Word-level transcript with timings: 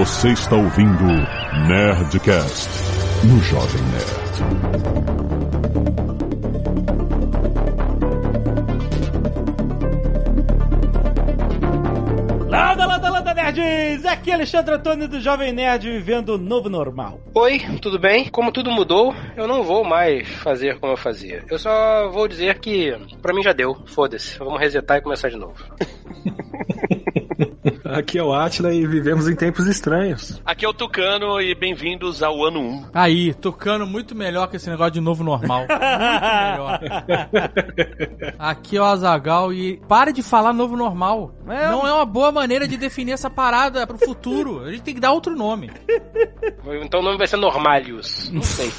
Você 0.00 0.30
está 0.30 0.56
ouvindo 0.56 1.04
Nerdcast 1.68 2.70
no 3.22 3.38
Jovem 3.42 3.82
Nerd. 3.92 4.30
Landa, 12.48 12.86
landa, 12.86 13.10
landa, 13.10 13.34
nerds! 13.34 14.06
Aqui 14.06 14.30
é 14.30 14.34
Alexandre 14.34 14.74
Antônio 14.76 15.06
do 15.06 15.20
Jovem 15.20 15.52
Nerd 15.52 15.90
vivendo 15.90 16.30
o 16.30 16.38
novo 16.38 16.70
normal. 16.70 17.20
Oi, 17.34 17.58
tudo 17.82 17.98
bem? 17.98 18.30
Como 18.30 18.50
tudo 18.50 18.70
mudou, 18.70 19.14
eu 19.36 19.46
não 19.46 19.62
vou 19.62 19.84
mais 19.84 20.26
fazer 20.26 20.80
como 20.80 20.94
eu 20.94 20.96
fazia. 20.96 21.44
Eu 21.50 21.58
só 21.58 22.08
vou 22.08 22.26
dizer 22.26 22.58
que 22.58 22.96
pra 23.20 23.34
mim 23.34 23.42
já 23.42 23.52
deu. 23.52 23.76
Foda-se. 23.84 24.38
Vamos 24.38 24.58
resetar 24.58 24.96
e 24.96 25.02
começar 25.02 25.28
de 25.28 25.36
novo. 25.36 25.62
Aqui 27.92 28.18
é 28.18 28.22
o 28.22 28.32
Atila 28.32 28.72
e 28.72 28.86
vivemos 28.86 29.28
em 29.28 29.34
tempos 29.34 29.66
estranhos. 29.66 30.40
Aqui 30.44 30.64
é 30.64 30.68
o 30.68 30.72
Tucano 30.72 31.40
e 31.40 31.54
bem-vindos 31.56 32.22
ao 32.22 32.44
ano 32.44 32.60
1. 32.60 32.86
Aí, 32.94 33.34
tocando 33.34 33.84
muito 33.84 34.14
melhor 34.14 34.48
que 34.48 34.56
esse 34.56 34.70
negócio 34.70 34.92
de 34.92 35.00
novo 35.00 35.24
normal. 35.24 35.66
Muito 35.70 35.80
melhor. 35.80 36.80
Aqui 38.38 38.76
é 38.76 38.80
o 38.80 38.84
Azagal 38.84 39.52
e 39.52 39.78
pare 39.88 40.12
de 40.12 40.22
falar 40.22 40.52
novo 40.52 40.76
normal. 40.76 41.34
Não 41.44 41.86
é 41.86 41.92
uma 41.92 42.04
boa 42.04 42.30
maneira 42.30 42.68
de 42.68 42.76
definir 42.76 43.12
essa 43.12 43.28
parada 43.28 43.86
pro 43.86 43.98
futuro. 43.98 44.64
A 44.64 44.70
gente 44.70 44.82
tem 44.82 44.94
que 44.94 45.00
dar 45.00 45.12
outro 45.12 45.34
nome. 45.34 45.70
Então 46.82 47.00
o 47.00 47.02
nome 47.02 47.18
vai 47.18 47.26
ser 47.26 47.36
Normalius. 47.36 48.30
Não 48.32 48.42
sei. 48.42 48.70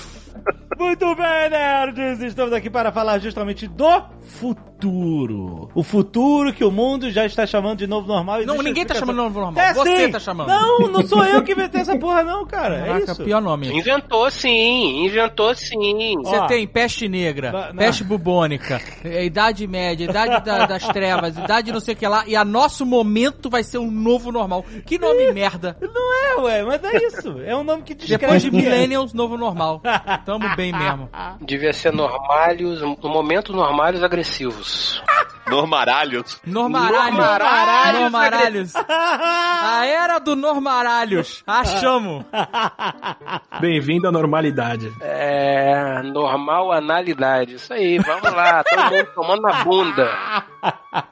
Muito 0.77 1.15
bem, 1.15 1.49
nerds! 1.49 2.21
Estamos 2.21 2.53
aqui 2.53 2.69
para 2.69 2.91
falar 2.91 3.19
justamente 3.19 3.67
do 3.67 4.01
futuro. 4.21 5.69
O 5.75 5.83
futuro 5.83 6.51
que 6.53 6.63
o 6.63 6.71
mundo 6.71 7.11
já 7.11 7.23
está 7.25 7.45
chamando 7.45 7.77
de 7.79 7.85
novo 7.87 8.07
normal. 8.07 8.43
Não, 8.45 8.55
ninguém 8.57 8.83
tá 8.85 8.93
explicação. 8.95 8.99
chamando 9.07 9.15
de 9.17 9.23
novo 9.23 9.39
normal. 9.41 9.63
É, 9.63 9.73
Você 9.75 10.05
sim. 10.07 10.11
tá 10.11 10.19
chamando. 10.19 10.47
Não, 10.47 10.79
não 10.87 11.05
sou 11.07 11.23
eu 11.23 11.43
que 11.43 11.51
inventei 11.51 11.81
essa 11.81 11.95
porra, 11.99 12.23
não, 12.23 12.45
cara. 12.47 12.77
É 12.77 12.85
Caraca, 12.87 13.11
isso. 13.11 13.23
pior 13.23 13.41
nome. 13.41 13.71
Inventou 13.71 14.31
sim, 14.31 15.05
inventou 15.05 15.53
sim. 15.53 16.15
Você 16.23 16.35
Ó. 16.35 16.47
tem 16.47 16.65
peste 16.67 17.07
negra, 17.07 17.51
Não, 17.51 17.75
peste 17.75 18.03
bubônica, 18.03 18.81
é, 19.03 19.23
idade 19.25 19.67
média, 19.67 20.05
idade 20.05 20.43
da- 20.43 20.65
das 20.65 20.87
trevas, 20.87 21.37
idade 21.37 21.71
não 21.71 21.79
sei 21.79 21.93
o 21.93 21.97
que 21.97 22.07
lá, 22.07 22.23
e 22.25 22.35
a 22.35 22.43
nosso 22.43 22.83
momento 22.85 23.49
vai 23.51 23.61
ser 23.63 23.77
um 23.77 23.91
novo 23.91 24.31
normal. 24.31 24.65
Que 24.85 24.97
nome 24.97 25.31
merda. 25.31 25.77
Não 25.79 26.13
é, 26.13 26.41
ué, 26.41 26.63
mas 26.63 26.83
é 26.83 27.05
isso. 27.05 27.39
É 27.45 27.55
um 27.55 27.63
nome 27.63 27.83
que 27.83 27.93
descreve. 27.93 28.21
Depois 28.21 28.41
de 28.41 28.47
é. 28.47 28.51
Millennials, 28.51 29.13
novo 29.13 29.37
normal. 29.37 29.81
Tamo 30.25 30.55
bem 30.55 30.71
mesmo. 30.77 31.09
Devia 31.41 31.73
ser 31.73 31.91
Normalius, 31.93 32.81
no 32.81 33.09
momento 33.09 33.53
Normalius 33.53 34.03
agressivos. 34.03 35.01
Normaralhos. 35.47 36.39
Normaralhos. 36.45 37.17
Normaralhos. 37.17 38.01
Normaralhos. 38.01 38.73
A 38.75 39.85
era 39.85 40.19
do 40.19 40.35
Normaralhos. 40.35 41.43
Achamos. 41.45 42.23
Bem-vindo 43.59 44.07
à 44.07 44.11
normalidade. 44.11 44.89
É. 45.01 46.01
Normal 46.03 46.71
analidade. 46.71 47.55
Isso 47.55 47.73
aí, 47.73 47.97
vamos 47.97 48.31
lá. 48.31 48.63
Todo 48.63 48.83
mundo 48.91 49.07
tomando 49.13 49.41
na 49.41 49.63
bunda. 49.63 50.09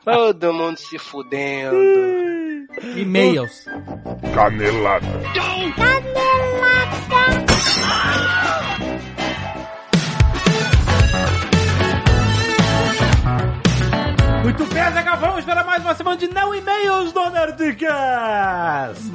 Todo 0.05 0.53
mundo 0.53 0.77
se 0.77 0.97
fudendo. 0.97 1.75
E-mails. 2.95 3.65
Canelada. 4.33 5.07
Muito 14.43 14.65
bem, 14.67 14.81
Azaghal, 14.81 15.17
vamos 15.17 15.43
para 15.43 15.65
mais 15.65 15.83
uma 15.83 15.93
semana 15.93 16.15
de 16.15 16.27
não 16.27 16.55
e-mails 16.55 17.11
do 17.11 17.29
Nerdcast. 17.29 19.11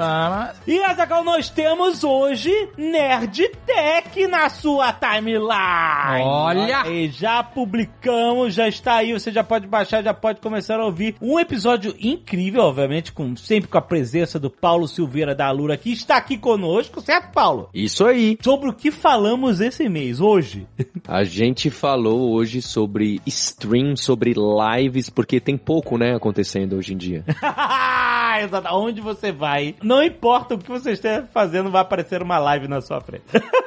E, 0.66 0.82
Azaghal, 0.82 1.24
nós 1.24 1.48
temos 1.48 2.04
hoje 2.04 2.52
Nerd 2.76 3.50
Tech 3.66 4.26
na 4.26 4.50
sua 4.50 4.92
timeline. 4.92 6.22
Olha! 6.22 6.86
E 6.90 7.08
já 7.08 7.42
publicamos, 7.42 8.52
já 8.52 8.68
está 8.68 8.96
aí, 8.96 9.14
você 9.14 9.32
já 9.32 9.42
pode 9.42 9.66
baixar, 9.66 10.04
já 10.04 10.12
pode 10.12 10.42
começar 10.42 10.78
a 10.78 10.84
ouvir. 10.84 11.16
Um 11.22 11.40
episódio 11.40 11.94
incrível, 11.98 12.62
obviamente, 12.62 13.10
com 13.10 13.34
sempre 13.34 13.70
com 13.70 13.78
a 13.78 13.82
presença 13.82 14.38
do 14.38 14.50
Paulo 14.50 14.86
Silveira 14.86 15.34
da 15.34 15.46
Alura, 15.46 15.78
que 15.78 15.90
está 15.90 16.18
aqui 16.18 16.36
conosco, 16.36 17.00
certo, 17.00 17.32
Paulo? 17.32 17.70
Isso 17.72 18.04
aí. 18.04 18.36
Sobre 18.42 18.68
o 18.68 18.74
que 18.74 18.90
falamos 18.90 19.60
esse 19.60 19.88
mês, 19.88 20.20
hoje. 20.20 20.66
A 21.08 21.24
gente 21.24 21.70
falou 21.70 22.32
hoje 22.32 22.60
sobre 22.60 23.22
stream, 23.26 23.96
sobre 23.96 24.34
lives, 24.34 25.13
porque 25.14 25.40
tem 25.40 25.56
pouco, 25.56 25.96
né, 25.96 26.14
acontecendo 26.14 26.76
hoje 26.76 26.94
em 26.94 26.96
dia. 26.96 27.24
Exato. 28.42 28.68
Onde 28.74 29.00
você 29.00 29.30
vai, 29.30 29.76
não 29.82 30.02
importa 30.02 30.54
o 30.54 30.58
que 30.58 30.68
você 30.68 30.92
esteja 30.92 31.28
fazendo, 31.32 31.70
vai 31.70 31.82
aparecer 31.82 32.20
uma 32.22 32.38
live 32.38 32.66
na 32.66 32.80
sua 32.80 33.00
frente. 33.00 33.24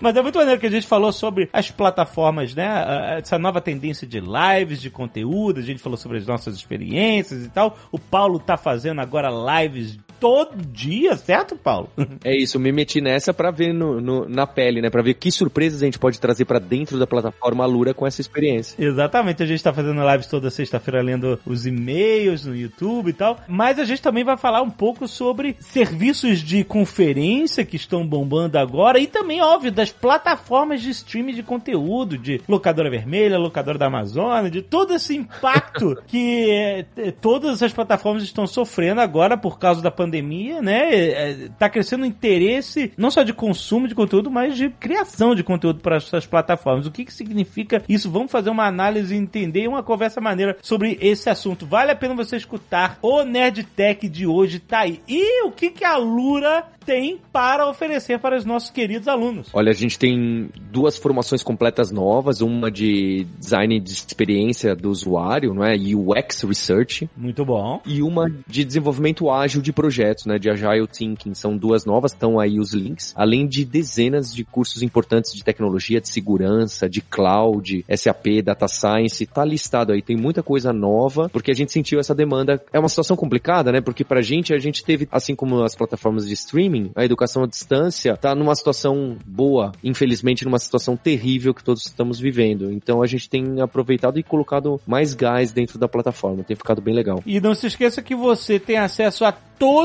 Mas 0.00 0.16
é 0.16 0.22
muito 0.22 0.36
maneiro 0.36 0.60
que 0.60 0.66
a 0.66 0.70
gente 0.70 0.84
falou 0.84 1.12
sobre 1.12 1.48
as 1.52 1.70
plataformas, 1.70 2.56
né? 2.56 2.66
Ah, 2.66 3.18
Essa 3.20 3.38
nova 3.38 3.60
tendência 3.60 4.04
de 4.04 4.18
lives, 4.18 4.80
de 4.80 4.90
conteúdo. 4.90 5.60
A 5.60 5.62
gente 5.62 5.80
falou 5.80 5.96
sobre 5.96 6.18
as 6.18 6.26
nossas 6.26 6.56
experiências 6.56 7.44
e 7.44 7.48
tal. 7.48 7.78
O 7.92 8.00
Paulo 8.00 8.40
tá 8.40 8.56
fazendo 8.56 9.00
agora 9.00 9.30
lives 9.62 10.00
todo 10.22 10.54
dia, 10.56 11.16
certo, 11.16 11.56
Paulo? 11.56 11.88
É 12.24 12.36
isso, 12.36 12.58
me 12.60 12.70
meti 12.70 13.00
nessa 13.00 13.34
pra 13.34 13.50
ver 13.50 13.72
no, 13.74 14.00
no- 14.00 14.28
na 14.28 14.46
pele, 14.46 14.80
né, 14.80 14.88
Pra 14.88 15.02
ver 15.02 15.14
que 15.14 15.30
surpresas 15.32 15.82
a 15.82 15.84
gente 15.86 15.98
pode 15.98 16.20
trazer 16.20 16.44
pra 16.44 16.60
dentro 16.60 16.96
da 16.98 17.06
plataforma 17.06 17.66
Lura 17.66 17.92
com 17.92 18.06
essa 18.06 18.20
experiência. 18.20 18.76
Exatamente, 18.82 19.42
a 19.42 19.46
gente 19.46 19.62
tá 19.62 19.72
fazendo 19.72 20.00
lives 20.08 20.28
toda 20.28 20.48
sexta-feira 20.50 21.02
lendo 21.02 21.38
os 21.44 21.66
e-mails 21.66 22.46
no 22.46 22.54
YouTube 22.54 23.08
e 23.08 23.12
tal. 23.12 23.40
Mas 23.48 23.78
a 23.80 23.84
gente 23.84 24.00
também 24.00 24.22
vai 24.22 24.36
falar 24.36 24.62
um 24.62 24.70
pouco 24.70 25.08
sobre 25.08 25.56
serviços 25.58 26.38
de 26.38 26.62
conferência 26.62 27.64
que 27.64 27.74
estão 27.76 28.06
bombando 28.06 28.56
agora 28.58 29.00
e 29.00 29.06
também, 29.08 29.40
óbvio, 29.42 29.72
das 29.72 29.90
plataformas 29.90 30.80
de 30.80 30.90
streaming 30.90 31.34
de 31.34 31.42
conteúdo, 31.42 32.16
de 32.16 32.40
locadora 32.48 32.88
vermelha, 32.90 33.38
locadora 33.38 33.78
da 33.78 33.86
Amazônia, 33.86 34.50
de 34.50 34.62
todo 34.62 34.94
esse 34.94 35.16
impacto 35.16 35.96
que 36.06 36.86
t- 36.94 37.10
todas 37.12 37.62
as 37.62 37.72
plataformas 37.72 38.22
estão 38.22 38.46
sofrendo 38.46 39.00
agora 39.00 39.36
por 39.36 39.58
causa 39.58 39.80
da 39.82 39.90
pandemia, 39.90 40.11
né? 40.20 40.88
Eh, 40.94 41.48
Tá 41.58 41.68
crescendo 41.68 42.02
o 42.02 42.06
interesse 42.06 42.92
não 42.96 43.10
só 43.10 43.22
de 43.22 43.32
consumo 43.32 43.86
de 43.88 43.94
conteúdo, 43.94 44.30
mas 44.30 44.56
de 44.56 44.68
criação 44.68 45.34
de 45.34 45.42
conteúdo 45.44 45.80
para 45.80 45.96
essas 45.96 46.26
plataformas. 46.26 46.86
O 46.86 46.90
que 46.90 47.04
que 47.04 47.12
significa 47.12 47.82
isso? 47.88 48.10
Vamos 48.10 48.30
fazer 48.32 48.50
uma 48.50 48.66
análise 48.66 49.14
e 49.14 49.18
entender 49.18 49.68
uma 49.68 49.82
conversa 49.82 50.20
maneira 50.20 50.56
sobre 50.60 50.98
esse 51.00 51.30
assunto. 51.30 51.64
Vale 51.66 51.90
a 51.92 51.96
pena 51.96 52.14
você 52.14 52.36
escutar. 52.36 52.98
O 53.00 53.22
Nerd 53.24 53.64
Tech 53.64 54.08
de 54.08 54.26
hoje 54.26 54.58
tá 54.58 54.80
aí. 54.80 55.00
E 55.08 55.44
o 55.44 55.50
que 55.52 55.70
que 55.70 55.84
a 55.84 55.96
Lura 55.96 56.64
tem 56.84 57.20
para 57.32 57.68
oferecer 57.68 58.18
para 58.18 58.36
os 58.36 58.44
nossos 58.44 58.68
queridos 58.70 59.06
alunos? 59.06 59.48
Olha, 59.52 59.70
a 59.70 59.74
gente 59.74 59.96
tem 59.96 60.50
duas 60.72 60.96
formações 60.96 61.40
completas 61.42 61.92
novas, 61.92 62.40
uma 62.40 62.70
de 62.72 63.24
design 63.38 63.78
de 63.78 63.90
experiência 63.92 64.74
do 64.74 64.90
usuário, 64.90 65.54
não 65.54 65.64
é? 65.64 65.76
UX 65.76 66.42
Research, 66.42 67.08
Muito 67.16 67.44
bom. 67.44 67.80
e 67.86 68.02
uma 68.02 68.28
de 68.48 68.64
desenvolvimento 68.64 69.30
ágil 69.30 69.62
de 69.62 69.72
projetos, 69.72 69.92
né, 70.26 70.38
de 70.38 70.50
Agile 70.50 70.86
Thinking. 70.86 71.34
São 71.34 71.56
duas 71.56 71.84
novas, 71.84 72.12
estão 72.12 72.38
aí 72.38 72.58
os 72.58 72.72
links, 72.72 73.12
além 73.16 73.46
de 73.46 73.64
dezenas 73.64 74.34
de 74.34 74.44
cursos 74.44 74.82
importantes 74.82 75.32
de 75.32 75.44
tecnologia, 75.44 76.00
de 76.00 76.08
segurança, 76.08 76.88
de 76.88 77.00
cloud, 77.00 77.84
SAP, 77.94 78.42
Data 78.44 78.68
Science, 78.68 79.26
tá 79.26 79.44
listado 79.44 79.92
aí, 79.92 80.02
tem 80.02 80.16
muita 80.16 80.42
coisa 80.42 80.72
nova, 80.72 81.28
porque 81.28 81.50
a 81.50 81.54
gente 81.54 81.72
sentiu 81.72 81.98
essa 81.98 82.14
demanda. 82.14 82.62
É 82.72 82.78
uma 82.78 82.88
situação 82.88 83.16
complicada, 83.16 83.72
né, 83.72 83.80
porque 83.80 84.04
pra 84.04 84.20
gente, 84.20 84.54
a 84.54 84.58
gente 84.58 84.84
teve, 84.84 85.08
assim 85.10 85.34
como 85.34 85.62
as 85.62 85.74
plataformas 85.74 86.26
de 86.26 86.34
streaming, 86.34 86.90
a 86.94 87.04
educação 87.04 87.44
à 87.44 87.46
distância 87.46 88.16
tá 88.16 88.34
numa 88.34 88.54
situação 88.54 89.16
boa, 89.26 89.72
infelizmente 89.82 90.44
numa 90.44 90.58
situação 90.58 90.96
terrível 90.96 91.54
que 91.54 91.64
todos 91.64 91.86
estamos 91.86 92.18
vivendo. 92.18 92.72
Então 92.72 93.02
a 93.02 93.06
gente 93.06 93.28
tem 93.28 93.60
aproveitado 93.60 94.18
e 94.18 94.22
colocado 94.22 94.80
mais 94.86 95.14
gás 95.14 95.52
dentro 95.52 95.78
da 95.78 95.88
plataforma, 95.88 96.42
tem 96.42 96.56
ficado 96.56 96.80
bem 96.80 96.94
legal. 96.94 97.22
E 97.26 97.40
não 97.40 97.54
se 97.54 97.66
esqueça 97.66 98.02
que 98.02 98.14
você 98.14 98.58
tem 98.58 98.78
acesso 98.78 99.24
a 99.24 99.32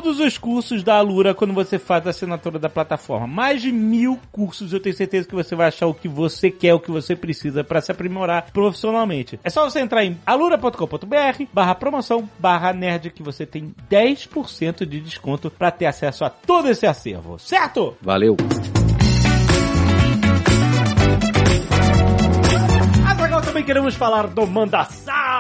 todos 0.01 0.19
os 0.19 0.37
cursos 0.37 0.83
da 0.83 0.95
Alura 0.95 1.33
quando 1.33 1.55
você 1.55 1.79
faz 1.79 2.05
a 2.05 2.11
assinatura 2.11 2.59
da 2.59 2.69
plataforma. 2.69 3.25
Mais 3.25 3.63
de 3.63 3.71
mil 3.71 4.19
cursos, 4.31 4.71
eu 4.71 4.79
tenho 4.79 4.95
certeza 4.95 5.27
que 5.27 5.33
você 5.33 5.55
vai 5.55 5.69
achar 5.69 5.87
o 5.87 5.93
que 5.93 6.07
você 6.07 6.51
quer, 6.51 6.75
o 6.75 6.79
que 6.79 6.91
você 6.91 7.15
precisa 7.15 7.63
para 7.63 7.81
se 7.81 7.91
aprimorar 7.91 8.51
profissionalmente. 8.53 9.39
É 9.43 9.49
só 9.49 9.67
você 9.67 9.79
entrar 9.79 10.05
em 10.05 10.19
alura.com.br 10.23 11.43
barra 11.51 11.73
promoção 11.73 12.29
barra 12.37 12.73
nerd 12.73 13.09
que 13.09 13.23
você 13.23 13.43
tem 13.43 13.73
10% 13.89 14.85
de 14.85 14.99
desconto 14.99 15.49
para 15.49 15.71
ter 15.71 15.87
acesso 15.87 16.23
a 16.23 16.29
todo 16.29 16.69
esse 16.69 16.85
acervo, 16.85 17.39
certo? 17.39 17.97
Valeu! 17.99 18.37
Azaghal, 23.27 23.41
também 23.41 23.63
queremos 23.63 23.95
falar 23.95 24.27
do 24.27 24.47
Manda 24.47 24.85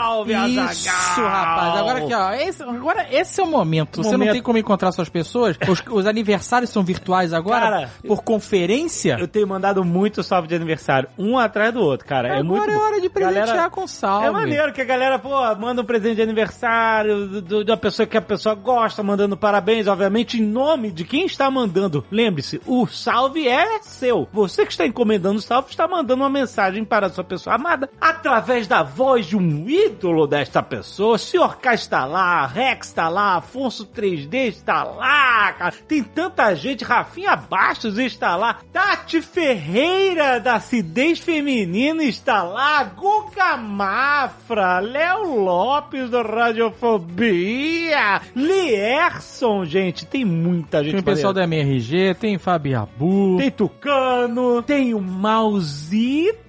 Salve! 0.07 0.33
Isso, 0.33 0.59
Azaghal. 0.59 1.29
rapaz. 1.29 1.77
Agora 1.79 1.97
aqui, 1.99 2.13
ó. 2.13 2.31
Esse, 2.33 2.63
agora 2.63 3.07
esse 3.11 3.41
é 3.41 3.43
o 3.43 3.47
momento. 3.47 3.97
Você 3.97 4.11
não 4.11 4.19
Momento. 4.19 4.33
tem 4.33 4.41
como 4.41 4.57
encontrar 4.57 4.91
suas 4.93 5.09
pessoas. 5.09 5.57
Os, 5.67 5.83
os 5.89 6.05
aniversários 6.05 6.69
são 6.69 6.81
virtuais 6.83 7.33
agora 7.33 7.59
Cara, 7.59 7.89
por 8.07 8.23
conferência. 8.23 9.17
Eu 9.19 9.27
tenho 9.27 9.47
mandado 9.47 9.83
muito 9.83 10.23
salve 10.23 10.47
de 10.47 10.55
aniversário, 10.55 11.09
um 11.17 11.37
atrás 11.37 11.73
do 11.73 11.81
outro, 11.81 12.07
cara. 12.07 12.29
é 12.29 12.31
agora 12.39 12.43
muito 12.43 12.69
é 12.69 12.73
bom. 12.73 12.79
hora 12.81 13.01
de 13.01 13.09
presentear 13.09 13.47
Galera- 13.47 13.69
com 13.69 13.85
salve. 13.87 14.27
É 14.27 14.31
maneiro 14.31 14.71
que 14.73 14.81
a 14.81 14.85
galera, 14.85 15.19
pô, 15.19 15.29
manda 15.55 15.81
um 15.81 15.85
presente 15.85 16.15
de 16.15 16.21
aniversário 16.21 17.41
do- 17.41 17.63
da 17.65 17.75
pessoa 17.75 18.05
que 18.07 18.17
a 18.17 18.21
pessoa 18.21 18.55
gosta, 18.55 19.03
mandando 19.03 19.35
parabéns, 19.35 19.87
obviamente, 19.87 20.39
em 20.39 20.45
nome 20.45 20.91
de 20.91 21.03
quem 21.03 21.25
está 21.25 21.49
mandando. 21.51 22.05
Lembre-se, 22.09 22.61
o 22.65 22.87
salve 22.87 23.47
é 23.47 23.79
seu. 23.81 24.27
Você 24.31 24.65
que 24.65 24.71
está 24.71 24.85
encomendando 24.85 25.37
o 25.39 25.41
salve 25.41 25.69
está 25.69 25.87
mandando 25.87 26.23
uma 26.23 26.29
mensagem 26.29 26.83
para 26.85 27.07
a 27.07 27.09
sua 27.09 27.23
pessoa 27.23 27.55
amada 27.55 27.89
através 27.99 28.67
da 28.67 28.83
voz 28.83 29.25
de 29.25 29.35
um 29.35 29.67
ídolo 29.67 29.96
desta 30.27 30.61
pessoa. 30.61 31.15
O 31.15 31.17
Sr. 31.17 31.57
K 31.59 31.73
está 31.73 32.05
lá, 32.05 32.45
Rex 32.45 32.87
está 32.87 33.09
lá, 33.09 33.37
Afonso 33.37 33.85
3D 33.85 34.47
está 34.47 34.83
lá, 34.83 35.51
cara. 35.53 35.73
Tem 35.87 36.03
tanta 36.03 36.53
gente, 36.55 36.83
Rafinha 36.83 37.35
Bastos 37.35 37.97
está 37.97 38.35
lá, 38.35 38.59
Tati 38.71 39.21
Ferreira 39.21 40.39
da 40.39 40.55
Acidez 40.55 41.19
Feminina 41.19 42.03
está 42.03 42.43
lá, 42.43 42.83
Guga 42.83 43.57
Mafra, 43.57 44.79
Léo 44.79 45.43
Lopes 45.43 46.09
do 46.09 46.21
Radiofobia, 46.21 48.21
Lierson, 48.35 49.65
gente, 49.65 50.05
tem 50.05 50.23
muita 50.23 50.83
gente. 50.83 50.91
Tem 50.91 51.01
o 51.01 51.03
pessoal 51.03 51.33
da 51.33 51.43
MRG, 51.43 52.15
tem 52.15 52.37
Fabiabu. 52.37 53.37
Tem 53.37 53.51
Tucano, 53.51 54.61
tem 54.61 54.93
o 54.93 55.01
Mauzito. 55.01 56.47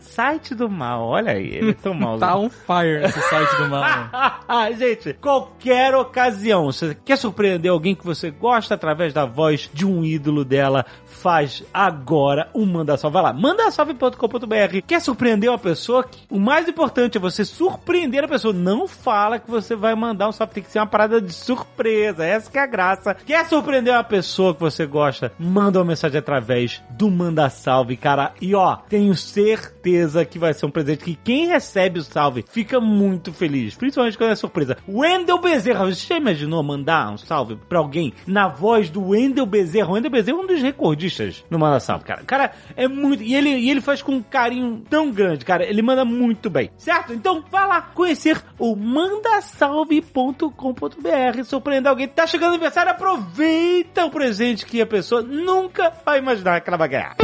Site 0.00 0.54
do 0.54 0.68
mal, 0.68 1.06
olha 1.06 1.32
aí, 1.32 1.46
ele 1.46 1.70
é 1.70 1.74
tão 1.74 1.94
mal. 1.94 2.18
Tá 2.18 2.36
on 2.36 2.48
fire 2.48 3.04
esse 3.04 3.20
site 3.20 3.56
do 3.56 3.68
mal. 3.68 3.84
Gente, 4.76 5.14
qualquer 5.14 5.94
ocasião, 5.94 6.66
você 6.66 6.96
quer 7.04 7.16
surpreender 7.16 7.70
alguém 7.70 7.94
que 7.94 8.04
você 8.04 8.30
gosta 8.30 8.74
através 8.74 9.12
da 9.12 9.24
voz 9.24 9.70
de 9.72 9.86
um 9.86 10.04
ídolo 10.04 10.44
dela, 10.44 10.84
faz 11.04 11.62
agora 11.72 12.50
um 12.54 12.66
Manda 12.66 12.96
Salve. 12.96 13.14
Vai 13.14 13.22
lá, 13.22 13.32
mandasalve.com.br. 13.32 14.80
Quer 14.86 15.00
surpreender 15.00 15.50
uma 15.50 15.58
pessoa? 15.58 16.04
O 16.30 16.38
mais 16.38 16.68
importante 16.68 17.16
é 17.16 17.20
você 17.20 17.44
surpreender 17.44 18.24
a 18.24 18.28
pessoa. 18.28 18.52
Não 18.52 18.86
fala 18.86 19.38
que 19.38 19.50
você 19.50 19.74
vai 19.74 19.94
mandar 19.94 20.28
um 20.28 20.32
salve, 20.32 20.54
tem 20.54 20.62
que 20.62 20.70
ser 20.70 20.78
uma 20.78 20.86
parada 20.86 21.20
de 21.20 21.32
surpresa. 21.32 22.24
Essa 22.24 22.50
que 22.50 22.58
é 22.58 22.62
a 22.62 22.66
graça. 22.66 23.14
Quer 23.14 23.46
surpreender 23.46 23.92
uma 23.92 24.04
pessoa 24.04 24.54
que 24.54 24.60
você 24.60 24.86
gosta? 24.86 25.32
Manda 25.38 25.78
uma 25.78 25.84
mensagem 25.84 26.18
através 26.18 26.82
do 26.90 27.10
Manda 27.10 27.48
Salve, 27.48 27.96
cara. 27.96 28.32
E 28.40 28.54
ó, 28.54 28.76
tenho 28.88 29.14
certeza 29.14 29.85
que 30.28 30.38
vai 30.38 30.52
ser 30.52 30.66
um 30.66 30.70
presente 30.70 31.04
que 31.04 31.14
quem 31.14 31.46
recebe 31.46 32.00
o 32.00 32.02
salve 32.02 32.44
fica 32.48 32.80
muito 32.80 33.32
feliz. 33.32 33.74
Principalmente 33.74 34.18
quando 34.18 34.32
é 34.32 34.34
surpresa. 34.34 34.76
Wendel 34.88 35.38
Bezerra, 35.38 35.86
você 35.86 36.06
já 36.06 36.16
imaginou 36.16 36.62
mandar 36.62 37.12
um 37.12 37.16
salve 37.16 37.56
pra 37.68 37.78
alguém 37.78 38.12
na 38.26 38.48
voz 38.48 38.90
do 38.90 39.08
Wendel 39.08 39.46
Bezerra? 39.46 39.90
O 39.90 39.92
Wendel 39.92 40.10
Bezerra 40.10 40.38
é 40.38 40.40
um 40.40 40.46
dos 40.46 40.62
recordistas 40.62 41.44
no 41.50 41.58
Manda 41.58 41.80
Salve, 41.80 42.04
cara. 42.04 42.22
Cara 42.24 42.52
é 42.76 42.88
muito. 42.88 43.22
E 43.22 43.34
ele, 43.34 43.50
e 43.50 43.70
ele 43.70 43.80
faz 43.80 44.02
com 44.02 44.12
um 44.12 44.22
carinho 44.22 44.82
tão 44.88 45.10
grande, 45.10 45.44
cara. 45.44 45.64
Ele 45.64 45.82
manda 45.82 46.04
muito 46.04 46.50
bem, 46.50 46.70
certo? 46.76 47.12
Então 47.12 47.44
vá 47.50 47.66
lá 47.66 47.82
conhecer 47.82 48.42
o 48.58 48.74
mandasalve.com.br. 48.74 51.44
Surpreender 51.44 51.90
alguém. 51.90 52.08
Tá 52.08 52.26
chegando 52.26 52.54
aniversário, 52.54 52.90
aproveita 52.90 54.04
o 54.04 54.10
presente 54.10 54.66
que 54.66 54.80
a 54.80 54.86
pessoa 54.86 55.22
nunca 55.22 55.92
vai 56.04 56.18
imaginar 56.18 56.60
que 56.60 56.68
ela 56.68 56.76
vai 56.76 56.88
ganhar. 56.88 57.16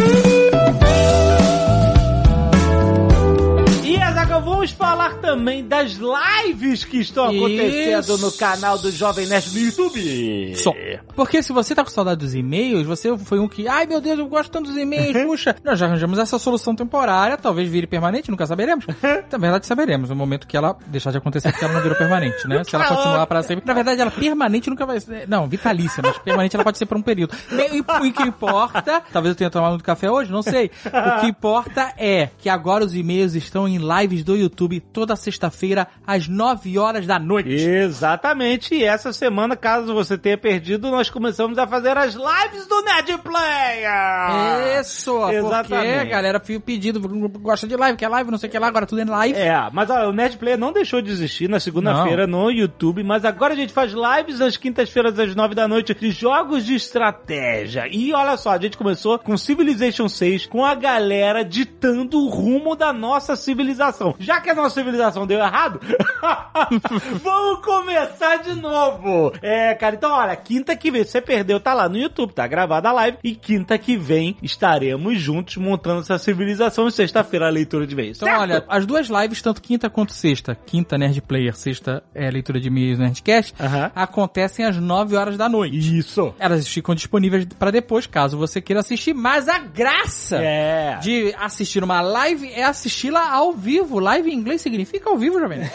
E 3.92 4.00
Azaghal, 4.00 4.40
vamos 4.40 4.70
falar 4.70 5.16
também 5.18 5.68
das 5.68 5.98
lives 5.98 6.82
que 6.82 6.96
estão 6.96 7.26
acontecendo 7.26 8.14
Isso. 8.14 8.24
no 8.24 8.32
canal 8.32 8.78
do 8.78 8.90
Jovem 8.90 9.26
Nerd 9.26 9.52
no 9.52 9.60
YouTube. 9.60 10.56
Só. 10.56 10.72
Porque 11.14 11.42
se 11.42 11.52
você 11.52 11.74
tá 11.74 11.84
com 11.84 11.90
saudade 11.90 12.20
dos 12.20 12.34
e-mails, 12.34 12.86
você 12.86 13.14
foi 13.18 13.38
um 13.38 13.46
que, 13.46 13.68
ai 13.68 13.84
meu 13.84 14.00
Deus, 14.00 14.18
eu 14.18 14.26
gosto 14.28 14.50
tanto 14.50 14.70
dos 14.70 14.78
e-mails, 14.78 15.22
puxa, 15.26 15.54
nós 15.62 15.78
já 15.78 15.84
arranjamos 15.84 16.18
essa 16.18 16.38
solução 16.38 16.74
temporária, 16.74 17.36
talvez 17.36 17.68
vire 17.68 17.86
permanente, 17.86 18.30
nunca 18.30 18.46
saberemos. 18.46 18.86
Na 19.30 19.36
verdade, 19.36 19.66
saberemos, 19.66 20.08
no 20.08 20.16
momento 20.16 20.46
que 20.46 20.56
ela 20.56 20.74
deixar 20.86 21.10
de 21.10 21.18
acontecer, 21.18 21.50
porque 21.50 21.62
ela 21.62 21.74
não 21.74 21.82
virou 21.82 21.98
permanente, 21.98 22.48
né? 22.48 22.64
Se 22.64 22.74
ela 22.74 22.86
continuar 22.88 23.26
para 23.26 23.42
sempre. 23.42 23.66
Na 23.66 23.74
verdade, 23.74 24.00
ela 24.00 24.10
permanente 24.10 24.70
nunca 24.70 24.86
vai 24.86 25.00
ser. 25.00 25.28
Não, 25.28 25.46
vitalícia, 25.46 26.02
mas 26.02 26.16
permanente 26.16 26.56
ela 26.56 26.64
pode 26.64 26.78
ser 26.78 26.86
por 26.86 26.96
um 26.96 27.02
período. 27.02 27.36
E 27.50 27.80
o 27.80 28.12
que 28.12 28.22
importa, 28.22 29.02
talvez 29.12 29.32
eu 29.32 29.36
tenha 29.36 29.50
tomado 29.50 29.72
muito 29.72 29.84
café 29.84 30.10
hoje, 30.10 30.32
não 30.32 30.42
sei. 30.42 30.70
O 30.86 31.20
que 31.20 31.26
importa 31.26 31.92
é 31.98 32.30
que 32.38 32.48
agora 32.48 32.82
os 32.82 32.94
e-mails 32.94 33.34
estão 33.34 33.68
em 33.68 33.81
lives 33.82 34.24
do 34.24 34.36
YouTube 34.36 34.80
toda 34.80 35.16
sexta-feira, 35.16 35.86
às 36.06 36.28
9 36.28 36.78
horas 36.78 37.06
da 37.06 37.18
noite. 37.18 37.50
Exatamente, 37.50 38.74
e 38.74 38.84
essa 38.84 39.12
semana, 39.12 39.56
caso 39.56 39.92
você 39.92 40.16
tenha 40.16 40.38
perdido, 40.38 40.90
nós 40.90 41.10
começamos 41.10 41.58
a 41.58 41.66
fazer 41.66 41.96
as 41.98 42.14
lives 42.14 42.66
do 42.66 42.82
Nerd 42.82 43.18
Player! 43.18 44.80
Isso, 44.80 45.12
porque 45.12 45.36
Exatamente. 45.36 45.98
a 45.98 46.04
galera 46.04 46.40
fica 46.40 46.60
pedindo, 46.60 47.00
gosta 47.40 47.66
de 47.66 47.76
live, 47.76 47.98
quer 47.98 48.08
live, 48.08 48.30
não 48.30 48.38
sei 48.38 48.48
o 48.48 48.52
que 48.52 48.58
lá, 48.58 48.68
agora 48.68 48.86
tudo 48.86 49.00
é 49.00 49.04
live. 49.04 49.38
É, 49.38 49.68
mas 49.72 49.90
ó, 49.90 50.08
o 50.08 50.12
Nerd 50.12 50.36
Player 50.36 50.58
não 50.58 50.72
deixou 50.72 51.02
de 51.02 51.10
existir 51.10 51.48
na 51.48 51.60
segunda-feira 51.60 52.26
no 52.26 52.50
YouTube, 52.50 53.02
mas 53.02 53.24
agora 53.24 53.54
a 53.54 53.56
gente 53.56 53.72
faz 53.72 53.92
lives 53.92 54.40
às 54.40 54.56
quintas-feiras 54.56 55.18
às 55.18 55.34
nove 55.34 55.54
da 55.54 55.66
noite 55.66 55.94
de 55.94 56.10
jogos 56.10 56.64
de 56.64 56.74
estratégia. 56.74 57.86
E 57.90 58.12
olha 58.12 58.36
só, 58.36 58.50
a 58.50 58.58
gente 58.58 58.76
começou 58.76 59.18
com 59.18 59.36
Civilization 59.36 60.08
6, 60.08 60.46
com 60.46 60.64
a 60.64 60.74
galera 60.74 61.44
ditando 61.44 62.18
o 62.18 62.28
rumo 62.28 62.76
da 62.76 62.92
nossa 62.92 63.36
civilização. 63.36 63.71
Já 64.18 64.40
que 64.40 64.50
a 64.50 64.54
nossa 64.54 64.74
civilização 64.74 65.26
deu 65.26 65.38
errado, 65.38 65.80
vamos 67.22 67.64
começar 67.64 68.36
de 68.38 68.54
novo. 68.54 69.32
É, 69.42 69.74
cara, 69.74 69.94
então 69.96 70.12
olha, 70.12 70.34
quinta 70.36 70.76
que 70.76 70.90
vem, 70.90 71.04
você 71.04 71.20
perdeu, 71.20 71.60
tá 71.60 71.74
lá 71.74 71.88
no 71.88 71.96
YouTube, 71.96 72.32
tá 72.32 72.46
gravada 72.46 72.88
a 72.88 72.92
live, 72.92 73.18
e 73.22 73.34
quinta 73.34 73.76
que 73.78 73.96
vem 73.96 74.36
estaremos 74.42 75.18
juntos 75.20 75.56
montando 75.56 76.00
essa 76.00 76.18
civilização 76.18 76.88
e 76.88 76.92
sexta-feira 76.92 77.46
a 77.46 77.50
leitura 77.50 77.86
de 77.86 77.94
vez. 77.94 78.16
Então, 78.16 78.40
olha, 78.40 78.64
as 78.68 78.86
duas 78.86 79.08
lives, 79.08 79.40
tanto 79.42 79.60
quinta 79.62 79.88
quanto 79.90 80.12
sexta, 80.12 80.54
quinta 80.66 80.96
Nerd 80.98 81.20
Player, 81.22 81.54
sexta 81.56 82.02
é 82.14 82.30
leitura 82.30 82.60
de 82.60 82.68
e-mails 82.68 82.98
no 82.98 83.04
Nerdcast, 83.04 83.54
acontecem 83.94 84.64
às 84.64 84.76
9 84.76 85.16
horas 85.16 85.36
da 85.36 85.48
noite. 85.48 85.98
Isso. 85.98 86.34
Elas 86.38 86.66
ficam 86.66 86.94
disponíveis 86.94 87.44
pra 87.58 87.70
depois, 87.70 88.06
caso 88.06 88.36
você 88.36 88.60
queira 88.60 88.80
assistir, 88.80 89.14
mas 89.14 89.48
a 89.48 89.58
graça 89.58 90.36
É. 90.38 90.98
de 91.00 91.34
assistir 91.38 91.82
uma 91.84 92.00
live 92.00 92.50
é 92.52 92.64
assisti-la 92.64 93.30
ao 93.30 93.52
vivo. 93.62 93.98
Live 93.98 94.30
em 94.30 94.34
inglês 94.34 94.60
significa 94.60 95.08
ao 95.08 95.16
vivo, 95.16 95.38
Jovem. 95.38 95.60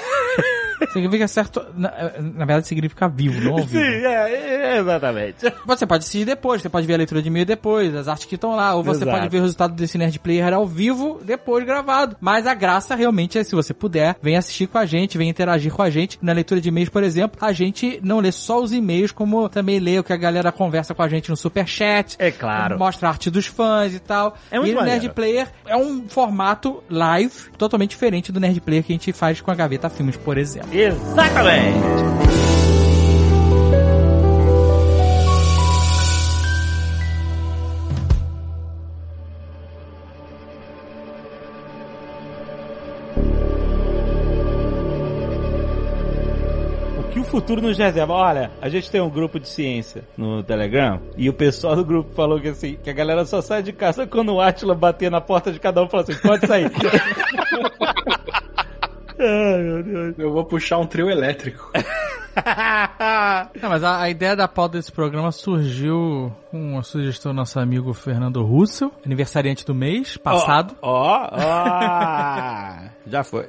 Significa 0.92 1.28
certo. 1.28 1.66
Na, 1.76 1.92
na 2.20 2.46
verdade, 2.46 2.68
significa 2.68 3.08
vivo, 3.08 3.42
não 3.42 3.54
ao 3.54 3.60
Sim, 3.60 3.66
vivo. 3.68 4.06
é, 4.06 4.32
é, 4.32 4.78
exatamente. 4.78 5.54
Você 5.66 5.88
pode 5.88 6.00
assistir 6.04 6.26
depois, 6.26 6.62
você 6.62 6.70
pode 6.70 6.86
ver 6.86 6.94
a 6.94 6.98
leitura 6.98 7.22
de 7.22 7.28
e-mail 7.28 7.46
depois, 7.46 7.96
as 7.96 8.08
artes 8.08 8.26
que 8.26 8.36
estão 8.36 8.56
lá, 8.56 8.76
ou 8.76 8.84
você 8.84 9.04
Exato. 9.04 9.18
pode 9.18 9.30
ver 9.30 9.40
o 9.40 9.42
resultado 9.42 9.74
desse 9.74 9.98
Nerd 9.98 10.20
Player 10.20 10.54
ao 10.54 10.66
vivo, 10.66 11.20
depois 11.24 11.66
gravado. 11.66 12.16
Mas 12.22 12.46
a 12.46 12.54
graça 12.54 12.96
realmente 12.96 13.38
é, 13.38 13.44
se 13.44 13.56
você 13.56 13.74
puder, 13.74 14.18
vem 14.22 14.38
assistir 14.38 14.68
com 14.68 14.78
a 14.78 14.86
gente, 14.86 15.18
vem 15.18 15.30
interagir 15.30 15.72
com 15.72 15.82
a 15.82 15.90
gente. 15.90 16.20
Na 16.22 16.34
leitura 16.34 16.62
de 16.62 16.70
e-mails, 16.70 16.90
por 16.90 17.04
exemplo, 17.04 17.38
a 17.42 17.52
gente 17.52 18.00
não 18.04 18.20
lê 18.20 18.32
só 18.32 18.62
os 18.62 18.72
e-mails, 18.72 19.12
como 19.12 19.50
também 19.50 19.80
lê 19.80 19.98
o 20.00 20.04
que 20.04 20.14
a 20.14 20.18
galera 20.18 20.52
conversa 20.52 20.94
com 20.94 21.02
a 21.02 21.08
gente 21.08 21.30
no 21.30 21.38
Superchat. 21.38 22.16
É 22.20 22.32
claro. 22.32 22.78
Mostra 22.78 23.08
a 23.08 23.12
arte 23.12 23.30
dos 23.30 23.48
fãs 23.48 23.94
e 23.94 24.00
tal. 24.00 24.38
É 24.52 24.60
muito 24.60 24.74
e 24.74 24.78
o. 24.78 24.84
Nerd 24.84 25.10
Player 25.10 25.48
é 25.66 25.76
um 25.76 26.08
formato 26.08 26.84
live, 26.90 27.34
totalmente 27.58 27.77
diferente 27.86 28.32
do 28.32 28.40
Nerd 28.40 28.60
Player 28.62 28.84
que 28.84 28.94
a 28.94 28.96
gente 28.96 29.14
faz 29.14 29.42
com 29.42 29.52
a 29.52 29.56
Gaveta 29.56 29.90
Filmes, 29.90 30.16
por 30.16 30.38
exemplo. 30.38 30.74
Exatamente. 30.74 31.78
O 47.00 47.04
que 47.10 47.20
o 47.20 47.24
futuro 47.24 47.62
nos 47.62 47.78
reserva? 47.78 48.14
Olha, 48.14 48.52
a 48.62 48.70
gente 48.70 48.90
tem 48.90 49.02
um 49.02 49.10
grupo 49.10 49.40
de 49.40 49.48
ciência 49.48 50.04
no 50.18 50.42
Telegram 50.44 51.00
e 51.18 51.30
o 51.30 51.34
pessoal 51.34 51.76
do 51.76 51.86
grupo 51.86 52.14
falou 52.14 52.40
que 52.40 52.50
assim, 52.50 52.78
que 52.82 52.90
a 52.90 52.94
galera 52.94 53.26
só 53.26 53.42
sai 53.42 53.62
de 53.62 53.74
casa 53.74 54.08
quando 54.08 54.34
o 54.34 54.42
Atila 54.42 54.74
bater 54.74 55.12
na 55.12 55.22
porta 55.22 55.52
de 55.52 55.60
cada 55.60 55.82
um 55.82 55.86
e 55.86 55.90
falar 55.90 56.04
assim, 56.04 56.16
pode 56.16 56.48
sair. 56.48 56.72
Ai, 59.20 59.58
meu 59.64 59.84
Deus. 59.84 60.16
Eu 60.20 60.32
vou 60.32 60.46
puxar 60.46 60.78
um 60.78 60.86
trio 60.86 61.10
elétrico. 61.10 61.72
Não, 63.62 63.70
mas 63.70 63.84
a, 63.84 64.02
a 64.02 64.10
ideia 64.10 64.36
da 64.36 64.48
pauta 64.48 64.78
desse 64.78 64.92
programa 64.92 65.32
surgiu 65.32 66.32
com 66.52 66.74
uma 66.74 66.84
sugestão 66.84 67.32
do 67.32 67.36
nosso 67.36 67.60
amigo 67.60 67.94
Fernando 67.94 68.44
Russell, 68.44 68.92
aniversariante 69.04 69.66
do 69.66 69.74
mês 69.74 70.18
passado, 70.18 70.76
Ó, 70.82 71.30
ó. 71.32 72.78
Já 73.08 73.24
foi. 73.24 73.48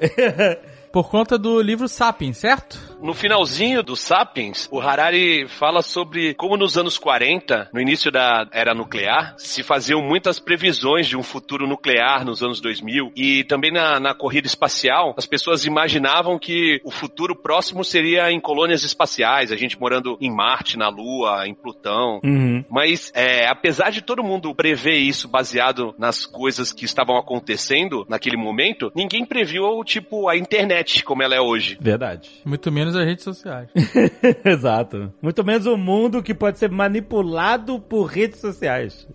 por 0.91 1.11
conta 1.11 1.37
do 1.37 1.61
livro 1.61 1.87
Sapiens, 1.87 2.39
certo? 2.39 2.88
No 3.01 3.15
finalzinho 3.15 3.83
do 3.83 3.95
Sapiens, 3.95 4.69
o 4.73 4.81
Harari 4.81 5.47
fala 5.47 5.83
sobre 5.83 6.35
como 6.35 6.57
nos 6.57 6.77
anos 6.77 6.99
40, 6.99 7.71
no 7.73 7.81
início 7.81 8.11
da 8.11 8.49
era 8.53 8.75
nuclear, 8.75 9.35
se 9.39 9.63
faziam 9.63 10.03
muitas 10.03 10.41
previsões 10.41 11.07
de 11.07 11.17
um 11.17 11.23
futuro 11.23 11.67
nuclear 11.67 12.25
nos 12.25 12.43
anos 12.43 12.61
2000 12.61 13.13
e 13.15 13.45
também 13.45 13.73
na, 13.73 14.01
na 14.01 14.15
corrida 14.15 14.47
espacial, 14.47 15.15
as 15.17 15.27
pessoas 15.27 15.65
imaginavam 15.65 16.39
que 16.39 16.81
o 16.85 16.91
futuro 16.91 17.37
próximo 17.37 17.85
seria 17.85 18.33
em 18.33 18.41
colônias 18.41 18.83
espaciais, 18.83 19.53
a 19.53 19.57
gente 19.57 19.79
morando 19.79 20.19
em 20.21 20.31
Marte, 20.31 20.77
na 20.77 20.89
Lua, 20.89 21.47
em 21.47 21.55
Plutão. 21.55 22.21
Uhum. 22.25 22.65
Mas, 22.69 23.13
é, 23.15 23.47
apesar 23.47 23.91
de 23.91 24.03
todo 24.03 24.25
mundo 24.25 24.55
prever 24.55 24.97
isso 24.97 25.29
baseado 25.29 25.95
nas 25.99 26.27
coisas 26.27 26.73
que 26.73 26.85
estavam 26.85 27.17
acontecendo 27.17 28.05
naquele 28.09 28.37
momento, 28.37 28.91
ninguém 28.95 29.25
previu, 29.25 29.83
tipo, 29.85 30.29
a 30.29 30.37
internet 30.37 31.05
como 31.05 31.23
ela 31.23 31.35
é 31.35 31.41
hoje. 31.41 31.79
Verdade. 31.81 32.29
Muito 32.45 32.73
menos 32.73 32.88
as 32.95 33.05
redes 33.05 33.25
sociais. 33.25 33.69
Exato. 34.45 35.13
Muito 35.23 35.45
menos 35.45 35.67
o 35.67 35.77
mundo 35.77 36.23
que 36.23 36.35
pode 36.35 36.59
ser 36.59 36.71
manipulado 36.71 37.81
por 37.81 38.05
redes 38.05 38.41
sociais. 38.41 39.07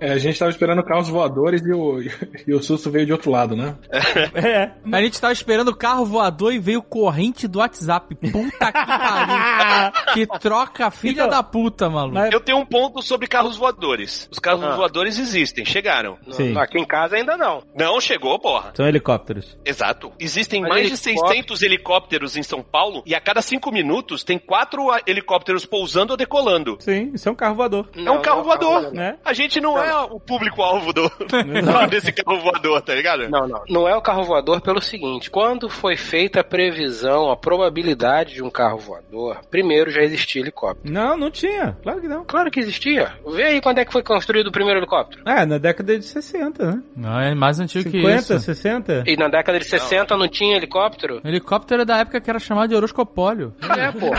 É, 0.00 0.12
a 0.12 0.18
gente 0.18 0.38
tava 0.38 0.50
esperando 0.50 0.82
carros 0.82 1.08
voadores 1.08 1.62
e 1.64 1.72
o, 1.72 2.00
e 2.46 2.54
o 2.54 2.62
susto 2.62 2.90
veio 2.90 3.06
de 3.06 3.12
outro 3.12 3.30
lado, 3.30 3.56
né? 3.56 3.76
É. 4.34 4.70
A 4.92 5.00
gente 5.02 5.20
tava 5.20 5.32
esperando 5.32 5.68
o 5.68 5.76
carro 5.76 6.04
voador 6.04 6.52
e 6.52 6.58
veio 6.58 6.82
corrente 6.82 7.46
do 7.48 7.58
WhatsApp. 7.58 8.14
Puta 8.14 8.66
que 8.72 8.86
pariu. 8.86 9.92
que 10.14 10.26
troca 10.38 10.90
filha 10.90 11.12
Então, 11.22 11.28
da 11.30 11.42
puta, 11.42 11.88
maluco. 11.90 12.18
Eu 12.32 12.40
tenho 12.40 12.58
um 12.58 12.66
ponto 12.66 13.02
sobre 13.02 13.26
carros 13.26 13.56
voadores. 13.56 14.28
Os 14.30 14.38
carros 14.38 14.64
Ah. 14.64 14.76
voadores 14.76 15.18
existem, 15.18 15.64
chegaram. 15.64 16.18
Sim. 16.30 16.56
Aqui 16.56 16.78
em 16.78 16.84
casa 16.86 17.16
ainda 17.16 17.36
não. 17.36 17.62
Não 17.76 18.00
chegou, 18.00 18.38
porra. 18.38 18.72
São 18.74 18.86
helicópteros. 18.86 19.56
Exato. 19.64 20.12
Existem 20.18 20.60
Mas 20.62 20.70
mais 20.70 20.82
de 20.86 20.92
helicóptero- 20.94 21.28
600 21.28 21.62
helicópteros 21.62 22.36
em 22.36 22.42
São 22.42 22.62
Paulo 22.62 22.97
e 23.06 23.14
a 23.14 23.20
cada 23.20 23.42
cinco 23.42 23.70
minutos 23.70 24.24
tem 24.24 24.38
quatro 24.38 24.88
helicópteros 25.06 25.64
pousando 25.66 26.12
ou 26.12 26.16
decolando. 26.16 26.76
Sim, 26.80 27.10
isso 27.14 27.28
é 27.28 27.32
um 27.32 27.34
carro 27.34 27.54
voador. 27.54 27.88
é 27.94 28.10
um 28.10 28.22
carro 28.22 28.42
voador. 28.42 28.92
Né? 28.92 29.16
A 29.24 29.32
gente 29.32 29.60
não, 29.60 29.80
é 29.82 29.94
o 30.02 30.20
público-alvo 30.20 30.92
do, 30.92 31.10
desse 31.90 32.12
carro 32.12 32.40
voador, 32.40 32.80
tá 32.82 32.94
ligado? 32.94 33.28
Não, 33.28 33.46
não. 33.46 33.62
Não 33.68 33.88
é 33.88 33.96
o 33.96 34.02
carro 34.02 34.24
voador 34.24 34.60
pelo 34.60 34.80
seguinte: 34.80 35.30
quando 35.30 35.68
foi 35.68 35.96
feita 35.96 36.40
a 36.40 36.44
previsão, 36.44 37.30
a 37.30 37.36
probabilidade 37.36 38.34
de 38.34 38.42
um 38.42 38.50
carro 38.50 38.78
voador, 38.78 39.40
primeiro 39.50 39.90
já 39.90 40.02
existia 40.02 40.42
helicóptero. 40.42 40.92
Não, 40.92 41.16
não 41.16 41.30
tinha. 41.30 41.76
Claro 41.82 42.00
que 42.00 42.08
não. 42.08 42.24
Claro 42.24 42.50
que 42.50 42.60
existia. 42.60 43.12
Vê 43.26 43.44
aí 43.44 43.60
quando 43.60 43.78
é 43.78 43.84
que 43.84 43.92
foi 43.92 44.02
construído 44.02 44.48
o 44.48 44.52
primeiro 44.52 44.80
helicóptero. 44.80 45.22
É, 45.26 45.44
na 45.44 45.58
década 45.58 45.98
de 45.98 46.04
60, 46.04 46.64
né? 46.64 46.82
Não, 46.96 47.20
é 47.20 47.34
mais 47.34 47.60
antigo 47.60 47.84
que 47.84 47.98
50, 47.98 48.18
isso. 48.18 48.40
60? 48.40 49.04
E 49.06 49.16
na 49.16 49.28
década 49.28 49.58
de 49.58 49.64
60 49.64 50.16
não, 50.16 50.28
tinha 50.28 50.56
helicóptero? 50.56 51.20
O 51.24 51.28
helicóptero 51.28 51.82
é 51.82 51.84
da 51.84 51.98
época 51.98 52.20
que 52.20 52.30
era 52.30 52.38
chamado 52.38 52.68
de 52.68 52.74
horoscopólio. 52.88 53.54
É, 53.76 53.92
pô. 53.92 54.10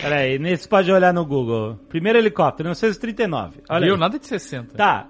Peraí, 0.00 0.38
nesse 0.38 0.68
pode 0.68 0.92
olhar 0.92 1.12
no 1.12 1.24
Google. 1.24 1.78
Primeiro 1.88 2.18
helicóptero, 2.18 2.68
1939. 2.68 3.62
Olha 3.68 3.84
Viu? 3.86 3.94
aí. 3.94 4.00
Nada 4.00 4.18
de 4.18 4.26
60. 4.26 4.76
Tá. 4.76 5.06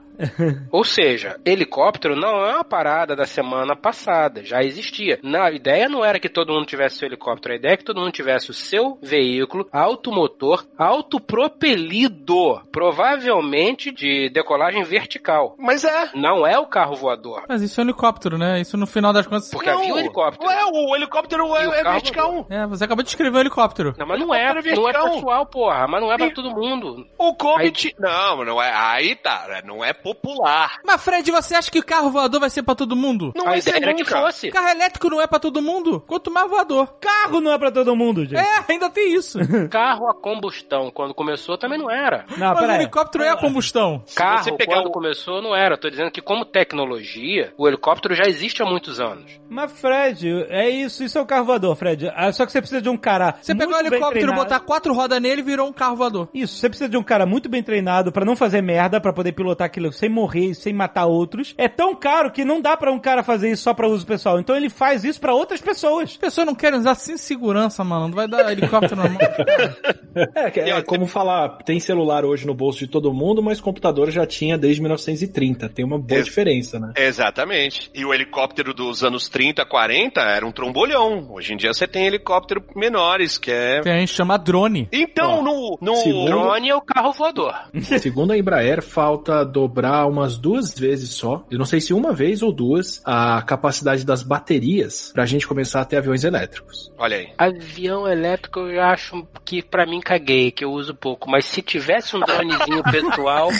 Ou 0.71 0.85
seja, 0.85 1.39
helicóptero 1.45 2.17
não 2.17 2.45
é 2.45 2.55
uma 2.55 2.65
parada 2.65 3.17
da 3.17 3.27
semana 3.27 3.77
passada, 3.77 4.45
já 4.45 4.63
existia. 4.63 5.19
Não, 5.23 5.43
a 5.43 5.51
ideia 5.51 5.89
não 5.89 6.05
era 6.05 6.19
que 6.19 6.29
todo 6.29 6.53
mundo 6.53 6.67
tivesse 6.67 6.99
seu 6.99 7.07
helicóptero, 7.07 7.55
a 7.55 7.57
ideia 7.57 7.75
é 7.75 7.77
que 7.77 7.85
todo 7.85 8.01
mundo 8.01 8.13
tivesse 8.13 8.51
o 8.51 8.55
seu 8.55 8.99
veículo 9.03 9.69
automotor 9.73 10.65
autopropelido, 10.77 12.61
provavelmente 12.71 13.91
de 13.91 14.29
decolagem 14.31 14.83
vertical. 14.85 15.55
Mas 15.59 15.85
é. 15.85 16.11
Não 16.15 16.47
é 16.47 16.59
o 16.59 16.67
carro 16.67 16.97
voador. 16.97 17.45
Mas 17.49 17.63
isso 17.63 17.81
é 17.81 17.85
um 17.85 17.87
helicóptero, 17.87 18.39
né? 18.39 18.61
Isso 18.61 18.77
no 18.77 18.87
final 18.87 19.13
das 19.13 19.27
contas. 19.27 19.51
Porque 19.51 19.69
havia 19.69 19.95
o 19.95 19.99
helicóptero. 19.99 20.49
Ué, 20.49 20.65
o 20.65 20.97
helicóptero 20.97 21.47
E 21.47 21.51
o 21.51 21.57
é, 21.57 21.81
é 21.81 21.83
carro 21.83 21.93
vertical. 21.95 22.47
É, 22.51 22.67
você 22.67 22.85
acabou 22.85 23.03
de 23.03 23.11
escrever 23.11 23.37
um 23.37 23.41
helicóptero. 23.41 23.95
Não, 23.99 24.07
mas 24.07 24.21
não 24.21 24.35
é, 24.35 24.51
Helicóptero 24.51 24.83
não 24.83 24.89
é 24.89 25.15
pessoal, 25.15 25.47
porra, 25.47 25.87
mas 25.89 26.01
não 26.01 26.13
é 26.13 26.17
pra 26.17 26.31
todo 26.31 26.51
mundo. 26.51 27.07
O 27.19 27.35
Comet... 27.35 27.95
Não, 27.99 28.45
não 28.45 28.63
é... 28.63 28.73
Aí 28.75 29.15
tá, 29.17 29.63
não 29.65 29.85
é 29.85 29.93
popular. 30.05 30.79
Mas, 30.85 31.03
Fred, 31.03 31.31
você 31.31 31.55
acha 31.55 31.71
que 31.71 31.79
o 31.79 31.85
carro 31.85 32.11
voador 32.11 32.41
vai 32.41 32.51
ser 32.51 32.63
pra 32.63 32.75
todo 32.75 32.95
mundo? 32.95 33.33
Não 33.35 33.49
A 33.49 33.61
ser 33.61 33.71
ideia 33.71 33.85
era 33.91 33.95
que 33.95 34.05
fosse. 34.05 34.51
Carro 34.51 34.69
elétrico 34.69 35.09
não 35.09 35.21
é 35.21 35.27
pra 35.27 35.39
todo 35.39 35.63
mundo? 35.63 36.03
Quanto 36.07 36.31
mais 36.31 36.49
voador. 36.49 36.95
Carro 37.01 37.41
não 37.41 37.51
é 37.53 37.59
pra 37.59 37.71
todo 37.71 37.97
mundo, 37.97 38.25
gente. 38.25 38.37
É, 38.39 38.65
ainda 38.69 38.91
tem 38.91 39.15
isso. 39.15 39.39
Carro 39.71 40.07
a 40.09 40.15
combustão, 40.15 40.91
quando 40.91 41.15
começou, 41.15 41.57
também 41.57 41.79
não 41.79 41.91
era. 41.91 42.27
Não, 42.37 42.55
Mas 42.55 42.69
o 42.69 42.73
helicóptero 42.73 43.25
é 43.25 43.31
a 43.31 43.37
combustão. 43.37 44.03
Carro, 44.15 44.45
você 44.45 44.53
pegar 44.53 44.77
quando 44.77 44.87
o- 44.89 44.93
começou, 44.93 45.41
não 45.43 45.57
era. 45.57 45.75
Eu 45.75 45.79
tô 45.81 45.89
dizendo 45.91 46.11
que, 46.11 46.21
como 46.21 46.45
tecnologia, 46.45 47.53
o 47.57 47.67
helicóptero 47.67 48.15
já 48.15 48.25
existe 48.25 48.63
há 48.63 48.67
muitos 48.67 49.01
anos. 49.01 49.25
Mas, 49.49 49.73
Fred, 49.73 50.47
é 50.49 50.69
isso. 50.69 51.03
Isso 51.05 51.17
é 51.19 51.21
o 51.21 51.27
carro 51.27 51.45
voador, 51.47 51.75
Fred. 51.77 52.11
Ah, 52.15 52.33
Só 52.33 52.45
que 52.45 52.53
você 52.53 52.61
precisa 52.61 52.83
de 52.83 52.89
um 52.89 52.97
cara. 52.97 53.35
Você 53.41 53.55
muito 53.55 53.67
pegar 53.69 53.79
o 53.83 53.87
helicóptero, 53.87 54.33
botar 54.35 54.61
quatro 54.61 54.93
rodas 54.93 55.21
nele 55.21 55.41
e 55.41 55.45
virou 55.45 55.69
um 55.69 55.73
carro 55.73 55.97
voador. 55.97 56.29
Isso, 56.35 56.57
você 56.57 56.69
precisa 56.69 56.89
de 56.89 56.97
um 56.97 57.03
cara 57.03 57.25
muito 57.27 57.49
bem 57.49 57.63
treinado 57.63 58.13
pra 58.13 58.25
não 58.25 58.37
fazer 58.37 58.61
merda, 58.63 59.01
pra 59.01 59.13
poder 59.13 59.33
pilotar 59.33 59.67
aquilo 59.67 59.93
sem 59.95 60.09
morrer, 60.09 60.55
sem 60.55 60.73
matar 60.73 61.07
outros. 61.07 61.55
É 61.57 61.69
tão 61.69 61.95
caro 61.95 62.31
que 62.31 62.45
não 62.45 62.61
dá 62.61 62.77
pra 62.77 62.93
um 62.93 62.99
cara 62.99 63.23
fazer 63.23 63.51
isso 63.51 63.63
só 63.63 63.73
pra 63.75 63.89
uso 63.89 64.07
pessoal. 64.07 64.39
Então 64.41 64.57
ele 64.57 64.69
faz 64.69 65.05
isso 65.05 65.21
pra 65.21 65.35
outras 65.35 65.61
pessoas. 65.61 66.11
As 66.11 66.17
pessoas 66.17 66.47
não 66.47 66.55
querem 66.55 66.79
usar 66.79 66.95
sem 66.95 67.17
segurança, 67.17 67.83
mano. 67.85 68.09
Não 68.09 68.15
vai 68.15 68.29
dar 68.29 68.51
helicóptero 68.53 68.97
normal. 69.01 69.21
É, 70.37 70.49
que 70.49 70.61
é 70.61 70.81
como 70.83 71.07
falar, 71.09 71.59
tem 71.65 71.81
celular 71.81 72.25
hoje 72.25 72.47
no 72.47 72.55
bolso 72.55 72.79
de 72.79 72.87
todo 72.87 73.13
mundo, 73.13 73.43
mas 73.43 73.61
computador 73.61 74.13
já 74.13 74.25
tinha 74.25 74.57
desde 74.57 74.81
1930. 74.81 75.69
Tem 75.71 75.85
uma 75.85 75.99
boa 75.99 76.19
Ex- 76.19 76.27
diferença, 76.27 76.79
né? 76.79 76.93
Exatamente. 76.97 77.91
E 77.93 78.05
o 78.05 78.15
helicóptero 78.15 78.73
dos 78.73 79.03
anos 79.03 79.29
30, 79.29 79.65
40 79.67 80.21
era 80.21 80.47
um 80.47 80.53
trombolhão. 80.53 81.27
Hoje 81.33 81.53
em 81.55 81.57
dia 81.57 81.73
você 81.75 81.89
tem 81.89 82.07
helicóptero 82.07 82.63
menores, 82.77 83.39
que 83.39 83.51
é... 83.51 83.81
Tem 83.81 83.93
a 83.93 83.99
gente 83.99 84.13
chama 84.15 84.39
drone. 84.39 84.89
Então, 84.93 85.41
Ó, 85.41 85.43
no... 85.43 85.79
no... 85.81 85.97
segundo- 85.97 86.27
Drone 86.27 86.69
é 86.69 86.77
o 86.77 86.81
carro 86.81 87.13
voador. 87.13 87.53
Segundo 87.99 88.33
a 88.33 88.39
Embraer, 88.39 88.83
falta 88.83 89.45
dobrar 89.45 89.84
umas 90.07 90.37
duas 90.37 90.75
vezes 90.79 91.11
só. 91.11 91.45
Eu 91.51 91.59
não 91.59 91.65
sei 91.65 91.81
se 91.81 91.93
uma 91.93 92.13
vez 92.13 92.43
ou 92.43 92.53
duas 92.53 93.01
a 93.05 93.43
capacidade 93.43 94.05
das 94.05 94.23
baterias 94.23 95.11
pra 95.13 95.27
gente 95.27 95.47
começar 95.47 95.81
a 95.81 95.85
ter 95.85 95.97
aviões 95.97 96.25
elétricos. 96.25 96.93
Olha 96.99 97.17
aí. 97.17 97.29
Avião 97.39 98.07
elétrico 98.07 98.61
eu 98.61 98.75
já 98.75 98.91
acho 98.91 99.27
que 99.45 99.63
pra 99.63 99.87
mim 99.87 100.01
caguei, 100.01 100.51
que 100.51 100.65
eu 100.65 100.71
uso 100.71 100.95
pouco. 100.95 101.31
Mas 101.31 101.45
se 101.45 101.63
tivesse 101.63 102.17
um 102.17 102.21
dronezinho 102.21 102.83
pessoal, 102.85 103.51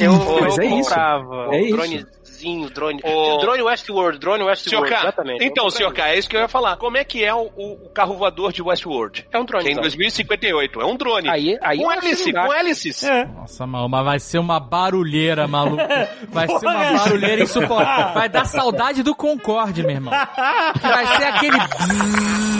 eu, 0.00 0.12
Mas 0.40 0.58
eu 0.58 0.64
é 0.64 0.66
isso. 0.66 0.88
comprava. 0.88 1.34
É 1.52 1.62
um 1.62 1.84
isso. 1.84 2.06
Dronezinho, 2.44 2.70
drone. 2.70 3.00
Ô- 3.04 3.38
Drone 3.38 3.62
Westworld, 3.62 4.18
drone 4.18 4.38
Senhor 4.38 4.50
Westworld, 4.50 4.90
K, 4.90 5.00
exatamente. 5.00 5.44
então, 5.44 5.64
Eu 5.64 5.70
senhor 5.70 5.92
K, 5.92 6.08
é 6.10 6.18
isso 6.18 6.28
que 6.28 6.36
eu 6.36 6.40
ia 6.40 6.48
falar. 6.48 6.76
Como 6.76 6.96
é 6.96 7.04
que 7.04 7.24
é 7.24 7.34
o, 7.34 7.50
o- 7.56 7.72
o 7.86 7.88
carro 7.90 8.16
voador 8.16 8.52
de 8.52 8.62
Westworld? 8.62 9.26
É 9.32 9.38
um 9.38 9.44
drone. 9.44 9.64
Que 9.64 9.68
é 9.68 9.72
em 9.72 9.74
então. 9.74 9.82
2058. 9.82 10.80
É 10.80 10.84
um 10.86 10.96
drone. 10.96 11.28
Aí, 11.28 11.58
aí 11.62 11.78
com 11.78 11.90
hélice, 11.92 12.32
com 12.32 12.52
hélices. 12.52 13.02
É. 13.04 13.24
Nossa, 13.24 13.66
mano, 13.66 13.88
mas 13.88 14.04
vai 14.04 14.18
ser 14.18 14.38
uma 14.38 14.60
barulheira, 14.60 15.46
maluco. 15.48 15.82
Vai 16.28 16.48
ser 16.48 16.66
uma 16.66 16.84
é. 16.84 16.92
barulheira 16.94 17.42
insuportável. 17.42 18.14
Vai 18.14 18.28
dar 18.28 18.44
saudade 18.44 19.02
do 19.02 19.14
Concorde, 19.14 19.82
meu 19.82 19.92
irmão. 19.92 20.12
Vai 20.82 21.06
ser 21.16 21.24
aquele. 21.24 22.53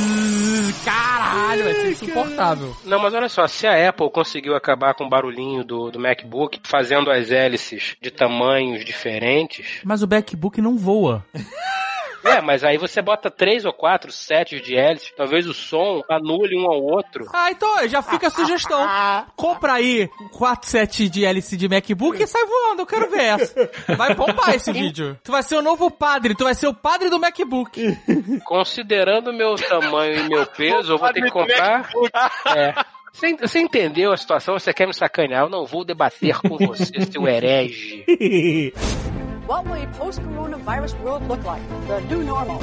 Caralho, 0.85 1.65
vai 1.65 1.75
ser 1.75 1.91
insuportável. 1.91 2.77
Não, 2.85 2.99
mas 2.99 3.15
olha 3.15 3.29
só, 3.29 3.47
se 3.47 3.67
a 3.67 3.89
Apple 3.89 4.11
conseguiu 4.11 4.55
acabar 4.55 4.95
com 4.95 5.05
o 5.05 5.09
barulhinho 5.09 5.65
do, 5.65 5.91
do 5.91 5.99
MacBook, 5.99 6.61
fazendo 6.65 7.11
as 7.11 7.31
hélices 7.31 7.97
de 8.01 8.11
tamanhos 8.11 8.85
diferentes, 8.85 9.81
Mas 9.85 10.03
o 10.03 10.09
MacBook 10.09 10.61
não 10.61 10.77
voa. 10.77 11.25
é, 12.25 12.41
mas 12.41 12.65
aí 12.65 12.79
você 12.79 13.03
bota 13.03 13.31
três 13.31 13.65
ou 13.65 13.73
quatro 13.73 14.11
sets 14.11 14.63
de 14.63 14.77
hélices, 14.77 15.13
talvez 15.17 15.47
o 15.47 15.55
som 15.55 16.03
anule 16.11 16.57
um 16.59 16.71
ao 16.71 16.83
outro. 16.83 17.27
Ah, 17.33 17.51
então 17.51 17.87
já 17.89 18.03
fica 18.03 18.29
a 18.29 18.31
sugestão. 18.31 18.87
Compra 19.37 19.75
aí 19.75 20.09
4 20.33 20.69
sets 20.69 21.11
de 21.11 21.25
hélice 21.25 21.57
de 21.57 21.69
MacBook 21.69 22.23
e 22.23 22.27
sai 22.27 22.45
voando. 22.45 22.83
Eu 22.83 22.87
quero 22.87 23.11
ver 23.11 23.23
essa. 23.23 23.71
Vai 23.97 24.15
pompar 24.15 24.55
esse 24.55 24.73
vídeo. 24.73 25.19
Tu 25.23 25.31
vai 25.31 25.43
ser 25.43 25.57
o 25.57 25.63
novo 25.63 25.91
padre. 25.91 26.35
Tu 26.35 26.45
vai 26.45 26.55
ser 26.55 26.67
o 26.67 26.75
padre 26.75 27.11
do 27.11 27.19
MacBook. 27.19 27.97
Considerando 28.45 29.33
meu 29.33 29.55
tamanho 29.57 30.21
e 30.21 30.29
meu 30.29 30.47
peso, 30.47 30.93
eu 30.93 30.99
vou 30.99 31.13
ter 31.13 31.23
que 31.23 31.31
comprar. 31.31 31.91
É. 32.57 32.75
Você, 33.13 33.37
você 33.37 33.61
entendeu 33.61 34.13
a 34.13 34.17
situação? 34.17 34.59
Você 34.59 34.73
quer 34.73 34.87
me 34.87 34.95
sacanear? 34.95 35.45
Eu 35.45 35.51
não 35.51 35.65
vou 35.65 35.85
debater 35.85 36.37
com 36.41 36.57
você, 36.57 37.01
seu 37.11 37.29
herege. 37.29 38.05
What 39.47 39.67
will 39.67 39.83
a 39.83 39.87
post-coronavirus 39.99 40.95
world 41.03 41.29
look 41.29 41.45
like? 41.45 41.63
The 41.87 42.01
new 42.09 42.25
normal. 42.25 42.61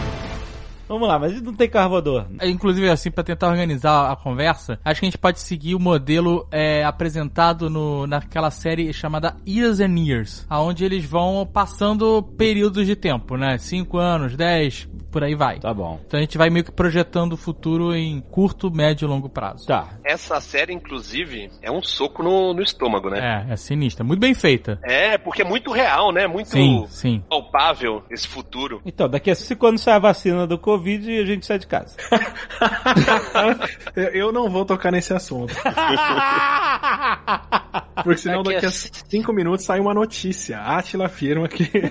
Vamos 0.92 1.08
lá, 1.08 1.18
mas 1.18 1.42
não 1.42 1.54
tem 1.54 1.70
carro 1.70 1.92
voador. 1.92 2.26
É, 2.38 2.50
Inclusive, 2.50 2.90
assim, 2.90 3.10
pra 3.10 3.24
tentar 3.24 3.48
organizar 3.48 4.12
a 4.12 4.16
conversa, 4.16 4.78
acho 4.84 5.00
que 5.00 5.06
a 5.06 5.10
gente 5.10 5.18
pode 5.18 5.40
seguir 5.40 5.74
o 5.74 5.80
modelo 5.80 6.46
é, 6.52 6.84
apresentado 6.84 7.70
no, 7.70 8.06
naquela 8.06 8.52
série 8.52 8.92
chamada 8.92 9.38
Years 9.48 9.80
and 9.80 9.98
Years, 9.98 10.46
aonde 10.50 10.84
eles 10.84 11.06
vão 11.06 11.46
passando 11.46 12.22
períodos 12.22 12.86
de 12.86 12.96
tempo, 12.98 13.38
né? 13.38 13.58
5 13.58 13.98
anos, 13.98 14.36
10, 14.36 14.90
por 15.12 15.24
aí 15.24 15.36
vai. 15.36 15.60
Tá 15.60 15.74
bom. 15.74 16.00
Então 16.08 16.20
a 16.20 16.24
gente 16.24 16.38
vai 16.38 16.50
meio 16.50 16.66
que 16.66 16.72
projetando 16.72 17.34
o 17.34 17.38
futuro 17.38 17.94
em 17.96 18.20
curto, 18.22 18.72
médio 18.72 19.06
e 19.06 19.10
longo 19.10 19.30
prazo. 19.30 19.68
Tá. 19.68 19.90
Essa 20.04 20.40
série, 20.40 20.74
inclusive, 20.74 21.50
é 21.62 21.72
um 21.72 21.82
soco 21.84 22.24
no, 22.24 22.54
no 22.54 22.62
estômago, 22.62 23.10
né? 23.10 23.46
É, 23.50 23.54
é 23.54 23.58
sinistra. 23.58 24.04
Muito 24.04 24.20
bem 24.20 24.34
feita. 24.34 24.80
É. 24.84 25.18
porque 25.18 25.42
é 25.42 25.46
muito 25.46 25.72
real, 25.72 26.12
né? 26.12 26.28
Muito 26.28 26.50
Sim, 26.50 26.86
sim. 26.88 27.24
palpável 27.30 28.04
esse 28.10 28.28
futuro. 28.28 28.82
Então, 28.86 29.10
daqui 29.10 29.30
a 29.30 29.36
cinco 29.36 29.68
anos 29.68 29.82
sai 29.82 29.96
a 29.96 30.00
vacina 30.00 30.48
do 30.48 30.58
Covid 30.58 31.10
e 31.12 31.20
a 31.20 31.26
gente 31.26 31.46
sai 31.46 31.60
de 31.60 31.68
casa. 31.68 31.96
Eu- 33.96 34.22
Eu 34.22 34.32
não 34.32 34.50
vou 34.50 34.66
tocar 34.66 34.92
nesse 34.92 35.14
assunto. 35.14 35.54
Porque 38.04 38.18
senão 38.18 38.44
Daqui 38.44 38.58
a 38.58 38.62
daqui 38.62 38.66
a 38.68 38.72
cinco 39.10 39.34
minutos 39.34 39.66
sai 39.66 39.80
uma 39.80 39.94
notícia. 39.94 40.58
A 40.60 40.78
Atila 40.80 41.06
afirma 41.06 41.48
que 41.48 41.64
daqui 41.82 41.90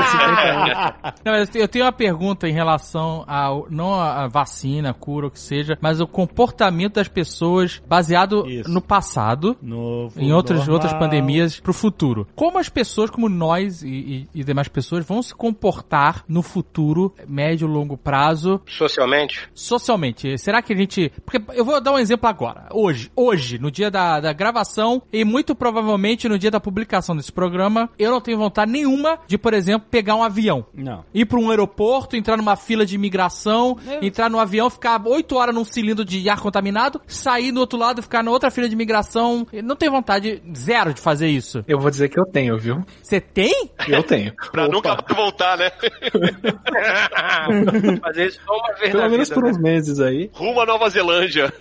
a 0.00 0.04
50 0.04 0.40
anos. 0.42 1.14
Não, 1.24 1.60
eu 1.60 1.68
tenho 1.68 1.84
uma 1.84 1.92
pergunta 1.92 2.48
em 2.48 2.52
relação 2.52 3.24
ao 3.26 3.66
não 3.70 3.94
a 3.94 4.26
vacina, 4.28 4.90
a 4.90 4.94
cura, 4.94 5.26
o 5.26 5.30
que 5.30 5.38
seja, 5.40 5.78
mas 5.80 6.00
o 6.00 6.06
comportamento 6.06 6.94
das 6.94 7.08
pessoas 7.08 7.82
baseado 7.86 8.46
Isso. 8.48 8.70
no 8.70 8.80
passado. 8.80 9.56
Novo, 9.62 10.20
Em 10.20 10.32
outras, 10.32 10.60
normal. 10.60 10.74
outras 10.74 10.92
pandemias 10.94 11.60
pro 11.60 11.72
futuro. 11.72 12.26
Como 12.34 12.58
as 12.58 12.68
pessoas, 12.68 13.10
como 13.10 13.28
nós 13.28 13.82
e, 13.82 13.88
e- 13.88 14.28
e 14.40 14.44
demais 14.44 14.68
pessoas, 14.68 15.04
vão 15.06 15.22
se 15.22 15.34
comportar 15.34 16.24
no 16.28 16.42
futuro, 16.42 17.14
médio, 17.28 17.66
longo 17.66 17.96
prazo, 17.96 18.60
Socialmente, 18.66 19.48
socialmente? 19.54 20.36
Será 20.38 20.60
que 20.62 20.72
a 20.72 20.76
gente. 20.76 21.10
Porque 21.24 21.42
eu 21.54 21.64
vou 21.64 21.80
dar 21.80 21.92
um 21.92 21.98
exemplo 21.98 22.28
agora. 22.28 22.68
Hoje, 22.72 23.10
hoje, 23.14 23.58
no 23.58 23.70
dia 23.70 23.90
da, 23.90 24.20
da 24.20 24.32
gravação 24.32 25.02
e 25.22 25.24
muito 25.24 25.54
provavelmente 25.54 26.28
no 26.28 26.38
dia 26.38 26.50
da 26.50 26.60
publicação 26.60 27.16
desse 27.16 27.32
programa, 27.32 27.88
eu 27.98 28.10
não 28.10 28.20
tenho 28.20 28.36
vontade 28.36 28.70
nenhuma 28.70 29.18
de, 29.26 29.38
por 29.38 29.54
exemplo, 29.54 29.86
pegar 29.90 30.16
um 30.16 30.22
avião. 30.22 30.66
Não. 30.74 31.04
Ir 31.14 31.24
pra 31.26 31.38
um 31.38 31.48
aeroporto, 31.50 32.16
entrar 32.16 32.36
numa 32.36 32.56
fila 32.56 32.84
de 32.84 32.96
imigração, 32.96 33.78
entrar 34.02 34.28
no 34.28 34.40
avião, 34.40 34.68
ficar 34.68 35.00
oito 35.06 35.36
horas 35.36 35.54
num 35.54 35.64
cilindro 35.64 36.04
de 36.04 36.28
ar 36.28 36.40
contaminado, 36.40 37.00
sair 37.06 37.52
do 37.52 37.60
outro 37.60 37.78
lado 37.78 38.00
e 38.00 38.02
ficar 38.02 38.22
na 38.22 38.30
outra 38.30 38.50
fila 38.50 38.68
de 38.68 38.74
imigração. 38.74 39.46
Eu 39.52 39.62
não 39.62 39.76
tenho 39.76 39.92
vontade 39.92 40.42
zero 40.56 40.92
de 40.92 41.00
fazer 41.00 41.28
isso. 41.28 41.64
Eu 41.68 41.78
vou 41.78 41.90
dizer 41.90 42.08
que 42.08 42.18
eu 42.18 42.24
tenho, 42.24 42.58
viu? 42.58 42.84
Você 43.00 43.20
tem? 43.20 43.70
Eu 43.88 44.02
tenho. 44.02 44.32
Pra 44.50 44.68
nunca 44.68 44.90
mais 44.90 45.16
voltar, 45.16 45.56
né? 45.56 45.70
fazer 48.02 48.26
isso 48.26 48.40
só 48.44 48.54
uma 48.54 48.74
vez 48.74 48.90
Pelo 48.90 49.02
na 49.02 49.08
menos 49.08 49.28
vida, 49.28 49.40
por 49.40 49.44
né? 49.44 49.50
uns 49.50 49.58
meses 49.58 50.00
aí. 50.00 50.30
Rumo 50.32 50.60
à 50.60 50.66
Nova 50.66 50.88
Zelândia. 50.90 51.52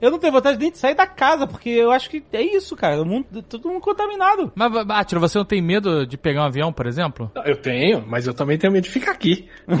Eu 0.00 0.10
não 0.10 0.18
tenho 0.18 0.32
vontade 0.32 0.58
nem 0.58 0.70
de 0.70 0.78
sair 0.78 0.94
da 0.94 1.06
casa, 1.06 1.46
porque 1.46 1.68
eu 1.68 1.90
acho 1.90 2.10
que 2.10 2.22
é 2.32 2.42
isso, 2.42 2.76
cara. 2.80 3.02
O 3.02 3.04
mundo, 3.04 3.42
todo 3.42 3.68
mundo 3.68 3.80
contaminado. 3.80 4.52
Mas, 4.54 4.72
Atila, 4.90 5.20
você 5.20 5.38
não 5.38 5.44
tem 5.44 5.60
medo 5.60 6.06
de 6.06 6.16
pegar 6.16 6.42
um 6.42 6.46
avião, 6.46 6.72
por 6.72 6.86
exemplo? 6.86 7.30
Eu 7.44 7.56
tenho, 7.56 8.04
mas 8.06 8.26
eu 8.26 8.34
também 8.34 8.58
tenho 8.58 8.72
medo 8.72 8.84
de 8.84 8.90
ficar 8.90 9.12
aqui. 9.12 9.48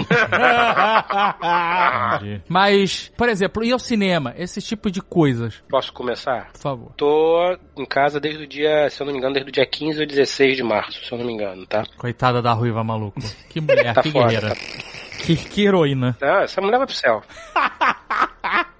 Mas, 2.48 3.10
por 3.16 3.28
exemplo, 3.28 3.64
ir 3.64 3.72
ao 3.72 3.78
cinema, 3.78 4.34
esse 4.36 4.60
tipo 4.60 4.90
de 4.90 5.00
coisas, 5.00 5.62
Posso 5.68 5.92
começar? 5.92 6.50
por 6.52 6.60
favor. 6.60 6.92
Tô 6.96 7.56
em 7.76 7.86
casa 7.86 8.20
desde 8.20 8.44
o 8.44 8.46
dia, 8.46 8.88
se 8.90 9.00
eu 9.00 9.06
não 9.06 9.12
me 9.12 9.18
engano, 9.18 9.34
desde 9.34 9.50
o 9.50 9.52
dia 9.52 9.66
15 9.66 10.00
ou 10.00 10.06
16 10.06 10.56
de 10.56 10.62
março, 10.62 11.04
se 11.04 11.12
eu 11.12 11.18
não 11.18 11.26
me 11.26 11.32
engano, 11.32 11.66
tá? 11.66 11.84
Coitada 11.96 12.42
da 12.42 12.52
ruiva 12.52 12.82
maluco. 12.84 13.20
Que 13.50 13.60
mulher, 13.60 13.94
Tá 13.94 14.02
que 14.02 14.10
guerreira. 14.12 14.54
Que, 15.24 15.34
que 15.36 15.66
heroína. 15.66 16.16
Ah, 16.22 16.42
essa 16.44 16.60
mulher 16.60 16.78
vai 16.78 16.86
pro 16.86 16.94
céu. 16.94 17.20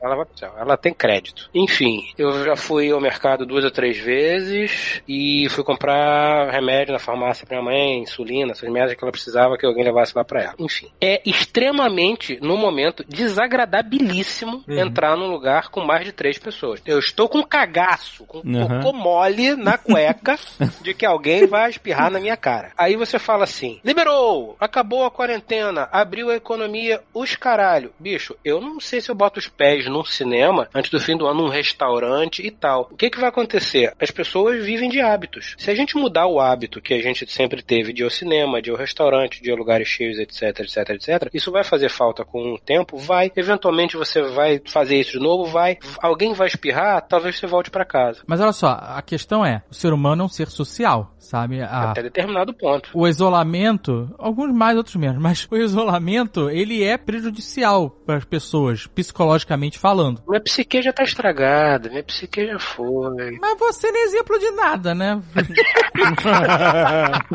Ela 0.03 0.17
vai 0.17 0.25
pro 0.25 0.39
céu. 0.39 0.53
Ela 0.59 0.77
tem 0.77 0.93
crédito. 0.95 1.49
Enfim, 1.55 2.03
eu 2.17 2.45
já 2.45 2.57
fui 2.57 2.91
ao 2.91 3.01
mercado 3.01 3.45
duas 3.47 3.65
ou 3.65 3.71
três 3.71 3.99
vezes 3.99 5.03
e 5.07 5.47
fui 5.51 5.63
comprar 5.65 6.51
remédio 6.51 6.93
na 6.93 6.99
farmácia 6.99 7.47
pra 7.47 7.61
minha 7.61 7.71
mãe, 7.73 7.99
insulina, 8.03 8.53
essas 8.53 8.69
merdas 8.71 8.95
que 8.97 9.05
ela 9.05 9.13
precisava 9.13 9.57
que 9.59 9.67
alguém 9.67 9.85
levasse 9.85 10.13
lá 10.17 10.25
pra 10.25 10.43
ela. 10.43 10.55
Enfim, 10.59 10.89
é 11.01 11.21
extremamente, 11.29 12.39
no 12.41 12.57
momento, 12.57 13.05
desagradabilíssimo 13.09 14.65
entrar 14.69 15.17
num 15.17 15.31
lugar 15.31 15.69
com 15.71 15.85
mais 15.85 16.05
de 16.05 16.13
três 16.13 16.39
pessoas. 16.39 16.81
Eu 16.87 16.99
estou 16.99 17.29
com 17.29 17.43
cagaço, 17.43 18.25
com 18.27 18.39
um 18.45 18.61
Uhum. 18.61 18.81
cocô 18.81 18.93
mole 18.93 19.55
na 19.57 19.79
cueca 19.79 20.39
de 20.83 20.93
que 20.95 21.07
alguém 21.07 21.47
vai 21.47 21.71
espirrar 21.71 22.11
na 22.11 22.21
minha 22.21 22.37
cara. 22.37 22.73
Aí 22.77 22.97
você 22.97 23.19
fala 23.19 23.45
assim: 23.45 23.81
liberou, 23.85 24.57
acabou 24.61 25.05
a 25.05 25.11
quarentena, 25.11 25.89
abriu 25.93 26.31
a 26.31 26.37
economia, 26.37 27.01
os 27.15 27.37
caralho. 27.37 27.93
Bicho, 27.99 28.37
eu 28.45 28.61
não 28.61 28.81
sei 28.81 29.01
se 29.01 29.11
eu 29.11 29.15
boto 29.15 29.39
os 29.39 29.49
pés 29.49 29.87
num 29.91 30.05
cinema 30.05 30.69
antes 30.75 30.91
do 30.91 31.01
fim 31.01 31.17
do 31.17 31.27
ano, 31.27 31.43
num 31.43 31.49
restaurante 31.49 32.47
e 32.47 32.51
tal. 32.51 32.89
O 32.91 32.97
que, 32.97 33.11
que 33.11 33.19
vai 33.21 33.29
acontecer? 33.29 33.93
As 34.01 34.11
pessoas 34.11 34.65
vivem 34.65 34.89
de 34.89 35.01
hábitos. 35.01 35.55
Se 35.59 35.71
a 35.71 35.75
gente 35.75 35.97
mudar 35.97 36.27
o 36.27 36.41
hábito 36.41 36.81
que 36.81 36.95
a 36.95 37.03
gente 37.03 37.31
sempre 37.31 37.63
teve 37.63 37.93
de 37.93 38.03
ir 38.03 38.05
ao 38.05 38.11
cinema, 38.11 38.61
de 38.63 38.71
ir 38.71 38.73
ao 38.73 38.79
restaurante, 38.79 39.43
de 39.43 39.51
ir 39.51 39.53
a 39.53 39.57
lugares 39.57 39.89
cheios, 39.89 40.19
etc, 40.19 40.61
etc, 40.61 40.91
etc, 40.91 41.31
isso 41.35 41.51
vai 41.51 41.65
fazer 41.65 41.89
falta 41.89 42.25
com 42.25 42.55
o 42.55 42.59
tempo? 42.59 42.97
Vai. 42.97 43.31
Eventualmente 43.37 43.97
você 43.97 44.23
vai 44.23 44.61
fazer 44.67 44.97
isso 44.99 45.13
de 45.13 45.19
novo? 45.19 45.47
Vai. 45.47 45.79
Alguém 46.03 46.33
vai 46.35 46.47
espirrar? 46.49 47.01
Talvez 47.07 47.39
você 47.39 47.47
volte 47.47 47.71
pra 47.71 47.85
casa. 47.85 48.23
Mas 48.27 48.41
olha 48.41 48.53
só, 48.53 48.79
a 48.81 49.03
questão 49.03 49.45
é, 49.45 49.63
o 49.71 49.75
ser 49.75 49.93
humano 49.93 50.23
é 50.23 50.25
um 50.27 50.29
ser 50.29 50.49
social, 50.49 51.15
sabe? 51.19 51.61
A- 51.63 51.91
Até 51.91 52.03
determinado 52.03 52.53
ponto. 52.55 52.91
o 52.95 53.07
isolamento, 53.09 54.15
alguns 54.19 54.53
mais, 54.55 54.77
outros 54.77 54.97
menos, 54.97 55.21
mas 55.21 55.47
o 55.51 55.57
isolamento, 55.57 56.49
ele 56.51 56.83
é 56.85 56.97
prejudicial 56.97 57.91
para 57.91 58.17
as 58.17 58.25
pessoas, 58.25 58.87
psicologicamente 58.87 59.79
falando. 59.81 60.23
Minha 60.29 60.41
psique 60.41 60.83
já 60.83 60.93
tá 60.93 61.03
estragada, 61.03 61.89
minha 61.89 62.03
psique 62.03 62.47
já 62.47 62.59
foi. 62.59 63.39
Mas 63.41 63.59
você 63.59 63.91
não 63.91 64.01
é 64.01 64.05
exemplo 64.05 64.39
de 64.39 64.51
nada, 64.53 64.95
né? 64.95 65.21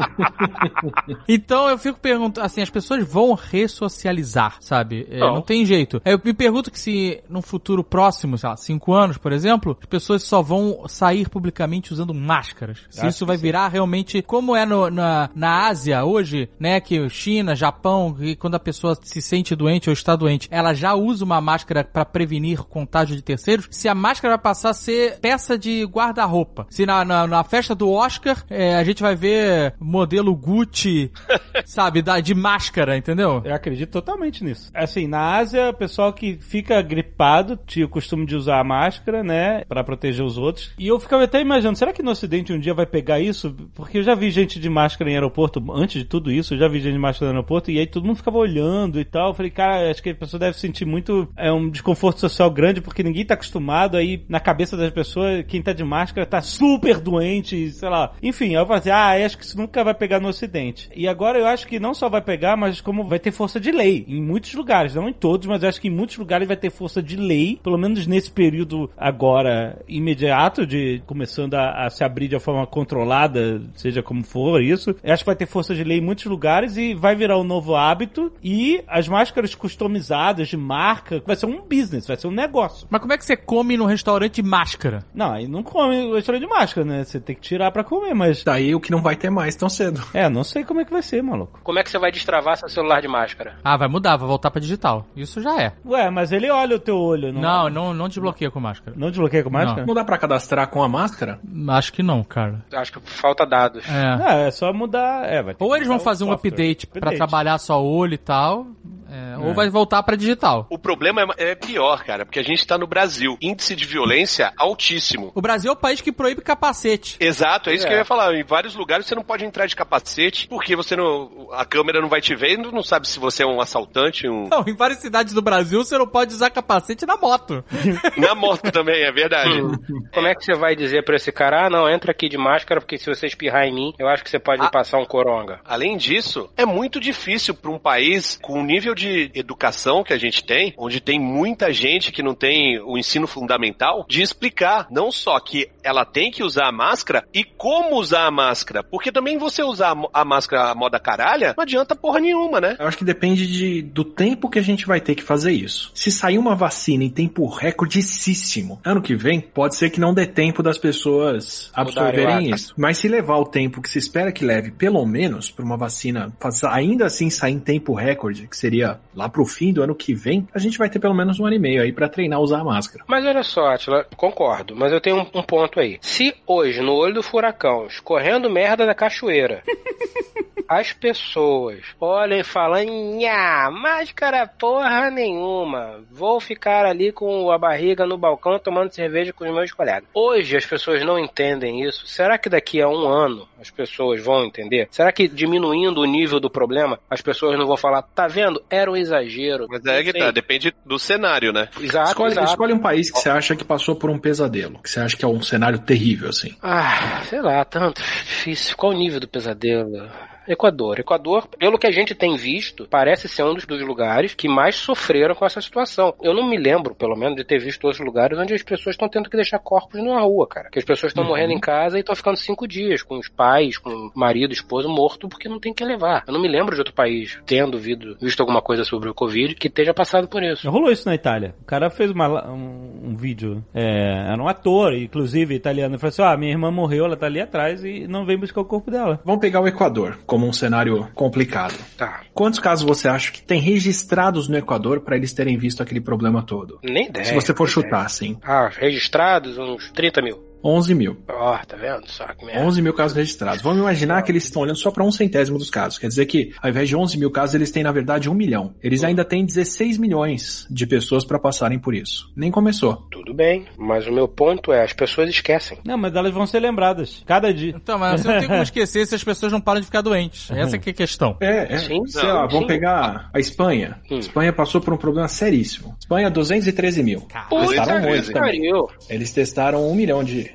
então 1.28 1.70
eu 1.70 1.78
fico 1.78 2.00
perguntando, 2.00 2.46
assim, 2.46 2.62
as 2.62 2.70
pessoas 2.70 3.06
vão 3.08 3.34
ressocializar, 3.34 4.58
sabe? 4.62 5.08
É, 5.10 5.20
Não. 5.20 5.36
não 5.36 5.42
tem 5.42 5.66
jeito. 5.66 6.02
Eu 6.06 6.20
me 6.24 6.34
pergunto 6.34 6.72
que 6.72 6.80
se 6.80 7.22
num 7.30 7.42
futuro 7.42 7.84
próximo, 7.84 8.38
sei 8.38 8.50
lá, 8.50 8.58
cinco 8.58 8.94
anos, 8.94 9.18
por 9.18 9.32
exemplo, 9.32 9.78
as 9.82 9.88
pessoas 9.88 10.24
só 10.24 10.42
vão 10.42 10.84
sair 10.88 11.30
publicamente 11.30 11.94
usando 11.94 12.14
máscaras. 12.14 12.80
Se 12.90 13.00
Acho 13.02 13.10
isso 13.10 13.20
que 13.20 13.26
vai 13.28 13.38
sim. 13.38 13.44
virar 13.44 13.68
realmente 13.68 14.22
como 14.22 14.56
é 14.56 14.66
no- 14.66 14.90
na, 14.90 15.30
na 15.36 15.68
Ásia 15.68 16.04
hoje, 16.04 16.50
né? 16.60 16.80
Que 16.80 17.08
China, 17.10 17.56
Japão, 17.56 18.16
e 18.20 18.36
quando 18.36 18.56
a 18.56 18.60
pessoa 18.60 18.98
se 19.02 19.22
sente 19.22 19.56
doente 19.56 19.90
ou 19.90 19.94
está 19.94 20.16
doente, 20.16 20.48
ela 20.52 20.74
já 20.74 20.94
usa 20.94 21.24
uma 21.24 21.42
máscara 21.42 21.84
para 21.84 22.06
prevenir 22.06 22.35
contágio 22.68 23.16
de 23.16 23.22
terceiros. 23.22 23.68
Se 23.72 23.88
a 23.88 23.96
máscara 23.96 24.36
vai 24.36 24.44
passar 24.44 24.70
a 24.70 24.74
ser 24.74 25.20
peça 25.20 25.58
de 25.58 25.84
guarda-roupa. 25.86 26.68
Se 26.70 26.86
na, 26.86 27.04
na, 27.04 27.28
na 27.28 27.44
festa 27.44 27.76
do 27.76 27.92
Oscar 27.92 28.44
é, 28.50 28.76
a 28.76 28.84
gente 28.84 29.02
vai 29.02 29.16
ver 29.16 29.74
modelo 29.80 30.36
Gucci, 30.36 31.12
sabe, 31.66 32.02
da, 32.02 32.20
de 32.20 32.34
máscara, 32.34 32.98
entendeu? 32.98 33.42
Eu 33.44 33.54
acredito 33.54 33.92
totalmente 33.92 34.44
nisso. 34.44 34.72
Assim, 34.74 35.08
na 35.08 35.36
Ásia, 35.38 35.70
o 35.70 35.74
pessoal 35.74 36.14
que 36.14 36.38
fica 36.38 36.82
gripado 36.82 37.58
tinha 37.66 37.86
o 37.86 37.90
costume 37.90 38.26
de 38.26 38.36
usar 38.36 38.60
a 38.60 38.64
máscara, 38.64 39.24
né? 39.24 39.64
Pra 39.66 39.84
proteger 39.84 40.26
os 40.26 40.38
outros. 40.38 40.72
E 40.78 40.88
eu 40.88 41.00
ficava 41.00 41.24
até 41.24 41.42
imaginando, 41.42 41.78
será 41.78 41.94
que 41.94 42.04
no 42.04 42.12
Ocidente 42.12 42.54
um 42.54 42.60
dia 42.60 42.74
vai 42.74 42.86
pegar 42.86 43.20
isso? 43.20 43.56
Porque 43.74 43.98
eu 43.98 44.04
já 44.04 44.16
vi 44.16 44.30
gente 44.32 44.60
de 44.60 44.70
máscara 44.70 45.10
em 45.10 45.14
aeroporto, 45.14 45.64
antes 45.72 46.02
de 46.02 46.06
tudo 46.06 46.32
isso, 46.32 46.54
eu 46.54 46.58
já 46.58 46.68
vi 46.68 46.80
gente 46.80 46.94
de 46.94 47.00
máscara 47.00 47.32
no 47.32 47.38
aeroporto, 47.38 47.72
e 47.72 47.80
aí 47.80 47.88
todo 47.88 48.06
mundo 48.06 48.18
ficava 48.18 48.38
olhando 48.38 49.00
e 49.00 49.06
tal. 49.06 49.30
Eu 49.30 49.34
falei, 49.34 49.52
cara, 49.52 49.90
acho 49.90 50.02
que 50.02 50.10
a 50.10 50.16
pessoa 50.16 50.40
deve 50.40 50.58
sentir 50.58 50.86
muito 50.86 51.28
é, 51.36 51.52
um 51.52 51.70
desconforto 51.70 52.20
social 52.30 52.50
grande, 52.52 52.82
porque 52.82 53.04
ninguém 53.04 53.26
tá 53.26 53.34
acostumado 53.34 53.98
aí, 53.98 54.24
na 54.28 54.40
cabeça 54.40 54.76
das 54.76 54.92
pessoas, 54.92 55.46
quem 55.48 55.62
tá 55.62 55.74
de 55.74 55.84
máscara 55.84 56.26
tá 56.26 56.42
super 56.42 57.00
doente, 57.00 57.70
sei 57.72 57.90
lá. 57.90 58.14
Enfim, 58.22 58.54
eu 58.54 58.66
falei 58.66 58.80
assim, 58.80 58.90
ah, 58.90 59.26
acho 59.26 59.38
que 59.38 59.46
isso 59.46 59.58
nunca 59.58 59.84
vai 59.84 59.94
pegar 59.94 60.20
no 60.20 60.28
Ocidente. 60.28 60.90
E 60.96 61.08
agora 61.08 61.40
eu 61.40 61.48
acho 61.48 61.68
que 61.68 61.80
não 61.80 61.94
só 61.94 62.10
vai 62.10 62.22
pegar, 62.22 62.58
mas 62.58 62.82
como 62.82 63.04
vai 63.04 63.20
ter 63.20 63.32
força 63.32 63.60
de 63.60 63.72
lei 63.72 64.06
em 64.08 64.22
muitos 64.22 64.54
lugares, 64.54 64.96
não 64.96 65.10
em 65.10 65.14
todos, 65.14 65.48
mas 65.48 65.64
acho 65.64 65.80
que 65.80 65.88
em 65.88 65.92
muitos 65.92 66.18
lugares 66.18 66.48
vai 66.48 66.58
ter 66.58 66.70
força 66.70 67.02
de 67.02 67.16
lei, 67.16 67.60
pelo 67.64 67.78
menos 67.78 68.06
nesse 68.08 68.32
período 68.32 68.90
agora 68.98 69.82
imediato 69.88 70.66
de 70.66 71.02
começando 71.06 71.54
a, 71.56 71.86
a 71.86 71.90
se 71.90 72.04
abrir 72.04 72.28
de 72.28 72.36
uma 72.36 72.42
forma 72.42 72.68
controlada, 72.68 73.62
seja 73.76 74.02
como 74.02 74.24
for 74.24 74.62
isso. 74.62 74.96
Eu 75.04 75.14
acho 75.14 75.24
que 75.24 75.28
vai 75.28 75.36
ter 75.36 75.48
força 75.48 75.74
de 75.74 75.84
lei 75.84 76.00
em 76.00 76.02
muitos 76.02 76.26
lugares 76.26 76.78
e 76.78 76.94
vai 76.94 77.16
virar 77.16 77.40
um 77.40 77.44
novo 77.44 77.76
hábito 77.76 78.32
e 78.44 78.84
as 78.88 79.08
máscaras 79.08 79.56
customizadas 79.56 80.48
de 80.48 80.58
marca 80.58 81.22
vai 81.26 81.36
ser 81.36 81.46
um 81.46 81.62
business, 81.62 82.06
vai 82.16 82.22
ser 82.22 82.28
um 82.28 82.32
negócio. 82.32 82.88
Mas 82.90 83.02
como 83.02 83.14
é 83.14 83.18
que 83.18 83.26
você 83.26 83.36
come 83.38 83.78
num 83.78 83.86
restaurante 83.86 84.36
de 84.42 84.44
máscara? 84.44 85.04
Não, 85.14 85.34
aí 85.34 85.48
não 85.48 85.62
come 85.64 86.08
o 86.12 86.16
restaurante 86.16 86.42
de 86.44 86.48
máscara, 86.50 86.86
né? 86.86 87.04
Você 87.04 87.20
tem 87.20 87.36
que 87.36 87.42
tirar 87.42 87.72
pra 87.72 87.84
comer, 87.84 88.14
mas 88.14 88.44
Daí 88.44 88.74
o 88.74 88.80
que 88.80 88.92
não 88.92 89.02
vai 89.02 89.16
ter 89.16 89.30
mais 89.30 89.56
tão 89.56 89.70
cedo. 89.70 90.02
é, 90.14 90.28
não 90.30 90.44
sei 90.44 90.64
como 90.64 90.82
é 90.82 90.86
que 90.86 90.92
vai 90.92 91.02
ser, 91.02 91.22
maluco. 91.22 91.60
Como 91.64 91.80
é 91.80 91.84
que 91.84 91.90
você 91.90 92.00
vai 92.00 92.12
destravar 92.12 92.58
seu 92.58 92.70
celular 92.70 93.02
de 93.02 93.08
máscara? 93.08 93.56
Ah, 93.64 93.78
vai 93.78 93.88
mudar, 93.88 94.18
vai 94.18 94.28
voltar 94.28 94.50
pra 94.52 94.62
digital. 94.62 95.06
Isso 95.16 95.42
já 95.42 95.62
é. 95.62 95.74
Ué, 95.86 96.10
mas 96.10 96.32
ele 96.32 96.50
olha 96.50 96.76
o 96.76 96.80
teu 96.80 96.98
olho, 96.98 97.32
não? 97.34 97.42
Não, 97.42 97.70
não, 97.70 97.94
não 97.94 98.08
desbloqueia 98.08 98.50
com 98.52 98.60
máscara. 98.60 98.96
Não 98.98 99.10
desbloqueia 99.10 99.44
com 99.44 99.50
máscara? 99.50 99.86
Não 99.86 99.94
dá 99.94 100.04
pra 100.04 100.18
cadastrar 100.18 100.68
com 100.70 100.82
a 100.84 100.88
máscara? 100.90 101.40
Acho 101.70 101.92
que 101.94 102.02
não, 102.04 102.24
cara. 102.24 102.64
Acho 102.74 102.94
que 102.94 103.00
falta 103.10 103.46
dados. 103.46 103.84
É. 103.88 104.18
Não, 104.18 104.28
é 104.28 104.52
só 104.52 104.72
mudar. 104.74 105.26
É, 105.26 105.42
vai 105.44 105.54
ter 105.56 105.64
Ou 105.64 105.76
eles 105.76 105.88
vão 105.88 106.00
fazer 106.00 106.24
um 106.24 106.28
software. 106.30 106.50
update 106.50 106.88
pra 106.88 107.00
Update. 107.00 107.18
trabalhar 107.18 107.58
só 107.58 107.82
o 107.82 107.86
olho 107.86 108.14
e 108.14 108.18
tal. 108.18 108.68
É, 109.16 109.38
ou 109.38 109.54
vai 109.54 109.70
voltar 109.70 110.04
pra 110.04 110.16
digital. 110.16 110.66
O 110.70 110.78
problema 110.78 111.22
é, 111.38 111.52
é 111.52 111.56
pior, 111.56 112.04
cara, 112.04 112.26
porque 112.26 112.40
a 112.40 112.44
gente 112.44 112.66
tá 112.68 112.78
no 112.78 112.86
Brasil. 112.88 113.38
Índice 113.42 113.76
de 113.76 113.86
violência 113.86 114.52
altíssimo. 114.58 115.32
O 115.34 115.42
Brasil 115.42 115.70
é 115.70 115.74
o 115.74 115.78
país 115.78 116.02
que 116.02 116.12
proíbe 116.12 116.42
capacete. 116.42 117.16
Exato, 117.20 117.70
é 117.70 117.74
isso 117.76 117.86
É. 117.86 117.88
que 117.88 117.94
eu 117.94 117.98
ia 118.00 118.06
falar. 118.06 118.34
Em 118.36 118.44
vários 118.44 118.76
lugares 118.76 119.06
você 119.06 119.16
não 119.16 119.24
pode 119.24 119.46
entrar 119.46 119.66
de 119.68 119.76
capacete 119.76 120.48
porque 120.48 120.76
você 120.76 120.96
não. 120.96 121.48
A 121.54 121.64
câmera 121.66 122.02
não 122.02 122.10
vai 122.10 122.20
te 122.20 122.36
ver 122.36 122.54
e 122.54 122.58
não 122.58 122.84
sabe 122.84 123.08
se 123.08 123.20
você 123.20 123.44
é 123.44 123.46
um 123.46 123.62
assaltante, 123.62 124.28
um. 124.28 124.48
Não, 124.50 124.64
em 124.68 124.76
várias 124.76 125.00
cidades 125.00 125.34
do 125.34 125.42
Brasil 125.42 125.84
você 125.84 125.98
não 125.98 126.08
pode 126.08 126.34
usar 126.34 126.50
capacete 126.50 127.06
na 127.06 127.16
moto. 127.16 127.64
Na 128.18 128.34
moto 128.36 128.72
também, 128.72 129.04
é 129.04 129.12
verdade. 129.12 129.52
Como 130.14 130.28
é 130.28 130.34
que 130.36 130.44
você 130.44 130.54
vai 130.56 130.76
dizer 130.76 131.04
pra 131.04 131.16
esse 131.16 131.32
cara, 131.32 131.66
ah, 131.66 131.70
não, 131.70 131.90
entra 131.90 132.12
aqui 132.12 132.28
de 132.28 132.38
máscara, 132.38 132.80
porque 132.82 132.98
se 132.98 133.06
você 133.08 133.28
espirrar 133.28 133.66
em 133.66 133.74
mim, 133.74 133.94
eu 134.00 134.08
acho 134.08 134.24
que 134.24 134.30
você 134.30 134.40
pode 134.40 134.60
me 134.62 134.68
Ah. 134.68 134.72
passar 134.72 134.98
um 134.98 135.06
coronga. 135.06 135.60
Além 135.66 135.96
disso, 135.98 136.50
é 136.58 136.66
muito 136.66 137.00
difícil 137.00 137.54
para 137.54 137.70
um 137.72 137.78
país 137.80 138.38
com 138.42 138.60
o 138.60 138.64
nível 138.64 138.96
de 138.96 139.05
educação 139.34 140.04
que 140.04 140.14
a 140.14 140.18
gente 140.18 140.44
tem, 140.44 140.74
onde 140.78 141.00
tem 141.00 141.20
muita 141.20 141.72
gente 141.72 142.12
que 142.12 142.24
não 142.24 142.34
tem 142.34 142.80
o 142.80 142.98
ensino 142.98 143.28
fundamental, 143.28 144.06
de 144.08 144.22
explicar 144.22 144.88
não 144.90 145.12
só 145.12 145.40
que 145.40 145.70
ela 145.84 146.06
tem 146.06 146.32
que 146.32 146.44
usar 146.44 146.68
a 146.68 146.72
máscara 146.72 147.28
e 147.34 147.44
como 147.44 147.96
usar 147.96 148.26
a 148.26 148.32
máscara. 148.32 148.84
Porque 148.84 149.12
também 149.12 149.38
você 149.38 149.64
usar 149.64 149.96
a 150.14 150.26
máscara 150.26 150.72
à 150.72 150.76
moda 150.76 151.00
caralha, 151.00 151.54
não 151.58 151.64
adianta 151.64 151.96
porra 151.96 152.20
nenhuma, 152.20 152.60
né? 152.60 152.76
Eu 152.80 152.88
acho 152.88 152.98
que 152.98 153.06
depende 153.06 153.48
de, 153.48 153.82
do 153.82 154.04
tempo 154.04 154.50
que 154.50 154.60
a 154.60 154.64
gente 154.64 154.86
vai 154.86 155.00
ter 155.00 155.16
que 155.16 155.24
fazer 155.24 155.52
isso. 155.52 155.92
Se 155.94 156.12
sair 156.12 156.38
uma 156.38 156.56
vacina 156.56 157.04
em 157.04 157.10
tempo 157.10 157.48
recordicíssimo, 157.48 158.80
ano 158.84 159.02
que 159.02 159.16
vem, 159.16 159.40
pode 159.40 159.76
ser 159.76 159.90
que 159.90 160.00
não 160.00 160.14
dê 160.14 160.26
tempo 160.26 160.64
das 160.64 160.78
pessoas 160.78 161.72
absorverem 161.74 162.52
isso. 162.52 162.74
Mas 162.78 162.98
se 162.98 163.08
levar 163.08 163.38
o 163.38 163.46
tempo 163.46 163.82
que 163.82 163.90
se 163.90 164.00
espera 164.00 164.32
que 164.32 164.46
leve, 164.46 164.72
pelo 164.72 165.06
menos, 165.06 165.52
para 165.52 165.66
uma 165.66 165.78
vacina 165.78 166.34
ainda 166.70 167.06
assim 167.06 167.30
sair 167.30 167.54
em 167.54 167.60
tempo 167.60 167.94
recorde, 167.94 168.48
que 168.48 168.58
seria 168.58 168.95
lá 169.16 169.30
pro 169.30 169.46
fim 169.46 169.74
do 169.74 169.84
ano 169.84 169.96
que 169.96 170.14
vem, 170.14 170.48
a 170.54 170.60
gente 170.60 170.78
vai 170.78 170.90
ter 170.90 171.00
pelo 171.00 171.14
menos 171.14 171.40
um 171.40 171.46
ano 171.46 171.56
e 171.56 171.60
meio 171.60 171.82
aí 171.82 171.92
para 171.92 172.10
treinar 172.10 172.40
a 172.40 172.42
usar 172.42 172.60
a 172.60 172.64
máscara. 172.64 173.04
Mas 173.08 173.26
olha 173.26 173.44
só, 173.44 173.68
Atila, 173.68 174.06
concordo, 174.16 174.76
mas 174.76 174.92
eu 174.92 175.02
tenho 175.02 175.18
um, 175.18 175.40
um 175.40 175.44
ponto 175.44 175.80
aí. 175.80 175.98
Se 176.02 176.34
hoje, 176.46 176.82
no 176.82 176.94
olho 176.94 177.16
do 177.16 177.24
furacão, 177.24 177.86
escorrendo 177.88 178.50
merda 178.50 178.86
da 178.86 178.94
cachoeira, 178.94 179.64
as 180.68 180.94
pessoas 180.94 181.82
olham 182.00 182.40
e 182.40 182.44
falam, 182.44 182.84
nha, 183.18 183.70
máscara 183.72 184.48
porra 184.48 185.10
nenhuma, 185.10 186.04
vou 186.12 186.40
ficar 186.40 186.86
ali 186.86 187.12
com 187.12 187.52
a 187.52 187.58
barriga 187.58 188.06
no 188.06 188.18
balcão 188.18 188.60
tomando 188.60 188.94
cerveja 188.94 189.32
com 189.32 189.46
os 189.46 189.54
meus 189.54 189.72
colegas. 189.72 190.10
Hoje 190.14 190.58
as 190.58 190.66
pessoas 190.66 191.04
não 191.04 191.20
entendem 191.20 191.84
isso. 191.84 192.08
Será 192.08 192.38
que 192.38 192.50
daqui 192.50 192.82
a 192.82 192.88
um 192.88 193.08
ano 193.08 193.48
as 193.60 193.70
pessoas 193.70 194.24
vão 194.24 194.46
entender? 194.46 194.88
Será 194.92 195.12
que 195.12 195.28
diminuindo 195.28 196.02
o 196.02 196.06
nível 196.06 196.40
do 196.40 196.50
problema, 196.50 197.00
as 197.10 197.22
pessoas 197.22 197.58
não 197.58 197.68
vão 197.68 197.78
falar, 197.78 198.02
tá 198.02 198.28
vendo? 198.28 198.62
Era 198.76 198.92
um 198.92 198.96
exagero. 198.96 199.68
Mas 199.70 199.86
é 199.86 200.04
que 200.04 200.14
tá, 200.14 200.32
depende 200.32 200.74
do 200.86 201.00
cenário, 201.00 201.54
né? 201.54 201.70
Exato, 201.80 202.10
Escolhe, 202.10 202.32
exato. 202.32 202.50
escolhe 202.50 202.74
um 202.74 202.80
país 202.80 203.10
que 203.10 203.20
você 203.20 203.30
acha 203.30 203.56
que 203.56 203.64
passou 203.64 203.96
por 203.96 204.10
um 204.10 204.20
pesadelo, 204.20 204.80
que 204.82 204.90
você 204.90 205.00
acha 205.00 205.16
que 205.16 205.24
é 205.24 205.28
um 205.28 205.42
cenário 205.42 205.80
terrível, 205.80 206.30
assim. 206.30 206.56
Ah, 206.62 207.22
sei 207.30 207.42
lá, 207.42 207.64
tanto 207.64 208.02
difícil. 208.02 208.76
Qual 208.76 208.92
o 208.92 208.96
nível 208.96 209.20
do 209.20 209.28
pesadelo? 209.28 210.10
Equador. 210.48 211.00
Equador, 211.00 211.48
pelo 211.58 211.78
que 211.78 211.88
a 211.88 211.92
gente 211.92 212.14
tem 212.16 212.36
visto, 212.36 212.88
parece 212.90 213.28
ser 213.28 213.44
um 213.44 213.54
dos, 213.54 213.66
dos 213.66 213.82
lugares 213.82 214.34
que 214.34 214.48
mais 214.48 214.76
sofreram 214.76 215.36
com 215.36 215.46
essa 215.46 215.62
situação. 215.62 216.14
Eu 216.22 216.34
não 216.34 216.48
me 216.48 216.58
lembro, 216.58 216.96
pelo 216.96 217.16
menos, 217.16 217.36
de 217.36 217.44
ter 217.44 217.60
visto 217.60 217.84
outros 217.86 218.04
lugares 218.06 218.38
onde 218.38 218.54
as 218.54 218.64
pessoas 218.64 218.94
estão 218.96 219.10
tendo 219.10 219.30
que 219.30 219.36
deixar 219.36 219.60
corpos 219.60 220.02
na 220.04 220.20
rua, 220.22 220.48
cara. 220.48 220.70
Que 220.70 220.80
as 220.80 220.86
pessoas 220.86 221.12
estão 221.12 221.24
morrendo 221.24 221.52
em 221.54 221.60
casa 221.60 221.98
e 221.98 222.00
estão 222.02 222.16
ficando 222.16 222.38
cinco 222.38 222.68
dias 222.68 223.02
com 223.04 223.18
os 223.18 223.28
pais, 223.30 223.78
com 223.78 223.90
o 223.90 224.12
marido, 224.16 224.54
esposo 224.54 224.88
morto, 224.90 225.28
porque 225.28 225.50
não 225.50 225.60
tem 225.60 225.74
que 225.74 225.84
levar. 225.84 226.24
Eu 226.28 226.34
não 226.34 226.42
me 226.42 226.48
lembro 226.48 226.74
de 226.76 226.82
outro 226.82 226.94
país 226.94 227.40
tendo 227.46 227.78
visto, 227.78 228.16
visto 228.22 228.40
alguma 228.42 228.62
coisa 228.62 228.84
sobre 228.84 229.10
o 229.10 229.14
Covid 229.14 229.56
que 229.56 229.68
esteja 229.68 229.94
passado 229.94 230.28
por 230.28 230.44
isso. 230.44 230.70
Rolou 230.70 230.92
isso 230.92 231.08
na 231.08 231.16
Itália. 231.16 231.56
O 231.62 231.66
cara 231.66 231.90
fez 231.90 232.12
uma- 232.12 232.48
um, 232.52 233.10
um 233.12 233.16
vídeo. 233.16 233.64
É, 233.74 234.32
era 234.32 234.42
um 234.42 234.48
ator, 234.48 234.94
inclusive 234.94 235.54
italiano. 235.56 235.94
Ele 235.96 236.00
falou 236.00 236.10
assim: 236.10 236.22
Ah, 236.24 236.38
minha 236.38 236.52
irmã 236.52 236.72
morreu, 236.72 237.06
ela 237.06 237.18
tá 237.18 237.26
ali 237.26 237.40
atrás 237.42 237.84
e 237.84 238.08
não 238.08 238.26
vem 238.26 238.38
buscar 238.38 238.62
o 238.62 238.66
corpo 238.66 238.90
dela. 238.92 239.20
Vamos 239.26 239.42
pegar 239.42 239.62
o 239.62 239.68
Equador 239.68 240.18
como 240.36 240.50
um 240.50 240.52
cenário 240.52 241.08
complicado. 241.16 241.76
Tá. 241.98 242.24
Quantos 242.34 242.60
casos 242.60 242.86
você 242.86 243.08
acha 243.08 243.32
que 243.32 243.42
tem 243.42 243.62
registrados 243.62 244.50
no 244.50 244.58
Equador 244.58 245.00
para 245.00 245.16
eles 245.16 245.32
terem 245.32 245.56
visto 245.58 245.82
aquele 245.82 246.02
problema 246.02 246.44
todo? 246.44 246.78
Nem 246.84 247.08
ideia. 247.08 247.24
Se 247.24 247.34
você 247.34 247.54
for 247.54 247.70
chutar, 247.70 247.88
ideia. 247.88 248.06
assim. 248.06 248.38
Ah, 248.44 248.70
registrados 248.70 249.58
uns 249.58 249.90
30 249.94 250.22
mil. 250.22 250.44
11 250.66 250.96
mil. 250.96 251.18
Ó, 251.30 251.58
tá 251.58 251.78
vendo? 251.78 252.10
Só 252.10 252.26
que 252.26 252.44
merda. 252.44 252.62
11 252.62 252.82
mil 252.82 252.94
casos 252.94 253.16
registrados. 253.16 253.62
Vamos 253.62 253.80
imaginar 253.80 254.24
que 254.24 254.32
eles 254.32 254.46
estão 254.46 254.64
olhando 254.64 254.78
só 254.78 254.90
para 254.90 255.04
um 255.04 255.12
centésimo 255.12 255.60
dos 255.60 255.70
casos. 255.70 256.00
Quer 256.00 256.08
dizer 256.08 256.26
que, 256.26 256.52
ao 256.60 256.70
invés 256.70 256.90
de 256.90 256.96
11 256.96 257.20
mil 257.20 257.30
casos, 257.30 257.54
eles 257.54 257.70
têm, 257.70 257.84
na 257.84 257.92
verdade, 257.92 258.30
um 258.30 258.34
milhão. 258.34 258.74
Eles 258.82 259.04
ainda 259.04 259.24
têm 259.24 259.46
16 259.46 260.00
milhões 260.00 260.66
de 260.70 260.88
pessoas 260.88 261.24
para 261.24 261.38
passarem 261.38 261.78
por 261.78 261.94
isso. 261.94 262.32
Nem 262.36 262.50
começou. 262.50 262.96
Tudo 263.12 263.34
bem, 263.34 263.66
mas 263.78 264.08
o 264.08 264.12
meu 264.12 264.28
ponto 264.28 264.74
é, 264.74 264.84
as 264.84 264.94
pessoas 264.94 265.30
esquecem. 265.30 265.78
Não, 265.86 265.98
mas 265.98 266.16
elas 266.16 266.34
vão 266.34 266.48
ser 266.48 266.60
lembradas. 266.60 267.24
Cada 267.26 267.54
dia. 267.54 267.74
Então, 267.76 268.00
mas 268.00 268.22
você 268.22 268.28
não 268.28 268.40
tem 268.40 268.50
como 268.50 268.64
esquecer 268.64 269.06
se 269.06 269.14
as 269.14 269.24
pessoas 269.24 269.52
não 269.52 269.62
param 269.62 269.80
de 269.82 269.86
ficar 269.86 270.02
doentes. 270.02 270.50
Essa 270.50 270.78
que 270.78 270.90
é 270.90 270.94
a 270.94 270.96
questão. 270.96 271.38
É, 271.40 271.74
é. 271.74 271.78
Sim, 271.78 272.06
Sei 272.08 272.24
não, 272.24 272.36
lá, 272.36 272.48
vamos 272.48 272.68
pegar 272.68 273.30
a 273.34 273.40
Espanha. 273.40 274.00
Hum. 274.10 274.18
Espanha 274.18 274.52
passou 274.52 274.82
por 274.82 274.94
um 274.94 274.98
problema 274.98 275.28
seríssimo. 275.28 275.96
Espanha, 276.00 276.30
213 276.30 277.04
mil. 277.04 277.22
Testaram 277.22 277.50
Puta 277.50 278.00
muito 278.00 278.32
também. 278.32 278.42
pariu. 278.42 278.88
Eles 279.10 279.32
testaram 279.32 279.88
um 279.88 279.94
milhão 279.94 280.24
de, 280.24 280.55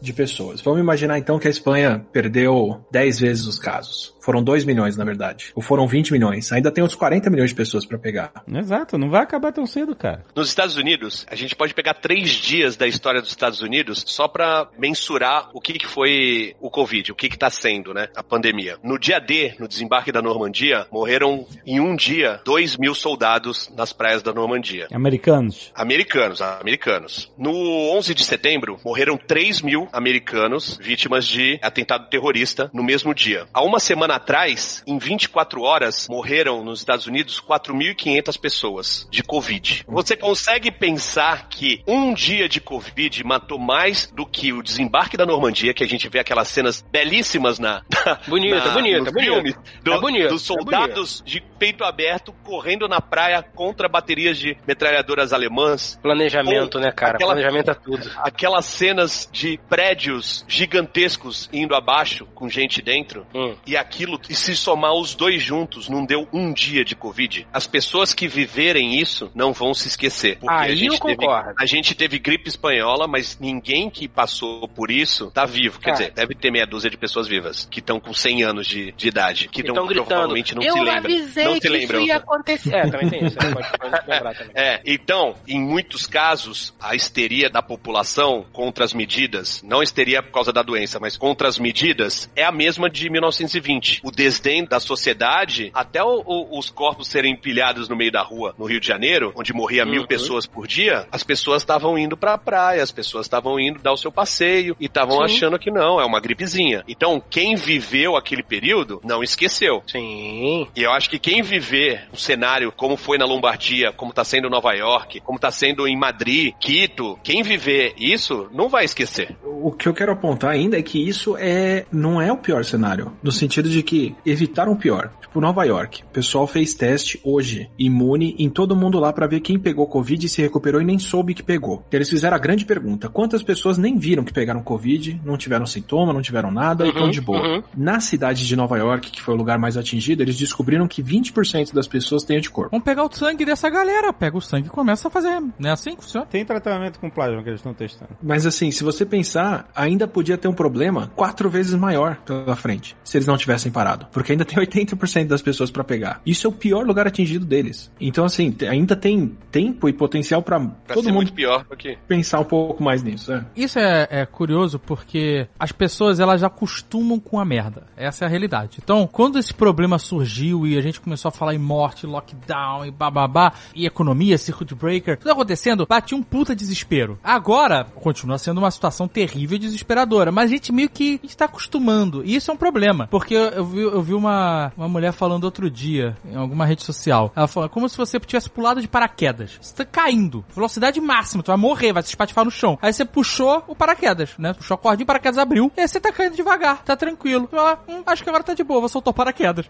de 0.00 0.12
pessoas. 0.12 0.60
Vamos 0.60 0.80
imaginar 0.80 1.18
então 1.18 1.38
que 1.38 1.46
a 1.46 1.50
Espanha 1.50 2.04
perdeu 2.12 2.84
10 2.90 3.20
vezes 3.20 3.46
os 3.46 3.58
casos. 3.58 4.14
Foram 4.20 4.42
2 4.42 4.64
milhões, 4.64 4.96
na 4.96 5.04
verdade. 5.04 5.52
Ou 5.54 5.62
foram 5.62 5.86
20 5.86 6.12
milhões. 6.12 6.50
Ainda 6.50 6.70
tem 6.72 6.82
uns 6.82 6.96
40 6.96 7.30
milhões 7.30 7.50
de 7.50 7.56
pessoas 7.56 7.86
para 7.86 7.96
pegar. 7.96 8.32
Exato, 8.52 8.98
não 8.98 9.08
vai 9.08 9.22
acabar 9.22 9.52
tão 9.52 9.64
cedo, 9.66 9.94
cara. 9.94 10.24
Nos 10.34 10.48
Estados 10.48 10.76
Unidos, 10.76 11.24
a 11.30 11.36
gente 11.36 11.54
pode 11.54 11.72
pegar 11.72 11.94
três 11.94 12.30
dias 12.30 12.76
da 12.76 12.88
história 12.88 13.20
dos 13.20 13.30
Estados 13.30 13.62
Unidos 13.62 14.02
só 14.04 14.26
pra 14.26 14.68
mensurar 14.76 15.50
o 15.54 15.60
que, 15.60 15.74
que 15.74 15.86
foi 15.86 16.56
o 16.60 16.68
Covid, 16.68 17.12
o 17.12 17.14
que 17.14 17.28
que 17.28 17.38
tá 17.38 17.50
sendo, 17.50 17.94
né? 17.94 18.08
A 18.16 18.22
pandemia. 18.22 18.78
No 18.82 18.98
dia 18.98 19.20
D, 19.20 19.54
no 19.60 19.68
desembarque 19.68 20.10
da 20.10 20.20
Normandia, 20.20 20.86
morreram 20.90 21.46
em 21.64 21.78
um 21.78 21.94
dia 21.94 22.40
2 22.44 22.76
mil 22.78 22.96
soldados 22.96 23.70
nas 23.76 23.92
praias 23.92 24.24
da 24.24 24.32
Normandia. 24.32 24.88
Americanos. 24.92 25.70
Americanos, 25.72 26.42
americanos. 26.42 27.32
No 27.38 27.52
11 27.96 28.12
de 28.12 28.24
setembro, 28.24 28.80
morreram 28.84 29.16
3 29.16 29.62
mil 29.62 29.85
americanos 29.92 30.78
vítimas 30.80 31.26
de 31.26 31.58
atentado 31.62 32.08
terrorista 32.08 32.70
no 32.72 32.82
mesmo 32.82 33.14
dia. 33.14 33.46
Há 33.52 33.62
uma 33.62 33.78
semana 33.80 34.14
atrás, 34.16 34.82
em 34.86 34.98
24 34.98 35.62
horas, 35.62 36.06
morreram 36.08 36.64
nos 36.64 36.80
Estados 36.80 37.06
Unidos 37.06 37.40
4.500 37.40 38.40
pessoas 38.40 39.08
de 39.10 39.22
Covid. 39.22 39.84
Você 39.88 40.16
consegue 40.16 40.70
pensar 40.70 41.48
que 41.48 41.82
um 41.86 42.12
dia 42.14 42.48
de 42.48 42.60
Covid 42.60 43.22
matou 43.24 43.58
mais 43.58 44.10
do 44.14 44.26
que 44.26 44.52
o 44.52 44.62
desembarque 44.62 45.16
da 45.16 45.26
Normandia, 45.26 45.74
que 45.74 45.84
a 45.84 45.88
gente 45.88 46.08
vê 46.08 46.18
aquelas 46.18 46.48
cenas 46.48 46.84
belíssimas 46.90 47.58
na. 47.58 47.82
Bonita, 48.26 48.56
na- 48.64 48.70
bonita, 48.74 49.10
bonita. 49.10 49.20
filmes, 49.20 49.54
do- 49.82 49.92
É 49.92 50.00
bonito, 50.00 50.28
dos 50.28 50.42
é 50.42 50.46
soldados 50.46 51.22
de 51.24 51.40
peito 51.58 51.84
aberto 51.84 52.32
correndo 52.44 52.88
na 52.88 53.00
praia 53.00 53.42
contra 53.42 53.88
baterias 53.88 54.38
de 54.38 54.56
metralhadoras 54.66 55.32
alemãs. 55.32 55.98
Planejamento, 56.02 56.78
Pô, 56.78 56.84
né, 56.84 56.92
cara? 56.92 57.14
aquela- 57.16 57.32
Planejamento 57.34 57.70
é 57.70 57.74
tudo. 57.74 58.10
Aquelas 58.18 58.64
cenas 58.66 59.28
de 59.32 59.58
prédios 59.76 60.42
gigantescos 60.48 61.50
indo 61.52 61.74
abaixo 61.74 62.24
com 62.34 62.48
gente 62.48 62.80
dentro. 62.80 63.26
Hum. 63.34 63.54
E 63.66 63.76
aquilo, 63.76 64.18
e 64.26 64.34
se 64.34 64.56
somar 64.56 64.94
os 64.94 65.14
dois 65.14 65.42
juntos, 65.42 65.86
não 65.90 66.02
deu 66.06 66.26
um 66.32 66.50
dia 66.50 66.82
de 66.82 66.96
Covid. 66.96 67.46
As 67.52 67.66
pessoas 67.66 68.14
que 68.14 68.26
viverem 68.26 68.98
isso 68.98 69.30
não 69.34 69.52
vão 69.52 69.74
se 69.74 69.86
esquecer. 69.88 70.38
Porque 70.38 70.54
Aí 70.54 70.72
a 70.72 70.74
gente 70.74 70.94
eu 70.94 71.00
teve, 71.00 71.16
concordo. 71.16 71.54
a 71.58 71.66
gente 71.66 71.94
teve 71.94 72.18
gripe 72.18 72.48
espanhola, 72.48 73.06
mas 73.06 73.38
ninguém 73.38 73.90
que 73.90 74.08
passou 74.08 74.66
por 74.66 74.90
isso 74.90 75.30
tá 75.30 75.44
vivo. 75.44 75.78
Quer 75.78 75.90
É. 75.90 75.92
dizer, 75.92 76.12
deve 76.12 76.34
ter 76.34 76.50
meia 76.50 76.66
dúzia 76.66 76.88
de 76.88 76.96
pessoas 76.96 77.28
vivas 77.28 77.68
que 77.70 77.80
estão 77.80 78.00
com 78.00 78.14
100 78.14 78.44
anos 78.44 78.66
de, 78.66 78.92
de 78.92 79.08
idade. 79.08 79.48
Que 79.48 79.60
estão 79.60 79.86
provavelmente 79.86 80.54
não 80.54 80.62
eu 80.62 80.72
se 80.72 80.80
lembram. 80.80 81.12
Não 81.44 81.54
que 81.54 81.60
se 81.60 81.68
lembram. 81.68 82.00
isso 82.00 82.08
ia 82.08 82.16
acontecer. 82.16 82.74
É, 82.74 82.90
também 82.90 83.10
tem 83.10 83.26
isso. 83.26 83.36
né? 83.36 83.52
Pode, 83.52 83.78
pode 83.78 83.92
lembrar 84.10 84.34
também. 84.34 84.52
É, 84.54 84.80
então, 84.86 85.34
em 85.46 85.60
muitos 85.60 86.06
casos, 86.06 86.74
a 86.80 86.94
histeria 86.94 87.50
da 87.50 87.60
população 87.60 88.46
contra 88.54 88.82
as 88.86 88.94
medidas, 88.94 89.62
não 89.66 89.82
histeria 89.82 90.22
por 90.22 90.30
causa 90.32 90.52
da 90.52 90.62
doença, 90.62 90.98
mas 91.00 91.16
contra 91.16 91.48
as 91.48 91.58
medidas, 91.58 92.30
é 92.36 92.44
a 92.44 92.52
mesma 92.52 92.88
de 92.88 93.10
1920. 93.10 94.00
O 94.04 94.10
desdém 94.10 94.64
da 94.64 94.78
sociedade, 94.80 95.70
até 95.74 96.02
o- 96.02 96.22
o- 96.24 96.58
os 96.58 96.70
corpos 96.70 97.08
serem 97.08 97.32
empilhados 97.32 97.88
no 97.88 97.96
meio 97.96 98.12
da 98.12 98.22
rua, 98.22 98.54
no 98.58 98.64
Rio 98.66 98.80
de 98.80 98.86
Janeiro, 98.86 99.32
onde 99.36 99.52
morria 99.52 99.84
mil 99.84 100.02
Uhum. 100.02 100.06
pessoas 100.06 100.46
por 100.46 100.66
dia, 100.66 101.06
as 101.10 101.22
pessoas 101.22 101.62
estavam 101.62 101.98
indo 101.98 102.16
pra 102.16 102.38
praia, 102.38 102.82
as 102.82 102.92
pessoas 102.92 103.26
estavam 103.26 103.58
indo 103.58 103.80
dar 103.80 103.92
o 103.92 103.96
seu 103.96 104.12
passeio 104.12 104.76
e 104.80 104.86
estavam 104.86 105.22
achando 105.22 105.58
que 105.58 105.70
não, 105.70 106.00
é 106.00 106.04
uma 106.04 106.20
gripezinha. 106.20 106.84
Então, 106.88 107.22
quem 107.28 107.54
viveu 107.56 108.16
aquele 108.16 108.42
período 108.42 109.00
não 109.04 109.22
esqueceu. 109.22 109.82
Sim. 109.86 110.66
E 110.76 110.82
eu 110.82 110.92
acho 110.92 111.10
que 111.10 111.18
quem 111.18 111.42
viver 111.42 112.08
um 112.12 112.16
cenário 112.16 112.70
como 112.72 112.96
foi 112.96 113.18
na 113.18 113.24
Lombardia, 113.24 113.92
como 113.92 114.12
tá 114.12 114.24
sendo 114.24 114.48
em 114.48 114.50
Nova 114.50 114.72
York, 114.74 115.20
como 115.20 115.38
tá 115.38 115.50
sendo 115.50 115.86
em 115.88 115.96
Madrid, 115.96 116.54
Quito, 116.60 117.18
quem 117.22 117.42
viver 117.42 117.94
isso 117.96 118.48
não 118.52 118.68
vai 118.68 118.84
esquecer. 118.84 119.36
O 119.44 119.55
O 119.62 119.72
que 119.72 119.88
eu 119.88 119.94
quero 119.94 120.12
apontar 120.12 120.50
ainda 120.50 120.78
é 120.78 120.82
que 120.82 120.98
isso 120.98 121.36
é 121.38 121.86
não 121.92 122.20
é 122.20 122.32
o 122.32 122.36
pior 122.36 122.64
cenário, 122.64 123.12
no 123.22 123.32
sentido 123.32 123.68
de 123.68 123.82
que 123.82 124.14
evitaram 124.24 124.72
o 124.72 124.76
pior. 124.76 125.10
Tipo, 125.20 125.40
Nova 125.40 125.64
York, 125.64 126.02
o 126.02 126.12
pessoal 126.12 126.46
fez 126.46 126.74
teste 126.74 127.20
hoje, 127.24 127.70
imune 127.78 128.34
em 128.38 128.48
todo 128.48 128.76
mundo 128.76 128.98
lá 128.98 129.12
pra 129.12 129.26
ver 129.26 129.40
quem 129.40 129.58
pegou 129.58 129.86
Covid 129.86 130.24
e 130.24 130.28
se 130.28 130.42
recuperou 130.42 130.80
e 130.80 130.84
nem 130.84 130.98
soube 130.98 131.34
que 131.34 131.42
pegou. 131.42 131.84
Eles 131.90 132.08
fizeram 132.08 132.36
a 132.36 132.40
grande 132.40 132.64
pergunta: 132.64 133.08
quantas 133.08 133.42
pessoas 133.42 133.78
nem 133.78 133.98
viram 133.98 134.24
que 134.24 134.32
pegaram 134.32 134.62
Covid, 134.62 135.20
não 135.24 135.36
tiveram 135.36 135.66
sintoma, 135.66 136.12
não 136.12 136.22
tiveram 136.22 136.50
nada 136.50 136.86
e 136.86 136.88
estão 136.88 137.10
de 137.10 137.20
boa? 137.20 137.40
uhum. 137.40 137.62
Na 137.76 138.00
cidade 138.00 138.46
de 138.46 138.56
Nova 138.56 138.78
York, 138.78 139.10
que 139.10 139.22
foi 139.22 139.34
o 139.34 139.36
lugar 139.36 139.58
mais 139.58 139.76
atingido, 139.76 140.22
eles 140.22 140.36
descobriram 140.36 140.88
que 140.88 141.02
20% 141.02 141.72
das 141.72 141.86
pessoas 141.86 142.24
têm 142.24 142.38
anticorpo. 142.38 142.70
Vamos 142.70 142.84
pegar 142.84 143.04
o 143.04 143.12
sangue 143.12 143.44
dessa 143.44 143.68
galera. 143.68 144.12
Pega 144.12 144.36
o 144.36 144.40
sangue 144.40 144.68
e 144.68 144.70
começa 144.70 145.08
a 145.08 145.10
fazer. 145.10 145.40
Não 145.58 145.70
é 145.70 145.72
assim 145.72 145.96
que 145.96 146.02
funciona? 146.02 146.26
Tem 146.26 146.44
tratamento 146.44 146.98
com 146.98 147.10
plasma 147.10 147.42
que 147.42 147.48
eles 147.48 147.60
estão 147.60 147.74
testando. 147.74 148.12
Mas 148.22 148.46
assim, 148.46 148.70
se 148.70 148.82
você 148.82 149.04
pensar, 149.04 149.45
ainda 149.74 150.06
podia 150.06 150.36
ter 150.38 150.48
um 150.48 150.52
problema 150.52 151.10
quatro 151.14 151.48
vezes 151.48 151.74
maior 151.74 152.16
pela 152.24 152.56
frente, 152.56 152.96
se 153.04 153.16
eles 153.16 153.26
não 153.26 153.36
tivessem 153.36 153.70
parado. 153.70 154.06
Porque 154.12 154.32
ainda 154.32 154.44
tem 154.44 154.58
80% 154.58 155.26
das 155.26 155.42
pessoas 155.42 155.70
pra 155.70 155.84
pegar. 155.84 156.20
Isso 156.24 156.46
é 156.46 156.50
o 156.50 156.52
pior 156.52 156.86
lugar 156.86 157.06
atingido 157.06 157.44
deles. 157.44 157.90
Então, 158.00 158.24
assim, 158.24 158.54
ainda 158.68 158.96
tem 158.96 159.36
tempo 159.50 159.88
e 159.88 159.92
potencial 159.92 160.42
pra 160.42 160.56
Pra 160.58 160.94
todo 160.94 161.04
ser 161.04 161.10
mundo 161.10 161.16
muito 161.16 161.32
pior 161.32 161.64
do 161.68 161.76
que. 161.76 161.96
pensar 162.08 162.40
um 162.40 162.44
pouco 162.44 162.82
mais 162.82 163.02
nisso. 163.02 163.32
É. 163.32 163.44
Isso 163.54 163.78
é, 163.78 164.08
é 164.10 164.26
curioso 164.26 164.78
porque 164.78 165.46
as 165.58 165.72
pessoas 165.72 166.18
elas 166.20 166.40
já 166.40 166.46
acostumam 166.46 167.18
com 167.20 167.38
a 167.38 167.44
merda. 167.44 167.84
Essa 167.96 168.24
é 168.24 168.26
a 168.26 168.28
realidade. 168.30 168.78
Então, 168.82 169.06
quando 169.10 169.38
esse 169.38 169.52
problema 169.52 169.98
surgiu 169.98 170.66
e 170.66 170.76
a 170.78 170.80
gente 170.80 171.00
começou 171.00 171.28
a 171.28 171.32
falar 171.32 171.54
em 171.54 171.58
morte, 171.58 172.06
lockdown 172.06 172.84
e 172.86 172.90
bababá, 172.90 173.52
e 173.74 173.86
economia, 173.86 174.38
circuit 174.38 174.74
breaker, 174.74 175.18
tudo 175.18 175.30
acontecendo, 175.30 175.86
batia 175.86 176.16
um 176.16 176.22
puta 176.22 176.54
desespero. 176.54 177.18
Agora, 177.22 177.84
continua 177.84 178.38
sendo 178.38 178.58
uma 178.58 178.70
situação 178.70 179.06
terrível 179.06 179.35
e 179.44 179.58
desesperadora, 179.58 180.32
mas 180.32 180.44
a 180.44 180.54
gente 180.54 180.72
meio 180.72 180.88
que 180.88 181.20
está 181.22 181.44
acostumando. 181.44 182.22
E 182.24 182.34
isso 182.34 182.50
é 182.50 182.54
um 182.54 182.56
problema. 182.56 183.06
Porque 183.08 183.34
eu, 183.34 183.48
eu 183.48 183.64
vi, 183.64 183.80
eu 183.80 184.02
vi 184.02 184.14
uma, 184.14 184.72
uma 184.76 184.88
mulher 184.88 185.12
falando 185.12 185.44
outro 185.44 185.70
dia 185.70 186.16
em 186.24 186.36
alguma 186.36 186.64
rede 186.64 186.82
social. 186.82 187.32
Ela 187.34 187.46
falou, 187.46 187.68
como 187.68 187.88
se 187.88 187.96
você 187.96 188.18
tivesse 188.20 188.50
pulado 188.50 188.80
de 188.80 188.88
paraquedas. 188.88 189.58
Você 189.60 189.74
tá 189.74 189.84
caindo, 189.84 190.44
velocidade 190.54 191.00
máxima, 191.00 191.42
tu 191.42 191.48
vai 191.48 191.56
morrer, 191.56 191.92
vai 191.92 192.02
se 192.02 192.08
espatifar 192.08 192.44
no 192.44 192.50
chão. 192.50 192.78
Aí 192.80 192.92
você 192.92 193.04
puxou 193.04 193.62
o 193.66 193.74
paraquedas, 193.74 194.34
né? 194.38 194.52
Puxou 194.52 194.74
a 194.74 194.78
cordinha, 194.78 195.04
o 195.04 195.06
paraquedas 195.06 195.38
abriu, 195.38 195.70
e 195.76 195.80
aí 195.80 195.88
você 195.88 196.00
tá 196.00 196.12
caindo 196.12 196.36
devagar, 196.36 196.82
tá 196.82 196.96
tranquilo. 196.96 197.48
Você 197.50 197.56
fala, 197.56 197.82
hum, 197.88 198.02
acho 198.06 198.22
que 198.22 198.28
agora 198.28 198.44
tá 198.44 198.54
de 198.54 198.64
boa, 198.64 198.80
vou 198.80 198.88
soltar 198.88 199.12
o 199.12 199.14
paraquedas. 199.14 199.66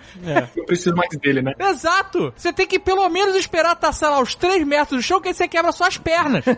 Eu 0.57 0.65
preciso 0.65 0.95
mais 0.95 1.11
dele, 1.19 1.43
né? 1.43 1.53
Exato! 1.59 2.33
Você 2.37 2.53
tem 2.53 2.67
que 2.67 2.79
pelo 2.79 3.09
menos 3.09 3.35
esperar 3.37 3.75
tá, 3.77 3.93
sei 3.93 4.09
lá, 4.09 4.21
uns 4.21 4.35
3 4.35 4.67
metros 4.67 5.01
do 5.01 5.03
chão, 5.03 5.21
que 5.21 5.29
aí 5.29 5.35
você 5.35 5.49
quebra 5.49 5.73
suas 5.73 5.99
pernas. 5.99 6.45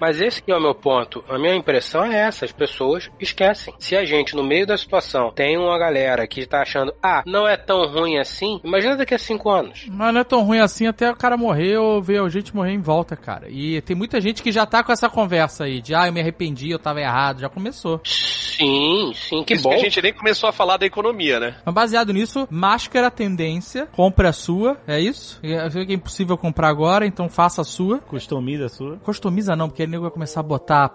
Mas 0.00 0.20
esse 0.20 0.42
é 0.54 0.58
o 0.58 0.62
meu 0.62 0.74
ponto. 0.74 1.24
A 1.28 1.38
minha 1.38 1.54
impressão 1.54 2.04
é 2.04 2.20
essa: 2.20 2.44
as 2.44 2.52
pessoas 2.52 3.10
esquecem. 3.20 3.74
Se 3.78 3.96
a 3.96 4.04
gente, 4.04 4.34
no 4.34 4.42
meio 4.44 4.66
da 4.66 4.76
situação, 4.76 5.30
tem 5.32 5.56
uma 5.56 5.78
galera 5.78 6.26
que 6.26 6.46
tá 6.46 6.62
achando, 6.62 6.92
ah, 7.02 7.22
não 7.26 7.46
é 7.46 7.56
tão 7.56 7.86
ruim 7.86 8.18
assim, 8.18 8.60
imagina 8.64 8.96
daqui 8.96 9.14
a 9.14 9.18
cinco 9.18 9.50
anos. 9.50 9.86
Mas 9.90 10.14
não 10.14 10.20
é 10.20 10.24
tão 10.24 10.42
ruim 10.42 10.58
assim 10.58 10.86
até 10.86 11.10
o 11.10 11.16
cara 11.16 11.36
morrer 11.36 11.78
ou 11.78 12.02
ver 12.02 12.20
a 12.20 12.28
gente 12.28 12.54
morrer 12.54 12.72
em 12.72 12.80
volta, 12.80 13.16
cara. 13.16 13.48
E 13.48 13.80
tem 13.82 13.96
muita 13.96 14.20
gente 14.20 14.42
que 14.42 14.52
já 14.52 14.66
tá 14.66 14.82
com 14.82 14.92
essa 14.92 15.08
conversa 15.08 15.64
aí 15.64 15.80
de, 15.80 15.94
ah, 15.94 16.06
eu 16.06 16.12
me 16.12 16.20
arrependi, 16.20 16.70
eu 16.70 16.78
tava 16.78 17.00
errado, 17.00 17.40
já 17.40 17.48
começou. 17.48 18.00
Sim, 18.04 19.12
sim, 19.14 19.42
que 19.42 19.54
Isso 19.54 19.62
bom. 19.62 19.70
que 19.70 19.76
a 19.76 19.78
gente 19.78 20.02
nem 20.02 20.12
começou 20.12 20.48
a 20.48 20.52
falar 20.52 20.76
da 20.76 20.84
economia, 20.84 21.40
né? 21.40 21.54
Mas 21.64 21.74
baseado 21.74 22.12
nisso, 22.12 22.46
máscara 22.50 23.06
é 23.06 23.10
tendência, 23.10 23.86
compre 23.86 24.26
a 24.26 24.32
sua, 24.32 24.76
é 24.86 25.00
isso? 25.00 25.38
Eu 25.42 25.70
sei 25.70 25.86
que 25.86 25.92
é 25.92 25.94
impossível 25.94 26.36
comprar 26.36 26.68
agora, 26.68 27.06
então 27.06 27.28
faça 27.28 27.62
a 27.62 27.64
sua. 27.64 27.98
Customiza 27.98 28.66
a 28.66 28.68
sua. 28.68 28.96
Customiza 28.98 29.56
não, 29.56 29.68
porque 29.68 29.82
aí 29.82 29.88
o 29.88 29.90
nego 29.90 30.02
vai 30.02 30.10
começar 30.10 30.39
a 30.40 30.42
botar 30.42 30.92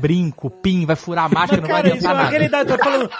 brinco, 0.00 0.50
pin, 0.50 0.84
vai 0.86 0.96
furar 0.96 1.24
a 1.26 1.28
máscara, 1.28 1.60
não 1.62 1.68
vai 1.68 1.82
Cara, 1.82 1.88
isso 1.96 2.06
é 2.06 2.10
adiantar 2.10 2.14
uma 2.14 2.22
nada. 2.24 2.30
realidade. 2.30 2.68
Tô 2.76 2.78
falando, 2.84 3.10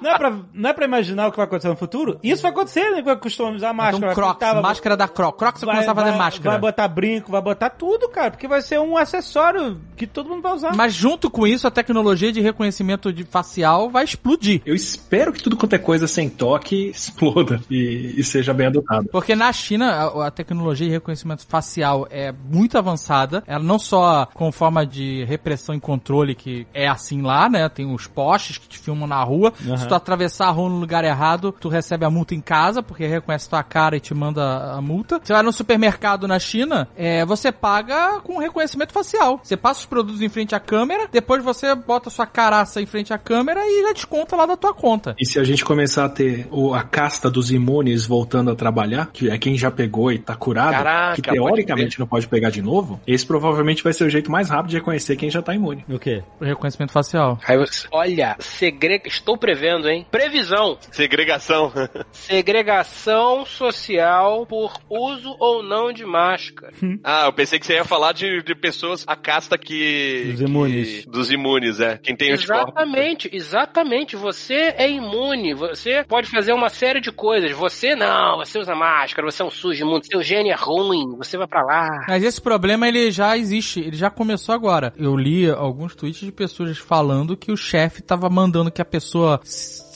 não, 0.00 0.10
é 0.10 0.18
pra, 0.18 0.38
não 0.52 0.70
é 0.70 0.72
pra 0.72 0.84
imaginar 0.84 1.28
o 1.28 1.30
que 1.30 1.36
vai 1.36 1.46
acontecer 1.46 1.68
no 1.68 1.76
futuro? 1.76 2.18
Isso 2.22 2.42
vai 2.42 2.50
acontecer, 2.50 2.90
né? 2.90 3.02
Vai 3.02 3.16
customizar 3.16 3.70
a 3.70 3.72
máscara. 3.72 3.96
Então, 3.98 4.06
vai 4.08 4.14
Crocs, 4.14 4.52
vai- 4.52 4.62
máscara 4.62 4.96
da 4.96 5.08
Crocs. 5.08 5.38
Crocs 5.38 5.60
você 5.60 5.66
vai, 5.66 5.74
começar 5.76 5.92
a 5.92 5.94
fazer 5.94 6.10
vai- 6.10 6.18
máscara. 6.18 6.50
Vai 6.50 6.60
botar 6.60 6.88
brinco, 6.88 7.30
vai 7.30 7.40
botar 7.42 7.70
tudo, 7.70 8.08
cara. 8.08 8.30
Porque 8.30 8.48
vai 8.48 8.60
ser 8.62 8.78
um 8.80 8.96
acessório 8.96 9.80
que 9.96 10.06
todo 10.06 10.28
mundo 10.28 10.42
vai 10.42 10.52
usar. 10.54 10.74
Mas 10.76 10.92
junto 10.94 11.30
com 11.30 11.46
isso, 11.46 11.66
a 11.66 11.70
tecnologia 11.70 12.32
de 12.32 12.40
reconhecimento 12.40 13.12
de 13.12 13.24
facial 13.24 13.90
vai 13.90 14.04
explodir. 14.04 14.62
Eu 14.64 14.74
espero 14.74 15.32
que 15.32 15.42
tudo 15.42 15.56
quanto 15.56 15.72
é 15.74 15.78
coisa 15.78 16.06
sem 16.06 16.28
toque 16.28 16.88
exploda 16.90 17.60
e, 17.70 18.14
e 18.16 18.24
seja 18.24 18.52
bem 18.54 18.66
adotado. 18.66 19.08
Porque 19.10 19.34
na 19.34 19.52
China, 19.52 19.90
a, 19.92 20.26
a 20.26 20.30
tecnologia 20.30 20.86
de 20.86 20.92
reconhecimento 20.92 21.46
facial 21.46 22.06
é 22.10 22.32
muito 22.32 22.76
avançada. 22.78 23.42
Ela 23.46 23.62
não 23.62 23.78
só 23.78 24.26
com 24.34 24.50
forma 24.52 24.84
de 24.86 25.17
repressão 25.24 25.74
e 25.74 25.80
controle, 25.80 26.34
que 26.34 26.66
é 26.72 26.88
assim 26.88 27.22
lá, 27.22 27.48
né? 27.48 27.68
Tem 27.68 27.92
os 27.92 28.06
postes 28.06 28.58
que 28.58 28.68
te 28.68 28.78
filmam 28.78 29.06
na 29.06 29.22
rua. 29.22 29.52
Se 29.76 29.86
tu 29.86 29.94
atravessar 29.94 30.48
a 30.48 30.50
rua 30.50 30.68
no 30.68 30.78
lugar 30.78 31.04
errado, 31.04 31.54
tu 31.58 31.68
recebe 31.68 32.04
a 32.04 32.10
multa 32.10 32.34
em 32.34 32.40
casa, 32.40 32.82
porque 32.82 33.06
reconhece 33.06 33.48
tua 33.48 33.62
cara 33.62 33.96
e 33.96 34.00
te 34.00 34.14
manda 34.14 34.72
a 34.72 34.80
multa. 34.80 35.20
Você 35.22 35.32
vai 35.32 35.42
no 35.42 35.52
supermercado 35.52 36.26
na 36.26 36.38
China, 36.38 36.88
é, 36.96 37.24
você 37.24 37.52
paga 37.52 38.20
com 38.20 38.38
reconhecimento 38.38 38.92
facial. 38.92 39.40
Você 39.42 39.56
passa 39.56 39.80
os 39.80 39.86
produtos 39.86 40.22
em 40.22 40.28
frente 40.28 40.54
à 40.54 40.60
câmera, 40.60 41.08
depois 41.10 41.42
você 41.42 41.74
bota 41.74 42.10
sua 42.10 42.26
caraça 42.26 42.80
em 42.80 42.86
frente 42.86 43.12
à 43.12 43.18
câmera 43.18 43.60
e 43.64 43.82
já 43.82 43.92
desconta 43.92 44.36
lá 44.36 44.46
da 44.46 44.56
tua 44.56 44.74
conta. 44.74 45.14
E 45.18 45.26
se 45.26 45.38
a 45.38 45.44
gente 45.44 45.64
começar 45.64 46.04
a 46.04 46.08
ter 46.08 46.46
o, 46.50 46.74
a 46.74 46.82
casta 46.82 47.30
dos 47.30 47.50
imunes 47.50 48.06
voltando 48.06 48.50
a 48.50 48.54
trabalhar, 48.54 49.10
que 49.12 49.30
é 49.30 49.38
quem 49.38 49.56
já 49.56 49.70
pegou 49.70 50.12
e 50.12 50.18
tá 50.18 50.34
curado, 50.34 50.72
Caraca, 50.72 51.14
que 51.16 51.22
pode 51.22 51.38
teoricamente 51.38 51.98
não 51.98 52.06
pode 52.06 52.26
pegar 52.26 52.50
de 52.50 52.62
novo, 52.62 53.00
esse 53.06 53.24
provavelmente 53.24 53.82
vai 53.82 53.92
ser 53.92 54.04
o 54.04 54.10
jeito 54.10 54.30
mais 54.30 54.48
rápido 54.48 54.70
de 54.70 54.76
reconhecer 54.76 54.97
quem 55.16 55.30
já 55.30 55.40
tá 55.42 55.54
imune. 55.54 55.84
O 55.88 55.98
quê? 55.98 56.22
O 56.40 56.44
reconhecimento 56.44 56.92
facial. 56.92 57.38
Aí 57.46 57.56
você, 57.58 57.86
olha, 57.92 58.36
segrega, 58.38 59.08
estou 59.08 59.36
prevendo, 59.36 59.88
hein? 59.88 60.06
Previsão. 60.10 60.78
Segregação. 60.90 61.72
Segregação 62.12 63.44
social 63.44 64.46
por 64.46 64.72
uso 64.88 65.34
ou 65.38 65.62
não 65.62 65.92
de 65.92 66.04
máscara. 66.04 66.72
ah, 67.04 67.26
eu 67.26 67.32
pensei 67.32 67.58
que 67.58 67.66
você 67.66 67.74
ia 67.74 67.84
falar 67.84 68.12
de, 68.12 68.42
de 68.42 68.54
pessoas, 68.54 69.04
a 69.06 69.16
casta 69.16 69.56
que. 69.58 70.28
Dos 70.32 70.40
imunes. 70.40 71.04
que- 71.04 71.10
dos 71.10 71.30
imunes, 71.30 71.80
é. 71.80 71.98
Quem 71.98 72.16
tem. 72.16 72.30
Exatamente, 72.30 73.28
exatamente. 73.32 74.16
Você 74.16 74.54
é 74.76 74.88
imune. 74.90 75.54
Você 75.54 76.04
pode 76.06 76.28
fazer 76.30 76.52
uma 76.52 76.68
série 76.68 77.00
de 77.00 77.10
coisas. 77.12 77.50
Você 77.52 77.94
não, 77.94 78.36
você 78.38 78.58
usa 78.58 78.74
máscara, 78.74 79.30
você 79.30 79.42
é 79.42 79.44
um 79.44 79.50
sujo 79.50 79.82
imundo, 79.84 80.06
seu 80.06 80.22
gene 80.22 80.50
é 80.50 80.54
ruim, 80.56 81.16
você 81.16 81.36
vai 81.36 81.46
pra 81.46 81.62
lá. 81.62 81.88
Mas 82.08 82.22
esse 82.24 82.40
problema 82.40 82.86
ele 82.88 83.10
já 83.10 83.36
existe, 83.36 83.80
ele 83.80 83.96
já 83.96 84.10
começou 84.10 84.54
agora. 84.54 84.87
Eu 84.96 85.16
li 85.16 85.50
alguns 85.50 85.94
tweets 85.94 86.20
de 86.20 86.32
pessoas 86.32 86.78
falando 86.78 87.36
que 87.36 87.52
o 87.52 87.56
chefe 87.56 88.02
tava 88.02 88.28
mandando 88.30 88.70
que 88.70 88.82
a 88.82 88.84
pessoa 88.84 89.40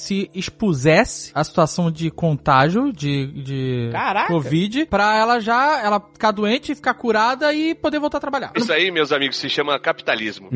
se 0.02 0.28
expusesse 0.34 1.30
à 1.32 1.44
situação 1.44 1.90
de 1.90 2.10
contágio 2.10 2.92
de, 2.92 3.26
de 3.26 3.88
Caraca! 3.92 4.26
Covid 4.26 4.86
pra 4.86 5.16
ela 5.16 5.38
já 5.38 5.80
ela 5.80 6.00
ficar 6.00 6.32
doente, 6.32 6.74
ficar 6.74 6.94
curada 6.94 7.52
e 7.54 7.74
poder 7.74 8.00
voltar 8.00 8.18
a 8.18 8.20
trabalhar. 8.20 8.52
Isso 8.56 8.72
aí, 8.72 8.90
meus 8.90 9.12
amigos, 9.12 9.36
se 9.36 9.48
chama 9.48 9.78
capitalismo. 9.78 10.50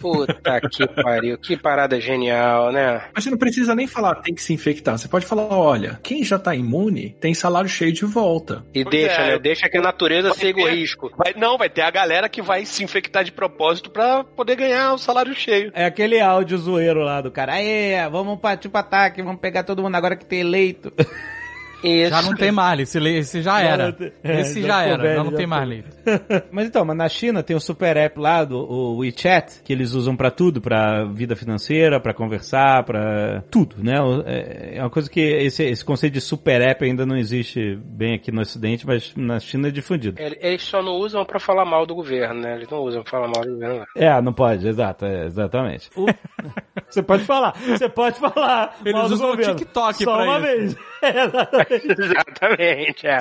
Puta 0.00 0.60
que 0.70 0.86
pariu, 0.88 1.38
que 1.38 1.56
parada 1.56 2.00
genial, 2.00 2.72
né? 2.72 3.04
Mas 3.14 3.24
você 3.24 3.30
não 3.30 3.38
precisa 3.38 3.74
nem 3.74 3.86
falar 3.86 4.16
tem 4.16 4.34
que 4.34 4.42
se 4.42 4.52
infectar. 4.52 4.98
Você 4.98 5.08
pode 5.08 5.24
falar, 5.24 5.46
olha, 5.46 6.00
quem 6.02 6.24
já 6.24 6.38
tá 6.38 6.54
imune 6.54 7.16
tem 7.20 7.32
salário 7.32 7.68
cheio 7.68 7.92
de 7.92 8.04
volta. 8.04 8.64
E 8.74 8.82
Pois 8.82 8.96
deixa, 8.96 9.20
é. 9.20 9.26
né? 9.32 9.38
Deixa 9.38 9.68
que 9.68 9.78
a 9.78 9.82
natureza 9.82 10.34
siga 10.34 10.60
o 10.60 10.68
risco. 10.68 11.10
Vai, 11.16 11.34
não, 11.36 11.56
vai 11.56 11.70
ter 11.70 11.82
a 11.82 11.90
galera 11.90 12.28
que 12.28 12.42
vai 12.42 12.64
se 12.64 12.82
infectar 12.82 13.22
de 13.22 13.30
propósito 13.30 13.90
pra 13.90 14.24
poder 14.24 14.56
ganhar 14.56 14.92
o 14.94 14.98
salário 14.98 15.34
cheio. 15.34 15.70
É 15.74 15.84
aquele 15.84 16.20
áudio 16.20 16.58
zoeiro 16.58 17.00
lá 17.00 17.20
do 17.20 17.30
cara. 17.30 17.52
Aê, 17.54 18.08
vamos 18.10 18.38
partir 18.40 18.68
ataque, 18.80 19.22
vamos 19.22 19.40
pegar 19.40 19.62
todo 19.62 19.82
mundo 19.82 19.94
agora 19.94 20.16
que 20.16 20.24
tem 20.24 20.40
eleito. 20.40 20.92
Isso. 21.82 22.10
Já 22.10 22.22
não 22.22 22.34
tem 22.34 22.52
mais, 22.52 22.80
esse, 22.80 22.98
esse 23.08 23.42
já 23.42 23.60
era. 23.60 23.96
É, 24.22 24.40
esse 24.40 24.60
já 24.62 24.68
já 24.68 24.82
era, 24.84 25.02
velho, 25.02 25.16
já 25.16 25.24
não 25.24 25.30
já 25.30 25.36
tem 25.36 25.46
mais 25.46 25.84
mas 26.52 26.66
então, 26.66 26.84
mas 26.84 26.96
na 26.96 27.08
China 27.08 27.42
tem 27.42 27.56
o 27.56 27.60
super 27.60 27.96
app 27.96 28.18
lá 28.18 28.44
do 28.44 28.58
o 28.58 28.98
WeChat, 28.98 29.62
que 29.62 29.72
eles 29.72 29.92
usam 29.92 30.14
pra 30.16 30.30
tudo, 30.30 30.60
pra 30.60 31.04
vida 31.04 31.34
financeira, 31.36 32.00
pra 32.00 32.12
conversar, 32.12 32.82
pra 32.84 33.42
tudo, 33.50 33.76
né? 33.82 33.94
É 34.26 34.60
é 34.78 34.80
uma 34.82 34.90
coisa 34.90 35.08
que 35.10 35.20
esse, 35.20 35.64
esse 35.64 35.84
conceito 35.84 36.14
de 36.14 36.20
super 36.20 36.60
app 36.62 36.84
ainda 36.84 37.04
não 37.06 37.16
existe 37.16 37.76
bem 37.84 38.14
aqui 38.14 38.30
no 38.32 38.40
ocidente, 38.40 38.86
mas 38.86 39.12
na 39.16 39.38
China 39.40 39.68
é 39.68 39.70
difundido. 39.70 40.20
Ele- 40.20 40.38
Eles 40.40 40.62
só 40.62 40.82
não 40.82 40.92
usam 40.92 41.24
pra 41.24 41.38
falar 41.40 41.64
mal 41.64 41.84
do 41.86 41.94
governo, 41.94 42.40
né? 42.40 42.56
Eles 42.56 42.68
não 42.68 42.78
usam 42.80 43.02
pra 43.02 43.10
falar 43.10 43.28
mal 43.28 43.44
do 43.44 43.52
governo. 43.52 43.78
não. 43.96 44.02
É, 44.02 44.20
não 44.22 44.32
pode, 44.32 44.66
exato, 44.66 45.04
é, 45.04 45.26
exatamente. 45.26 45.90
O- 45.96 46.06
Você 46.90 47.02
pode 47.04 47.22
falar, 47.22 47.52
você 47.68 47.88
pode 47.88 48.18
falar. 48.18 48.76
Eles 48.84 48.92
mal 48.94 49.06
do 49.08 49.14
usam 49.14 49.28
o 49.28 49.30
governo. 49.30 49.54
TikTok 49.54 50.02
Só 50.02 50.12
pra 50.16 50.24
uma 50.24 50.38
isso. 50.40 50.76
vez. 50.76 50.76
É, 51.70 51.76
exatamente. 51.76 52.02
Exatamente, 52.02 53.06
é. 53.06 53.20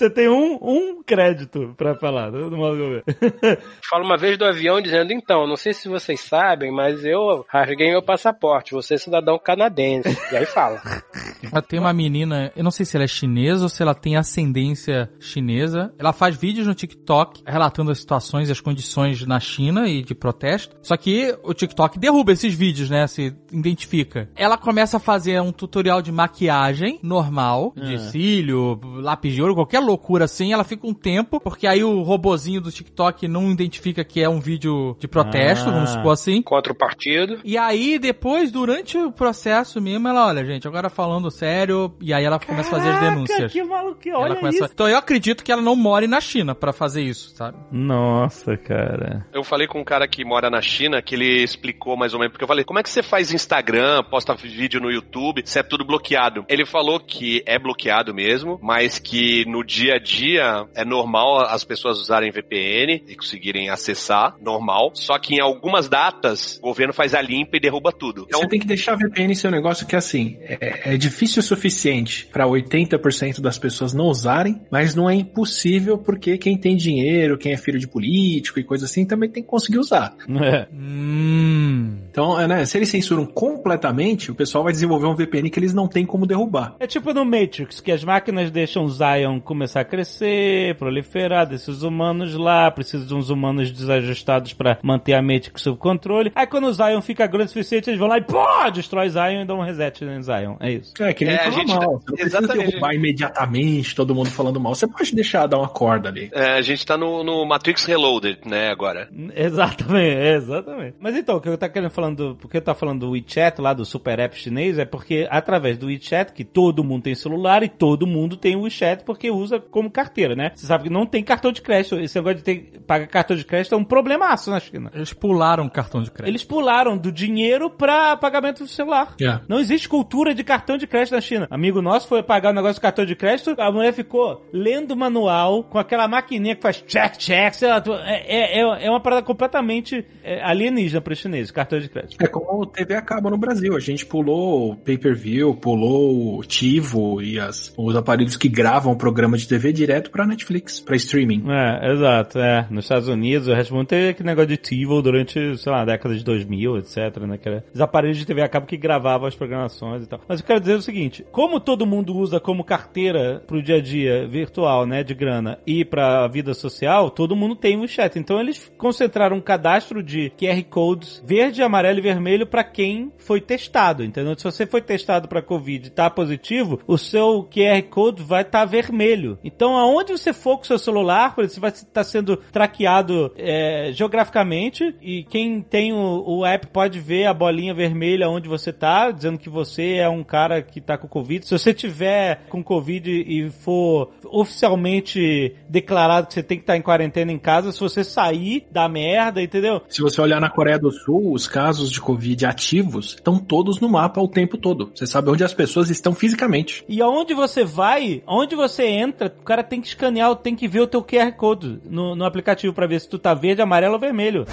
Você 0.00 0.08
tem 0.08 0.30
um, 0.30 0.58
um 0.62 1.02
crédito 1.02 1.74
pra 1.76 1.94
falar 1.94 2.30
do 2.30 2.56
modo 2.56 2.78
governo. 2.78 3.02
Fala 3.86 4.02
uma 4.02 4.16
vez 4.16 4.38
do 4.38 4.46
avião 4.46 4.80
dizendo, 4.80 5.12
então, 5.12 5.46
não 5.46 5.56
sei 5.56 5.74
se 5.74 5.90
vocês 5.90 6.20
sabem, 6.20 6.72
mas 6.72 7.04
eu 7.04 7.44
rasguei 7.46 7.90
meu 7.90 8.02
passaporte, 8.02 8.72
você 8.72 8.94
é 8.94 8.96
cidadão 8.96 9.38
canadense. 9.38 10.16
E 10.32 10.36
aí 10.38 10.46
fala. 10.46 10.80
Ela 11.52 11.62
tem 11.62 11.78
uma 11.78 11.92
menina, 11.92 12.52
eu 12.54 12.62
não 12.62 12.70
sei 12.70 12.84
se 12.84 12.96
ela 12.96 13.04
é 13.04 13.08
chinesa 13.08 13.62
ou 13.62 13.68
se 13.68 13.82
ela 13.82 13.94
tem 13.94 14.14
ascendência 14.16 15.10
chinesa. 15.18 15.92
Ela 15.98 16.12
faz 16.12 16.36
vídeos 16.36 16.66
no 16.66 16.74
TikTok 16.74 17.42
relatando 17.46 17.90
as 17.90 17.98
situações 17.98 18.48
e 18.48 18.52
as 18.52 18.60
condições 18.60 19.26
na 19.26 19.40
China 19.40 19.88
e 19.88 20.02
de 20.02 20.14
protesto. 20.14 20.76
Só 20.82 20.96
que 20.98 21.34
o 21.42 21.54
TikTok 21.54 21.98
derruba 21.98 22.32
esses 22.32 22.54
vídeos, 22.54 22.90
né? 22.90 23.06
Se 23.06 23.34
identifica. 23.50 24.28
Ela 24.36 24.58
começa 24.58 24.98
a 24.98 25.00
fazer 25.00 25.40
um 25.40 25.50
tutorial 25.50 26.02
de 26.02 26.12
maquiagem 26.12 27.00
normal, 27.02 27.72
de 27.74 27.98
cílio, 27.98 28.78
lápis 29.00 29.32
de 29.32 29.40
ouro, 29.40 29.54
qualquer 29.54 29.80
loucura 29.90 30.24
assim. 30.24 30.52
Ela 30.52 30.64
fica 30.64 30.86
um 30.86 30.94
tempo, 30.94 31.40
porque 31.40 31.66
aí 31.66 31.82
o 31.84 32.02
robozinho 32.02 32.60
do 32.60 32.70
TikTok 32.72 33.26
não 33.28 33.50
identifica 33.50 34.04
que 34.04 34.22
é 34.22 34.28
um 34.28 34.40
vídeo 34.40 34.96
de 34.98 35.06
protesto, 35.08 35.68
Ah. 35.68 35.72
vamos 35.72 35.90
supor 35.90 36.12
assim. 36.12 36.40
Contra 36.42 36.72
o 36.72 36.76
partido. 36.76 37.40
E 37.44 37.58
aí, 37.58 37.98
depois, 37.98 38.50
durante 38.50 38.96
o 38.96 39.10
processo 39.12 39.80
mesmo, 39.80 40.08
ela, 40.08 40.26
olha, 40.28 40.44
gente, 40.44 40.66
agora 40.68 40.88
falando 40.88 41.30
sério, 41.30 41.94
e 42.00 42.12
aí 42.14 42.24
ela 42.24 42.38
começa 42.38 42.68
a 42.68 42.70
fazer 42.70 42.88
as 42.88 42.94
Caraca, 42.94 43.14
denúncias. 43.14 43.52
que 43.52 43.62
maluco, 43.62 44.00
olha 44.14 44.36
começa- 44.36 44.64
isso. 44.64 44.70
Então 44.72 44.88
eu 44.88 44.96
acredito 44.96 45.42
que 45.44 45.50
ela 45.52 45.62
não 45.62 45.74
more 45.76 46.06
na 46.06 46.20
China 46.20 46.54
pra 46.54 46.72
fazer 46.72 47.02
isso, 47.02 47.30
sabe? 47.34 47.58
Nossa, 47.72 48.56
cara. 48.56 49.26
Eu 49.32 49.42
falei 49.42 49.66
com 49.66 49.80
um 49.80 49.84
cara 49.84 50.06
que 50.06 50.24
mora 50.24 50.48
na 50.48 50.60
China, 50.62 51.02
que 51.02 51.14
ele 51.14 51.42
explicou 51.42 51.96
mais 51.96 52.12
ou 52.14 52.20
menos, 52.20 52.32
porque 52.32 52.44
eu 52.44 52.48
falei, 52.48 52.64
como 52.64 52.78
é 52.78 52.82
que 52.82 52.90
você 52.90 53.02
faz 53.02 53.32
Instagram, 53.32 54.02
posta 54.10 54.34
vídeo 54.34 54.80
no 54.80 54.90
YouTube, 54.90 55.42
se 55.44 55.58
é 55.58 55.62
tudo 55.62 55.84
bloqueado? 55.84 56.44
Ele 56.48 56.64
falou 56.64 57.00
que 57.00 57.42
é 57.46 57.58
bloqueado 57.58 58.14
mesmo, 58.14 58.58
mas 58.62 58.98
que 58.98 59.44
no 59.46 59.64
dia 59.64 59.79
a 59.88 59.98
dia 59.98 60.66
é 60.74 60.84
normal 60.84 61.42
as 61.46 61.62
pessoas 61.62 62.00
usarem 62.00 62.32
VPN 62.32 63.04
e 63.06 63.14
conseguirem 63.14 63.70
acessar, 63.70 64.34
normal, 64.40 64.90
só 64.94 65.16
que 65.18 65.36
em 65.36 65.40
algumas 65.40 65.88
datas 65.88 66.58
o 66.58 66.62
governo 66.62 66.92
faz 66.92 67.14
a 67.14 67.22
limpa 67.22 67.56
e 67.56 67.60
derruba 67.60 67.92
tudo. 67.92 68.24
Então, 68.26 68.40
Você 68.40 68.48
tem 68.48 68.58
que 68.58 68.66
deixar 68.66 68.94
a 68.94 68.96
VPN 68.96 69.34
ser 69.36 69.48
um 69.48 69.52
negócio 69.52 69.86
que, 69.86 69.94
assim, 69.94 70.36
é, 70.40 70.94
é 70.94 70.96
difícil 70.96 71.40
o 71.40 71.42
suficiente 71.44 72.26
para 72.26 72.46
80% 72.46 73.40
das 73.40 73.58
pessoas 73.58 73.94
não 73.94 74.06
usarem, 74.06 74.60
mas 74.70 74.94
não 74.94 75.08
é 75.08 75.14
impossível 75.14 75.98
porque 75.98 76.36
quem 76.36 76.56
tem 76.56 76.76
dinheiro, 76.76 77.38
quem 77.38 77.52
é 77.52 77.56
filho 77.56 77.78
de 77.78 77.86
político 77.86 78.58
e 78.58 78.64
coisa 78.64 78.86
assim, 78.86 79.04
também 79.04 79.30
tem 79.30 79.42
que 79.42 79.48
conseguir 79.48 79.78
usar. 79.78 80.16
É. 80.42 80.66
Hum. 80.72 81.98
Então, 82.10 82.40
é, 82.40 82.46
né, 82.46 82.64
se 82.64 82.76
eles 82.76 82.88
censuram 82.88 83.24
completamente, 83.24 84.30
o 84.30 84.34
pessoal 84.34 84.64
vai 84.64 84.72
desenvolver 84.72 85.06
um 85.06 85.14
VPN 85.14 85.48
que 85.50 85.58
eles 85.58 85.72
não 85.72 85.86
têm 85.86 86.04
como 86.04 86.26
derrubar. 86.26 86.74
É 86.80 86.86
tipo 86.86 87.12
no 87.14 87.24
Matrix, 87.24 87.80
que 87.80 87.92
as 87.92 88.02
máquinas 88.04 88.50
deixam 88.50 88.84
o 88.84 88.88
Zion 88.88 89.40
começar 89.40 89.80
a 89.80 89.84
crescer, 89.84 90.74
proliferar, 90.76 91.46
desses 91.46 91.82
humanos 91.82 92.34
lá, 92.34 92.70
precisa 92.70 93.04
de 93.06 93.14
uns 93.14 93.30
humanos 93.30 93.70
desajustados 93.70 94.52
pra 94.52 94.78
manter 94.82 95.14
a 95.14 95.22
Matrix 95.22 95.62
sob 95.62 95.78
controle. 95.78 96.32
Aí 96.34 96.46
quando 96.46 96.66
o 96.66 96.72
Zion 96.72 97.00
fica 97.00 97.26
grande 97.26 97.46
o 97.46 97.48
suficiente, 97.52 97.88
eles 97.90 97.98
vão 97.98 98.08
lá 98.08 98.18
e 98.18 98.22
pô, 98.22 98.44
destrói 98.72 99.08
Zion 99.08 99.42
e 99.42 99.44
dão 99.46 99.58
um 99.58 99.62
reset 99.62 100.04
em 100.04 100.22
Zion. 100.22 100.56
É 100.60 100.72
isso. 100.72 100.92
É, 101.00 101.12
que 101.14 101.24
nem 101.24 101.34
É, 101.34 101.38
a 101.38 101.42
falar 101.44 101.54
gente- 101.56 101.68
mal. 101.74 101.80
Você 101.80 102.10
não 102.10 102.16
precisa 102.16 102.48
derrubar 102.48 102.94
imediatamente 102.94 103.94
todo 103.94 104.14
mundo 104.14 104.30
falando 104.30 104.58
mal. 104.60 104.74
Você 104.74 104.86
pode 104.86 105.14
deixar 105.14 105.46
dar 105.46 105.58
uma 105.58 105.68
corda 105.68 106.08
ali. 106.08 106.30
é, 106.32 106.52
a 106.58 106.62
gente 106.62 106.84
tá 106.84 106.96
no, 106.96 107.22
no 107.22 107.44
Matrix 107.46 107.84
Reloaded, 107.84 108.38
né, 108.44 108.68
agora. 108.70 109.08
Exatamente, 109.34 110.20
exatamente. 110.36 110.96
Mas 111.00 111.16
então, 111.16 111.36
o 111.36 111.40
que 111.40 111.48
eu 111.48 111.56
tá 111.58 111.68
querendo 111.68 111.90
falando, 112.00 112.36
porque 112.40 112.56
eu 112.56 112.62
tá 112.62 112.74
falando 112.74 113.00
do 113.00 113.10
WeChat 113.10 113.60
lá, 113.60 113.72
do 113.74 113.84
super 113.84 114.18
app 114.18 114.36
chinês, 114.36 114.78
é 114.78 114.84
porque 114.84 115.26
através 115.30 115.76
do 115.76 115.86
WeChat, 115.86 116.32
que 116.32 116.44
todo 116.44 116.82
mundo 116.82 117.02
tem 117.04 117.14
celular 117.14 117.62
e 117.62 117.68
todo 117.68 118.06
mundo 118.06 118.36
tem 118.36 118.56
o 118.56 118.62
WeChat 118.62 119.04
porque 119.04 119.30
usa 119.30 119.60
como 119.60 119.90
carteira, 119.90 120.34
né? 120.34 120.52
Você 120.54 120.66
sabe 120.66 120.84
que 120.84 120.90
não 120.90 121.04
tem 121.06 121.22
cartão 121.22 121.52
de 121.52 121.60
crédito. 121.60 121.96
Esse 122.00 122.16
negócio 122.16 122.38
de 122.38 122.44
ter, 122.44 122.80
pagar 122.86 123.06
cartão 123.06 123.36
de 123.36 123.44
crédito 123.44 123.74
é 123.74 123.78
um 123.78 123.84
problemaço 123.84 124.50
na 124.50 124.58
China. 124.60 124.90
Eles 124.94 125.12
pularam 125.12 125.68
cartão 125.68 126.02
de 126.02 126.10
crédito. 126.10 126.30
Eles 126.30 126.44
pularam 126.44 126.96
do 126.96 127.12
dinheiro 127.12 127.68
pra 127.70 128.16
pagamento 128.16 128.62
do 128.64 128.68
celular. 128.68 129.14
É. 129.20 129.40
Não 129.48 129.58
existe 129.58 129.88
cultura 129.88 130.34
de 130.34 130.42
cartão 130.42 130.76
de 130.78 130.86
crédito 130.86 131.14
na 131.14 131.20
China. 131.20 131.46
Amigo 131.50 131.82
nosso 131.82 132.08
foi 132.08 132.22
pagar 132.22 132.50
o 132.50 132.54
negócio 132.54 132.76
do 132.76 132.82
cartão 132.82 133.04
de 133.04 133.14
crédito, 133.14 133.54
a 133.58 133.70
mulher 133.70 133.92
ficou 133.92 134.46
lendo 134.52 134.92
o 134.92 134.96
manual 134.96 135.62
com 135.64 135.78
aquela 135.78 136.08
maquininha 136.08 136.56
que 136.56 136.62
faz 136.62 136.82
check, 136.86 137.16
check, 137.18 137.54
sei 137.54 137.68
lá. 137.68 137.80
tu- 137.80 137.92
É, 137.94 138.58
é, 138.60 138.86
é 138.86 138.90
uma 138.90 139.00
parada 139.00 139.22
completamente 139.22 140.04
é, 140.22 140.42
alienígena 140.42 141.00
para 141.00 141.12
os 141.12 141.18
chineses, 141.18 141.50
cartão 141.50 141.78
de 141.78 141.88
crédito. 141.90 142.16
É 142.22 142.26
como 142.26 142.62
o 142.62 142.66
TV 142.66 142.94
a 142.94 143.02
cabo 143.02 143.30
no 143.30 143.36
Brasil. 143.36 143.76
A 143.76 143.80
gente 143.80 144.06
pulou 144.06 144.72
o 144.72 144.76
pay-per-view, 144.76 145.54
pulou 145.54 146.38
o 146.38 146.44
Tivo 146.44 147.20
e 147.20 147.38
as, 147.38 147.72
os 147.76 147.96
aparelhos 147.96 148.36
que 148.36 148.48
gravam 148.48 148.92
o 148.92 148.96
programa 148.96 149.36
de 149.36 149.46
TV 149.46 149.72
direto 149.72 150.10
pra 150.10 150.26
Netflix, 150.26 150.80
pra 150.80 150.96
streaming. 150.96 151.44
É, 151.50 151.92
exato, 151.92 152.38
é. 152.38 152.66
Nos 152.70 152.84
Estados 152.84 153.08
Unidos, 153.08 153.48
o 153.48 153.54
resto 153.54 153.70
do 153.70 153.76
mundo 153.76 153.88
teve 153.88 154.08
aquele 154.10 154.28
negócio 154.28 154.48
de 154.48 154.56
TiVo 154.56 155.02
durante, 155.02 155.56
sei 155.58 155.72
lá, 155.72 155.84
década 155.84 156.14
de 156.14 156.24
2000, 156.24 156.78
etc, 156.78 156.96
né? 157.26 157.38
Era 157.44 157.64
os 157.74 157.80
aparelhos 157.80 158.18
de 158.18 158.26
TV 158.26 158.42
a 158.42 158.48
cabo 158.48 158.66
que 158.66 158.76
gravavam 158.76 159.26
as 159.26 159.34
programações 159.34 160.04
e 160.04 160.06
tal. 160.06 160.20
Mas 160.28 160.40
eu 160.40 160.46
quero 160.46 160.60
dizer 160.60 160.74
o 160.74 160.82
seguinte, 160.82 161.26
como 161.32 161.58
todo 161.58 161.86
mundo 161.86 162.14
usa 162.14 162.38
como 162.38 162.62
carteira 162.62 163.42
pro 163.46 163.62
dia 163.62 163.76
a 163.76 163.80
dia 163.80 164.28
virtual, 164.28 164.86
né, 164.86 165.02
de 165.02 165.14
grana, 165.14 165.58
e 165.66 165.84
pra 165.84 166.28
vida 166.28 166.54
social, 166.54 167.10
todo 167.10 167.34
mundo 167.34 167.56
tem 167.56 167.80
o 167.80 167.88
chat. 167.88 168.18
Então 168.18 168.38
eles 168.38 168.70
concentraram 168.78 169.36
um 169.36 169.40
cadastro 169.40 170.02
de 170.02 170.30
QR 170.38 170.62
Codes 170.68 171.22
verde, 171.26 171.62
amarelo 171.62 171.79
e 171.88 172.02
vermelho 172.02 172.46
pra 172.46 172.64
quem 172.64 173.12
foi 173.18 173.40
testado, 173.40 174.04
entendeu? 174.04 174.36
Se 174.36 174.44
você 174.44 174.66
foi 174.66 174.80
testado 174.80 175.28
pra 175.28 175.42
Covid 175.42 175.86
e 175.86 175.90
tá 175.90 176.10
positivo, 176.10 176.80
o 176.86 176.98
seu 176.98 177.48
QR 177.50 177.82
Code 177.88 178.22
vai 178.22 178.42
estar 178.42 178.64
vermelho. 178.64 179.38
Então, 179.42 179.76
aonde 179.76 180.12
você 180.12 180.32
for 180.32 180.56
com 180.56 180.62
o 180.62 180.66
seu 180.66 180.78
celular, 180.78 181.34
você 181.36 181.60
vai 181.60 181.70
estar 181.70 182.04
sendo 182.04 182.36
traqueado 182.36 183.32
é, 183.36 183.90
geograficamente 183.92 184.94
e 185.00 185.24
quem 185.24 185.62
tem 185.62 185.92
o, 185.92 186.24
o 186.26 186.46
app 186.46 186.66
pode 186.68 186.98
ver 187.00 187.26
a 187.26 187.34
bolinha 187.34 187.74
vermelha 187.74 188.28
onde 188.28 188.48
você 188.48 188.72
tá, 188.72 189.10
dizendo 189.10 189.38
que 189.38 189.48
você 189.48 189.94
é 189.94 190.08
um 190.08 190.22
cara 190.22 190.62
que 190.62 190.80
tá 190.80 190.96
com 190.96 191.08
Covid. 191.08 191.46
Se 191.46 191.58
você 191.58 191.72
tiver 191.72 192.42
com 192.48 192.62
Covid 192.62 193.10
e 193.10 193.50
for 193.50 194.10
oficialmente 194.24 195.54
declarado 195.68 196.26
que 196.26 196.34
você 196.34 196.42
tem 196.42 196.58
que 196.58 196.62
estar 196.62 196.76
em 196.76 196.82
quarentena 196.82 197.32
em 197.32 197.38
casa, 197.38 197.72
se 197.72 197.80
você 197.80 198.04
sair 198.04 198.66
da 198.70 198.88
merda, 198.88 199.42
entendeu? 199.42 199.82
Se 199.88 200.02
você 200.02 200.20
olhar 200.20 200.40
na 200.40 200.50
Coreia 200.50 200.78
do 200.78 200.90
Sul, 200.90 201.32
os 201.32 201.46
casos 201.70 201.88
de 201.88 202.00
Covid 202.00 202.46
ativos 202.46 203.14
estão 203.14 203.38
todos 203.38 203.78
no 203.78 203.88
mapa 203.88 204.20
o 204.20 204.26
tempo 204.26 204.58
todo. 204.58 204.90
Você 204.92 205.06
sabe 205.06 205.30
onde 205.30 205.44
as 205.44 205.54
pessoas 205.54 205.88
estão 205.88 206.12
fisicamente. 206.12 206.84
E 206.88 207.00
aonde 207.00 207.32
você 207.32 207.64
vai, 207.64 208.24
aonde 208.26 208.56
você 208.56 208.86
entra, 208.86 209.28
o 209.28 209.44
cara 209.44 209.62
tem 209.62 209.80
que 209.80 209.86
escanear, 209.86 210.34
tem 210.34 210.56
que 210.56 210.66
ver 210.66 210.80
o 210.80 210.86
teu 210.88 211.00
QR 211.00 211.30
Code 211.36 211.80
no, 211.84 212.16
no 212.16 212.24
aplicativo 212.24 212.74
pra 212.74 212.88
ver 212.88 213.00
se 213.00 213.08
tu 213.08 213.20
tá 213.20 213.34
verde, 213.34 213.62
amarelo 213.62 213.94
ou 213.94 214.00
vermelho. 214.00 214.46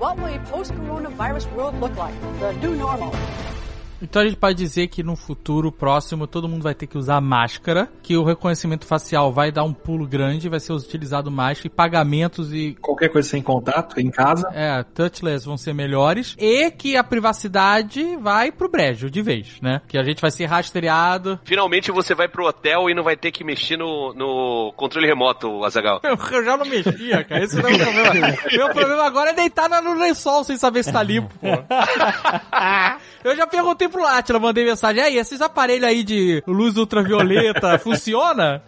What 0.00 0.20
will 0.20 0.34
a 0.34 0.38
post-coronavirus 0.50 1.46
world 1.54 1.78
look 1.78 1.96
like? 1.96 2.16
The 2.40 2.52
new 2.66 2.74
normal. 2.74 3.12
Então 4.02 4.22
a 4.22 4.24
gente 4.24 4.36
pode 4.36 4.56
dizer 4.56 4.88
que 4.88 5.02
no 5.02 5.16
futuro 5.16 5.70
próximo 5.70 6.26
todo 6.26 6.48
mundo 6.48 6.62
vai 6.62 6.74
ter 6.74 6.86
que 6.86 6.96
usar 6.98 7.20
máscara, 7.20 7.88
que 8.02 8.16
o 8.16 8.24
reconhecimento 8.24 8.86
facial 8.86 9.32
vai 9.32 9.52
dar 9.52 9.64
um 9.64 9.72
pulo 9.72 10.06
grande, 10.06 10.48
vai 10.48 10.60
ser 10.60 10.72
utilizado 10.72 11.30
mais, 11.30 11.64
e 11.64 11.68
pagamentos 11.68 12.52
e 12.52 12.76
Qualquer 12.80 13.08
coisa 13.10 13.28
sem 13.28 13.42
contato, 13.42 14.00
em 14.00 14.10
casa. 14.10 14.48
é, 14.54 14.82
touchless 14.82 15.44
vão 15.44 15.56
ser 15.56 15.74
melhores 15.74 16.34
e 16.38 16.70
que 16.70 16.96
a 16.96 17.04
privacidade 17.04 18.16
vai 18.16 18.50
pro 18.50 18.68
brejo 18.70 19.10
de 19.10 19.22
vez, 19.22 19.60
né? 19.60 19.80
Que 19.86 19.98
a 19.98 20.02
gente 20.02 20.20
vai 20.20 20.30
ser 20.30 20.46
rastreado. 20.46 21.38
Finalmente 21.44 21.90
você 21.90 22.14
vai 22.14 22.28
pro 22.28 22.46
hotel 22.46 22.88
e 22.88 22.94
não 22.94 23.02
vai 23.02 23.16
ter 23.16 23.30
que 23.30 23.44
mexer 23.44 23.76
no, 23.76 24.14
no 24.14 24.72
controle 24.76 25.06
remoto, 25.06 25.64
Azagal. 25.64 26.00
Eu, 26.02 26.16
eu 26.32 26.44
já 26.44 26.56
não 26.56 26.64
mexia, 26.66 27.24
cara. 27.24 27.44
Esse 27.44 27.56
não 27.60 27.68
é 27.68 27.74
o 27.74 27.78
problema. 27.78 28.36
Meu 28.52 28.70
problema 28.70 29.04
agora 29.04 29.30
é 29.30 29.34
deitar 29.34 29.68
no 29.82 29.94
lençol 29.94 30.44
sem 30.44 30.56
saber 30.56 30.82
se 30.82 30.92
tá 30.92 31.02
limpo, 31.02 31.34
pô. 31.38 31.48
Eu 33.22 33.36
já 33.36 33.46
perguntei 33.46 33.88
pro 33.90 34.06
Atila, 34.06 34.38
mandei 34.38 34.64
mensagem. 34.64 35.02
Aí, 35.02 35.16
esses 35.16 35.40
aparelhos 35.40 35.88
aí 35.88 36.02
de 36.02 36.42
luz 36.46 36.76
ultravioleta 36.76 37.78
funciona? 37.80 38.62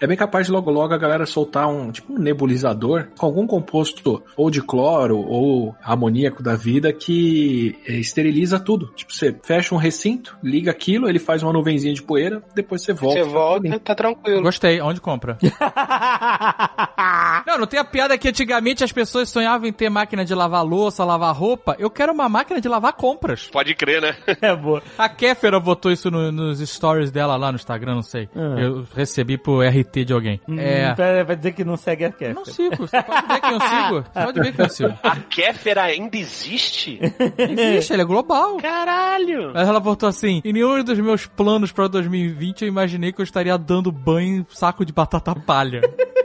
É 0.00 0.06
bem 0.06 0.16
capaz 0.16 0.46
de 0.46 0.52
logo 0.52 0.70
logo 0.70 0.94
a 0.94 0.98
galera 0.98 1.26
soltar 1.26 1.68
um 1.68 1.92
tipo 1.92 2.12
um 2.12 2.18
nebulizador 2.18 3.08
com 3.18 3.26
algum 3.26 3.46
composto 3.46 4.22
ou 4.36 4.50
de 4.50 4.62
cloro 4.62 5.18
ou 5.18 5.74
amoníaco 5.82 6.42
da 6.42 6.56
vida 6.56 6.92
que 6.92 7.78
eh, 7.86 7.94
esteriliza 7.94 8.58
tudo. 8.58 8.92
Tipo, 8.94 9.12
você 9.12 9.36
fecha 9.42 9.74
um 9.74 9.78
recinto, 9.78 10.36
liga 10.42 10.70
aquilo, 10.70 11.08
ele 11.08 11.18
faz 11.18 11.42
uma 11.42 11.52
nuvenzinha 11.52 11.94
de 11.94 12.02
poeira, 12.02 12.42
depois 12.54 12.82
você 12.82 12.92
volta. 12.92 13.22
Você 13.22 13.28
volta, 13.28 13.80
tá 13.80 13.94
tranquilo. 13.94 14.42
Gostei. 14.42 14.80
Onde 14.80 15.00
compra? 15.00 15.38
não, 17.46 17.58
não 17.58 17.66
tem 17.66 17.78
a 17.78 17.84
piada 17.84 18.16
que 18.16 18.28
antigamente 18.28 18.84
as 18.84 18.92
pessoas 18.92 19.28
sonhavam 19.28 19.68
em 19.68 19.72
ter 19.72 19.90
máquina 19.90 20.24
de 20.24 20.34
lavar 20.34 20.64
louça, 20.64 21.04
lavar 21.04 21.34
roupa. 21.34 21.76
Eu 21.78 21.90
quero 21.90 22.12
uma 22.12 22.28
máquina 22.28 22.60
de 22.60 22.68
lavar 22.68 22.92
compras. 22.92 23.48
Pode 23.50 23.74
crer, 23.74 24.00
né? 24.00 24.16
É 24.40 24.54
boa. 24.56 24.82
A 24.98 25.08
Kéfera 25.08 25.58
botou 25.60 25.90
isso 25.92 26.10
no- 26.10 26.30
nos 26.32 26.58
stories 26.60 27.10
dela 27.10 27.36
lá 27.36 27.50
no 27.52 27.56
Instagram, 27.56 27.94
não 27.96 28.02
sei. 28.02 28.28
Ah. 28.34 28.58
Eu 28.60 28.86
recebi 28.94 29.36
por 29.38 29.64
RT 29.64 30.04
de 30.04 30.12
alguém. 30.12 30.40
É. 30.56 30.90
Hum, 30.90 30.94
pera, 30.94 31.24
vai 31.24 31.36
dizer 31.36 31.52
que 31.52 31.64
não 31.64 31.76
segue 31.76 32.04
a 32.04 32.10
Kéfera. 32.10 32.34
Não 32.34 32.44
sigo, 32.44 32.76
você 32.76 33.02
pode 33.02 33.26
ver 33.26 33.40
quem 33.40 33.52
eu 33.52 33.60
sigo. 33.60 34.04
Você 34.12 34.20
pode 34.24 34.40
ver 34.40 34.52
quem 34.52 34.64
eu 34.64 34.68
sigo. 34.70 34.98
A 35.02 35.16
Kéfera 35.16 35.82
ainda 35.84 36.16
existe? 36.16 36.98
Existe, 37.38 37.92
ele 37.92 38.02
é 38.02 38.04
global. 38.04 38.56
Caralho! 38.58 39.52
Mas 39.54 39.68
ela 39.68 39.80
botou 39.80 40.08
assim: 40.08 40.40
em 40.44 40.52
nenhum 40.52 40.82
dos 40.82 40.98
meus 40.98 41.26
planos 41.26 41.72
pra 41.72 41.88
2020 41.88 42.62
eu 42.62 42.68
imaginei 42.68 43.12
que 43.12 43.20
eu 43.20 43.24
estaria 43.24 43.56
dando 43.58 43.90
banho 43.92 44.40
em 44.40 44.46
saco 44.50 44.84
de 44.84 44.92
batata 44.92 45.34
palha. 45.34 45.80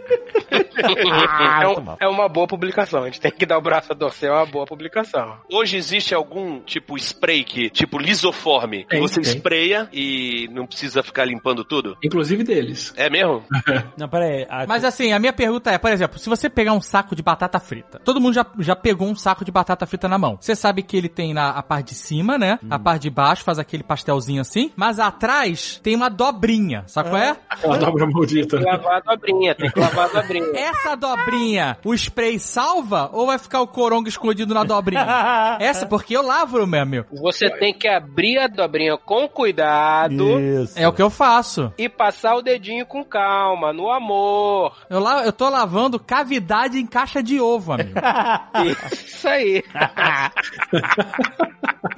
é, 1.64 1.68
um- 1.68 1.98
é 2.02 2.08
uma 2.08 2.28
boa 2.30 2.48
publicação. 2.48 3.04
A 3.04 3.06
gente 3.06 3.20
tem 3.22 3.32
que 3.32 3.46
dar 3.46 3.58
o 3.58 3.62
braço 3.62 3.92
a 3.92 3.96
torcer, 3.96 4.30
é 4.30 4.34
uma 4.34 4.46
boa 4.46 4.66
publicação. 4.66 5.38
Hoje 5.52 5.78
existe 5.78 6.14
algum 6.14 6.60
tipo 6.62 6.96
spray 6.98 7.44
que, 7.44 7.70
tipo 7.70 7.98
lisoforme, 7.98 8.84
que 8.84 8.90
Tem, 8.90 9.02
você 9.02 9.22
tem. 9.22 9.24
espreia 9.34 9.88
e 9.92 10.48
não 10.52 10.66
precisa 10.66 11.02
ficar 11.04 11.26
limpando 11.26 11.64
tudo? 11.64 11.98
Inclusive 12.04 12.44
deles. 12.44 12.94
É 12.96 13.10
mesmo? 13.10 13.44
Não, 13.98 14.08
pera 14.10 14.26
aí. 14.26 14.46
A- 14.50 14.66
Mas 14.68 14.84
assim, 14.84 15.12
a 15.14 15.20
minha 15.20 15.34
pergunta 15.34 15.72
é, 15.72 15.78
por 15.78 15.92
exemplo, 15.92 16.20
se 16.20 16.30
você 16.30 16.50
pegar 16.50 16.74
um 16.74 16.82
saco 16.82 17.16
de 17.16 17.22
batata 17.24 17.60
frita, 17.60 18.00
todo 18.04 18.20
mundo 18.20 18.34
já, 18.34 18.46
já 18.60 18.76
pegou 18.76 19.08
um 19.08 19.16
saco 19.16 19.44
de 19.46 19.52
batata 19.52 19.86
frita 19.86 20.08
na 20.08 20.18
mão. 20.18 20.38
Você 20.40 20.56
sabe 20.56 20.84
que 20.84 20.96
ele 20.98 21.10
tem 21.10 21.34
na 21.34 21.50
a 21.52 21.64
parte 21.64 21.90
de 21.90 21.96
cima, 21.96 22.38
né? 22.38 22.60
A 22.70 22.78
parte 22.80 23.04
de 23.04 23.10
baixo 23.10 23.44
faz 23.44 23.58
aquele 23.60 23.84
pastelzinho 23.84 24.42
assim, 24.42 24.72
mas 24.76 25.00
atrás 25.00 25.80
tem 25.84 25.96
uma 25.96 26.10
dobrinha, 26.10 26.84
sabe 26.88 27.10
qual 27.10 27.22
é? 27.22 27.36
Aquela 27.50 27.78
dobra 27.78 28.08
maldita. 28.08 28.58
Tem 28.58 28.66
que 28.66 28.72
lavar 28.72 28.98
a 28.98 29.00
dobrinha, 29.16 29.56
tem 29.56 29.72
que 29.72 29.80
lavar 29.80 30.10
a 30.10 30.22
dobrinha. 30.22 30.46
Essa 30.80 30.96
dobrinha, 30.96 31.78
o 31.84 31.94
spray 31.94 32.38
salva 32.40 33.10
ou 33.14 33.26
vai 33.28 33.40
ficar 33.40 33.62
o 33.62 33.68
corongo 33.68 34.08
escondido 34.08 34.54
na 34.54 34.64
dobrinha? 34.64 35.06
Essa, 35.60 35.86
porque 35.86 36.16
eu 36.16 36.22
lavo, 36.22 36.66
meu 36.68 36.82
amigo. 36.82 37.08
Você 37.12 37.50
tem 37.50 37.74
que 37.74 37.88
abrir 37.88 38.38
a 38.38 38.48
dobrinha 38.48 38.98
com 38.98 39.28
cuidado 39.28 40.40
Isso. 40.40 40.78
É 40.78 40.88
o 40.88 40.94
que 40.94 41.02
eu 41.02 41.10
faço. 41.10 41.74
e 41.78 41.90
passar 41.90 42.36
o 42.36 42.42
dedinho 42.42 42.86
com 42.86 43.04
calma, 43.04 43.74
no 43.74 43.90
amor. 43.90 44.76
Eu, 44.90 45.00
la 45.00 45.26
eu 45.26 45.34
tô 45.34 45.50
lavando 45.50 46.00
cavidade 46.00 46.78
em 46.78 46.86
caixa 46.86 47.24
de 47.24 47.40
ovo, 47.40 47.74
amigo. 47.74 47.92
Isso 48.94 49.28
aí. 49.28 49.64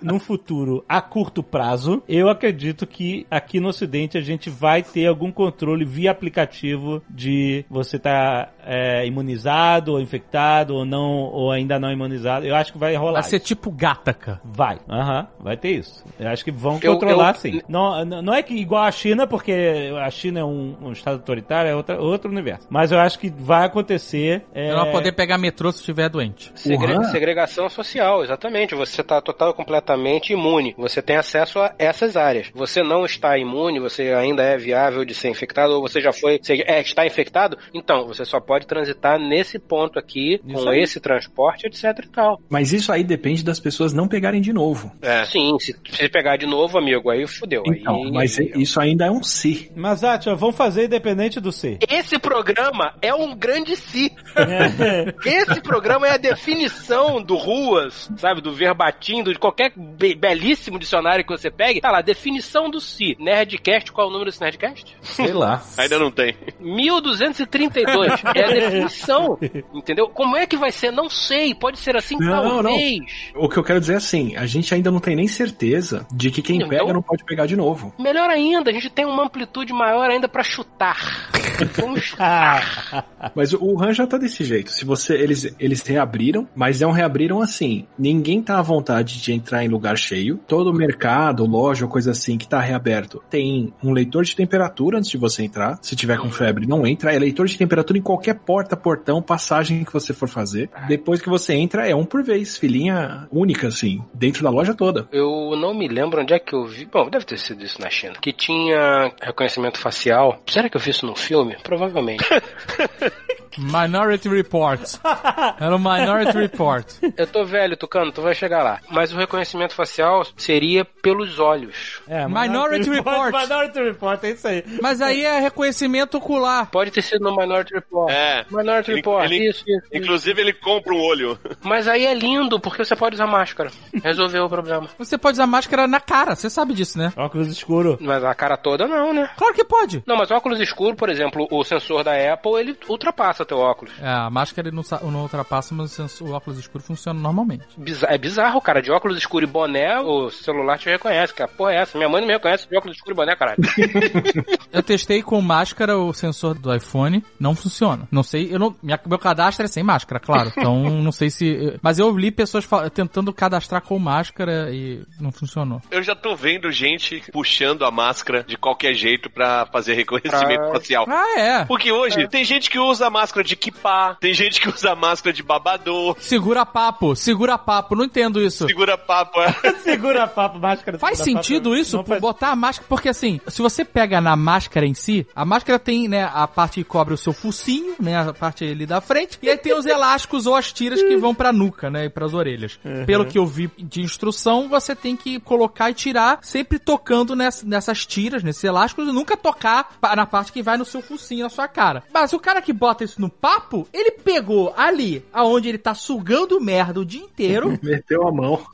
Num 0.01 0.19
futuro 0.19 0.83
a 0.87 1.01
curto 1.01 1.41
prazo, 1.41 2.03
eu 2.07 2.29
acredito 2.29 2.85
que 2.85 3.25
aqui 3.31 3.59
no 3.59 3.69
Ocidente 3.69 4.17
a 4.17 4.21
gente 4.21 4.49
vai 4.49 4.83
ter 4.83 5.07
algum 5.07 5.31
controle 5.31 5.85
via 5.85 6.11
aplicativo 6.11 7.01
de 7.09 7.65
você 7.69 7.97
tá 7.97 8.49
é, 8.67 9.05
imunizado 9.05 9.93
ou 9.93 10.01
infectado 10.01 10.75
ou 10.75 10.85
não 10.85 11.01
ou 11.31 11.51
ainda 11.51 11.79
não 11.79 11.91
imunizado. 11.91 12.45
Eu 12.45 12.55
acho 12.55 12.71
que 12.73 12.77
vai 12.77 12.95
rolar. 12.95 13.21
Vai 13.21 13.23
ser 13.29 13.37
isso. 13.37 13.45
tipo 13.45 13.71
Gataca. 13.71 14.39
Vai, 14.43 14.77
aham, 14.89 15.27
vai 15.39 15.55
ter 15.57 15.71
isso. 15.71 16.03
Eu 16.19 16.27
acho 16.29 16.43
que 16.43 16.51
vão 16.51 16.79
Eu- 16.83 16.93
controlar 16.93 17.35
eu- 17.35 17.39
sim. 17.39 17.61
Não, 17.67 18.03
não 18.05 18.33
é 18.33 18.43
que 18.43 18.53
igual 18.53 18.83
a 18.83 18.91
China, 18.91 19.25
porque 19.25 19.91
a 20.03 20.09
China 20.09 20.39
é 20.39 20.43
um, 20.43 20.75
um 20.81 20.91
estado 20.91 21.15
autoritário, 21.15 21.69
é 21.71 21.75
outra, 21.75 21.99
outro 22.01 22.29
universo. 22.31 22.67
Mas 22.69 22.91
eu 22.91 22.99
acho 22.99 23.17
que 23.19 23.29
vai 23.29 23.65
acontecer. 23.65 24.43
É... 24.53 24.73
Vou 24.75 24.91
poder 24.91 25.11
pegar 25.13 25.37
metrô 25.37 25.71
se 25.71 25.79
estiver 25.79 26.09
doente. 26.09 26.51
Segre- 26.55 26.93
Uhum. 26.97 27.03
Segregação 27.05 27.69
social, 27.69 28.23
exatamente. 28.23 28.73
Você 28.75 29.01
está 29.01 29.21
total 29.21 29.51
e 29.51 29.53
completamente 29.53 30.33
imune. 30.33 30.73
Você 30.77 31.01
tem 31.01 31.15
acesso 31.15 31.59
a 31.59 31.73
essas 31.77 32.15
áreas. 32.17 32.49
Você 32.53 32.81
não 32.83 33.05
está 33.05 33.37
imune, 33.37 33.79
você 33.79 34.13
ainda 34.13 34.41
é 34.43 34.57
viável 34.57 35.05
de 35.05 35.13
ser 35.13 35.29
infectado, 35.29 35.73
ou 35.73 35.81
você 35.81 36.01
já 36.01 36.11
foi, 36.11 36.39
você 36.41 36.63
é, 36.65 36.81
está 36.81 37.05
infectado, 37.05 37.57
então 37.73 38.07
você 38.07 38.25
só 38.25 38.39
pode 38.39 38.56
transitar 38.65 39.19
nesse 39.19 39.59
ponto 39.59 39.99
aqui, 39.99 40.41
Isso 40.45 40.63
com 40.63 40.69
aí. 40.69 40.81
esse 40.81 40.99
transporte, 40.99 41.67
etc 41.67 41.83
e 42.03 42.07
tal. 42.09 42.41
Mas 42.49 42.73
isso 42.73 42.91
aí 42.91 43.03
depende 43.03 43.43
das 43.43 43.59
pessoas 43.59 43.93
não 43.93 44.07
pegarem 44.07 44.41
de 44.41 44.51
novo. 44.53 44.91
É. 45.01 45.25
Sim, 45.25 45.57
se, 45.59 45.75
se 45.89 46.09
pegar 46.09 46.37
de 46.37 46.45
novo, 46.45 46.77
amigo, 46.77 47.09
aí 47.09 47.25
fudeu. 47.27 47.63
Então, 47.67 48.03
aí, 48.03 48.11
mas 48.11 48.37
isso 48.37 48.79
ainda 48.79 49.05
é 49.05 49.11
um 49.11 49.21
se. 49.23 49.71
Mas, 49.75 50.03
Atia, 50.03 50.35
vamos 50.35 50.55
fazer 50.55 50.85
independente 50.85 51.39
do 51.39 51.51
C. 51.51 51.77
Esse 51.89 52.17
programa 52.19 52.93
é 53.01 53.13
um 53.13 53.35
grande 53.35 53.75
si. 53.75 54.11
Esse 55.25 55.61
programa 55.61 56.07
é 56.07 56.11
a 56.11 56.17
definição 56.17 57.21
do 57.21 57.35
Ruas, 57.35 58.09
sabe? 58.17 58.41
Do 58.41 58.53
verbatim, 58.53 59.23
do- 59.23 59.33
de 59.33 59.39
qualquer 59.39 59.71
be- 59.75 60.15
belíssimo 60.15 60.79
dicionário 60.79 61.23
que 61.25 61.31
você 61.31 61.49
pegue. 61.51 61.81
Tá 61.81 61.91
lá, 61.91 62.01
definição 62.01 62.69
do 62.69 62.79
si. 62.79 63.15
Nerdcast, 63.19 63.91
qual 63.91 64.07
é 64.07 64.09
o 64.09 64.13
número 64.13 64.29
desse 64.29 64.41
Nerdcast? 64.41 64.95
Sei 65.01 65.33
lá. 65.33 65.61
Ainda 65.77 65.99
não 65.99 66.11
tem. 66.11 66.35
1232. 66.59 68.13
É 68.35 68.46
a 68.47 68.53
definição. 68.53 69.37
Entendeu? 69.73 70.07
Como 70.09 70.35
é 70.35 70.45
que 70.45 70.57
vai 70.57 70.71
ser? 70.71 70.91
Não 70.91 71.09
sei. 71.09 71.53
Pode 71.53 71.79
ser 71.79 71.95
assim, 71.95 72.17
Não, 72.19 72.61
talvez. 72.63 72.99
O 73.35 73.47
que 73.49 73.57
eu 73.57 73.63
quero 73.63 73.79
dizer 73.79 73.93
é 73.93 73.97
assim, 73.97 74.35
a 74.35 74.45
gente 74.45 74.73
ainda 74.73 74.91
não 74.91 74.99
tem 74.99 75.15
nem 75.15 75.27
certeza 75.27 76.05
de 76.11 76.31
que 76.31 76.41
quem 76.41 76.57
Então- 76.57 76.69
pega 76.69 76.93
não 76.93 77.01
pode 77.01 77.23
pegar 77.23 77.45
de 77.45 77.55
novo. 77.55 77.93
Melhor 77.99 78.29
ainda, 78.29 78.69
a 78.69 78.73
gente 78.73 78.89
tem 78.89 79.05
uma 79.05 79.23
amplitude 79.25 79.71
maior 79.73 80.09
ainda 80.09 80.27
pra 80.27 80.43
chutar. 80.43 81.29
Vamos 81.75 82.01
chutar. 82.03 83.05
Mas 83.35 83.53
o 83.53 83.63
Wuhan 83.63 83.93
já 83.93 84.05
tá 84.05 84.17
desse 84.17 84.43
jeito. 84.43 84.71
Se 84.71 84.85
você 84.85 85.13
eles 85.15 85.55
eles 85.59 85.81
reabriram, 85.81 86.47
mas 86.55 86.81
é 86.81 86.87
um 86.87 86.91
reabriram 86.91 87.41
assim. 87.41 87.85
Ninguém 87.97 88.41
tá 88.41 88.59
à 88.59 88.61
vontade 88.61 89.19
de 89.21 89.33
entrar 89.33 89.63
em 89.63 89.67
lugar 89.67 89.97
cheio. 89.97 90.39
Todo 90.47 90.73
mercado, 90.73 91.45
loja 91.45 91.85
ou 91.85 91.91
coisa 91.91 92.11
assim 92.11 92.37
que 92.37 92.47
tá 92.47 92.59
reaberto, 92.61 93.21
tem 93.29 93.73
um 93.83 93.91
leitor 93.91 94.23
de 94.23 94.35
temperatura 94.35 94.97
antes 94.99 95.09
de 95.09 95.17
você 95.17 95.43
entrar. 95.43 95.79
Se 95.81 95.95
tiver 95.95 96.17
com 96.19 96.29
febre, 96.29 96.67
não 96.67 96.85
entra. 96.85 97.11
É 97.13 97.17
leitor 97.19 97.47
de 97.47 97.57
temperatura 97.57 97.97
em 97.97 98.01
qualquer 98.01 98.26
porta, 98.35 98.75
portão, 98.75 99.21
passagem 99.21 99.83
que 99.83 99.93
você 99.93 100.13
for 100.13 100.27
fazer. 100.27 100.69
Depois 100.87 101.21
que 101.21 101.29
você 101.29 101.53
entra, 101.53 101.87
é 101.87 101.95
um 101.95 102.05
por 102.05 102.23
vez, 102.23 102.57
filinha 102.57 103.27
única 103.31 103.67
assim, 103.67 104.03
dentro 104.13 104.43
da 104.43 104.49
loja 104.49 104.73
toda. 104.73 105.07
Eu 105.11 105.55
não 105.55 105.73
me 105.73 105.87
lembro 105.87 106.21
onde 106.21 106.33
é 106.33 106.39
que 106.39 106.53
eu 106.53 106.65
vi. 106.65 106.85
Bom, 106.85 107.09
deve 107.09 107.25
ter 107.25 107.37
sido 107.37 107.63
isso 107.63 107.81
na 107.81 107.89
China. 107.89 108.15
Que 108.21 108.33
tinha 108.33 109.11
reconhecimento 109.21 109.79
facial. 109.79 110.41
Será 110.47 110.69
que 110.69 110.77
eu 110.77 110.81
vi 110.81 110.91
isso 110.91 111.05
num 111.05 111.15
filme? 111.15 111.57
Provavelmente. 111.63 112.23
Minority 113.57 114.29
Report. 114.29 114.79
Era 115.59 115.75
o 115.75 115.79
Minority 115.79 116.37
Report. 116.37 116.85
eu 117.17 117.27
tô 117.27 117.45
velho, 117.45 117.75
Tucano, 117.77 118.11
tu 118.11 118.21
vai 118.21 118.33
chegar 118.33 118.63
lá. 118.63 118.79
Mas 118.89 119.13
o 119.13 119.17
reconhecimento 119.17 119.73
facial 119.73 120.25
seria 120.37 120.85
pelos 120.85 121.39
olhos. 121.39 122.01
É, 122.07 122.25
Minority 122.27 122.89
Report. 122.89 123.33
Minority 123.33 123.79
Report, 123.83 124.23
é 124.23 124.29
isso 124.31 124.47
aí. 124.47 124.63
Mas 124.81 125.01
aí 125.01 125.23
é 125.23 125.39
reconhecimento 125.39 126.17
ocular. 126.17 126.69
Pode 126.69 126.91
ter 126.91 127.01
sido 127.01 127.23
no 127.23 127.35
Minority 127.35 127.73
Report. 127.73 128.11
É. 128.11 128.45
Minority 128.49 128.91
Ele- 128.91 128.97
Report, 128.97 129.25
ele- 129.25 129.49
isso, 129.49 129.63
isso, 129.67 129.77
isso. 129.77 129.87
Inclusive 129.93 130.41
ele 130.41 130.53
compra 130.53 130.93
um 130.93 131.01
olho. 131.01 131.39
Mas 131.63 131.87
aí 131.87 132.05
é 132.05 132.13
lindo, 132.13 132.59
porque 132.59 132.83
você 132.85 132.95
pode 132.95 133.15
usar 133.15 133.27
máscara. 133.27 133.71
Resolveu 134.03 134.45
o 134.45 134.49
problema. 134.49 134.87
Você 134.97 135.17
pode 135.17 135.35
usar 135.35 135.47
máscara 135.47 135.87
na 135.87 135.99
cara, 135.99 136.35
você 136.35 136.49
sabe 136.49 136.73
disso, 136.73 136.97
né? 136.97 137.11
Óculos 137.15 137.47
escuro. 137.47 137.97
Mas 138.01 138.23
a 138.23 138.33
cara 138.35 138.57
toda 138.57 138.87
não, 138.87 139.13
né? 139.13 139.29
Claro 139.37 139.53
que 139.53 139.63
pode. 139.63 140.03
Não, 140.05 140.15
mas 140.15 140.31
óculos 140.31 140.59
escuro, 140.59 140.95
por 140.95 141.09
exemplo, 141.09 141.47
o 141.51 141.63
sensor 141.63 142.03
da 142.03 142.11
Apple, 142.33 142.53
ele 142.59 142.77
ultrapassa 142.87 143.45
teu 143.47 143.57
óculos. 143.59 143.93
É, 144.01 144.07
a 144.07 144.29
máscara 144.29 144.67
ele 144.67 144.75
não, 144.75 144.83
não 145.11 145.21
ultrapassa, 145.23 145.73
mas 145.73 145.97
o 146.21 146.31
óculos 146.31 146.59
escuro 146.59 146.83
funciona 146.83 147.19
normalmente. 147.19 147.65
Biza- 147.77 148.07
é 148.09 148.17
bizarro, 148.17 148.61
cara. 148.61 148.81
De 148.81 148.91
óculos 148.91 149.17
escuro 149.17 149.45
e 149.45 149.47
boné, 149.47 149.99
o 149.99 150.29
celular 150.29 150.77
te 150.77 150.89
reconhece. 150.89 151.33
Que 151.33 151.45
porra 151.47 151.71
é 151.73 151.81
essa? 151.81 151.97
Minha 151.97 152.09
mãe 152.09 152.21
não 152.21 152.27
me 152.27 152.33
reconhece 152.33 152.67
de 152.69 152.77
óculos 152.77 152.95
escuro 152.97 153.15
e 153.15 153.17
boné, 153.17 153.35
caralho. 153.35 153.57
Eu 154.71 154.83
testei 154.83 155.21
com 155.23 155.41
máscara 155.41 155.97
o 155.97 156.13
sensor 156.13 156.53
do 156.55 156.73
iPhone, 156.73 157.23
não 157.39 157.55
funciona. 157.55 158.07
Não 158.11 158.21
sei, 158.23 158.53
eu 158.53 158.59
não, 158.59 158.75
minha- 158.83 158.99
meu 159.05 159.17
cadastro 159.17 159.65
é 159.65 159.67
sem 159.67 159.83
máscara, 159.83 160.19
claro. 160.19 160.51
Então 160.55 160.77
não 161.01 161.11
sei 161.11 161.29
se. 161.29 161.77
Mas 161.81 161.97
eu 161.99 162.15
li 162.15 162.31
pessoas 162.31 162.67
tentando 162.93 163.33
cadastrar 163.33 163.81
com 163.81 163.97
máscara 163.97 164.69
e 164.71 165.01
não 165.19 165.31
funcionou. 165.31 165.81
Eu 165.89 166.03
já 166.03 166.15
tô 166.15 166.35
vendo 166.35 166.71
gente 166.71 167.23
puxando 167.31 167.85
a 167.85 167.91
máscara 167.91 168.43
de 168.43 168.57
qualquer 168.57 168.93
jeito 168.93 169.29
pra 169.29 169.65
fazer 169.67 169.93
reconhecimento 169.93 170.63
Ah. 170.63 170.71
facial. 170.71 171.05
Ah, 171.07 171.39
é. 171.39 171.65
Porque 171.65 171.91
hoje 171.91 172.27
tem 172.27 172.43
gente 172.43 172.69
que 172.69 172.79
usa 172.79 173.09
máscara 173.09 173.26
de 173.43 173.55
kipá, 173.55 174.15
tem 174.19 174.33
gente 174.33 174.59
que 174.61 174.69
usa 174.69 174.95
máscara 174.95 175.33
de 175.33 175.43
babador, 175.43 176.15
Segura 176.19 176.65
papo, 176.65 177.15
segura 177.15 177.57
papo, 177.57 177.95
não 177.95 178.05
entendo 178.05 178.41
isso. 178.41 178.65
segura 178.67 178.97
papo. 178.97 179.39
é. 179.41 179.53
Segura 179.87 180.27
papo, 180.27 180.59
máscara. 180.59 180.99
Faz 180.99 181.19
sentido 181.19 181.69
papo. 181.69 181.75
isso, 181.75 182.03
faz- 182.03 182.21
botar 182.21 182.49
a 182.49 182.55
máscara, 182.55 182.85
porque 182.89 183.09
assim, 183.09 183.39
se 183.47 183.61
você 183.61 183.85
pega 183.85 184.19
na 184.19 184.35
máscara 184.35 184.85
em 184.85 184.93
si, 184.93 185.25
a 185.35 185.45
máscara 185.45 185.79
tem, 185.79 186.07
né, 186.07 186.29
a 186.33 186.47
parte 186.47 186.75
que 186.75 186.83
cobre 186.83 187.13
o 187.13 187.17
seu 187.17 187.31
focinho, 187.33 187.95
né, 187.99 188.17
a 188.17 188.33
parte 188.33 188.65
ali 188.65 188.85
da 188.85 188.99
frente, 189.01 189.37
e 189.41 189.49
aí 189.49 189.57
tem 189.57 189.73
os 189.73 189.85
elásticos 189.85 190.45
ou 190.45 190.55
as 190.55 190.71
tiras 190.73 191.01
que 191.01 191.15
vão 191.17 191.33
pra 191.33 191.53
nuca, 191.53 191.89
né, 191.89 192.05
e 192.05 192.09
pras 192.09 192.33
orelhas. 192.33 192.79
Pelo 193.05 193.25
que 193.25 193.37
eu 193.37 193.45
vi 193.45 193.69
de 193.77 194.01
instrução, 194.01 194.67
você 194.67 194.95
tem 194.95 195.15
que 195.15 195.39
colocar 195.39 195.89
e 195.89 195.93
tirar, 195.93 196.39
sempre 196.41 196.77
tocando 196.79 197.35
ness- 197.35 197.63
nessas 197.63 198.05
tiras, 198.05 198.43
nesses 198.43 198.63
elásticos, 198.63 199.07
e 199.07 199.11
nunca 199.11 199.37
tocar 199.37 199.89
na 200.15 200.25
parte 200.25 200.51
que 200.51 200.61
vai 200.63 200.77
no 200.77 200.85
seu 200.85 201.01
focinho, 201.01 201.43
na 201.43 201.49
sua 201.49 201.67
cara. 201.67 202.03
Mas 202.13 202.33
o 202.33 202.39
cara 202.39 202.61
que 202.61 202.73
bota 202.73 203.03
isso 203.03 203.16
no 203.17 203.29
papo, 203.29 203.87
ele 203.93 204.11
pegou 204.11 204.73
ali, 204.77 205.25
aonde 205.31 205.69
ele 205.69 205.77
tá 205.77 205.93
sugando 205.93 206.59
merda 206.59 206.99
o 206.99 207.05
dia 207.05 207.21
inteiro, 207.21 207.77
Meteu 207.83 208.27
a 208.27 208.31
mão. 208.31 208.65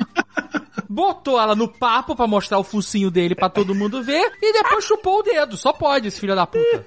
botou 0.90 1.40
ela 1.40 1.56
no 1.56 1.68
papo 1.68 2.16
pra 2.16 2.28
mostrar 2.28 2.60
o 2.60 2.64
focinho 2.64 3.10
dele 3.10 3.36
pra 3.36 3.50
todo 3.50 3.76
mundo 3.76 4.04
ver 4.04 4.32
e 4.42 4.54
depois 4.54 4.86
chupou 4.86 5.20
o 5.20 5.24
dedo. 5.24 5.58
Só 5.58 5.74
pode, 5.74 6.08
esse 6.08 6.20
filho 6.20 6.36
da 6.36 6.46
puta. 6.46 6.86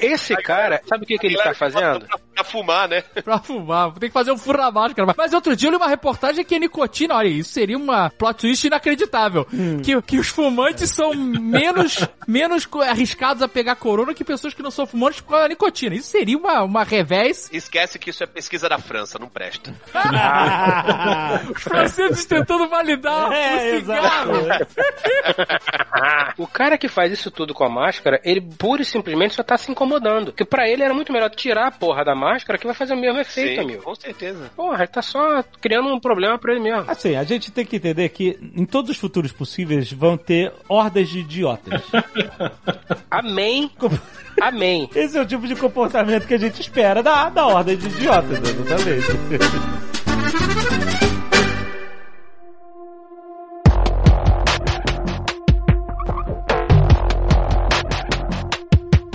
Esse 0.00 0.34
cara, 0.36 0.80
sabe 0.86 1.04
o 1.04 1.06
que, 1.06 1.18
que 1.18 1.26
ele 1.26 1.36
tá 1.36 1.54
fazendo? 1.54 2.06
Pra 2.34 2.44
fumar, 2.44 2.88
né? 2.88 3.02
pra 3.24 3.38
fumar. 3.38 3.92
Tem 3.92 4.08
que 4.08 4.12
fazer 4.12 4.32
um 4.32 4.38
furo 4.38 4.58
na 4.58 4.70
máscara. 4.70 5.14
Mas 5.16 5.32
outro 5.32 5.54
dia 5.54 5.68
eu 5.68 5.70
li 5.70 5.76
uma 5.76 5.88
reportagem 5.88 6.44
que 6.44 6.54
a 6.54 6.58
nicotina, 6.58 7.14
olha, 7.14 7.28
isso 7.28 7.50
seria 7.52 7.76
uma 7.76 8.10
plot 8.10 8.40
twist 8.40 8.66
inacreditável. 8.66 9.46
Que, 9.82 10.00
que 10.02 10.18
os 10.18 10.28
fumantes 10.28 10.90
são 10.90 11.14
menos, 11.14 12.06
menos 12.26 12.68
arriscados 12.88 13.42
a 13.42 13.48
pegar 13.48 13.76
corona 13.76 14.12
que 14.12 14.24
pessoas 14.24 14.52
que 14.52 14.62
não 14.62 14.70
são 14.70 14.84
fumantes 14.86 15.20
por 15.20 15.30
causa 15.30 15.44
da 15.44 15.48
nicotina. 15.50 15.94
Isso 15.94 16.08
seria 16.08 16.36
uma, 16.36 16.62
uma 16.62 16.82
revés. 16.82 17.48
Esquece 17.52 17.98
que 17.98 18.10
isso 18.10 18.24
é 18.24 18.26
pesquisa 18.26 18.68
da 18.68 18.78
França, 18.78 19.18
não 19.18 19.28
presta. 19.28 19.72
Os 21.54 21.62
franceses 21.62 22.24
tentando 22.24 22.68
validar 22.68 23.32
É, 23.32 23.56
o 23.56 23.80
cigarro. 23.80 24.32
O 26.38 26.46
cara 26.46 26.76
que 26.76 26.88
faz 26.88 27.12
isso 27.12 27.30
tudo 27.30 27.54
com 27.54 27.64
a 27.64 27.68
máscara, 27.68 28.20
ele 28.24 28.40
pura 28.40 28.82
e 28.82 28.84
simplesmente 28.84 29.34
só 29.34 29.42
tá 29.42 29.56
se 29.56 29.70
incomodando. 29.70 30.26
Porque 30.26 30.44
pra 30.44 30.68
ele 30.68 30.82
era 30.82 30.92
muito 30.92 31.12
melhor 31.12 31.30
tirar 31.30 31.68
a 31.68 31.70
porra 31.70 32.04
da 32.04 32.14
máscara 32.14 32.23
que 32.58 32.66
vai 32.66 32.74
fazer 32.74 32.94
o 32.94 32.96
mesmo 32.96 33.18
efeito, 33.20 33.60
amigo. 33.60 33.82
com 33.82 33.94
certeza. 33.94 34.50
Porra, 34.56 34.78
ele 34.78 34.86
tá 34.88 35.02
só 35.02 35.42
criando 35.60 35.88
um 35.88 36.00
problema 36.00 36.38
pra 36.38 36.52
ele 36.52 36.60
mesmo. 36.62 36.84
Assim, 36.90 37.14
a 37.16 37.24
gente 37.24 37.50
tem 37.50 37.64
que 37.64 37.76
entender 37.76 38.08
que 38.08 38.38
em 38.54 38.64
todos 38.64 38.90
os 38.90 38.96
futuros 38.96 39.32
possíveis 39.32 39.92
vão 39.92 40.16
ter 40.16 40.52
hordas 40.68 41.08
de 41.08 41.20
idiotas. 41.20 41.82
Amém. 43.10 43.70
Amém. 44.40 44.88
Esse 44.94 45.18
é 45.18 45.20
o 45.20 45.26
tipo 45.26 45.46
de 45.46 45.56
comportamento 45.56 46.26
que 46.26 46.34
a 46.34 46.38
gente 46.38 46.60
espera 46.60 47.02
da, 47.02 47.28
da 47.28 47.46
horda 47.46 47.76
de 47.76 47.86
idiotas, 47.86 48.38
exatamente. 48.38 49.84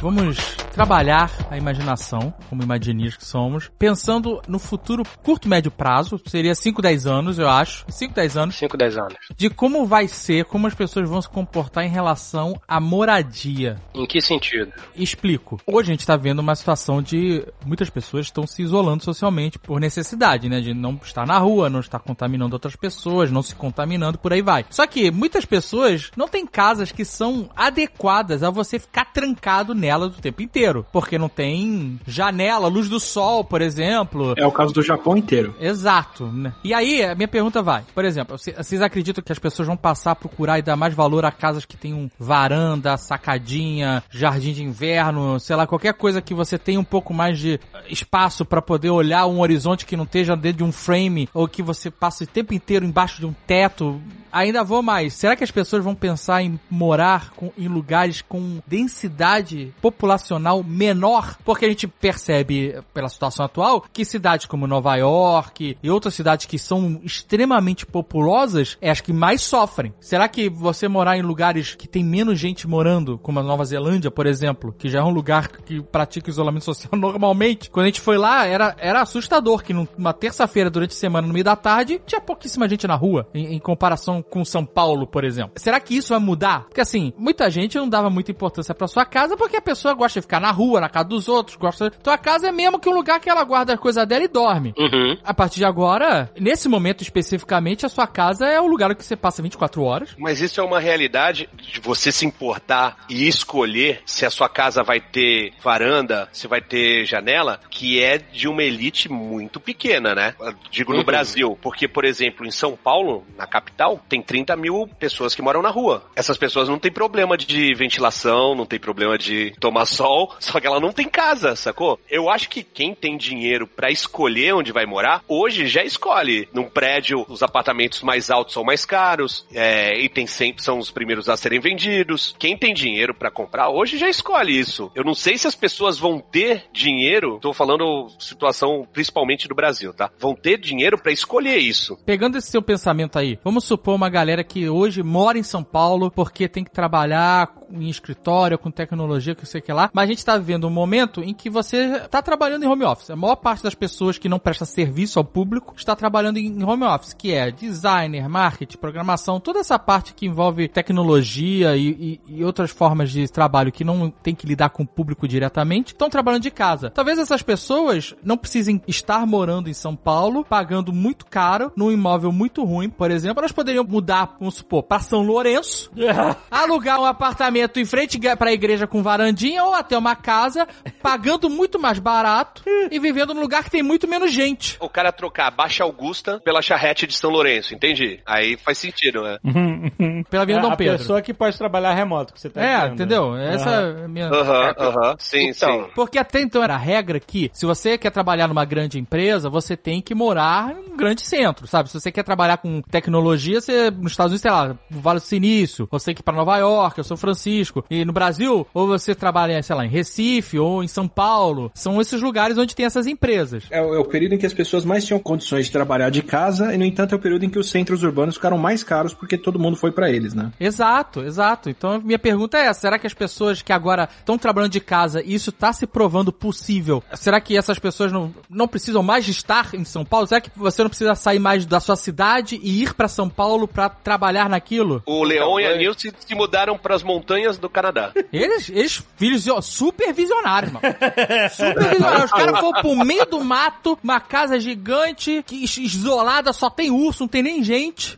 Vamos 0.02 0.56
trabalhar 0.70 1.32
a 1.50 1.58
imaginação, 1.58 2.34
como 2.50 2.64
imaginistas 2.64 3.18
que 3.18 3.26
somos, 3.26 3.70
pensando 3.78 4.42
no 4.48 4.60
futuro 4.60 5.04
curto, 5.24 5.48
médio 5.50 5.72
prazo, 5.72 6.20
seria 6.26 6.56
5, 6.56 6.82
10 6.82 7.06
anos, 7.08 7.40
eu 7.40 7.50
acho, 7.50 7.86
5, 7.90 8.14
10 8.14 8.38
anos, 8.38 8.56
5, 8.58 8.78
10 8.78 8.98
anos. 8.98 9.18
de 9.36 9.50
como 9.50 9.86
vai 9.86 10.08
ser, 10.08 10.46
como 10.46 10.68
as 10.68 10.74
pessoas 10.74 11.10
vão 11.10 11.22
se 11.22 11.30
comportar 11.30 11.84
em 11.84 11.90
relação 11.90 12.60
à 12.68 12.80
moradia. 12.80 13.78
Em 13.94 14.06
que 14.06 14.22
sentido? 14.22 14.72
Explico. 14.96 15.60
Hoje 15.66 15.90
a 15.90 15.94
gente 15.94 16.06
tá 16.06 16.16
vendo 16.16 16.40
uma 16.40 16.56
situação 16.56 17.02
de 17.02 17.46
muitas 17.66 17.90
pessoas 17.90 18.28
estão 18.28 18.46
se 18.46 18.62
isolando 18.62 19.04
socialmente 19.04 19.60
por 19.60 19.80
necessidade, 19.80 20.50
né? 20.50 20.62
De 20.62 20.74
não 20.74 21.00
estar 21.04 21.26
na 21.26 21.38
rua, 21.38 21.70
não 21.70 21.80
estar 21.80 22.00
contaminando 22.00 22.56
outras 22.56 22.76
pessoas, 22.76 23.32
não 23.32 23.42
se 23.42 23.56
contaminando, 23.56 24.18
por 24.18 24.34
aí 24.34 24.42
vai. 24.42 24.66
Só 24.70 24.86
que 24.86 25.12
muitas 25.12 25.46
pessoas 25.46 26.12
não 26.16 26.28
têm 26.28 26.46
casas 26.46 26.92
que 26.92 27.04
são 27.04 27.50
adequadas 27.56 28.44
a 28.44 28.50
você 28.50 28.80
ficar 28.80 29.06
trancado 29.06 29.74
nela 29.74 30.10
do 30.10 30.22
tempo 30.22 30.42
inteiro. 30.42 30.69
Porque 30.92 31.18
não 31.18 31.30
tem 31.30 32.00
janela, 32.08 32.68
luz 32.68 32.88
do 32.90 33.00
sol, 33.00 33.44
por 33.44 33.62
exemplo. 33.62 34.34
É 34.38 34.46
o 34.46 34.52
caso 34.52 34.74
do 34.74 34.82
Japão 34.82 35.18
inteiro. 35.18 35.56
Exato, 35.60 36.26
né? 36.28 36.54
E 36.64 36.74
aí, 36.74 37.04
a 37.04 37.16
minha 37.16 37.28
pergunta 37.28 37.62
vai. 37.62 37.84
Por 37.94 38.06
exemplo, 38.06 38.38
cê- 38.38 38.54
vocês 38.54 38.82
acreditam 38.82 39.24
que 39.24 39.32
as 39.32 39.40
pessoas 39.40 39.68
vão 39.68 39.78
passar 39.78 40.12
a 40.12 40.16
procurar 40.16 40.60
e 40.60 40.62
dar 40.62 40.76
mais 40.76 40.94
valor 40.94 41.26
a 41.26 41.32
casas 41.32 41.66
que 41.66 41.78
tem 41.78 41.94
um 41.94 42.10
varanda, 42.20 42.96
sacadinha, 42.98 44.04
jardim 44.10 44.54
de 44.54 44.64
inverno, 44.64 45.40
sei 45.40 45.56
lá, 45.56 45.66
qualquer 45.68 45.94
coisa 45.94 46.22
que 46.22 46.34
você 46.34 46.58
tenha 46.58 46.80
um 46.80 46.84
pouco 46.84 47.14
mais 47.14 47.38
de 47.40 47.60
espaço 47.90 48.46
pra 48.46 48.62
poder 48.62 48.90
olhar 48.90 49.26
um 49.28 49.40
horizonte 49.42 49.86
que 49.86 49.98
não 49.98 50.04
esteja 50.04 50.36
dentro 50.36 50.60
de 50.60 50.64
um 50.64 50.72
frame 50.72 51.30
ou 51.34 51.48
que 51.48 51.62
você 51.64 51.90
passe 51.92 52.24
o 52.24 52.28
tempo 52.28 52.54
inteiro 52.54 52.86
embaixo 52.86 53.20
de 53.20 53.26
um 53.26 53.34
teto? 53.48 54.02
Ainda 54.32 54.64
vou 54.64 54.82
mais. 54.82 55.14
Será 55.14 55.36
que 55.36 55.44
as 55.44 55.52
pessoas 55.52 55.84
vão 55.84 55.96
pensar 55.96 56.42
em 56.44 56.60
morar 56.70 57.32
com- 57.32 57.52
em 57.58 57.68
lugares 57.68 58.22
com 58.22 58.60
densidade 58.68 59.74
populacional 59.82 60.64
menor? 60.64 61.38
Porque 61.44 61.66
a 61.66 61.70
gente 61.70 61.88
percebe, 61.88 62.80
pela 62.94 63.10
situação 63.10 63.46
atual, 63.46 63.84
que 63.92 64.06
cidades 64.06 64.46
como 64.46 64.68
Nova 64.68 64.96
York 64.96 65.78
e 65.82 65.90
outras 65.90 66.14
cidades 66.14 66.46
que 66.46 66.58
são 66.60 67.00
extremamente 67.04 67.86
populosas 67.86 68.78
é 68.82 68.90
as 68.90 69.02
que 69.02 69.14
mais 69.14 69.42
sofrem. 69.42 69.94
Será 70.00 70.28
que 70.28 70.50
você 70.50 70.88
morar 70.88 71.18
em 71.18 71.22
lugares 71.22 71.76
que 71.76 71.88
tem 71.88 72.04
menos 72.04 72.40
gente 72.40 72.68
morando, 72.68 73.18
como 73.18 73.40
a 73.40 73.44
Nova 73.44 73.64
Zelândia, 73.66 74.12
por 74.12 74.26
exemplo, 74.26 74.74
que 74.78 74.90
já 74.90 75.00
é 75.00 75.04
um 75.04 75.10
lugar 75.10 75.48
que 75.48 75.82
pratica 75.82 76.30
isolamento 76.30 76.66
social 76.66 76.92
normalmente, 76.98 77.70
quando 77.70 77.86
a 77.86 77.90
gente 77.90 78.02
foi 78.02 78.18
lá, 78.18 78.46
era, 78.46 78.76
era 78.80 79.02
assustador 79.02 79.64
que 79.64 79.74
numa 79.74 80.14
terça-feira, 80.14 80.70
durante 80.70 80.92
a 80.92 80.96
semana, 80.96 81.28
no 81.28 81.34
meio 81.34 81.46
da 81.46 81.56
tarde, 81.56 82.02
tinha 82.06 82.22
pouquíssima 82.22 82.68
gente 82.68 82.88
na 82.88 82.96
rua, 82.96 83.28
em, 83.34 83.54
em 83.56 83.60
comparação 83.60 84.19
com 84.22 84.44
São 84.46 84.66
Paulo, 84.66 85.06
por 85.08 85.24
exemplo. 85.24 85.54
Será 85.58 85.80
que 85.80 85.96
isso 85.96 86.10
vai 86.10 86.20
mudar? 86.20 86.66
Porque 86.66 86.82
assim, 86.82 87.14
muita 87.18 87.50
gente 87.50 87.78
não 87.78 87.88
dava 87.90 88.10
muita 88.10 88.32
importância 88.32 88.74
pra 88.76 88.88
sua 88.88 89.06
casa 89.06 89.36
porque 89.38 89.58
a 89.58 89.62
pessoa 89.62 89.94
gosta 89.94 90.20
de 90.20 90.24
ficar 90.24 90.40
na 90.40 90.52
rua, 90.52 90.80
na 90.82 90.90
casa 90.90 91.08
dos 91.10 91.28
outros, 91.28 91.56
gosta. 91.58 91.90
Tua 91.92 92.18
casa 92.18 92.48
é 92.48 92.52
mesmo 92.52 92.80
que 92.80 92.90
um 92.90 92.94
lugar 92.94 93.20
que 93.20 93.30
ela 93.30 93.44
guarda 93.44 93.74
as 93.74 93.80
coisas 93.80 94.06
dela 94.08 94.24
e 94.24 94.28
dorme. 94.28 94.74
Uhum. 94.78 95.18
A 95.24 95.34
partir 95.34 95.58
de 95.58 95.66
agora, 95.66 96.32
nesse 96.40 96.68
momento 96.70 97.02
especificamente, 97.02 97.86
a 97.86 97.90
sua 97.90 98.08
casa 98.08 98.46
é 98.48 98.60
o 98.60 98.68
lugar 98.68 98.94
que 98.96 99.04
você 99.06 99.16
passa 99.16 99.42
24 99.42 99.82
horas. 99.84 100.16
Mas 100.18 100.42
isso 100.42 100.60
é 100.60 100.64
uma 100.64 100.80
realidade 100.80 101.50
de 101.54 101.80
você 101.80 102.12
se 102.12 102.26
importar 102.26 102.98
e 103.10 103.28
escolher 103.28 104.02
se 104.06 104.26
a 104.26 104.30
sua 104.30 104.50
casa 104.50 104.84
vai 104.84 105.00
ter 105.00 105.54
varanda, 105.62 106.28
se 106.32 106.48
vai 106.48 106.62
ter 106.62 107.06
janela, 107.06 107.60
que 107.70 108.02
é 108.02 108.18
de 108.18 108.48
uma 108.48 108.64
elite 108.64 109.10
muito 109.12 109.60
pequena, 109.60 110.14
né? 110.16 110.34
Eu 110.40 110.54
Digo 110.72 110.92
no 110.94 111.00
Uhum. 111.00 111.06
Brasil. 111.06 111.58
Porque, 111.62 111.88
por 111.88 112.06
exemplo, 112.06 112.46
em 112.46 112.52
São 112.52 112.76
Paulo, 112.76 113.24
na 113.38 113.46
capital, 113.48 114.00
tem 114.10 114.22
30 114.22 114.56
mil 114.56 114.90
pessoas 115.00 115.36
que 115.36 115.42
moram 115.42 115.62
na 115.62 115.70
rua. 115.70 116.04
Essas 116.16 116.38
pessoas 116.38 116.68
não 116.68 116.80
têm 116.80 116.92
problema 116.92 117.38
de 117.38 117.74
ventilação, 117.76 118.56
não 118.56 118.66
tem 118.66 118.80
problema 118.80 119.18
de 119.18 119.54
tomar 119.60 119.86
sol, 119.88 120.36
só 120.40 120.60
que 120.60 120.68
ela 120.68 120.80
não 120.80 120.92
tem 120.92 121.08
casa, 121.08 121.56
sacou? 121.56 122.00
Eu 122.10 122.30
acho 122.30 122.50
que 122.50 122.64
quem 122.64 122.94
tem 122.94 123.16
dinheiro 123.16 123.68
pra 123.68 123.92
escolher 123.92 124.54
onde 124.54 124.72
vai 124.72 124.86
morar, 124.86 125.24
hoje 125.28 125.68
já 125.68 125.84
escolhe. 125.84 126.50
Num 126.54 126.70
prédio, 126.70 127.26
os 127.30 127.44
apartamentos 127.44 128.02
mais 128.02 128.32
altos 128.32 128.54
são 128.54 128.64
mais 128.64 128.86
caros, 128.86 129.46
é, 129.54 130.00
e 130.00 130.10
tem 130.10 130.26
sempre 130.26 130.64
são 130.64 130.80
os 130.80 130.90
primeiros 130.90 131.30
a 131.30 131.38
serem 131.38 131.60
vendidos. 131.60 132.36
Quem 132.40 132.58
tem 132.58 132.74
dinheiro 132.74 133.14
pra 133.14 133.30
comprar 133.30 133.70
hoje 133.70 133.98
já 133.98 134.10
escolhe 134.10 134.58
isso. 134.58 134.92
Eu 134.96 135.04
não 135.04 135.14
sei 135.14 135.38
se 135.38 135.48
as 135.48 135.56
pessoas 135.56 136.00
vão 136.00 136.20
ter 136.20 136.66
dinheiro, 136.74 137.38
tô 137.40 137.54
falando 137.54 138.08
situação 138.20 138.88
principalmente 138.92 139.48
do 139.48 139.56
Brasil, 139.56 139.94
tá? 139.94 140.10
Vão 140.18 140.34
ter 140.34 140.58
dinheiro 140.58 140.98
pra 140.98 141.12
escolher 141.12 141.58
isso. 141.58 141.98
Pegando 142.06 142.38
esse 142.38 142.50
seu 142.50 142.62
pensamento 142.62 143.20
aí, 143.20 143.38
vamos 143.44 143.66
supor 143.66 143.99
uma 144.00 144.10
galera 144.10 144.44
que 144.44 144.68
hoje 144.70 145.04
mora 145.04 145.38
em 145.38 145.44
São 145.44 145.64
Paulo 145.64 146.10
porque 146.10 146.48
tem 146.48 146.64
que 146.64 146.72
trabalhar 146.72 147.54
em 147.72 147.88
escritório, 147.90 148.58
com 148.58 148.72
tecnologia, 148.72 149.36
que 149.36 149.46
sei 149.46 149.62
que 149.62 149.72
lá, 149.72 149.92
mas 149.94 150.06
a 150.06 150.08
gente 150.08 150.26
tá 150.26 150.36
vivendo 150.38 150.66
um 150.66 150.72
momento 150.72 151.22
em 151.22 151.34
que 151.36 151.50
você 151.52 152.00
tá 152.10 152.20
trabalhando 152.22 152.64
em 152.64 152.68
home 152.68 152.84
office. 152.84 153.12
A 153.12 153.16
maior 153.16 153.36
parte 153.36 153.62
das 153.64 153.76
pessoas 153.76 154.18
que 154.18 154.28
não 154.30 154.40
presta 154.40 154.66
serviço 154.66 155.20
ao 155.20 155.26
público 155.26 155.74
está 155.78 155.96
trabalhando 155.96 156.38
em 156.38 156.64
home 156.64 156.84
office, 156.86 157.14
que 157.14 157.32
é 157.32 157.52
designer, 157.52 158.28
marketing, 158.28 158.78
programação, 158.78 159.40
toda 159.40 159.60
essa 159.60 159.78
parte 159.78 160.14
que 160.16 160.26
envolve 160.26 160.68
tecnologia 160.68 161.76
e, 161.78 162.20
e- 162.28 162.38
e 162.40 162.44
outras 162.44 162.72
formas 162.72 163.12
de 163.12 163.28
trabalho 163.32 163.72
que 163.72 163.84
não 163.84 164.10
tem 164.10 164.34
que 164.34 164.48
lidar 164.48 164.70
com 164.70 164.84
o 164.84 164.88
público 164.88 165.28
diretamente, 165.28 165.94
estão 165.94 166.10
trabalhando 166.10 166.44
de 166.44 166.52
casa. 166.52 166.90
Talvez 166.90 167.20
essas 167.20 167.42
pessoas 167.44 168.16
não 168.24 168.38
precisem 168.38 168.82
estar 168.88 169.26
morando 169.28 169.70
em 169.70 169.74
São 169.74 169.96
Paulo, 169.96 170.44
pagando 170.44 170.92
muito 170.92 171.26
caro, 171.26 171.72
num 171.76 171.92
imóvel 171.92 172.32
muito 172.32 172.64
ruim, 172.64 172.90
por 172.90 173.12
exemplo, 173.12 173.40
elas 173.42 173.52
poderiam 173.52 173.84
mudar, 173.90 174.36
vamos 174.40 174.56
supor, 174.56 174.84
para 174.84 175.00
São 175.00 175.22
Lourenço, 175.24 175.92
alugar 176.52 177.00
um 177.00 177.06
apartamento 177.06 177.80
em 177.80 177.86
frente 177.86 178.20
para 178.38 178.50
a 178.50 178.54
igreja 178.54 178.86
com 178.88 179.02
varandinha 179.02 179.64
ou 179.64 179.74
até 179.74 179.98
uma 179.98 180.16
casa, 180.16 180.68
pagando 181.02 181.50
muito 181.50 181.80
mais 181.80 182.00
barato 182.00 182.64
e 182.92 183.00
vivendo 183.00 183.34
num 183.34 183.42
lugar 183.42 183.64
que 183.64 183.72
tem 183.72 183.82
muito 183.84 184.08
menos 184.08 184.32
gente. 184.32 184.78
O 184.80 184.90
cara 184.90 185.12
trocar 185.12 185.50
Baixa 185.52 185.84
Augusta 185.84 186.40
pela 186.44 186.62
charrete 186.62 187.08
de 187.08 187.14
São 187.16 187.30
Lourenço, 187.32 187.74
entendi? 187.74 188.20
Aí 188.26 188.58
faz 188.58 188.78
sentido, 188.78 189.22
né? 189.24 189.38
Pela 190.30 190.44
Avenida 190.44 190.66
Dom 190.68 190.74
a 190.74 190.78
Pedro. 190.78 190.98
pessoa 190.98 191.22
que 191.22 191.34
pode 191.34 191.58
trabalhar 191.58 191.94
remoto, 191.94 192.34
que 192.34 192.40
você 192.40 192.50
tá 192.50 192.62
É, 192.62 192.76
dizendo. 192.78 192.94
entendeu? 192.94 193.36
Essa 193.38 193.70
é 193.70 194.06
a 194.06 194.08
minha... 194.08 194.28
Aham, 194.28 194.74
aham. 194.78 195.16
Sim, 195.20 195.50
Então, 195.50 195.86
sim. 195.86 195.90
Porque 195.96 196.18
até 196.20 196.42
então 196.42 196.64
era 196.64 196.76
a 196.76 196.78
regra 196.78 197.20
que, 197.20 197.50
se 197.54 197.66
você 197.66 197.98
quer 197.98 198.12
trabalhar 198.12 198.48
numa 198.48 198.66
grande 198.66 199.00
empresa, 199.00 199.50
você 199.50 199.76
tem 199.76 200.02
que 200.02 200.14
morar 200.14 200.72
em 200.76 200.94
um 200.94 200.98
grande 200.98 201.22
centro, 201.22 201.66
sabe? 201.68 201.90
Se 201.90 202.00
você 202.00 202.12
quer 202.12 202.24
trabalhar 202.24 202.58
com 202.58 202.82
tecnologia, 202.82 203.60
você, 203.62 203.79
nos 203.92 204.12
Estados 204.12 204.32
Unidos, 204.32 204.42
sei 204.42 204.52
lá, 204.52 204.76
Vale 204.90 205.20
do 205.20 205.26
Silício, 205.26 205.88
você 205.92 206.06
tem 206.06 206.16
que 206.16 206.22
ir 206.22 206.24
pra 206.24 206.34
Nova 206.34 206.58
York, 206.58 207.00
ou 207.00 207.04
São 207.04 207.18
Francisco. 207.18 207.84
E 207.90 208.04
no 208.06 208.14
Brasil, 208.14 208.66
ou 208.74 208.88
você 208.88 209.14
trabalha, 209.16 209.62
sei 209.64 209.76
lá, 209.76 209.86
em 209.86 209.90
Recife, 209.90 210.58
ou 210.60 210.84
em 210.84 210.88
São 210.88 211.08
Paulo. 211.08 211.72
São 211.74 212.00
esses 212.02 212.22
lugares 212.22 212.58
onde 212.58 212.76
tem 212.76 212.86
essas 212.86 213.08
empresas. 213.08 213.64
É, 213.70 213.82
o- 213.82 213.94
é 213.96 214.00
o 214.00 214.06
período 214.06 214.34
em 214.34 214.38
que 214.38 214.46
as 214.46 214.54
pessoas 214.54 214.84
mais 214.86 215.06
tinham 215.06 215.20
condições 215.20 215.66
de 215.68 215.72
trabalhar 215.72 216.10
de 216.10 216.22
casa, 216.22 216.74
e 216.74 216.78
no 216.78 216.86
entanto 216.86 217.14
é 217.14 217.16
o 217.16 217.20
período 217.22 217.46
em 217.46 217.50
que 217.50 217.60
os 217.60 217.70
centros 217.70 218.04
urbanos 218.04 218.36
ficaram 218.36 218.58
mais 218.58 218.84
caros 218.84 219.14
porque 219.14 219.38
todo 219.38 219.60
mundo 219.60 219.78
foi 219.78 219.92
pra 219.92 220.10
eles, 220.10 220.34
né? 220.34 220.52
Exato, 220.60 221.22
exato. 221.22 221.70
Então, 221.70 222.00
minha 222.04 222.20
pergunta 222.20 222.58
é 222.58 222.66
essa. 222.66 222.82
Será 222.82 222.98
que 223.00 223.08
as 223.08 223.14
pessoas 223.14 223.62
que 223.62 223.72
agora 223.74 224.08
estão 224.20 224.38
trabalhando 224.38 224.72
de 224.72 224.80
casa 224.80 225.22
e 225.24 225.34
isso 225.34 225.52
tá 225.52 225.72
se 225.74 225.86
provando 225.86 226.32
possível, 226.32 227.04
será 227.16 227.40
que 227.42 227.58
essas 227.58 227.78
pessoas 227.80 228.12
não, 228.12 228.34
não 228.50 228.68
precisam 228.68 229.04
mais 229.04 229.28
estar 229.28 229.74
em 229.76 229.84
São 229.84 230.04
Paulo? 230.06 230.28
Será 230.28 230.42
que 230.42 230.50
você 230.56 230.82
não 230.82 230.90
precisa 230.90 231.14
sair 231.16 231.40
mais 231.40 231.66
da 231.66 231.80
sua 231.80 231.96
cidade 231.96 232.60
e 232.64 232.82
ir 232.84 232.94
pra 232.94 233.08
São 233.08 233.30
Paulo 233.30 233.68
pra 233.70 233.90
trabalhar 233.90 234.50
naquilo. 234.50 235.02
O 235.06 235.24
Leon 235.24 235.60
e 235.60 235.66
a 235.66 235.70
foi. 235.70 235.78
Nilce 235.78 236.14
se 236.20 236.36
mudaram 236.36 236.78
pras 236.78 237.04
montanhas 237.04 237.58
do 237.58 237.70
Canadá. 237.70 238.12
Eles, 238.32 238.70
eles 238.70 239.04
filhos 239.18 239.48
ó, 239.48 239.62
super 239.62 240.14
visionários, 240.14 240.72
mano. 240.72 240.86
Super 241.52 241.90
visionários. 241.90 242.26
Os 242.26 242.32
caras 242.32 242.60
foram 242.60 242.82
pro 242.82 242.96
meio 243.06 243.26
do 243.26 243.44
mato, 243.44 243.98
uma 244.04 244.20
casa 244.20 244.60
gigante, 244.60 245.44
isolada, 245.52 246.54
só 246.54 246.70
tem 246.70 246.92
urso, 246.92 247.24
não 247.24 247.28
tem 247.28 247.44
nem 247.44 247.64
gente. 247.64 248.18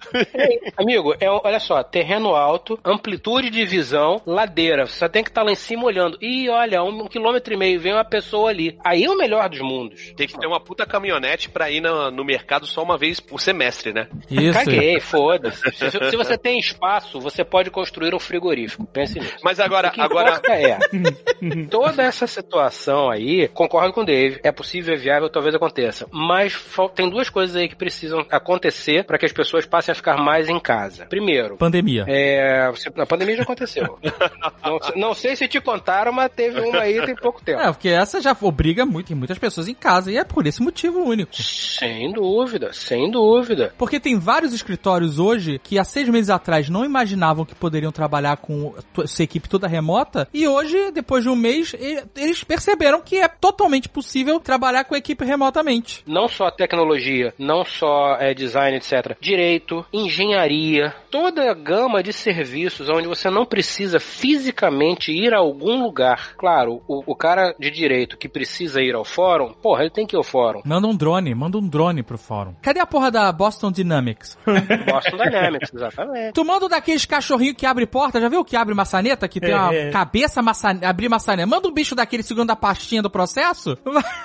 Amigo, 0.77 1.13
é, 1.19 1.29
olha 1.29 1.59
só, 1.59 1.83
terreno 1.83 2.35
alto, 2.35 2.79
amplitude 2.83 3.49
de 3.49 3.65
visão, 3.65 4.21
ladeira. 4.25 4.85
Você 4.85 4.99
só 4.99 5.09
tem 5.09 5.23
que 5.23 5.29
estar 5.29 5.43
lá 5.43 5.51
em 5.51 5.55
cima 5.55 5.83
olhando. 5.83 6.17
E 6.21 6.49
olha, 6.49 6.83
um, 6.83 7.03
um 7.03 7.07
quilômetro 7.07 7.53
e 7.53 7.57
meio, 7.57 7.79
vem 7.79 7.93
uma 7.93 8.05
pessoa 8.05 8.49
ali. 8.49 8.77
Aí 8.83 9.03
é 9.03 9.09
o 9.09 9.17
melhor 9.17 9.49
dos 9.49 9.61
mundos. 9.61 10.13
Tem 10.15 10.27
que 10.27 10.37
ter 10.37 10.47
uma 10.47 10.59
puta 10.59 10.85
caminhonete 10.85 11.49
pra 11.49 11.69
ir 11.69 11.81
no, 11.81 12.11
no 12.11 12.23
mercado 12.23 12.65
só 12.65 12.83
uma 12.83 12.97
vez 12.97 13.19
por 13.19 13.39
semestre, 13.39 13.93
né? 13.93 14.07
Isso. 14.29 14.53
Caguei, 14.53 14.99
foda-se. 15.31 15.71
Se, 15.71 16.09
se 16.09 16.17
você 16.17 16.37
tem 16.37 16.59
espaço, 16.59 17.19
você 17.19 17.43
pode 17.43 17.69
construir 17.69 18.13
um 18.13 18.19
frigorífico. 18.19 18.85
Pense 18.85 19.19
nisso. 19.19 19.35
Mas 19.43 19.59
agora, 19.59 19.89
O 19.89 19.91
que 19.91 20.01
agora, 20.01 20.41
é, 20.49 20.77
toda 21.69 22.03
essa 22.03 22.27
situação 22.27 23.09
aí, 23.09 23.47
concordo 23.49 23.93
com 23.93 24.01
o 24.01 24.05
Dave, 24.05 24.39
é 24.43 24.51
possível, 24.51 24.93
é 24.93 24.97
viável, 24.97 25.29
talvez 25.29 25.55
aconteça. 25.55 26.07
Mas 26.11 26.55
tem 26.95 27.09
duas 27.09 27.29
coisas 27.29 27.55
aí 27.55 27.67
que 27.67 27.75
precisam 27.75 28.25
acontecer 28.29 29.05
para 29.05 29.17
que 29.17 29.25
as 29.25 29.31
pessoas 29.31 29.65
passem 29.65 29.91
a 29.91 29.95
ficar 29.95 30.17
mais 30.17 30.49
em 30.49 30.59
casa. 30.59 31.05
Primeiro, 31.05 31.57
Pandemia. 31.57 32.05
é, 32.07 32.69
você- 32.71 32.91
a 32.95 33.05
pandemia 33.05 33.37
já 33.37 33.43
aconteceu. 33.43 33.97
não, 34.63 34.79
não 34.95 35.13
sei 35.13 35.35
se 35.35 35.47
te 35.47 35.59
contaram, 35.61 36.11
mas 36.11 36.31
teve 36.35 36.59
uma 36.59 36.79
aí 36.81 37.03
tem 37.05 37.15
pouco 37.15 37.41
tempo. 37.43 37.59
É, 37.61 37.71
porque 37.71 37.89
essa 37.89 38.21
já 38.21 38.35
obriga 38.41 38.85
muito, 38.85 39.07
tem 39.07 39.15
muitas 39.15 39.37
pessoas 39.37 39.67
em 39.67 39.73
casa, 39.73 40.11
e 40.11 40.17
é 40.17 40.23
por 40.23 40.45
esse 40.45 40.61
motivo 40.61 40.99
único. 40.99 41.31
Sem 41.35 42.11
dúvida, 42.11 42.71
sem 42.73 43.09
dúvida. 43.11 43.73
Porque 43.77 43.99
tem 43.99 44.17
vários 44.19 44.53
escritórios 44.53 45.19
hoje 45.21 45.59
que 45.59 45.79
há 45.79 45.83
seis 45.83 46.09
meses 46.09 46.29
atrás 46.29 46.69
não 46.69 46.83
imaginavam 46.83 47.45
que 47.45 47.55
poderiam 47.55 47.91
trabalhar 47.91 48.37
com 48.37 48.73
sua 49.05 49.23
equipe 49.23 49.47
toda 49.47 49.67
remota, 49.67 50.27
e 50.33 50.47
hoje, 50.47 50.91
depois 50.91 51.23
de 51.23 51.29
um 51.29 51.35
mês, 51.35 51.75
eles 52.15 52.43
perceberam 52.43 53.01
que 53.01 53.17
é 53.17 53.27
totalmente 53.27 53.87
possível 53.87 54.39
trabalhar 54.39 54.83
com 54.83 54.95
a 54.95 54.97
equipe 54.97 55.23
remotamente. 55.23 56.03
Não 56.05 56.27
só 56.27 56.49
tecnologia, 56.49 57.33
não 57.37 57.63
só 57.63 58.17
é, 58.19 58.33
design, 58.33 58.77
etc. 58.77 59.15
Direito, 59.19 59.85
engenharia, 59.93 60.93
toda 61.09 61.49
a 61.49 61.53
gama 61.53 62.01
de 62.01 62.13
serviços 62.13 62.89
onde 62.89 63.07
você 63.07 63.29
não 63.29 63.45
precisa 63.45 63.99
fisicamente 63.99 65.11
ir 65.11 65.33
a 65.33 65.39
algum 65.39 65.83
lugar. 65.83 66.35
Claro, 66.37 66.81
o, 66.87 67.03
o 67.05 67.15
cara 67.15 67.53
de 67.59 67.69
direito 67.69 68.17
que 68.17 68.29
precisa 68.29 68.81
ir 68.81 68.95
ao 68.95 69.05
fórum, 69.05 69.53
porra, 69.53 69.81
ele 69.81 69.89
tem 69.89 70.05
que 70.05 70.15
ir 70.15 70.17
ao 70.17 70.23
fórum. 70.23 70.61
Manda 70.65 70.87
um 70.87 70.95
drone, 70.95 71.33
manda 71.35 71.57
um 71.57 71.67
drone 71.67 72.03
pro 72.03 72.17
fórum. 72.17 72.55
Cadê 72.61 72.79
a 72.79 72.85
porra 72.85 73.11
da 73.11 73.31
Boston 73.31 73.71
Dynamics? 73.71 74.37
Boston 74.85 75.10
Dynamics, 75.17 75.73
exatamente. 75.73 76.33
Tu 76.33 76.45
manda 76.45 76.65
um 76.65 76.69
daqueles 76.69 77.05
cachorrinhos 77.05 77.55
que 77.55 77.65
abre 77.65 77.85
porta, 77.85 78.19
já 78.19 78.29
viu 78.29 78.43
que 78.43 78.55
abre 78.55 78.73
maçaneta? 78.73 79.27
Que 79.27 79.39
tem 79.39 79.53
uma 79.53 79.73
É. 79.73 79.89
cabeça 79.91 80.41
maçaneta, 80.41 80.87
abrir 80.87 81.09
maçaneta. 81.09 81.47
Manda 81.47 81.67
um 81.67 81.73
bicho 81.73 81.95
daquele 81.95 82.23
segurando 82.23 82.51
a 82.51 82.55
pastinha 82.55 83.01
do 83.01 83.09
processo. 83.09 83.77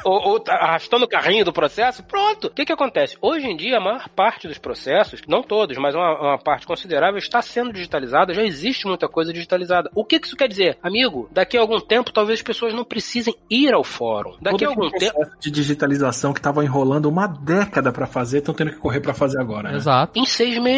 ou, 0.05 0.29
ou 0.31 0.41
tá 0.41 0.55
arrastando 0.55 1.05
o 1.05 1.09
carrinho 1.09 1.45
do 1.45 1.53
processo, 1.53 2.03
pronto. 2.05 2.49
O 2.49 2.51
que 2.51 2.65
que 2.65 2.73
acontece? 2.73 3.17
Hoje 3.21 3.47
em 3.47 3.57
dia, 3.57 3.79
a 3.79 3.81
maior 3.81 4.09
parte 4.09 4.49
dos 4.49 4.59
processos, 4.59 5.21
não 5.29 5.43
todos, 5.43 5.77
mas 5.79 5.95
uma, 5.95 6.21
uma 6.21 6.39
parte 6.39 6.67
considerável, 6.67 7.19
está 7.19 7.41
sendo 7.43 7.73
digitalizada, 7.73 8.35
já 8.35 8.43
existe 8.45 8.87
muita 8.87 9.09
coisa 9.09 9.33
digitalizada. 9.33 9.91
O 9.95 10.05
que 10.05 10.19
que 10.21 10.27
isso 10.27 10.37
quer 10.37 10.49
dizer? 10.49 10.79
Amigo, 10.83 11.29
daqui 11.33 11.57
a 11.57 11.61
algum 11.61 11.81
tempo, 11.81 12.13
talvez 12.13 12.39
as 12.39 12.43
pessoas 12.43 12.75
não 12.75 12.85
precisem 12.85 13.35
ir 13.51 13.73
ao 13.75 13.85
fórum. 13.85 14.37
Daqui 14.41 14.65
a 14.65 14.69
Todo 14.69 14.71
algum 14.71 14.87
aquele 14.87 15.01
tempo... 15.01 15.15
processo 15.15 15.37
de 15.41 15.51
digitalização 15.51 16.33
que 16.33 16.41
tava 16.41 16.65
enrolando 16.65 17.07
uma 17.07 17.27
década 17.27 17.93
pra 17.93 18.07
fazer, 18.07 18.39
estão 18.39 18.55
tendo 18.55 18.71
que 18.73 18.79
correr 18.79 19.01
pra 19.01 19.15
fazer 19.15 19.41
agora, 19.41 19.71
né? 19.71 19.77
Exato. 19.77 20.19
Em 20.19 20.25
seis 20.27 20.59
meses. 20.59 20.76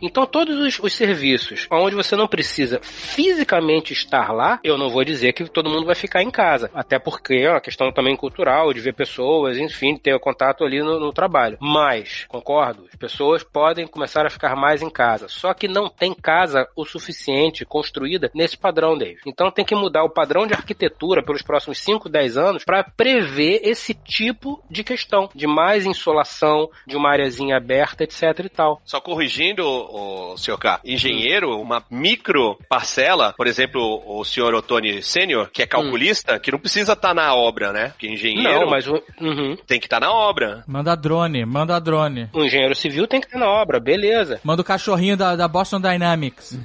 Então, 0.00 0.26
todos 0.26 0.58
os, 0.58 0.78
os 0.78 0.92
serviços 0.92 1.66
onde 1.70 1.94
você 1.94 2.16
não 2.16 2.26
precisa 2.26 2.80
fisicamente 2.82 3.92
estar 3.92 4.32
lá, 4.32 4.60
eu 4.62 4.78
não 4.78 4.88
vou 4.88 5.04
dizer 5.04 5.32
que 5.32 5.44
todo 5.48 5.70
mundo 5.70 5.86
vai 5.86 5.94
ficar 5.94 6.22
em 6.22 6.30
casa. 6.30 6.70
Até 6.74 6.98
porque 6.98 7.34
é 7.34 7.50
uma 7.50 7.60
questão 7.60 7.92
também 7.92 8.16
cultural, 8.16 8.72
de 8.72 8.80
ver 8.80 8.94
pessoas, 8.94 9.58
enfim, 9.58 9.96
ter 9.96 10.18
contato 10.18 10.64
ali 10.64 10.80
no, 10.82 10.98
no 10.98 11.12
trabalho. 11.12 11.58
Mas, 11.60 12.24
concordo, 12.28 12.86
as 12.90 12.96
pessoas 12.96 13.42
podem 13.42 13.86
começar 13.86 14.26
a 14.26 14.30
ficar 14.30 14.56
mais 14.56 14.82
em 14.82 14.90
casa. 14.90 15.28
Só 15.28 15.52
que 15.54 15.68
não 15.68 15.88
tem 15.88 16.14
casa 16.14 16.68
o 16.76 16.84
suficiente 16.84 17.64
construída 17.64 18.30
nesse 18.34 18.56
padrão, 18.56 18.96
Dave. 18.96 19.20
Então, 19.26 19.50
tem 19.50 19.64
que 19.64 19.74
mudar 19.74 20.04
o 20.04 20.10
padrão 20.10 20.46
de 20.46 20.54
arquitetura 20.54 21.22
pelos 21.22 21.42
próximos 21.42 21.78
5, 21.80 22.08
10 22.08 22.36
anos 22.36 22.64
para 22.64 22.84
prever 22.84 23.60
esse 23.62 23.94
tipo 23.94 24.62
de 24.70 24.82
questão, 24.82 25.28
de 25.34 25.46
mais 25.46 25.86
insolação, 25.86 26.68
de 26.86 26.96
uma 26.96 27.10
areazinha 27.10 27.56
aberta, 27.56 28.04
etc 28.04 28.22
e 28.44 28.48
tal. 28.48 28.80
Corrigindo, 29.18 29.64
o, 29.66 30.36
senhor 30.36 30.56
K, 30.58 30.80
engenheiro, 30.84 31.60
uma 31.60 31.82
micro 31.90 32.56
parcela, 32.68 33.34
por 33.36 33.48
exemplo, 33.48 34.00
o 34.06 34.24
senhor 34.24 34.54
Otoni 34.54 35.02
Sênior, 35.02 35.50
que 35.52 35.60
é 35.60 35.66
calculista, 35.66 36.38
que 36.38 36.52
não 36.52 36.58
precisa 36.60 36.92
estar 36.92 37.12
na 37.12 37.34
obra, 37.34 37.72
né? 37.72 37.88
Porque 37.88 38.06
engenheiro 38.06 38.60
Não, 38.60 38.70
mas 38.70 38.86
o, 38.86 39.02
uhum. 39.20 39.56
tem 39.66 39.80
que 39.80 39.86
estar 39.86 39.98
na 39.98 40.12
obra. 40.12 40.62
Manda 40.68 40.94
drone, 40.94 41.44
manda 41.44 41.80
drone. 41.80 42.28
o 42.32 42.44
engenheiro 42.44 42.76
civil 42.76 43.08
tem 43.08 43.20
que 43.20 43.26
estar 43.26 43.40
na 43.40 43.48
obra, 43.48 43.80
beleza. 43.80 44.40
Manda 44.44 44.62
o 44.62 44.64
cachorrinho 44.64 45.16
da, 45.16 45.34
da 45.34 45.48
Boston 45.48 45.80
Dynamics. 45.80 46.56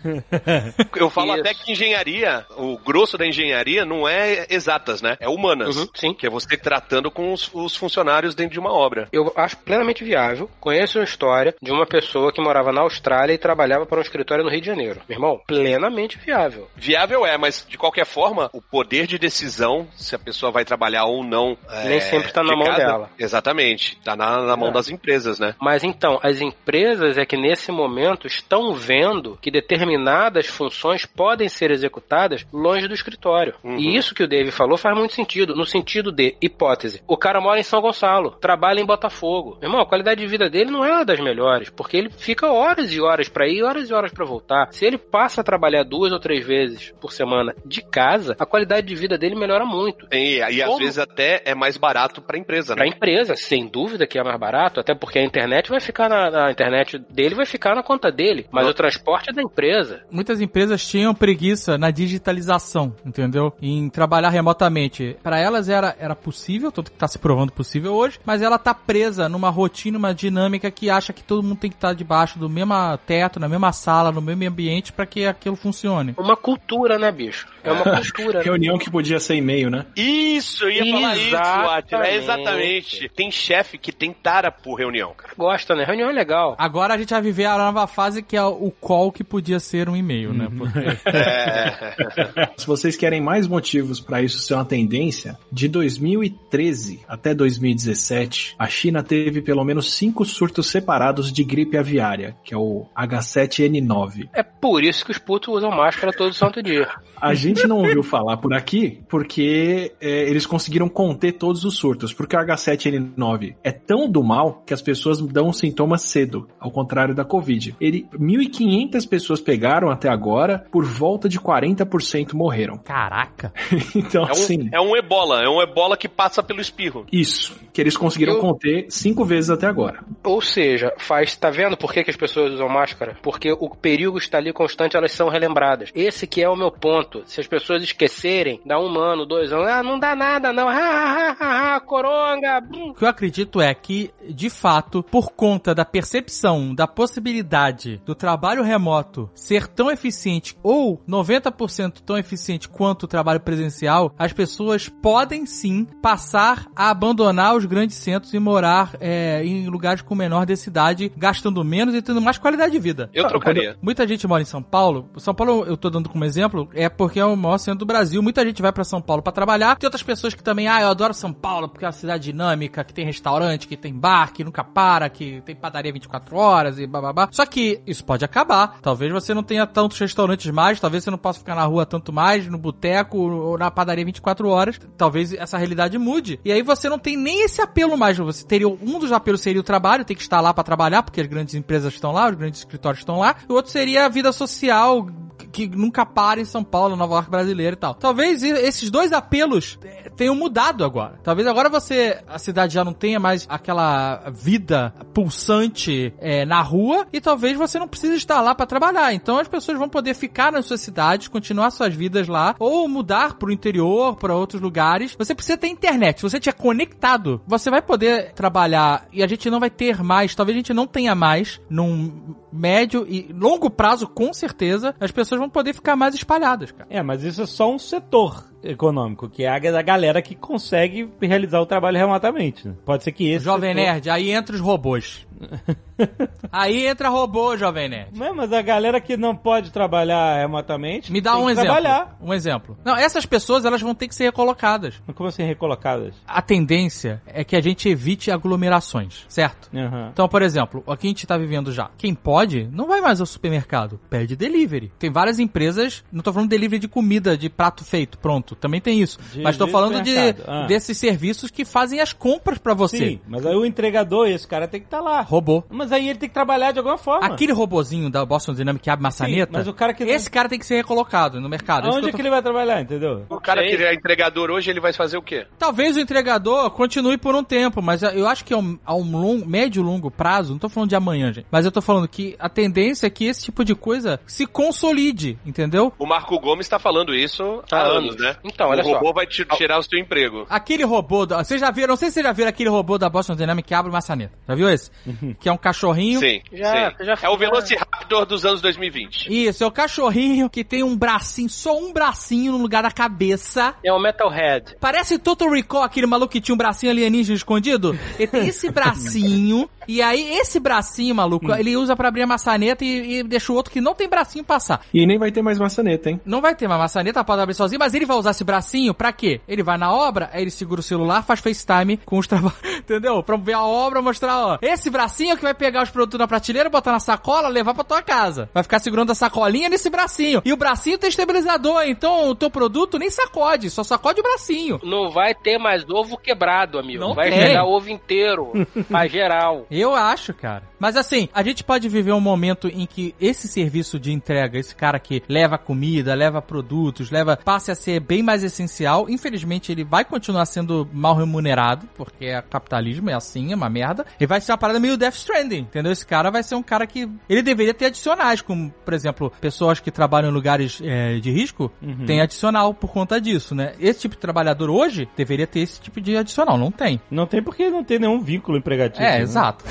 Eu 0.95 1.10
falo 1.10 1.32
Isso. 1.32 1.39
até 1.39 1.54
que 1.56 1.72
engenharia, 1.72 2.45
o 2.56 2.78
grosso 2.78 3.18
da 3.18 3.26
engenharia 3.26 3.84
não 3.84 4.08
é 4.08 4.45
exatas, 4.47 5.01
né? 5.01 5.18
É 5.20 5.28
humanas. 5.28 5.76
Uhum, 5.76 5.88
sim. 5.95 6.14
Que 6.14 6.28
é 6.28 6.30
você 6.30 6.56
tratando 6.56 7.10
com 7.10 7.34
os, 7.34 7.49
os 7.51 7.76
funcionários 7.76 8.36
dentro 8.36 8.54
de 8.54 8.60
uma 8.60 8.72
obra. 8.72 9.08
Eu 9.12 9.34
acho 9.36 9.58
plenamente 9.58 10.04
viável. 10.04 10.47
Conheço 10.60 10.99
uma 10.99 11.04
história 11.04 11.56
de 11.64 11.72
uma 11.72 11.88
pessoa 11.88 12.32
que 12.32 12.42
morava 12.43 12.71
na 12.71 12.81
Austrália 12.81 13.33
e 13.33 13.37
trabalhava 13.37 13.85
para 13.85 13.97
um 13.99 14.01
escritório 14.01 14.43
no 14.43 14.49
Rio 14.49 14.61
de 14.61 14.67
Janeiro. 14.67 15.01
Meu 15.07 15.15
irmão, 15.17 15.41
plenamente 15.47 16.17
viável. 16.17 16.67
Viável 16.75 17.25
é, 17.25 17.37
mas 17.37 17.65
de 17.67 17.77
qualquer 17.77 18.05
forma, 18.05 18.49
o 18.53 18.61
poder 18.61 19.07
de 19.07 19.17
decisão, 19.17 19.87
se 19.95 20.15
a 20.15 20.19
pessoa 20.19 20.51
vai 20.51 20.65
trabalhar 20.65 21.05
ou 21.05 21.23
não. 21.23 21.57
Nem 21.85 21.97
é, 21.97 22.01
sempre 22.01 22.31
tá 22.31 22.43
na 22.43 22.53
de 22.53 22.57
mão 22.57 22.67
casa, 22.67 22.77
dela. 22.77 23.09
Exatamente. 23.17 23.97
Tá 24.03 24.15
na, 24.15 24.41
na 24.41 24.57
mão 24.57 24.69
É. 24.69 24.71
das 24.71 24.89
empresas, 24.89 25.39
né? 25.39 25.55
Mas 25.61 25.83
então, 25.83 26.19
as 26.21 26.41
empresas 26.41 27.17
é 27.17 27.25
que 27.25 27.37
nesse 27.37 27.71
momento 27.71 28.27
estão 28.27 28.73
vendo 28.73 29.37
que 29.41 29.51
determinadas 29.51 30.47
funções 30.47 31.05
podem 31.05 31.47
ser 31.49 31.71
executadas 31.71 32.45
longe 32.51 32.87
do 32.87 32.93
escritório. 32.93 33.55
Uhum. 33.63 33.77
E 33.77 33.95
isso 33.95 34.15
que 34.15 34.23
o 34.23 34.27
Dave 34.27 34.51
falou 34.51 34.77
faz 34.77 34.97
muito 34.97 35.13
sentido, 35.13 35.55
no 35.55 35.65
sentido 35.65 36.11
de, 36.11 36.35
hipótese, 36.41 37.01
o 37.07 37.17
cara 37.17 37.39
mora 37.41 37.59
em 37.59 37.63
São 37.63 37.81
Gonçalo, 37.81 38.31
trabalha 38.31 38.79
em 38.79 38.85
Botafogo. 38.85 39.57
Meu 39.61 39.69
irmão, 39.69 39.81
a 39.81 39.85
qualidade 39.85 40.21
de 40.21 40.27
vida 40.27 40.49
dele 40.49 40.71
não 40.71 40.83
é 40.83 40.91
uma 40.91 41.05
das 41.05 41.19
melhores, 41.19 41.69
porque 41.69 41.97
ele 41.97 42.09
fica 42.09 42.32
horas 42.41 42.91
e 42.93 43.01
horas 43.01 43.29
pra 43.29 43.47
ir, 43.47 43.63
horas 43.63 43.89
e 43.89 43.93
horas 43.93 44.11
pra 44.11 44.25
voltar. 44.25 44.67
Se 44.71 44.86
ele 44.86 44.97
passa 44.97 45.41
a 45.41 45.43
trabalhar 45.43 45.84
duas 45.84 46.11
ou 46.11 46.19
três 46.19 46.45
vezes 46.45 46.93
por 46.99 47.11
semana 47.11 47.53
de 47.65 47.81
casa, 47.81 48.36
a 48.39 48.45
qualidade 48.45 48.88
de 48.88 48.95
vida 48.95 49.17
dele 49.17 49.36
melhora 49.36 49.65
muito. 49.65 50.07
E, 50.11 50.38
e 50.38 50.61
às 50.61 50.67
Como? 50.67 50.79
vezes 50.79 50.97
até 50.97 51.41
é 51.45 51.53
mais 51.55 51.77
barato 51.77 52.21
pra 52.21 52.38
empresa, 52.38 52.75
Pra 52.75 52.84
né? 52.86 52.89
empresa, 52.89 53.36
sem 53.36 53.67
dúvida 53.67 54.07
que 54.07 54.17
é 54.17 54.23
mais 54.23 54.39
barato, 54.39 54.79
até 54.79 54.93
porque 54.95 55.19
a 55.19 55.23
internet 55.23 55.69
vai 55.69 55.79
ficar 55.79 56.09
na, 56.09 56.29
na 56.29 56.51
internet 56.51 56.97
dele, 57.09 57.36
vai 57.36 57.45
ficar 57.45 57.75
na 57.75 57.84
conta 57.84 58.11
dele. 58.11 58.47
Mas 58.51 58.67
o 58.67 58.73
transporte 58.73 59.29
é 59.29 59.34
da 59.34 59.41
empresa. 59.41 60.03
Muitas 60.11 60.41
empresas 60.41 60.86
tinham 60.88 61.13
preguiça 61.13 61.77
na 61.77 61.91
digitalização, 61.91 62.95
entendeu? 63.05 63.53
Em 63.61 63.89
trabalhar 63.89 64.29
remotamente. 64.29 65.15
Para 65.21 65.39
elas 65.39 65.69
era, 65.69 65.95
era 65.99 66.15
possível, 66.15 66.71
tanto 66.71 66.91
que 66.91 66.97
tá 66.97 67.07
se 67.07 67.19
provando 67.19 67.51
possível 67.51 67.93
hoje, 67.93 68.19
mas 68.25 68.41
ela 68.41 68.57
tá 68.57 68.73
presa 68.73 69.27
numa 69.29 69.49
rotina, 69.49 69.97
uma 69.97 70.13
dinâmica 70.13 70.71
que 70.71 70.89
acha 70.89 71.13
que 71.13 71.23
todo 71.23 71.43
mundo 71.43 71.59
tem 71.59 71.69
que 71.69 71.75
estar 71.77 71.93
debaixo 72.24 72.39
do 72.39 72.49
mesmo 72.49 72.74
teto, 73.05 73.39
na 73.39 73.47
mesma 73.49 73.71
sala, 73.71 74.11
no 74.11 74.21
mesmo 74.21 74.47
ambiente 74.47 74.91
para 74.91 75.05
que 75.05 75.26
aquilo 75.26 75.55
funcione. 75.55 76.13
Uma 76.17 76.36
cultura, 76.36 76.97
né, 76.97 77.11
bicho? 77.11 77.47
É 77.63 77.71
uma 77.71 77.84
cultura. 77.84 78.39
né? 78.39 78.45
Reunião 78.45 78.78
que 78.78 78.89
podia 78.89 79.19
ser 79.19 79.36
e-mail, 79.36 79.69
né? 79.69 79.86
Isso, 79.95 80.63
eu 80.65 80.71
ia 80.71 80.93
falar 80.93 81.17
isso, 81.17 81.36
Atila. 81.36 82.07
É 82.07 82.15
Exatamente. 82.15 82.24
exatamente. 82.24 83.09
Tem 83.15 83.32
chefe 83.32 83.78
que 83.78 83.91
tem 83.91 84.13
tara 84.13 84.51
por 84.51 84.76
reunião. 84.76 85.13
Gosta, 85.38 85.76
né? 85.76 85.84
Reunião 85.84 86.09
é 86.09 86.13
legal. 86.13 86.55
Agora 86.57 86.93
a 86.93 86.97
gente 86.97 87.09
vai 87.09 87.21
viver 87.21 87.45
a 87.45 87.57
nova 87.57 87.86
fase 87.88 88.21
que 88.24 88.36
é 88.36 88.43
o 88.43 88.71
call 88.71 89.11
que 89.11 89.24
podia 89.24 89.59
ser 89.59 89.89
um 89.89 89.95
e-mail, 89.95 90.34
né? 90.34 90.47
Porque 90.57 90.80
É. 91.13 92.49
Se 92.57 92.65
vocês 92.67 92.95
querem 92.95 93.21
mais 93.21 93.47
motivos 93.47 93.99
para 93.99 94.21
isso 94.21 94.39
ser 94.39 94.53
uma 94.55 94.65
tendência, 94.65 95.38
de 95.51 95.67
2013 95.67 97.01
até 97.07 97.34
2017, 97.34 98.55
a 98.57 98.67
China 98.67 99.03
teve 99.03 99.41
pelo 99.41 99.63
menos 99.63 99.93
cinco 99.93 100.26
surtos 100.26 100.67
separados 100.67 101.32
de 101.32 101.43
gripe 101.43 101.78
aviária, 101.78 102.12
que 102.43 102.53
é 102.53 102.57
o 102.57 102.86
H7N9. 102.97 104.30
É 104.34 104.43
por 104.43 104.84
isso 104.84 105.05
que 105.05 105.11
os 105.11 105.18
putos 105.18 105.53
usam 105.53 105.72
máscara 105.72 106.11
todo 106.16 106.34
santo 106.34 106.61
dia. 106.61 106.88
A 107.20 107.34
gente 107.34 107.66
não 107.68 107.78
ouviu 107.78 108.03
falar 108.03 108.38
por 108.38 108.53
aqui 108.53 109.01
porque 109.09 109.93
é, 110.01 110.30
eles 110.30 110.45
conseguiram 110.45 110.89
conter 110.89 111.34
todos 111.34 111.64
os 111.64 111.78
surtos, 111.78 112.14
porque 112.14 112.36
o 112.36 112.39
H7N9 112.39 113.55
é 113.64 113.72
tão 113.72 114.09
do 114.09 114.24
mal 114.24 114.61
que 114.66 114.74
as 114.74 114.82
pessoas 114.82 115.20
dão 115.22 115.51
sintomas 115.53 116.01
cedo, 116.03 116.47
ao 116.59 116.72
contrário 116.72 117.16
da 117.16 117.24
Covid. 117.24 117.76
Ele 117.80 118.07
1.500 118.14 119.07
pessoas 119.07 119.39
pegaram 119.41 119.89
até 119.89 120.09
agora, 120.09 120.66
por 120.72 120.84
volta 120.86 121.30
de 121.30 121.39
40% 121.39 122.34
morreram. 122.34 122.78
Caraca. 122.78 123.53
Então, 123.95 124.26
É 124.28 124.32
assim, 124.32 124.64
um, 124.64 124.70
é 124.72 124.82
um 124.82 124.95
ebola, 124.97 125.41
é 125.43 125.49
um 125.49 125.61
ebola 125.61 125.95
que 125.95 126.09
passa 126.09 126.41
pelo 126.41 126.59
espirro. 126.61 127.05
isso, 127.11 127.55
que 127.72 127.80
eles 127.80 127.95
conseguiram 127.95 128.34
Eu- 128.34 128.39
conter 128.39 128.86
cinco 128.89 129.24
vezes 129.24 129.49
até 129.49 129.66
agora. 129.68 130.03
Ou 130.24 130.41
seja, 130.41 130.91
faz, 130.97 131.36
tá 131.36 131.49
vendo 131.49 131.78
por 131.78 131.92
por 131.93 131.99
que, 131.99 132.05
que 132.05 132.09
as 132.09 132.17
pessoas 132.17 132.53
usam 132.53 132.67
máscara? 132.67 133.15
Porque 133.21 133.51
o 133.51 133.69
perigo 133.69 134.17
está 134.17 134.39
ali 134.39 134.51
constante, 134.51 134.97
elas 134.97 135.11
são 135.11 135.29
relembradas. 135.29 135.91
Esse 135.93 136.25
que 136.25 136.41
é 136.41 136.49
o 136.49 136.55
meu 136.55 136.71
ponto. 136.71 137.21
Se 137.27 137.39
as 137.39 137.45
pessoas 137.45 137.83
esquecerem, 137.83 138.59
dá 138.65 138.79
um 138.79 138.97
ano, 138.97 139.27
dois 139.27 139.53
anos, 139.53 139.67
ah, 139.67 139.83
não 139.83 139.99
dá 139.99 140.15
nada, 140.15 140.51
não, 140.51 140.67
ah, 140.67 140.73
ah, 140.73 141.37
ah, 141.39 141.75
ah 141.75 141.79
coronga. 141.81 142.63
O 142.89 142.95
que 142.95 143.05
eu 143.05 143.07
acredito 143.07 143.61
é 143.61 143.71
que, 143.75 144.11
de 144.27 144.49
fato, 144.49 145.03
por 145.03 145.33
conta 145.33 145.75
da 145.75 145.85
percepção, 145.85 146.73
da 146.73 146.87
possibilidade 146.87 148.01
do 148.03 148.15
trabalho 148.15 148.63
remoto 148.63 149.29
ser 149.35 149.67
tão 149.67 149.91
eficiente 149.91 150.57
ou 150.63 150.99
90% 151.07 152.01
tão 152.03 152.17
eficiente 152.17 152.67
quanto 152.67 153.03
o 153.03 153.07
trabalho 153.07 153.39
presencial, 153.39 154.15
as 154.17 154.33
pessoas 154.33 154.89
podem 154.89 155.45
sim 155.45 155.85
passar 156.01 156.65
a 156.75 156.89
abandonar 156.89 157.55
os 157.55 157.65
grandes 157.65 157.97
centros 157.97 158.33
e 158.33 158.39
morar 158.39 158.95
é, 158.99 159.45
em 159.45 159.67
lugares 159.67 160.01
com 160.01 160.15
menor 160.15 160.47
densidade, 160.47 161.11
gastando 161.15 161.63
menos 161.63 161.82
e 161.91 162.01
tendo 162.01 162.21
mais 162.21 162.38
qualidade 162.38 162.71
de 162.71 162.79
vida. 162.79 163.09
Eu 163.13 163.27
trocaria. 163.27 163.77
Muita 163.81 164.07
gente 164.07 164.27
mora 164.27 164.41
em 164.41 164.45
São 164.45 164.61
Paulo. 164.61 165.09
São 165.17 165.34
Paulo, 165.34 165.65
eu 165.65 165.77
tô 165.77 165.89
dando 165.89 166.09
como 166.09 166.23
exemplo, 166.25 166.69
é 166.73 166.89
porque 166.89 167.19
é 167.19 167.25
o 167.25 167.36
maior 167.36 167.57
centro 167.57 167.79
do 167.79 167.86
Brasil. 167.86 168.21
Muita 168.21 168.45
gente 168.45 168.61
vai 168.61 168.71
para 168.71 168.84
São 168.84 169.01
Paulo 169.01 169.21
para 169.21 169.34
trabalhar. 169.34 169.75
Tem 169.77 169.88
outras 169.88 170.03
pessoas 170.03 170.34
que 170.34 170.43
também, 170.43 170.67
ah, 170.67 170.81
eu 170.81 170.88
adoro 170.89 171.13
São 171.13 171.34
Paulo 171.34 171.67
porque 171.69 171.86
é 171.86 171.88
uma 171.88 171.91
cidade 171.91 172.23
dinâmica, 172.23 172.84
que 172.84 172.93
tem 172.93 173.05
restaurante, 173.05 173.67
que 173.67 173.77
tem 173.77 173.93
bar, 173.93 174.34
que 174.34 174.43
nunca 174.43 174.63
para, 174.63 175.09
que 175.09 175.41
tem 175.41 175.55
padaria 175.55 175.91
24 175.93 176.36
horas 176.36 176.79
e 176.79 176.88
bababá. 176.88 177.29
Só 177.31 177.45
que 177.45 177.81
isso 177.86 178.03
pode 178.03 178.25
acabar. 178.25 178.79
Talvez 178.81 179.11
você 179.11 179.34
não 179.34 179.43
tenha 179.43 179.65
tantos 179.67 179.99
restaurantes 179.99 180.49
mais, 180.51 180.79
talvez 180.79 181.03
você 181.03 181.11
não 181.11 181.17
possa 181.17 181.39
ficar 181.39 181.55
na 181.55 181.65
rua 181.65 181.86
tanto 181.86 182.11
mais, 182.11 182.47
no 182.47 182.57
boteco 182.57 183.17
ou 183.17 183.57
na 183.57 183.69
padaria 183.69 184.05
24 184.05 184.47
horas. 184.47 184.79
Talvez 184.97 185.34
essa 185.34 185.57
realidade 185.57 185.97
mude. 185.97 186.39
E 186.43 186.51
aí 186.51 186.61
você 186.61 186.89
não 186.89 186.99
tem 186.99 187.15
nem 187.17 187.43
esse 187.43 187.61
apelo 187.61 187.97
mais. 187.97 188.17
Você 188.17 188.45
teria 188.45 188.67
um 188.67 188.99
dos 188.99 189.11
apelos 189.11 189.41
seria 189.41 189.59
o 189.59 189.63
trabalho, 189.63 190.05
tem 190.05 190.15
que 190.15 190.21
estar 190.21 190.41
lá 190.41 190.53
para 190.53 190.63
trabalhar, 190.63 191.03
porque 191.03 191.21
as 191.21 191.27
grandes 191.27 191.53
empresas 191.53 191.72
estão 191.82 192.11
lá, 192.11 192.30
os 192.30 192.36
grandes 192.36 192.59
escritórios 192.59 193.01
estão 193.01 193.19
lá. 193.19 193.36
O 193.47 193.53
outro 193.53 193.71
seria 193.71 194.05
a 194.05 194.09
vida 194.09 194.32
social, 194.32 195.07
que 195.51 195.67
nunca 195.67 196.05
para 196.05 196.41
em 196.41 196.45
São 196.45 196.63
Paulo, 196.63 196.95
Nova 196.95 197.15
York 197.15 197.30
brasileira 197.30 197.74
e 197.74 197.80
tal. 197.80 197.93
Talvez 197.93 198.43
esses 198.43 198.89
dois 198.89 199.11
apelos 199.11 199.78
eh, 199.84 200.09
tenham 200.15 200.36
mudado 200.36 200.84
agora. 200.84 201.19
Talvez 201.24 201.47
agora 201.47 201.69
você, 201.69 202.21
a 202.28 202.39
cidade 202.39 202.74
já 202.74 202.84
não 202.84 202.93
tenha 202.93 203.19
mais 203.19 203.45
aquela 203.49 204.32
vida 204.32 204.93
pulsante 205.13 206.13
é, 206.19 206.45
na 206.45 206.61
rua 206.61 207.07
e 207.13 207.21
talvez 207.21 207.57
você 207.57 207.78
não 207.80 207.88
precise 207.88 208.15
estar 208.15 208.41
lá 208.41 208.55
para 208.55 208.65
trabalhar. 208.65 209.13
Então 209.13 209.38
as 209.38 209.47
pessoas 209.47 209.78
vão 209.78 209.89
poder 209.89 210.13
ficar 210.15 210.51
nas 210.51 210.65
suas 210.65 210.82
cidades, 210.82 211.28
continuar 211.28 211.71
suas 211.71 211.93
vidas 211.93 212.28
lá 212.28 212.55
ou 212.59 212.88
mudar 212.88 213.36
pro 213.36 213.51
interior, 213.51 214.15
para 214.15 214.36
outros 214.36 214.61
lugares. 214.61 215.15
Você 215.17 215.36
precisa 215.36 215.57
ter 215.57 215.67
internet. 215.67 216.17
Se 216.17 216.24
você 216.24 216.39
tiver 216.39 216.53
conectado, 216.53 217.41
você 217.45 217.69
vai 217.69 217.82
poder 217.82 218.34
trabalhar 218.34 219.05
e 219.11 219.24
a 219.24 219.28
gente 219.28 219.49
não 219.49 219.59
vai 219.59 219.69
ter 219.69 220.01
mais, 220.03 220.36
talvez 220.36 220.55
a 220.55 220.59
gente 220.59 220.74
não 220.74 220.88
tenha 220.88 221.13
mais 221.13 221.61
num 221.74 222.36
médio 222.54 223.06
e 223.08 223.34
longo 223.34 223.70
prazo, 223.70 224.08
com 224.08 224.32
certeza, 224.34 224.95
as 224.99 225.12
pessoas 225.12 225.39
vão 225.39 225.49
poder 225.49 225.74
ficar 225.74 225.95
mais 225.95 226.14
espalhadas, 226.14 226.72
cara. 226.72 226.88
É, 226.89 227.01
mas 227.01 227.24
isso 227.24 227.41
é 227.41 227.45
só 227.45 227.72
um 227.72 227.80
setor 227.80 228.54
econômico, 228.64 229.30
que 229.30 229.43
é 229.43 229.49
a 229.49 229.60
galera 229.82 230.22
que 230.22 230.36
consegue 230.36 231.10
realizar 231.22 231.60
o 231.60 231.66
trabalho 231.66 231.97
remotamente. 231.97 232.70
Pode 232.86 233.04
ser 233.04 233.12
que 233.12 233.30
esse. 233.30 233.43
Jovem 233.43 233.74
setor... 233.74 233.86
Nerd, 233.86 234.10
aí 234.10 234.32
entra 234.32 234.56
os 234.56 234.62
robôs. 234.62 235.28
aí 236.51 236.88
entra 236.88 237.10
robô, 237.10 237.58
Jovem 237.58 237.89
Nerd. 237.89 238.18
Não, 238.18 238.34
mas 238.34 238.51
a 238.54 238.62
galera 238.62 239.01
que 239.01 239.18
não 239.18 239.36
pode 239.36 239.72
trabalhar 239.72 240.38
remotamente. 240.38 241.12
Me 241.12 241.20
dá 241.20 241.38
um 241.38 241.49
exemplo. 241.49 241.72
Trabalhar. 241.72 242.18
Um 242.22 242.34
exemplo. 242.34 242.78
Não, 242.84 242.95
essas 242.95 243.26
pessoas 243.26 243.66
elas 243.66 243.82
vão 243.82 243.93
ter 243.93 244.08
que 244.08 244.16
ser 244.16 244.26
recolocadas. 244.26 245.01
Mas 245.06 245.16
como 245.16 245.30
assim 245.30 245.43
recolocadas? 245.43 246.16
A 246.26 246.41
tendência 246.41 247.22
é 247.28 247.43
que 247.43 247.56
a 247.56 247.62
gente 247.62 247.89
evite 247.89 248.32
aglomerações, 248.32 249.26
certo? 249.28 249.70
Uhum. 249.74 250.10
Então, 250.12 250.28
por 250.28 250.41
exemplo, 250.41 250.84
aqui 250.88 251.08
a 251.08 251.10
gente 251.10 251.28
tá 251.28 251.38
vivendo 251.38 251.72
já. 251.72 251.89
Quem 251.97 252.14
pode, 252.14 252.42
não 252.71 252.87
vai 252.87 253.01
mais 253.01 253.19
ao 253.19 253.25
supermercado. 253.25 253.99
Pede 254.09 254.35
delivery. 254.35 254.91
Tem 254.97 255.11
várias 255.11 255.39
empresas, 255.39 256.03
não 256.11 256.21
tô 256.21 256.31
falando 256.31 256.49
de 256.49 256.55
delivery 256.55 256.79
de 256.79 256.87
comida, 256.87 257.37
de 257.37 257.49
prato 257.49 257.83
feito, 257.83 258.17
pronto 258.17 258.55
também 258.55 258.79
tem 258.79 259.01
isso. 259.01 259.19
De, 259.31 259.41
mas 259.41 259.55
estou 259.55 259.67
falando 259.67 260.01
de, 260.01 260.15
ah. 260.47 260.65
desses 260.67 260.97
serviços 260.97 261.51
que 261.51 261.65
fazem 261.65 261.99
as 261.99 262.13
compras 262.13 262.57
para 262.57 262.73
você. 262.73 262.97
Sim, 262.97 263.19
mas 263.27 263.45
aí 263.45 263.55
o 263.55 263.65
entregador, 263.65 264.27
esse 264.27 264.47
cara 264.47 264.67
tem 264.67 264.79
que 264.79 264.87
estar 264.87 264.99
tá 264.99 265.03
lá. 265.03 265.21
Robô. 265.21 265.63
Mas 265.69 265.91
aí 265.91 266.09
ele 266.09 266.19
tem 266.19 266.29
que 266.29 266.33
trabalhar 266.33 266.71
de 266.71 266.79
alguma 266.79 266.97
forma. 266.97 267.25
Aquele 267.25 267.51
robozinho 267.51 268.09
da 268.09 268.25
Boston 268.25 268.53
Dynamics 268.53 268.83
que 268.83 268.89
abre 268.89 269.03
maçaneta, 269.03 269.51
Sim, 269.51 269.57
mas 269.57 269.67
o 269.67 269.73
cara 269.73 269.93
que 269.93 270.03
esse 270.03 270.29
cara 270.29 270.47
tem 270.47 270.59
que 270.59 270.65
ser 270.65 270.75
recolocado 270.75 271.39
no 271.39 271.49
mercado. 271.49 271.89
Onde 271.89 272.05
que, 272.05 272.11
tô... 272.11 272.15
que, 272.17 272.21
ele 272.21 272.29
vai 272.29 272.41
trabalhar, 272.41 272.81
entendeu? 272.81 273.25
O 273.29 273.39
cara 273.39 273.61
que 273.63 273.75
é 273.75 273.93
entregador 273.93 274.49
hoje, 274.49 274.69
ele 274.69 274.79
vai 274.79 274.93
fazer 274.93 275.17
o 275.17 275.21
quê? 275.21 275.45
Talvez 275.57 275.95
o 275.95 275.99
entregador 275.99 276.69
continue 276.71 277.17
por 277.17 277.35
um 277.35 277.43
tempo, 277.43 277.81
mas 277.81 278.01
eu 278.01 278.27
acho 278.27 278.45
que 278.45 278.53
a 278.53 278.57
um, 278.57 278.77
a 278.85 278.95
um 278.95 279.11
long, 279.11 279.45
médio 279.45 279.83
longo 279.83 280.09
prazo, 280.09 280.53
não 280.53 280.59
tô 280.59 280.69
falando 280.69 280.89
de 280.89 280.95
amanhã, 280.95 281.31
gente, 281.33 281.47
mas 281.51 281.65
eu 281.65 281.71
tô 281.71 281.81
falando 281.81 282.07
que 282.07 282.32
a 282.39 282.49
tendência 282.49 283.07
é 283.07 283.09
que 283.09 283.25
esse 283.25 283.43
tipo 283.43 283.63
de 283.63 283.75
coisa 283.75 284.19
se 284.25 284.45
consolide, 284.45 285.38
entendeu? 285.45 285.93
O 285.97 286.05
Marco 286.05 286.39
Gomes 286.39 286.67
tá 286.67 286.79
falando 286.79 287.13
isso 287.13 287.63
há 287.71 287.81
anos, 287.81 288.15
né? 288.17 288.36
Então, 288.43 288.69
olha 288.69 288.84
o 288.84 288.88
robô 288.88 289.07
só. 289.07 289.13
vai 289.13 289.27
te 289.27 289.45
tirar 289.45 289.79
o 289.79 289.84
seu 289.84 289.99
emprego. 289.99 290.45
Aquele 290.49 290.84
robô, 290.84 291.25
da, 291.25 291.43
vocês 291.43 291.59
já 291.59 291.71
viram, 291.71 291.89
não 291.89 291.95
sei 291.95 292.09
se 292.09 292.15
vocês 292.15 292.25
já 292.25 292.31
viram 292.31 292.49
aquele 292.49 292.69
robô 292.69 292.97
da 292.97 293.09
Boston 293.09 293.36
Dynamics 293.36 293.67
que 293.67 293.73
abre 293.73 293.91
maçaneta. 293.91 294.34
Já 294.47 294.55
viu 294.55 294.69
esse? 294.69 294.91
Uhum. 295.05 295.36
que 295.39 295.49
é 295.49 295.51
um 295.51 295.57
cachorrinho. 295.57 296.19
Sim, 296.19 296.41
já, 296.51 296.91
sim. 296.91 297.05
já 297.05 297.17
É 297.21 297.29
o 297.29 297.38
Velociraptor 297.38 298.25
dos 298.25 298.45
anos 298.45 298.61
2020. 298.61 299.27
Isso, 299.29 299.63
é 299.63 299.67
o 299.67 299.71
cachorrinho 299.71 300.49
que 300.49 300.63
tem 300.63 300.84
um 300.84 300.95
bracinho, 300.95 301.49
só 301.49 301.77
um 301.77 301.91
bracinho 301.91 302.53
no 302.53 302.57
lugar 302.57 302.84
da 302.84 302.91
cabeça. 302.91 303.75
É 303.84 303.91
o 303.91 303.99
Metalhead. 303.99 304.75
Parece 304.79 305.19
Total 305.19 305.49
Recall, 305.49 305.84
aquele 305.84 306.07
maluco 306.07 306.31
que 306.31 306.41
tinha 306.41 306.53
um 306.53 306.57
bracinho 306.57 306.91
alienígena 306.91 307.36
escondido. 307.36 307.97
Ele 308.17 308.27
tem 308.27 308.47
esse 308.47 308.69
bracinho 308.71 309.69
e 309.88 310.01
aí, 310.01 310.38
esse 310.38 310.59
bracinho, 310.59 311.13
maluco, 311.13 311.51
hum. 311.51 311.55
ele 311.55 311.75
usa 311.75 311.95
para 311.95 312.07
abrir 312.07 312.22
a 312.24 312.28
maçaneta 312.28 312.84
e, 312.84 313.19
e, 313.19 313.24
deixa 313.24 313.51
o 313.51 313.55
outro 313.55 313.71
que 313.71 313.82
não 313.82 313.93
tem 313.93 314.07
bracinho 314.07 314.43
passar. 314.43 314.82
E 314.93 315.05
nem 315.05 315.17
vai 315.17 315.32
ter 315.32 315.41
mais 315.41 315.59
maçaneta, 315.59 316.09
hein? 316.09 316.21
Não 316.26 316.41
vai 316.41 316.55
ter 316.55 316.67
mais 316.67 316.80
maçaneta, 316.80 317.24
pode 317.24 317.41
abrir 317.41 317.53
sozinho, 317.53 317.80
mas 317.80 317.93
ele 317.93 318.05
vai 318.05 318.17
usar 318.17 318.32
esse 318.32 318.43
bracinho 318.43 318.93
pra 318.93 319.11
quê? 319.11 319.41
Ele 319.47 319.63
vai 319.63 319.78
na 319.78 319.91
obra, 319.93 320.30
aí 320.34 320.41
ele 320.41 320.51
segura 320.51 320.80
o 320.80 320.84
celular, 320.84 321.24
faz 321.24 321.39
FaceTime 321.39 321.97
com 322.05 322.17
os 322.17 322.28
trabalhos, 322.28 322.57
entendeu? 322.80 323.21
Pra 323.24 323.38
ver 323.38 323.53
a 323.53 323.63
obra, 323.63 324.01
mostrar, 324.01 324.47
ó, 324.47 324.57
esse 324.61 324.89
bracinho 324.89 325.36
que 325.36 325.43
vai 325.43 325.53
pegar 325.53 325.84
os 325.84 325.89
produtos 325.89 326.19
na 326.19 326.28
prateleira, 326.28 326.69
botar 326.69 326.91
na 326.91 326.99
sacola, 326.99 327.47
levar 327.47 327.74
pra 327.74 327.84
tua 327.84 328.01
casa. 328.01 328.49
Vai 328.53 328.63
ficar 328.63 328.80
segurando 328.80 329.11
a 329.11 329.15
sacolinha 329.15 329.69
nesse 329.69 329.89
bracinho. 329.89 330.41
E 330.45 330.53
o 330.53 330.57
bracinho 330.57 330.97
tem 330.97 331.09
estabilizador, 331.09 331.84
então 331.84 332.30
o 332.30 332.36
teu 332.36 332.49
produto 332.49 332.97
nem 332.97 333.09
sacode, 333.09 333.69
só 333.69 333.84
sacode 333.84 334.19
o 334.19 334.24
bracinho. 334.24 334.80
Não 334.84 335.09
vai 335.09 335.34
ter 335.36 335.57
mais 335.57 335.84
ovo 335.89 336.17
quebrado, 336.17 336.80
amigo. 336.80 336.99
Não 336.99 337.13
vai 337.13 337.30
tem. 337.30 337.41
chegar 337.41 337.65
ovo 337.65 337.89
inteiro, 337.89 338.51
pra 338.88 339.07
geral. 339.07 339.65
Eu 339.71 339.93
acho, 339.93 340.34
cara. 340.34 340.63
Mas 340.80 340.95
assim, 340.95 341.30
a 341.34 341.43
gente 341.43 341.63
pode 341.63 341.88
viver 341.89 342.11
um 342.14 342.22
momento 342.22 342.68
em 342.68 342.86
que 342.86 343.14
esse 343.20 343.47
serviço 343.47 343.99
de 343.99 344.11
entrega, 344.11 344.59
esse 344.59 344.76
cara 344.76 344.99
que 344.99 345.24
leva 345.28 345.57
comida, 345.57 346.14
leva 346.14 346.41
produtos, 346.41 347.11
leva, 347.11 347.38
passe 347.38 347.72
a 347.72 347.76
ser 347.76 347.99
bem 347.99 348.22
mais 348.22 348.43
essencial. 348.43 349.09
Infelizmente, 349.09 349.72
ele 349.72 349.84
vai 349.84 350.05
continuar 350.05 350.45
sendo 350.45 350.88
mal 350.91 351.16
remunerado, 351.16 351.88
porque 351.95 352.26
é 352.26 352.41
capitalismo, 352.41 353.09
é 353.09 353.14
assim, 353.14 353.51
é 353.51 353.55
uma 353.55 353.70
merda. 353.70 354.05
E 354.20 354.26
vai 354.26 354.41
ser 354.41 354.51
uma 354.51 354.57
parada 354.57 354.80
meio 354.80 354.97
Death 354.97 355.16
Stranding, 355.16 355.59
entendeu? 355.59 355.91
Esse 355.91 356.05
cara 356.05 356.30
vai 356.30 356.43
ser 356.43 356.55
um 356.55 356.64
cara 356.64 356.86
que. 356.88 357.09
Ele 357.30 357.41
deveria 357.41 357.74
ter 357.74 357.86
adicionais, 357.86 358.41
como, 358.41 358.74
por 358.84 358.93
exemplo, 358.93 359.32
pessoas 359.41 359.80
que 359.80 359.91
trabalham 359.91 360.30
em 360.30 360.34
lugares 360.34 360.82
é, 360.84 361.20
de 361.20 361.32
risco, 361.32 361.72
uhum. 361.82 362.05
tem 362.05 362.22
adicional 362.22 362.74
por 362.74 362.91
conta 362.91 363.20
disso, 363.20 363.55
né? 363.55 363.74
Esse 363.80 364.01
tipo 364.01 364.16
de 364.16 364.22
trabalhador 364.22 364.70
hoje 364.70 365.07
deveria 365.16 365.47
ter 365.47 365.61
esse 365.61 365.80
tipo 365.80 365.99
de 366.01 366.16
adicional, 366.18 366.57
não 366.57 366.72
tem. 366.72 366.99
Não 367.09 367.26
tem 367.26 367.41
porque 367.41 367.70
não 367.70 367.84
tem 367.84 367.99
nenhum 367.99 368.22
vínculo 368.22 368.57
empregatício. 368.57 369.03
É, 369.03 369.18
né? 369.18 369.22
exato. 369.22 369.64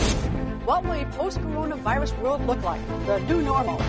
What 0.65 0.85
will 0.85 0.93
a 0.93 1.05
post-coronavirus 1.19 2.17
world 2.21 2.47
look 2.47 2.63
like? 2.63 2.81
The 3.07 3.19
new 3.27 3.43
normal. 3.43 3.83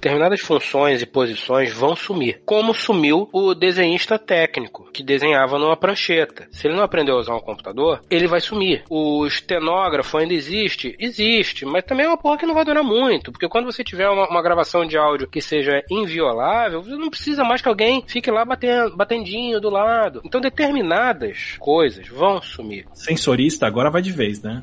Determinadas 0.00 0.40
funções 0.40 1.02
e 1.02 1.06
posições 1.06 1.72
vão 1.72 1.94
sumir. 1.94 2.40
Como 2.46 2.72
sumiu 2.72 3.28
o 3.32 3.54
desenhista 3.54 4.18
técnico, 4.18 4.90
que 4.90 5.02
desenhava 5.02 5.58
numa 5.58 5.76
prancheta. 5.76 6.48
Se 6.50 6.66
ele 6.66 6.76
não 6.76 6.82
aprendeu 6.82 7.16
a 7.16 7.20
usar 7.20 7.34
um 7.34 7.40
computador, 7.40 8.00
ele 8.10 8.26
vai 8.26 8.40
sumir. 8.40 8.82
O 8.88 9.26
estenógrafo 9.26 10.16
ainda 10.16 10.32
existe? 10.32 10.96
Existe, 10.98 11.66
mas 11.66 11.84
também 11.84 12.06
é 12.06 12.08
uma 12.08 12.16
porra 12.16 12.38
que 12.38 12.46
não 12.46 12.54
vai 12.54 12.64
durar 12.64 12.82
muito, 12.82 13.30
porque 13.30 13.48
quando 13.48 13.66
você 13.66 13.84
tiver 13.84 14.08
uma, 14.08 14.26
uma 14.26 14.42
gravação 14.42 14.86
de 14.86 14.96
áudio 14.96 15.28
que 15.28 15.42
seja 15.42 15.82
inviolável, 15.90 16.82
você 16.82 16.96
não 16.96 17.10
precisa 17.10 17.44
mais 17.44 17.60
que 17.60 17.68
alguém 17.68 18.02
fique 18.06 18.30
lá 18.30 18.44
batendo, 18.44 18.96
batendinho 18.96 19.60
do 19.60 19.68
lado. 19.68 20.22
Então 20.24 20.40
determinadas 20.40 21.56
coisas 21.58 22.08
vão 22.08 22.40
sumir. 22.40 22.86
Sensorista 22.94 23.66
agora 23.66 23.90
vai 23.90 24.00
de 24.00 24.12
vez, 24.12 24.42
né? 24.42 24.62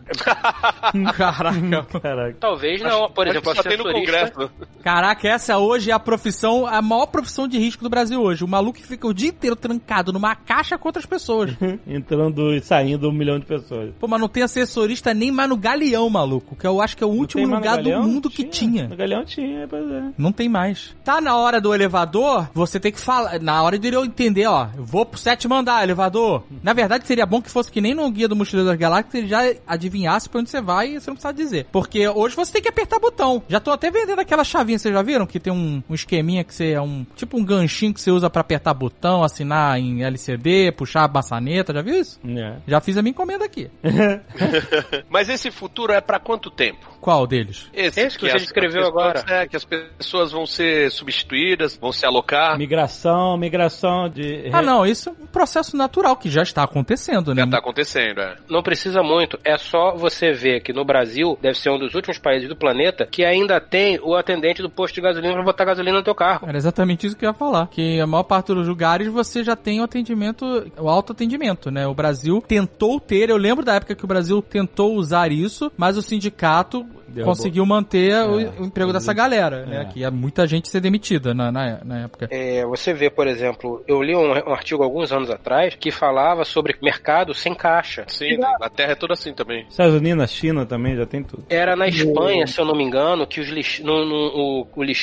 Caraca. 1.16 1.86
Caraca. 2.02 2.38
Talvez 2.40 2.82
não. 2.82 3.12
Por 3.12 3.28
exemplo, 3.28 3.52
a 3.52 3.56
sensorista... 3.56 4.52
Caraca, 4.84 5.27
que 5.28 5.32
essa 5.32 5.58
hoje 5.58 5.92
é 5.92 5.94
a 5.94 6.00
profissão, 6.00 6.66
a 6.66 6.82
maior 6.82 7.08
profissão 7.08 7.48
de 7.48 7.58
risco 7.58 7.84
do 7.84 7.90
Brasil 7.90 8.22
hoje. 8.22 8.46
O 8.46 8.48
maluco 8.48 8.80
que 8.80 8.86
fica 8.86 9.06
o 9.06 9.14
dia 9.14 9.30
inteiro 9.30 9.58
trancado 9.58 10.14
numa 10.14 10.36
caixa 10.36 10.78
com 10.78 10.88
outras 10.88 11.06
pessoas. 11.06 11.52
Entrando 11.86 12.54
e 12.54 12.62
saindo 12.62 13.10
um 13.10 13.12
milhão 13.12 13.38
de 13.38 13.46
pessoas. 13.46 13.94
Pô, 14.00 14.08
mas 14.08 14.22
não 14.22 14.30
tem 14.30 14.44
assessorista 14.44 15.14
nem 15.14 15.30
mais 15.30 15.50
no 15.50 15.58
Galeão, 15.58 16.10
maluco. 16.10 16.56
Que 16.56 16.66
eu 16.66 16.82
acho 16.82 16.96
que 16.96 17.04
é 17.04 17.08
o 17.08 17.10
último 17.10 17.46
lugar 17.46 17.84
do 17.84 17.90
mundo 18.02 18.30
que 18.30 18.46
tinha. 18.46 18.88
No 18.88 18.96
Galeão 18.96 19.26
tinha, 19.26 19.68
pois 19.68 19.92
é. 19.92 20.04
Não 20.18 20.32
tem 20.32 20.48
mais. 20.48 20.96
Tá 21.04 21.20
na 21.20 21.36
hora 21.36 21.60
do 21.60 21.74
elevador, 21.74 22.50
você 22.54 22.80
tem 22.80 22.92
que 22.92 23.00
falar. 23.00 23.42
Na 23.42 23.62
hora 23.62 23.78
de 23.78 23.88
eu 23.88 24.06
entender, 24.06 24.48
ó, 24.48 24.70
eu 24.78 24.84
vou 24.86 25.06
pro 25.06 25.20
sétimo 25.20 25.56
andar, 25.56 25.84
elevador. 25.84 26.44
Na 26.64 26.72
verdade, 26.72 27.06
seria 27.06 27.26
bom 27.26 27.42
que 27.42 27.52
fosse 27.52 27.72
que 27.72 27.82
nem 27.82 27.94
no 27.94 28.10
Guia 28.10 28.30
do 28.30 28.36
Mochileiro 28.36 28.70
das 28.70 28.80
Galáxias, 28.80 29.16
ele 29.16 29.28
já 29.28 29.42
adivinhasse 29.66 30.30
pra 30.30 30.40
onde 30.40 30.50
você 30.50 30.62
vai 30.62 30.92
e 30.92 31.02
você 31.02 31.10
não 31.10 31.16
precisa 31.16 31.34
dizer. 31.34 31.68
Porque 31.72 32.08
hoje 32.08 32.36
você 32.36 32.54
tem 32.54 32.62
que 32.62 32.70
apertar 32.70 33.00
botão. 33.00 33.44
Já 33.50 33.60
tô 33.60 33.72
até 33.72 33.92
vendendo 33.92 34.20
aquela 34.20 34.46
chavinha, 34.46 34.80
vocês 34.80 34.94
já 34.94 35.02
viram? 35.18 35.28
Que 35.28 35.40
tem 35.40 35.52
um, 35.52 35.84
um 35.90 35.94
esqueminha 35.94 36.44
que 36.44 36.54
você 36.54 36.72
é 36.72 36.82
um. 36.82 37.06
Tipo 37.16 37.38
um 37.38 37.44
ganchinho 37.44 37.94
que 37.94 38.02
você 38.02 38.12
usa 38.12 38.30
pra 38.30 38.42
apertar 38.42 38.74
botão, 38.74 39.24
assinar 39.24 39.80
em 39.80 40.04
LCD, 40.04 40.72
puxar 40.72 41.04
a 41.06 41.08
maçaneta, 41.08 41.74
já 41.74 41.82
viu 41.82 42.00
isso? 42.00 42.20
É. 42.28 42.58
Já 42.68 42.80
fiz 42.80 42.98
a 42.98 43.02
minha 43.02 43.12
encomenda 43.12 43.46
aqui. 43.46 43.70
Mas 45.10 45.30
esse 45.30 45.52
futuro 45.52 45.94
é 45.94 46.02
pra 46.02 46.20
quanto 46.20 46.50
tempo? 46.50 46.88
Qual 47.02 47.26
deles? 47.26 47.70
Esse, 47.74 48.02
Esse 48.02 48.18
que 48.18 48.26
você 48.30 48.36
as- 48.36 48.42
descreveu 48.42 48.82
as 48.82 48.88
pessoas- 48.90 49.16
agora. 49.24 49.42
É, 49.44 49.48
que 49.48 49.56
as 49.56 49.66
pessoas 49.66 50.32
vão 50.32 50.46
ser 50.46 50.92
substituídas, 50.92 51.78
vão 51.78 51.92
se 51.92 52.06
alocar. 52.06 52.58
Migração, 52.58 53.38
migração 53.38 54.10
de. 54.10 54.50
Ah, 54.52 54.62
não, 54.62 54.86
isso 54.86 55.10
é 55.10 55.12
um 55.12 55.28
processo 55.28 55.76
natural 55.78 56.16
que 56.18 56.30
já 56.30 56.42
está 56.44 56.64
acontecendo, 56.64 57.34
né? 57.34 57.44
Já 57.44 57.48
tá 57.52 57.58
acontecendo, 57.60 58.20
é. 58.22 58.36
Não 58.50 58.62
precisa 58.62 59.02
muito, 59.02 59.40
é 59.44 59.58
só 59.58 59.96
você 59.96 60.32
ver 60.32 60.62
que 60.62 60.74
no 60.74 60.84
Brasil 60.84 61.38
deve 61.42 61.58
ser 61.58 61.70
um 61.70 61.78
dos 61.80 61.94
últimos 61.96 62.18
países 62.18 62.48
do 62.50 62.56
planeta 62.56 63.06
que 63.10 63.24
ainda 63.24 63.60
tem 63.62 64.00
o 64.02 64.16
atendente 64.16 64.62
do 64.62 64.70
posto 64.70 64.96
de 64.96 65.02
gasolina 65.08 65.34
pra 65.34 65.44
botar 65.44 65.66
gasolina 65.66 65.98
no 65.98 66.04
teu 66.04 66.16
carro. 66.16 66.48
Era 66.48 66.58
exatamente 66.58 67.08
isso 67.08 67.16
que 67.18 67.26
eu 67.26 67.30
ia 67.30 67.34
falar. 67.34 67.68
Que 67.68 68.00
a 68.00 68.08
maior 68.08 68.24
parte 68.24 68.54
dos 68.54 68.68
lugares 68.68 69.08
você 69.08 69.44
já 69.44 69.56
tem 69.56 69.82
o 69.82 69.84
atendimento, 69.84 70.46
o 70.78 70.88
autoatendimento, 70.90 71.72
né? 71.72 71.88
O 71.88 71.94
Brasil 71.94 72.42
tentou 72.48 73.00
ter, 73.00 73.30
eu 73.30 73.38
lembro 73.38 73.64
da 73.66 73.76
época 73.76 73.96
que 73.96 74.04
o 74.06 74.08
Brasil 74.08 74.42
tentou 74.42 74.96
usar 74.96 75.32
isso, 75.32 75.72
mas 75.78 75.98
o 75.98 76.02
sindicato 76.02 76.86
Derrubou. 77.08 77.36
conseguiu 77.36 77.66
manter 77.66 78.14
o, 78.28 78.40
É. 78.40 78.50
o 78.60 78.66
emprego 78.66 78.92
dessa 78.94 79.14
galera, 79.14 79.66
né? 79.66 79.82
É. 79.82 79.86
Que 79.86 80.00
ia 80.02 80.12
muita 80.12 80.46
gente 80.48 80.68
ser 80.70 80.80
demitida 80.82 81.34
na, 81.34 81.52
na, 81.52 81.80
na 81.84 82.00
época. 82.04 82.28
É, 82.32 82.66
você 82.66 82.94
vê, 82.94 83.10
por 83.10 83.28
exemplo, 83.28 83.84
eu 83.88 84.02
li 84.04 84.16
um, 84.16 84.32
um 84.32 84.54
artigo 84.54 84.84
alguns 84.84 85.12
anos 85.12 85.30
atrás 85.30 85.76
que 85.76 85.92
falava 85.92 86.44
sobre 86.46 86.76
mercado 86.82 87.34
sem 87.34 87.54
caixa. 87.56 88.04
Sim, 88.08 88.38
na 88.38 88.54
Inglaterra 88.54 88.92
é 88.92 88.96
tudo 88.96 89.14
assim 89.14 89.34
também. 89.34 89.66
Estados 89.70 89.96
Unidos, 89.96 90.18
na 90.18 90.28
China 90.28 90.66
também 90.66 90.96
já 90.96 91.06
tem 91.06 91.24
tudo. 91.24 91.44
Era 91.50 91.76
na 91.76 91.88
Espanha, 91.88 92.46
se 92.48 92.60
eu 92.60 92.66
não 92.66 92.76
me 92.76 92.84
engano, 92.84 93.26
que 93.26 93.40
os 93.40 93.48
lix... 93.50 93.80
no, 93.80 94.06
no- 94.06 94.28
o, 94.36 94.68
o 94.76 94.84
lixeiro 94.84 94.97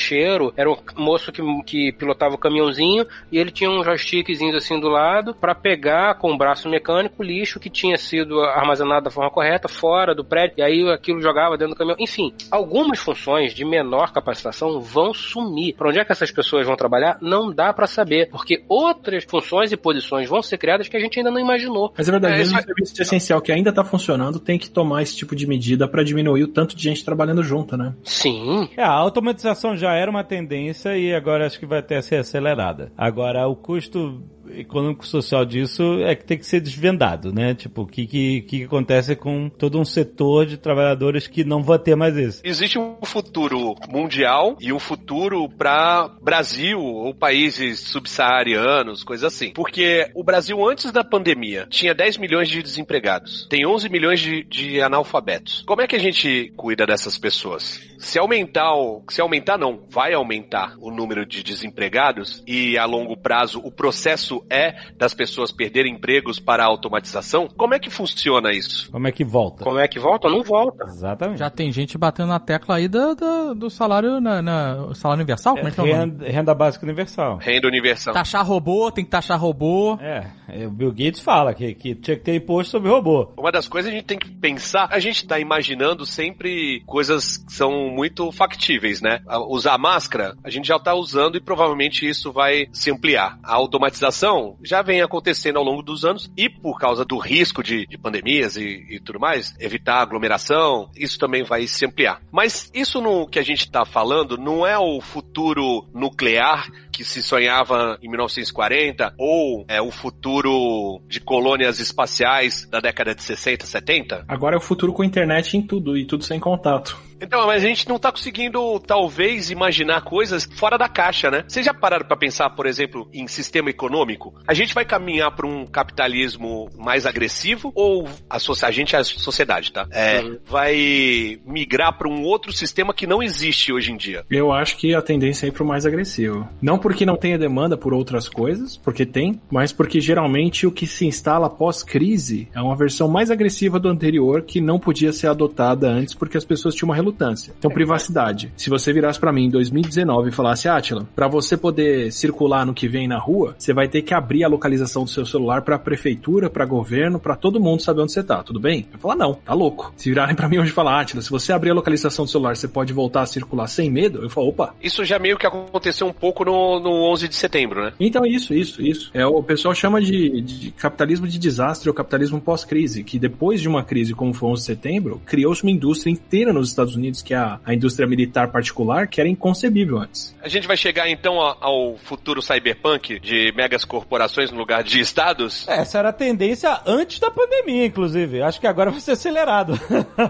era 0.57 0.69
um 0.69 0.77
moço 0.97 1.31
que, 1.31 1.41
que 1.63 1.91
pilotava 1.93 2.35
o 2.35 2.37
caminhãozinho 2.37 3.05
e 3.31 3.37
ele 3.37 3.51
tinha 3.51 3.69
um 3.69 3.83
joystickzinho 3.83 4.55
assim 4.55 4.79
do 4.79 4.87
lado 4.87 5.33
pra 5.35 5.55
pegar 5.55 6.15
com 6.15 6.33
o 6.33 6.37
braço 6.37 6.69
mecânico 6.69 7.21
o 7.21 7.23
lixo 7.23 7.59
que 7.59 7.69
tinha 7.69 7.97
sido 7.97 8.41
armazenado 8.41 9.05
da 9.05 9.11
forma 9.11 9.31
correta 9.31 9.67
fora 9.67 10.13
do 10.13 10.23
prédio 10.23 10.55
e 10.57 10.61
aí 10.61 10.89
aquilo 10.89 11.21
jogava 11.21 11.57
dentro 11.57 11.73
do 11.73 11.77
caminhão. 11.77 11.97
Enfim, 11.99 12.33
algumas 12.51 12.99
funções 12.99 13.53
de 13.53 13.65
menor 13.65 14.11
capacitação 14.11 14.79
vão 14.79 15.13
sumir. 15.13 15.75
Pra 15.75 15.89
onde 15.89 15.99
é 15.99 16.05
que 16.05 16.11
essas 16.11 16.31
pessoas 16.31 16.65
vão 16.65 16.75
trabalhar? 16.75 17.17
Não 17.21 17.51
dá 17.51 17.73
pra 17.73 17.87
saber, 17.87 18.29
porque 18.29 18.63
outras 18.67 19.23
funções 19.23 19.71
e 19.71 19.77
posições 19.77 20.29
vão 20.29 20.41
ser 20.41 20.57
criadas 20.57 20.87
que 20.87 20.97
a 20.97 20.99
gente 20.99 21.19
ainda 21.19 21.31
não 21.31 21.39
imaginou. 21.39 21.93
Mas 21.97 22.07
é 22.07 22.11
verdade, 22.11 22.35
É, 22.35 22.37
mesmo 22.37 22.57
isso 22.57 22.63
um 22.63 22.67
serviço 22.67 22.95
de 22.95 23.01
essencial 23.01 23.41
que 23.41 23.51
ainda 23.51 23.71
tá 23.71 23.83
funcionando, 23.83 24.39
tem 24.39 24.57
que 24.57 24.69
tomar 24.69 25.01
esse 25.03 25.15
tipo 25.15 25.35
de 25.35 25.47
medida 25.47 25.87
pra 25.87 26.03
diminuir 26.03 26.43
o 26.43 26.47
tanto 26.47 26.75
de 26.75 26.83
gente 26.83 27.03
trabalhando 27.03 27.43
junto, 27.43 27.77
né? 27.77 27.93
Sim, 28.03 28.69
É, 28.75 28.83
a 28.83 28.91
automatização 28.91 29.75
já 29.75 29.84
era 29.93 30.09
uma 30.09 30.23
tendência 30.23 30.97
e 30.97 31.13
agora 31.13 31.45
acho 31.45 31.59
que 31.59 31.65
vai 31.65 31.81
ter 31.81 31.95
a 31.95 32.01
ser 32.01 32.17
acelerada. 32.17 32.91
Agora, 32.97 33.47
o 33.47 33.55
custo 33.55 34.23
econômico-social 34.59 35.45
disso 35.45 35.99
é 36.03 36.15
que 36.15 36.25
tem 36.25 36.37
que 36.37 36.45
ser 36.45 36.59
desvendado, 36.59 37.31
né? 37.33 37.53
Tipo, 37.53 37.83
o 37.83 37.87
que, 37.87 38.05
que, 38.05 38.41
que 38.41 38.63
acontece 38.63 39.15
com 39.15 39.49
todo 39.49 39.79
um 39.79 39.85
setor 39.85 40.45
de 40.45 40.57
trabalhadores 40.57 41.27
que 41.27 41.43
não 41.43 41.63
vai 41.63 41.79
ter 41.79 41.95
mais 41.95 42.15
isso. 42.17 42.41
Existe 42.43 42.77
um 42.77 42.97
futuro 43.03 43.75
mundial 43.89 44.57
e 44.59 44.71
um 44.71 44.79
futuro 44.79 45.47
para 45.49 46.09
Brasil 46.21 46.79
ou 46.79 47.13
países 47.13 47.79
subsaarianos, 47.79 49.03
coisas 49.03 49.33
assim. 49.33 49.51
Porque 49.51 50.09
o 50.13 50.23
Brasil, 50.23 50.65
antes 50.67 50.91
da 50.91 51.03
pandemia, 51.03 51.67
tinha 51.69 51.93
10 51.93 52.17
milhões 52.17 52.49
de 52.49 52.61
desempregados. 52.61 53.47
Tem 53.49 53.65
11 53.65 53.89
milhões 53.89 54.19
de, 54.19 54.43
de 54.43 54.81
analfabetos. 54.81 55.63
Como 55.65 55.81
é 55.81 55.87
que 55.87 55.95
a 55.95 55.99
gente 55.99 56.51
cuida 56.55 56.85
dessas 56.85 57.17
pessoas? 57.17 57.81
Se 57.97 58.19
aumentar, 58.19 58.71
se 59.09 59.21
aumentar 59.21 59.57
não, 59.57 59.79
vai 59.89 60.13
aumentar 60.13 60.75
o 60.79 60.91
número 60.91 61.25
de 61.25 61.43
desempregados 61.43 62.43
e 62.45 62.77
a 62.77 62.85
longo 62.85 63.17
prazo 63.17 63.59
o 63.63 63.71
processo 63.71 64.44
é 64.49 64.75
das 64.97 65.13
pessoas 65.13 65.51
perderem 65.51 65.93
empregos 65.93 66.39
para 66.39 66.63
a 66.63 66.67
automatização, 66.67 67.47
como 67.55 67.73
é 67.73 67.79
que 67.79 67.89
funciona 67.89 68.51
isso? 68.51 68.91
Como 68.91 69.07
é 69.07 69.11
que 69.11 69.23
volta? 69.23 69.63
como 69.63 69.79
é 69.79 69.87
que 69.87 69.99
volta? 69.99 70.29
Não 70.29 70.43
volta. 70.43 70.85
Exatamente. 70.85 71.39
Já 71.39 71.49
tem 71.49 71.71
gente 71.71 71.97
batendo 71.97 72.27
na 72.29 72.39
tecla 72.39 72.75
aí 72.75 72.87
do, 72.87 73.15
do, 73.15 73.55
do 73.55 73.69
salário 73.69 74.19
na, 74.21 74.41
na- 74.41 74.93
salário 74.95 75.21
universal? 75.21 75.55
Como 75.55 75.67
é 75.67 75.71
que 75.71 75.79
é 75.79 75.83
o 75.83 75.85
nome? 75.87 75.99
renda, 75.99 76.27
renda 76.29 76.53
básica 76.53 76.85
universal. 76.85 77.37
Renda 77.37 77.67
universal. 77.67 78.13
Taxar 78.13 78.45
robô, 78.45 78.91
tem 78.91 79.03
que 79.03 79.11
taxar 79.11 79.39
robô. 79.39 79.97
É, 80.01 80.27
é, 80.47 80.67
o 80.67 80.71
Bill 80.71 80.91
Gates 80.91 81.19
fala 81.19 81.53
que, 81.53 81.73
que 81.73 81.95
tinha 81.95 82.17
que 82.17 82.23
ter 82.23 82.35
imposto 82.35 82.71
sobre 82.71 82.89
robô. 82.89 83.33
Uma 83.37 83.51
das 83.51 83.67
coisas 83.67 83.91
a 83.91 83.95
gente 83.95 84.05
tem 84.05 84.17
que 84.19 84.29
pensar, 84.29 84.87
a 84.91 84.99
gente 84.99 85.25
tá 85.27 85.39
imaginando 85.39 86.05
sempre 86.05 86.81
coisas 86.85 87.37
que 87.37 87.53
são 87.53 87.89
muito 87.89 88.31
factíveis, 88.31 89.01
né? 89.01 89.19
A- 89.27 89.39
Usar 89.45 89.77
máscara, 89.77 90.35
a 90.43 90.49
gente 90.49 90.67
já 90.67 90.77
tá 90.79 90.93
usando 90.93 91.37
e 91.37 91.41
provavelmente 91.41 92.07
isso 92.07 92.31
vai 92.31 92.67
se 92.73 92.91
ampliar. 92.91 93.39
A 93.43 93.55
automatização 93.55 94.34
já 94.63 94.81
vem 94.81 95.01
acontecendo 95.01 95.57
ao 95.57 95.63
longo 95.63 95.81
dos 95.81 96.05
anos 96.05 96.31
e 96.37 96.49
por 96.49 96.79
causa 96.79 97.05
do 97.05 97.17
risco 97.17 97.63
de, 97.63 97.85
de 97.85 97.97
pandemias 97.97 98.55
e, 98.55 98.85
e 98.89 98.99
tudo 98.99 99.19
mais, 99.19 99.55
evitar 99.59 100.01
aglomeração, 100.01 100.89
isso 100.95 101.17
também 101.19 101.43
vai 101.43 101.67
se 101.67 101.85
ampliar. 101.85 102.21
Mas 102.31 102.71
isso 102.73 103.01
no 103.01 103.27
que 103.27 103.39
a 103.39 103.43
gente 103.43 103.69
tá 103.69 103.85
falando 103.85 104.37
não 104.37 104.65
é 104.65 104.77
o 104.77 104.99
futuro 105.01 105.87
nuclear 105.93 106.69
que 106.91 107.03
se 107.03 107.21
sonhava 107.21 107.97
em 108.01 108.09
1940 108.09 109.13
ou 109.17 109.65
é 109.67 109.81
o 109.81 109.91
futuro 109.91 111.01
de 111.07 111.19
colônias 111.19 111.79
espaciais 111.79 112.65
da 112.69 112.79
década 112.79 113.13
de 113.13 113.21
60, 113.21 113.65
70? 113.65 114.25
Agora 114.27 114.55
é 114.55 114.57
o 114.57 114.61
futuro 114.61 114.93
com 114.93 115.03
internet 115.03 115.57
em 115.57 115.61
tudo 115.61 115.97
e 115.97 116.05
tudo 116.05 116.23
sem 116.23 116.39
contato. 116.39 116.97
Então, 117.25 117.47
mas 117.47 117.63
a 117.63 117.67
gente 117.67 117.89
não 117.89 117.97
tá 117.97 118.11
conseguindo, 118.11 118.79
talvez, 118.79 119.49
imaginar 119.49 120.01
coisas 120.01 120.47
fora 120.55 120.77
da 120.77 120.87
caixa, 120.87 121.31
né? 121.31 121.43
Vocês 121.47 121.65
já 121.65 121.73
pararam 121.73 122.05
pra 122.05 122.15
pensar, 122.15 122.51
por 122.51 122.67
exemplo, 122.67 123.09
em 123.11 123.27
sistema 123.27 123.69
econômico? 123.69 124.35
A 124.47 124.53
gente 124.53 124.73
vai 124.75 124.85
caminhar 124.85 125.35
pra 125.35 125.47
um 125.47 125.65
capitalismo 125.65 126.69
mais 126.77 127.05
agressivo 127.05 127.71
ou 127.73 128.07
a, 128.29 128.37
a 128.37 128.71
gente 128.71 128.95
é 128.95 128.99
a 128.99 129.03
sociedade, 129.03 129.71
tá? 129.71 129.87
É, 129.91 130.23
vai 130.45 131.39
migrar 131.45 131.97
pra 131.97 132.07
um 132.07 132.23
outro 132.23 132.53
sistema 132.53 132.93
que 132.93 133.07
não 133.07 133.23
existe 133.23 133.73
hoje 133.73 133.91
em 133.91 133.97
dia? 133.97 134.23
Eu 134.29 134.51
acho 134.51 134.77
que 134.77 134.93
a 134.93 135.01
tendência 135.01 135.47
é 135.47 135.49
ir 135.49 135.51
pro 135.51 135.65
mais 135.65 135.85
agressivo. 135.85 136.47
Não 136.61 136.77
porque 136.77 137.05
não 137.05 137.17
tenha 137.17 137.37
demanda 137.37 137.75
por 137.75 137.93
outras 137.93 138.29
coisas, 138.29 138.77
porque 138.77 139.05
tem, 139.05 139.41
mas 139.49 139.71
porque 139.73 139.99
geralmente 139.99 140.67
o 140.67 140.71
que 140.71 140.85
se 140.85 141.07
instala 141.07 141.49
pós-crise 141.49 142.47
é 142.53 142.61
uma 142.61 142.75
versão 142.75 143.07
mais 143.07 143.31
agressiva 143.31 143.79
do 143.79 143.89
anterior 143.89 144.43
que 144.43 144.61
não 144.61 144.79
podia 144.79 145.11
ser 145.11 145.27
adotada 145.27 145.87
antes 145.87 146.13
porque 146.13 146.37
as 146.37 146.45
pessoas 146.45 146.75
tinham 146.75 146.89
uma 146.89 146.95
relutância. 146.95 147.14
Então, 147.57 147.71
privacidade. 147.71 148.51
Se 148.55 148.69
você 148.69 148.91
virasse 148.93 149.19
pra 149.19 149.31
mim 149.31 149.45
em 149.45 149.49
2019 149.49 150.29
e 150.29 150.31
falasse, 150.31 150.67
Atila, 150.67 151.07
pra 151.15 151.27
você 151.27 151.57
poder 151.57 152.11
circular 152.11 152.65
no 152.65 152.73
que 152.73 152.87
vem 152.87 153.07
na 153.07 153.17
rua, 153.17 153.55
você 153.57 153.73
vai 153.73 153.87
ter 153.87 154.01
que 154.01 154.13
abrir 154.13 154.43
a 154.43 154.47
localização 154.47 155.03
do 155.03 155.09
seu 155.09 155.25
celular 155.25 155.61
pra 155.61 155.79
prefeitura, 155.79 156.49
pra 156.49 156.65
governo, 156.65 157.19
pra 157.19 157.35
todo 157.35 157.59
mundo 157.59 157.81
saber 157.81 158.01
onde 158.01 158.11
você 158.11 158.23
tá, 158.23 158.43
tudo 158.43 158.59
bem? 158.59 158.87
Eu 158.91 158.99
falar, 158.99 159.15
não, 159.15 159.33
tá 159.33 159.53
louco. 159.53 159.93
Se 159.97 160.09
virarem 160.09 160.35
pra 160.35 160.49
mim 160.49 160.57
hoje 160.57 160.71
e 160.71 160.73
falar, 160.73 161.01
Atila, 161.01 161.21
se 161.21 161.29
você 161.29 161.51
abrir 161.53 161.71
a 161.71 161.73
localização 161.73 162.25
do 162.25 162.31
celular, 162.31 162.55
você 162.55 162.67
pode 162.67 162.93
voltar 162.93 163.21
a 163.21 163.25
circular 163.25 163.67
sem 163.67 163.89
medo, 163.89 164.21
eu 164.21 164.29
falo, 164.29 164.47
opa, 164.47 164.73
Isso 164.81 165.03
já 165.05 165.19
meio 165.19 165.37
que 165.37 165.45
aconteceu 165.45 166.07
um 166.07 166.13
pouco 166.13 166.43
no, 166.45 166.79
no 166.79 167.11
11 167.11 167.27
de 167.27 167.35
setembro, 167.35 167.83
né? 167.83 167.93
então, 167.99 168.25
isso, 168.25 168.53
isso, 168.53 168.81
isso. 168.81 169.11
É, 169.13 169.25
o 169.25 169.41
pessoal 169.43 169.73
chama 169.73 170.01
de, 170.01 170.41
de 170.41 170.71
capitalismo 170.71 171.27
de 171.27 171.37
desastre 171.37 171.89
ou 171.89 171.95
capitalismo 171.95 172.39
pós-crise, 172.39 173.03
que 173.03 173.19
depois 173.19 173.61
de 173.61 173.67
uma 173.67 173.83
crise 173.83 174.13
como 174.13 174.33
foi 174.33 174.49
o 174.49 174.51
11 174.53 174.61
de 174.61 174.65
setembro, 174.65 175.21
criou-se 175.25 175.63
uma 175.63 175.71
indústria 175.71 176.11
inteira 176.11 176.53
nos 176.53 176.69
Estados 176.69 176.94
Unidos, 176.95 177.21
que 177.21 177.33
é 177.33 177.37
a, 177.37 177.59
a 177.65 177.73
indústria 177.73 178.07
militar 178.07 178.51
particular, 178.51 179.07
que 179.07 179.19
era 179.19 179.29
inconcebível 179.29 179.97
antes. 179.97 180.35
A 180.41 180.47
gente 180.47 180.67
vai 180.67 180.77
chegar 180.77 181.09
então 181.09 181.39
ao 181.39 181.97
futuro 181.97 182.41
cyberpunk 182.41 183.19
de 183.19 183.53
megas 183.55 183.83
corporações 183.85 184.51
no 184.51 184.57
lugar 184.57 184.83
de 184.83 184.99
estados? 184.99 185.67
Essa 185.67 185.99
era 185.99 186.09
a 186.09 186.13
tendência 186.13 186.79
antes 186.85 187.19
da 187.19 187.31
pandemia, 187.31 187.85
inclusive. 187.85 188.41
Acho 188.41 188.59
que 188.59 188.67
agora 188.67 188.91
vai 188.91 188.99
ser 188.99 189.11
acelerado. 189.11 189.79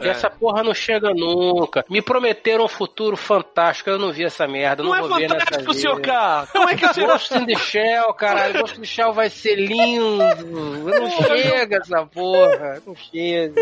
E 0.02 0.08
essa 0.08 0.30
porra 0.30 0.64
não 0.64 0.74
chega 0.74 1.12
nunca. 1.14 1.86
Me 1.90 2.02
prometeram 2.02 2.66
um 2.66 2.70
futuro 2.70 3.16
fantástico, 3.18 3.90
eu 3.90 4.00
não 4.00 4.12
vi 4.12 4.24
essa 4.24 4.48
merda, 4.48 4.84
não, 4.84 4.90
Não 4.90 4.96
é 4.98 5.02
vou 5.02 5.18
ver 5.18 5.30
nessa 5.30 5.46
fantástico, 5.60 6.02
K! 6.02 6.12
porra! 6.12 6.48
Como 6.52 6.70
é 6.70 6.76
que 6.76 6.88
você... 6.94 7.06
Ghost 7.06 7.38
in 7.38 7.46
the 7.46 7.56
Shell, 7.56 8.14
caralho. 8.14 8.60
Ghost 8.60 8.78
in 8.78 8.82
the 8.82 8.88
Shell 8.88 9.14
vai 9.14 9.30
ser 9.30 9.56
lindo. 9.56 10.18
Não 10.18 11.10
chega 11.24 11.78
essa 11.78 12.06
porra. 12.06 12.82
Não 12.86 12.96
chega. 12.96 13.62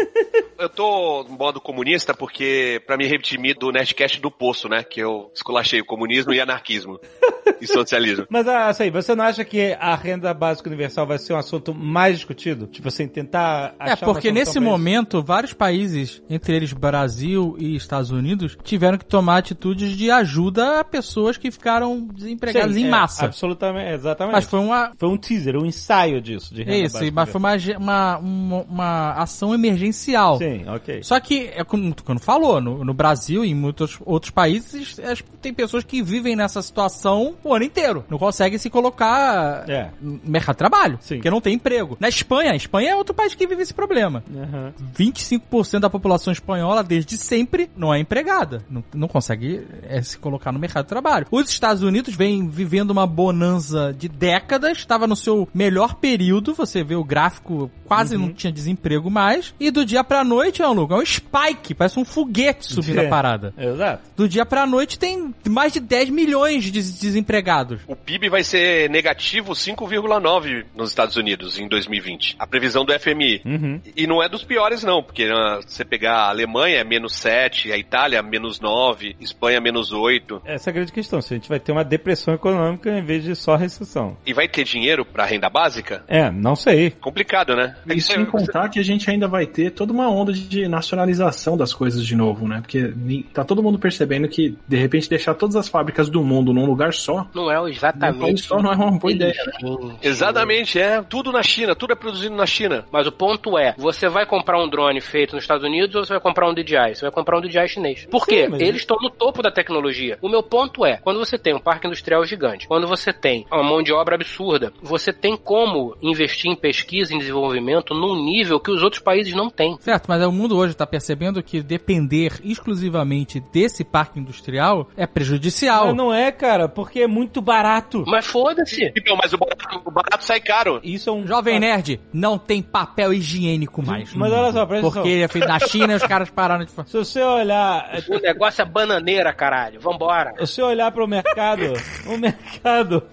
Eu 0.57 0.69
tô 0.69 1.23
no 1.23 1.37
modo 1.37 1.59
comunista 1.59 2.13
porque, 2.13 2.81
pra 2.85 2.92
me 2.97 3.07
redimir 3.07 3.57
do 3.57 3.71
Nerdcast 3.71 4.19
do 4.19 4.31
Poço, 4.31 4.67
né? 4.69 4.83
Que 4.83 4.99
eu 4.99 5.31
esculachei 5.33 5.81
o 5.81 5.85
comunismo 5.85 6.33
e 6.33 6.39
anarquismo. 6.39 6.99
e 7.61 7.67
socialismo. 7.67 8.25
Mas 8.29 8.47
assim, 8.47 8.91
você 8.91 9.15
não 9.15 9.23
acha 9.23 9.43
que 9.43 9.75
a 9.79 9.95
renda 9.95 10.33
básica 10.33 10.69
universal 10.69 11.05
vai 11.07 11.17
ser 11.17 11.33
um 11.33 11.37
assunto 11.37 11.73
mais 11.73 12.17
discutido? 12.17 12.67
Tipo 12.67 12.87
assim, 12.87 13.07
tentar 13.07 13.75
achar 13.79 13.93
É, 13.93 14.13
porque 14.13 14.31
nesse 14.31 14.59
momento, 14.59 15.21
vários 15.21 15.53
países, 15.53 16.21
entre 16.29 16.55
eles 16.55 16.73
Brasil 16.73 17.55
e 17.59 17.75
Estados 17.75 18.11
Unidos, 18.11 18.57
tiveram 18.63 18.97
que 18.97 19.05
tomar 19.05 19.37
atitudes 19.37 19.95
de 19.95 20.11
ajuda 20.11 20.79
a 20.79 20.83
pessoas 20.83 21.37
que 21.37 21.51
ficaram 21.51 22.07
desempregadas 22.13 22.75
Sim, 22.75 22.83
em 22.83 22.87
é, 22.87 22.89
massa. 22.89 23.25
absolutamente, 23.25 23.91
exatamente. 23.93 24.33
Mas 24.33 24.45
foi 24.45 24.59
uma. 24.59 24.91
Foi 24.97 25.09
um 25.09 25.17
teaser, 25.17 25.57
um 25.57 25.65
ensaio 25.65 26.21
disso. 26.21 26.53
De 26.53 26.63
renda 26.63 26.77
Isso, 26.77 26.93
básica 26.93 27.11
mas 27.13 27.29
foi 27.29 27.39
uma, 27.39 27.55
uma, 27.77 28.17
uma, 28.17 28.61
uma 28.63 29.11
ação 29.13 29.53
emergencial. 29.53 30.37
Sim, 30.37 30.65
ok. 30.67 31.03
Só 31.03 31.19
que, 31.19 31.51
é 31.55 31.63
como 31.63 31.89
o 31.89 31.93
Tucano 31.93 32.19
falou, 32.19 32.61
no, 32.61 32.82
no 32.83 32.93
Brasil 32.93 33.43
e 33.45 33.49
em 33.51 33.55
muitos 33.55 33.97
outros 34.05 34.31
países, 34.31 34.97
tem 35.41 35.53
pessoas 35.53 35.83
que 35.83 36.01
vivem 36.01 36.35
nessa 36.35 36.61
situação 36.61 37.35
o 37.43 37.53
ano 37.53 37.65
inteiro. 37.65 38.03
Não 38.09 38.17
conseguem 38.17 38.57
se 38.57 38.69
colocar 38.69 39.69
É. 39.69 39.89
no 40.01 40.19
mercado 40.25 40.55
de 40.55 40.59
trabalho. 40.59 40.97
Sim. 41.01 41.15
Porque 41.15 41.29
não 41.29 41.41
tem 41.41 41.53
emprego. 41.55 41.97
Na 41.99 42.09
Espanha, 42.09 42.51
a 42.51 42.55
Espanha 42.55 42.91
é 42.91 42.95
outro 42.95 43.13
país 43.13 43.33
que 43.35 43.47
vive 43.47 43.61
esse 43.61 43.73
problema. 43.73 44.23
Aham. 44.35 44.73
25% 44.97 45.79
da 45.79 45.89
população 45.89 46.31
espanhola, 46.33 46.83
desde 46.83 47.17
sempre, 47.17 47.69
não 47.75 47.93
é 47.93 47.99
empregada. 47.99 48.63
Não, 48.69 48.83
não 48.93 49.07
consegue 49.07 49.65
é, 49.83 50.01
se 50.01 50.17
colocar 50.17 50.51
no 50.51 50.59
mercado 50.59 50.83
de 50.85 50.89
trabalho. 50.89 51.27
Os 51.31 51.49
Estados 51.49 51.83
Unidos 51.83 52.15
vem 52.15 52.47
vivendo 52.49 52.91
uma 52.91 53.05
bonança 53.07 53.93
de 53.97 54.07
décadas, 54.07 54.77
estava 54.79 55.07
no 55.07 55.15
seu 55.15 55.47
melhor 55.53 55.95
período, 55.95 56.53
você 56.53 56.83
vê 56.83 56.95
o 56.95 57.03
gráfico, 57.03 57.69
quase 57.85 58.17
não 58.17 58.31
tinha 58.33 58.51
desemprego 58.51 59.09
mais, 59.09 59.53
e 59.59 59.69
do 59.71 59.85
dia 59.85 60.03
pra 60.03 60.23
noite, 60.23 60.61
é 60.61 60.67
um 60.67 60.73
lugar, 60.73 60.97
é 60.99 61.01
um 61.01 61.05
spike, 61.05 61.73
parece 61.73 61.99
um 61.99 62.05
foguete 62.05 62.72
subindo 62.73 62.99
É. 62.99 63.05
a 63.05 63.09
parada. 63.09 63.53
Exato. 63.57 64.03
Do 64.15 64.27
dia 64.27 64.45
pra 64.45 64.65
noite 64.65 64.97
tem 64.99 65.33
mais 65.49 65.73
de 65.73 65.79
10 65.79 66.09
milhões 66.09 66.63
de 66.63 66.71
des- 66.71 66.99
desempregados. 66.99 67.81
O 67.87 67.95
PIB 67.95 68.29
vai 68.29 68.43
ser 68.43 68.89
negativo 68.89 69.53
5,9 69.55 70.65
nos 70.75 70.89
Estados 70.89 71.15
Unidos 71.15 71.57
em 71.59 71.67
2020. 71.67 72.35
A 72.39 72.47
previsão 72.47 72.85
do 72.85 72.93
FMI. 72.97 73.41
Uhum. 73.45 73.79
E 73.95 74.07
não 74.07 74.21
é 74.21 74.27
dos 74.29 74.43
piores, 74.43 74.83
não, 74.83 75.01
porque 75.03 75.23
ah, 75.31 75.59
você 75.65 75.83
pegar 75.85 76.15
a 76.15 76.29
Alemanha 76.29 76.77
é 76.79 76.83
menos 76.83 77.13
7, 77.15 77.71
a 77.71 77.77
Itália 77.77 78.21
menos 78.21 78.59
9, 78.59 79.15
Espanha 79.19 79.59
menos 79.61 79.91
8. 79.91 80.41
Essa 80.45 80.69
é 80.69 80.71
a 80.71 80.73
grande 80.73 80.91
questão. 80.91 81.21
Se 81.21 81.33
a 81.33 81.37
gente 81.37 81.49
vai 81.49 81.59
ter 81.59 81.71
uma 81.71 81.83
depressão 81.83 82.33
econômica 82.33 82.89
em 82.89 83.03
vez 83.03 83.23
de 83.23 83.35
só 83.35 83.55
recessão. 83.55 84.17
E 84.25 84.33
vai 84.33 84.47
ter 84.47 84.63
dinheiro 84.63 85.05
pra 85.05 85.25
renda 85.25 85.49
básica? 85.49 86.03
É, 86.07 86.29
não 86.31 86.55
sei. 86.55 86.91
Complicado, 86.91 87.55
né? 87.55 87.75
E 87.87 88.01
sem 88.01 88.25
contar 88.25 88.69
que 88.69 88.79
a 88.79 88.83
gente 88.83 89.09
ainda 89.09 89.27
vai 89.27 89.45
ter 89.45 89.71
toda 89.71 89.91
uma 89.93 90.09
onda 90.09 90.33
de 90.33 90.67
nacionalização 90.67 91.57
das 91.57 91.73
coisas 91.73 92.05
de 92.05 92.15
novo, 92.15 92.47
né? 92.47 92.62
Porque 92.63 93.23
tá 93.33 93.43
todo 93.43 93.61
mundo 93.61 93.77
percebendo 93.77 94.27
que, 94.27 94.57
de 94.67 94.77
repente, 94.77 95.09
deixar 95.09 95.33
todas 95.35 95.55
as 95.55 95.67
fábricas 95.67 96.09
do 96.09 96.23
mundo 96.23 96.53
num 96.53 96.65
lugar 96.65 96.93
só, 96.93 97.27
Não 97.33 97.51
é 97.51 97.55
num 97.55 97.63
país 97.63 97.77
exatamente. 97.77 98.41
só 98.41 98.61
não 98.61 98.71
é 98.71 98.75
uma 98.75 98.91
boa 98.97 99.11
ideia. 99.13 99.33
né? 99.61 99.95
Exatamente, 100.01 100.79
é. 100.79 101.01
Tudo 101.01 101.31
na 101.31 101.43
China, 101.43 101.75
tudo 101.75 101.93
é 101.93 101.95
produzido 101.95 102.35
na 102.35 102.45
China. 102.45 102.85
Mas 102.91 103.05
o 103.07 103.11
ponto 103.11 103.57
é, 103.57 103.75
você 103.77 104.07
vai 104.09 104.25
comprar 104.25 104.61
um 104.61 104.69
drone 104.69 105.01
feito 105.01 105.35
nos 105.35 105.43
Estados 105.43 105.63
Unidos 105.65 105.95
ou 105.95 106.05
você 106.05 106.13
vai 106.13 106.21
comprar 106.21 106.49
um 106.49 106.53
DJI? 106.53 106.95
Você 106.95 107.01
vai 107.01 107.11
comprar 107.11 107.37
um 107.37 107.41
DJI 107.41 107.67
chinês. 107.67 108.05
Por 108.09 108.25
quê? 108.25 108.45
Sim, 108.45 108.51
mas- 108.51 108.61
Eles 108.61 108.81
estão 108.81 108.97
no 109.01 109.09
topo 109.09 109.41
da 109.41 109.51
tecnologia. 109.51 110.17
O 110.21 110.29
meu 110.29 110.41
ponto 110.41 110.85
é, 110.85 110.97
quando 110.97 111.19
você 111.19 111.37
tem 111.37 111.53
um 111.55 111.59
parque 111.59 111.87
industrial 111.87 112.23
gigante, 112.25 112.67
quando 112.67 112.87
você 112.87 113.11
tem 113.11 113.45
uma 113.51 113.63
mão 113.63 113.81
de 113.83 113.91
obra 113.91 114.15
absurda, 114.15 114.71
você 114.81 115.11
tem 115.11 115.35
como 115.37 115.95
investir 116.01 116.49
em 116.51 116.55
pesquisa 116.55 117.11
e 117.13 117.15
em 117.15 117.19
desenvolvimento 117.19 117.93
num 117.93 118.23
nível 118.23 118.59
que 118.59 118.71
os 118.71 118.81
outros 118.83 119.01
países 119.01 119.33
não 119.33 119.49
têm. 119.49 119.77
Certo, 119.79 120.05
mas 120.07 120.23
o 120.23 120.31
mundo 120.31 120.55
hoje 120.57 120.71
está 120.73 120.85
percebendo 120.85 121.41
que 121.43 121.61
depender 121.61 122.39
exclusivamente 122.53 123.39
desse 123.51 123.83
parque 123.83 124.19
industrial 124.19 124.87
é 124.95 125.05
prejudicial. 125.05 125.87
Mas 125.87 125.95
não 125.95 126.13
é, 126.13 126.31
cara, 126.31 126.67
porque 126.69 127.01
é 127.01 127.07
muito 127.07 127.41
barato. 127.41 128.03
Mas 128.07 128.25
foda-se. 128.25 128.91
Então, 128.95 129.17
mas 129.17 129.33
o 129.33 129.37
barato, 129.37 129.81
o 129.85 129.91
barato 129.91 130.23
sai 130.23 130.39
caro. 130.39 130.79
Isso 130.83 131.09
é 131.09 131.13
um 131.13 131.27
Jovem 131.27 131.59
Nerd, 131.59 131.99
não 132.13 132.37
tem 132.37 132.61
papel 132.61 133.13
higiênico 133.13 133.85
mais. 133.85 134.13
Mas 134.13 134.31
olha 134.31 134.51
só, 134.51 134.65
presta 134.65 134.89
Porque 134.89 135.09
é 135.09 135.27
feito 135.27 135.47
na 135.47 135.59
China 135.59 135.93
e 135.93 135.95
os 135.95 136.03
caras 136.03 136.29
pararam 136.29 136.63
de 136.63 136.71
fazer. 136.71 136.89
Se 136.89 136.97
você 136.97 137.21
olhar, 137.21 137.89
O 138.09 138.19
negócio 138.19 138.61
é 138.61 138.65
bananeira, 138.65 139.33
caralho. 139.33 139.79
Vambora. 139.79 140.33
se 140.45 140.53
você 140.53 140.61
olhar 140.61 140.91
para 140.91 141.03
o 141.03 141.07
mercado, 141.07 141.73
o 142.07 142.17
mercado 142.17 143.03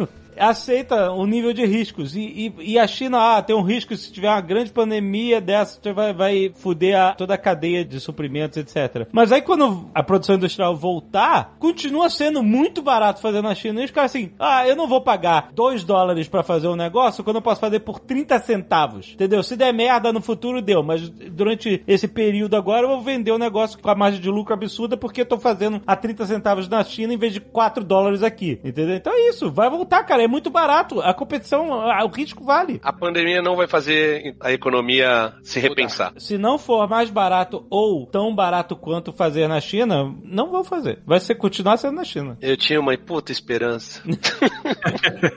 aceita 0.41 1.11
o 1.13 1.27
nível 1.27 1.53
de 1.53 1.65
riscos. 1.65 2.17
E, 2.17 2.53
e, 2.59 2.73
e 2.73 2.79
a 2.79 2.87
China, 2.87 3.37
ah, 3.37 3.43
tem 3.43 3.55
um 3.55 3.63
risco 3.63 3.95
se 3.97 4.13
tiver 4.13 4.29
uma 4.29 4.41
grande 4.41 4.71
pandemia 4.73 5.41
dessa, 5.41 5.79
você 5.81 5.93
vai, 5.93 6.13
vai 6.13 6.53
fuder 6.55 6.99
a- 6.99 7.15
toda 7.15 7.35
a 7.35 7.39
cadeia 7.39 7.85
de 7.85 8.01
suprimentos, 8.01 8.57
etc. 8.59 9.07
Mas 9.13 9.31
aí 9.33 9.43
quando 9.43 9.89
a 9.95 10.03
produção 10.03 10.37
industrial 10.37 10.75
voltar, 10.75 11.57
continua 11.59 12.09
sendo 12.11 12.43
muito 12.43 12.83
barato 12.83 13.21
fazer 13.21 13.43
na 13.43 13.55
China. 13.55 13.81
E 13.81 13.85
os 13.85 13.91
caras 13.91 14.11
assim, 14.11 14.33
ah, 14.39 14.67
eu 14.67 14.75
não 14.75 14.89
vou 14.89 15.01
pagar 15.01 15.51
2 15.55 15.85
dólares 15.85 16.29
pra 16.29 16.43
fazer 16.43 16.69
um 16.69 16.77
negócio 16.77 17.23
quando 17.23 17.37
eu 17.37 17.43
posso 17.43 17.61
fazer 17.61 17.81
por 17.81 17.99
30 18.01 18.39
centavos. 18.41 19.13
Entendeu? 19.15 19.43
Se 19.43 19.57
der 19.57 19.73
merda 19.73 20.13
no 20.13 20.21
futuro, 20.21 20.61
deu. 20.63 20.83
Mas 20.83 21.09
durante 21.09 21.83
esse 21.87 22.09
período 22.09 22.57
agora, 22.57 22.83
eu 22.85 22.89
vou 22.89 23.01
vender 23.03 23.31
o 23.33 23.39
negócio 23.39 23.79
com 23.79 23.91
a 23.91 23.95
margem 23.95 24.21
de 24.21 24.29
lucro 24.31 24.55
absurda 24.55 24.97
porque 24.97 25.21
eu 25.23 25.27
tô 25.27 25.39
fazendo 25.39 25.81
a 25.87 25.95
30 25.97 26.27
centavos 26.27 26.69
na 26.69 26.83
China 26.85 27.13
em 27.15 27.19
vez 27.19 27.33
de 27.33 27.41
4 27.41 27.85
dólares 27.85 28.23
aqui. 28.23 28.61
Entendeu? 28.65 28.95
Então 28.97 29.13
é 29.13 29.29
isso. 29.29 29.51
Vai 29.51 29.69
voltar, 29.69 30.03
cara. 30.05 30.23
É 30.23 30.29
muito 30.31 30.51
barato. 30.51 31.01
A 31.01 31.13
competição, 31.13 31.71
o 31.71 32.09
risco 32.09 32.45
vale. 32.45 32.81
A 32.83 32.93
pandemia 32.93 33.43
não 33.43 33.57
vai 33.57 33.67
fazer 33.67 34.37
a 34.41 34.53
economia 34.53 35.35
se 35.43 35.59
repensar. 35.59 36.13
Se 36.17 36.39
não 36.39 36.59
for 36.59 36.89
mais 36.89 37.11
barato 37.11 37.67
ou 37.69 38.07
tão 38.07 38.35
barato 38.35 38.77
quanto 38.77 39.13
fazer 39.13 39.49
na 39.49 39.61
China, 39.61 40.15
não 40.25 40.51
vão 40.51 40.65
fazer. 40.65 41.01
Vai 41.05 41.21
ser 41.21 41.35
continuar 41.35 41.77
sendo 41.77 41.97
na 41.97 42.05
China. 42.05 42.39
Eu 42.41 42.57
tinha 42.57 42.81
uma 42.81 42.97
puta 42.97 43.33
esperança. 43.33 44.03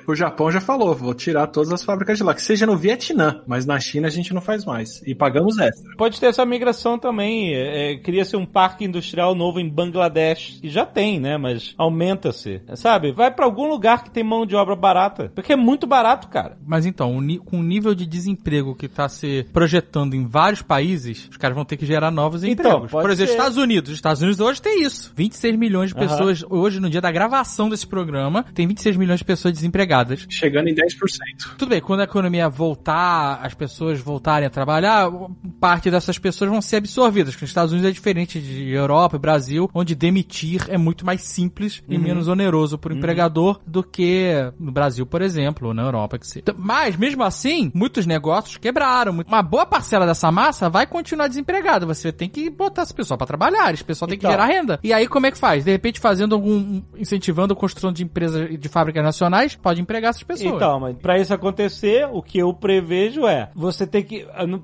O 0.08 0.16
Japão 0.16 0.52
já 0.52 0.60
falou, 0.60 0.94
vou 0.94 1.14
tirar 1.14 1.48
todas 1.48 1.72
as 1.72 1.84
fábricas 1.84 2.18
de 2.18 2.24
lá, 2.24 2.34
que 2.34 2.42
seja 2.42 2.66
no 2.66 2.78
Vietnã, 2.78 3.42
mas 3.48 3.66
na 3.66 3.80
China 3.80 4.08
a 4.08 4.12
gente 4.12 4.34
não 4.34 4.42
faz 4.42 4.66
mais. 4.66 5.02
E 5.06 5.16
pagamos 5.16 5.58
extra. 5.58 5.96
Pode 5.98 6.20
ter 6.20 6.28
essa 6.28 6.46
migração 6.46 7.00
também. 7.00 7.54
É, 7.54 7.94
é, 7.94 7.98
Cria-se 7.98 8.36
um 8.36 8.46
parque 8.46 8.86
industrial 8.86 9.34
novo 9.34 9.60
em 9.60 9.70
Bangladesh. 9.70 10.60
E 10.62 10.70
já 10.70 10.86
tem, 10.86 11.20
né? 11.20 11.38
Mas 11.38 11.74
aumenta-se. 11.78 12.62
Sabe? 12.76 13.12
Vai 13.12 13.32
pra 13.32 13.46
algum 13.46 13.68
lugar 13.68 14.04
que 14.04 14.12
tem 14.12 14.24
mão 14.24 14.46
de 14.46 14.56
obra 14.56 14.76
barata. 14.84 15.32
Porque 15.34 15.54
é 15.54 15.56
muito 15.56 15.88
barato, 15.88 16.28
cara. 16.28 16.58
Mas 16.66 16.86
então, 16.86 17.18
com 17.46 17.60
o 17.60 17.64
nível 17.64 17.96
de 17.96 18.06
desemprego 18.06 18.76
que 18.76 18.86
está 18.88 19.08
se 19.08 19.46
projetando 19.54 20.14
em 20.14 20.28
vários 20.28 20.62
países, 20.62 21.30
os 21.32 21.38
caras 21.38 21.56
vão 21.56 21.64
ter 21.64 21.78
que 21.78 21.86
gerar 21.86 22.12
novos 22.12 22.44
Então, 22.44 22.72
empregos. 22.72 22.92
pode 22.92 23.04
Por 23.04 23.12
exemplo, 23.12 23.32
ser. 23.32 23.38
Estados 23.38 23.58
Unidos. 23.58 23.92
Os 23.92 23.96
Estados 23.96 24.22
Unidos 24.22 24.40
hoje 24.40 24.62
tem 24.62 24.84
isso. 24.84 25.14
26 25.16 25.56
milhões 25.58 25.90
de 25.90 25.96
pessoas, 25.96 26.44
hoje 26.50 26.80
no 26.80 26.90
dia 26.90 27.00
da 27.02 27.12
gravação 27.12 27.70
desse 27.70 27.88
programa, 27.88 28.44
tem 28.54 28.68
26 28.68 28.98
milhões 28.98 29.20
de 29.20 29.26
pessoas 29.26 29.54
desempregadas. 29.54 30.26
Chegando 30.30 30.68
em 30.68 30.76
10%. 30.76 31.56
Tudo 31.58 31.70
bem, 31.70 31.82
quando 31.82 32.02
a 32.02 32.04
economia 32.04 32.50
voltar, 32.50 33.40
as 33.42 33.54
pessoas 33.54 34.00
voltarem 34.00 34.46
a 34.46 34.50
trabalhar, 34.50 35.10
parte 35.60 35.90
dessas 35.90 36.18
pessoas 36.20 36.50
vão 36.52 36.62
ser 36.62 36.78
absorvidas. 36.78 37.34
Porque 37.34 37.46
os 37.46 37.50
Estados 37.52 37.72
Unidos 37.72 37.90
é 37.90 37.94
diferente 37.94 38.40
de 38.40 38.70
Europa 38.72 39.16
e 39.16 39.20
Brasil, 39.20 39.70
onde 39.74 39.96
demitir 39.96 40.66
é 40.70 40.78
muito 40.78 41.06
mais 41.06 41.22
simples 41.22 41.82
e 41.88 41.98
menos 41.98 42.28
oneroso 42.28 42.78
para 42.78 42.94
o 42.94 42.98
empregador 42.98 43.60
do 43.66 43.84
que 43.84 44.34
no 44.64 44.72
Brasil, 44.72 45.06
por 45.06 45.22
exemplo, 45.22 45.68
ou 45.70 45.74
na 45.74 45.84
Europa. 45.84 46.18
Que 46.18 46.28
seja. 46.28 46.40
Então, 46.40 46.56
Mas, 46.58 46.96
mesmo 46.96 47.24
assim, 47.24 47.72
muitos 47.74 48.06
negócios 48.06 48.58
quebraram. 48.58 49.24
Uma 49.28 49.42
boa 49.42 49.66
parcela 49.66 50.06
dessa 50.06 50.32
massa 50.32 50.70
vai 50.70 50.86
continuar 50.86 51.28
desempregada. 51.28 51.86
Você 51.86 52.12
tem 52.12 52.30
que 52.30 52.50
botar 52.50 52.84
esse 52.84 52.94
pessoal 52.94 53.18
para 53.18 53.28
trabalhar, 53.28 53.74
esse 53.74 53.84
pessoal 53.84 54.08
tem 54.08 54.18
que 54.18 54.26
Então. 54.26 54.32
gerar 54.32 54.46
renda. 54.46 54.80
E 54.84 54.94
aí, 54.94 55.08
como 55.08 55.26
é 55.26 55.32
que 55.32 55.38
faz? 55.38 55.64
De 55.66 55.72
repente, 55.72 56.00
fazendo 56.00 56.36
algum. 56.36 56.82
incentivando 56.98 57.54
a 57.54 57.56
construção 57.58 57.92
de 57.92 58.04
empresas 58.04 58.60
de 58.60 58.70
fábricas 58.70 59.04
nacionais, 59.04 59.56
pode 59.56 59.82
empregar 59.82 60.10
essas 60.12 60.24
pessoas. 60.24 60.56
Então, 60.56 60.80
mas 60.80 60.98
pra 60.98 61.20
isso 61.20 61.34
acontecer, 61.34 62.08
o 62.12 62.22
que 62.22 62.38
eu 62.38 62.54
prevejo 62.54 63.28
é, 63.28 63.50
você 63.56 63.86
tem 63.86 64.04
que, 64.04 64.26
ah, 64.34 64.46
no, 64.46 64.62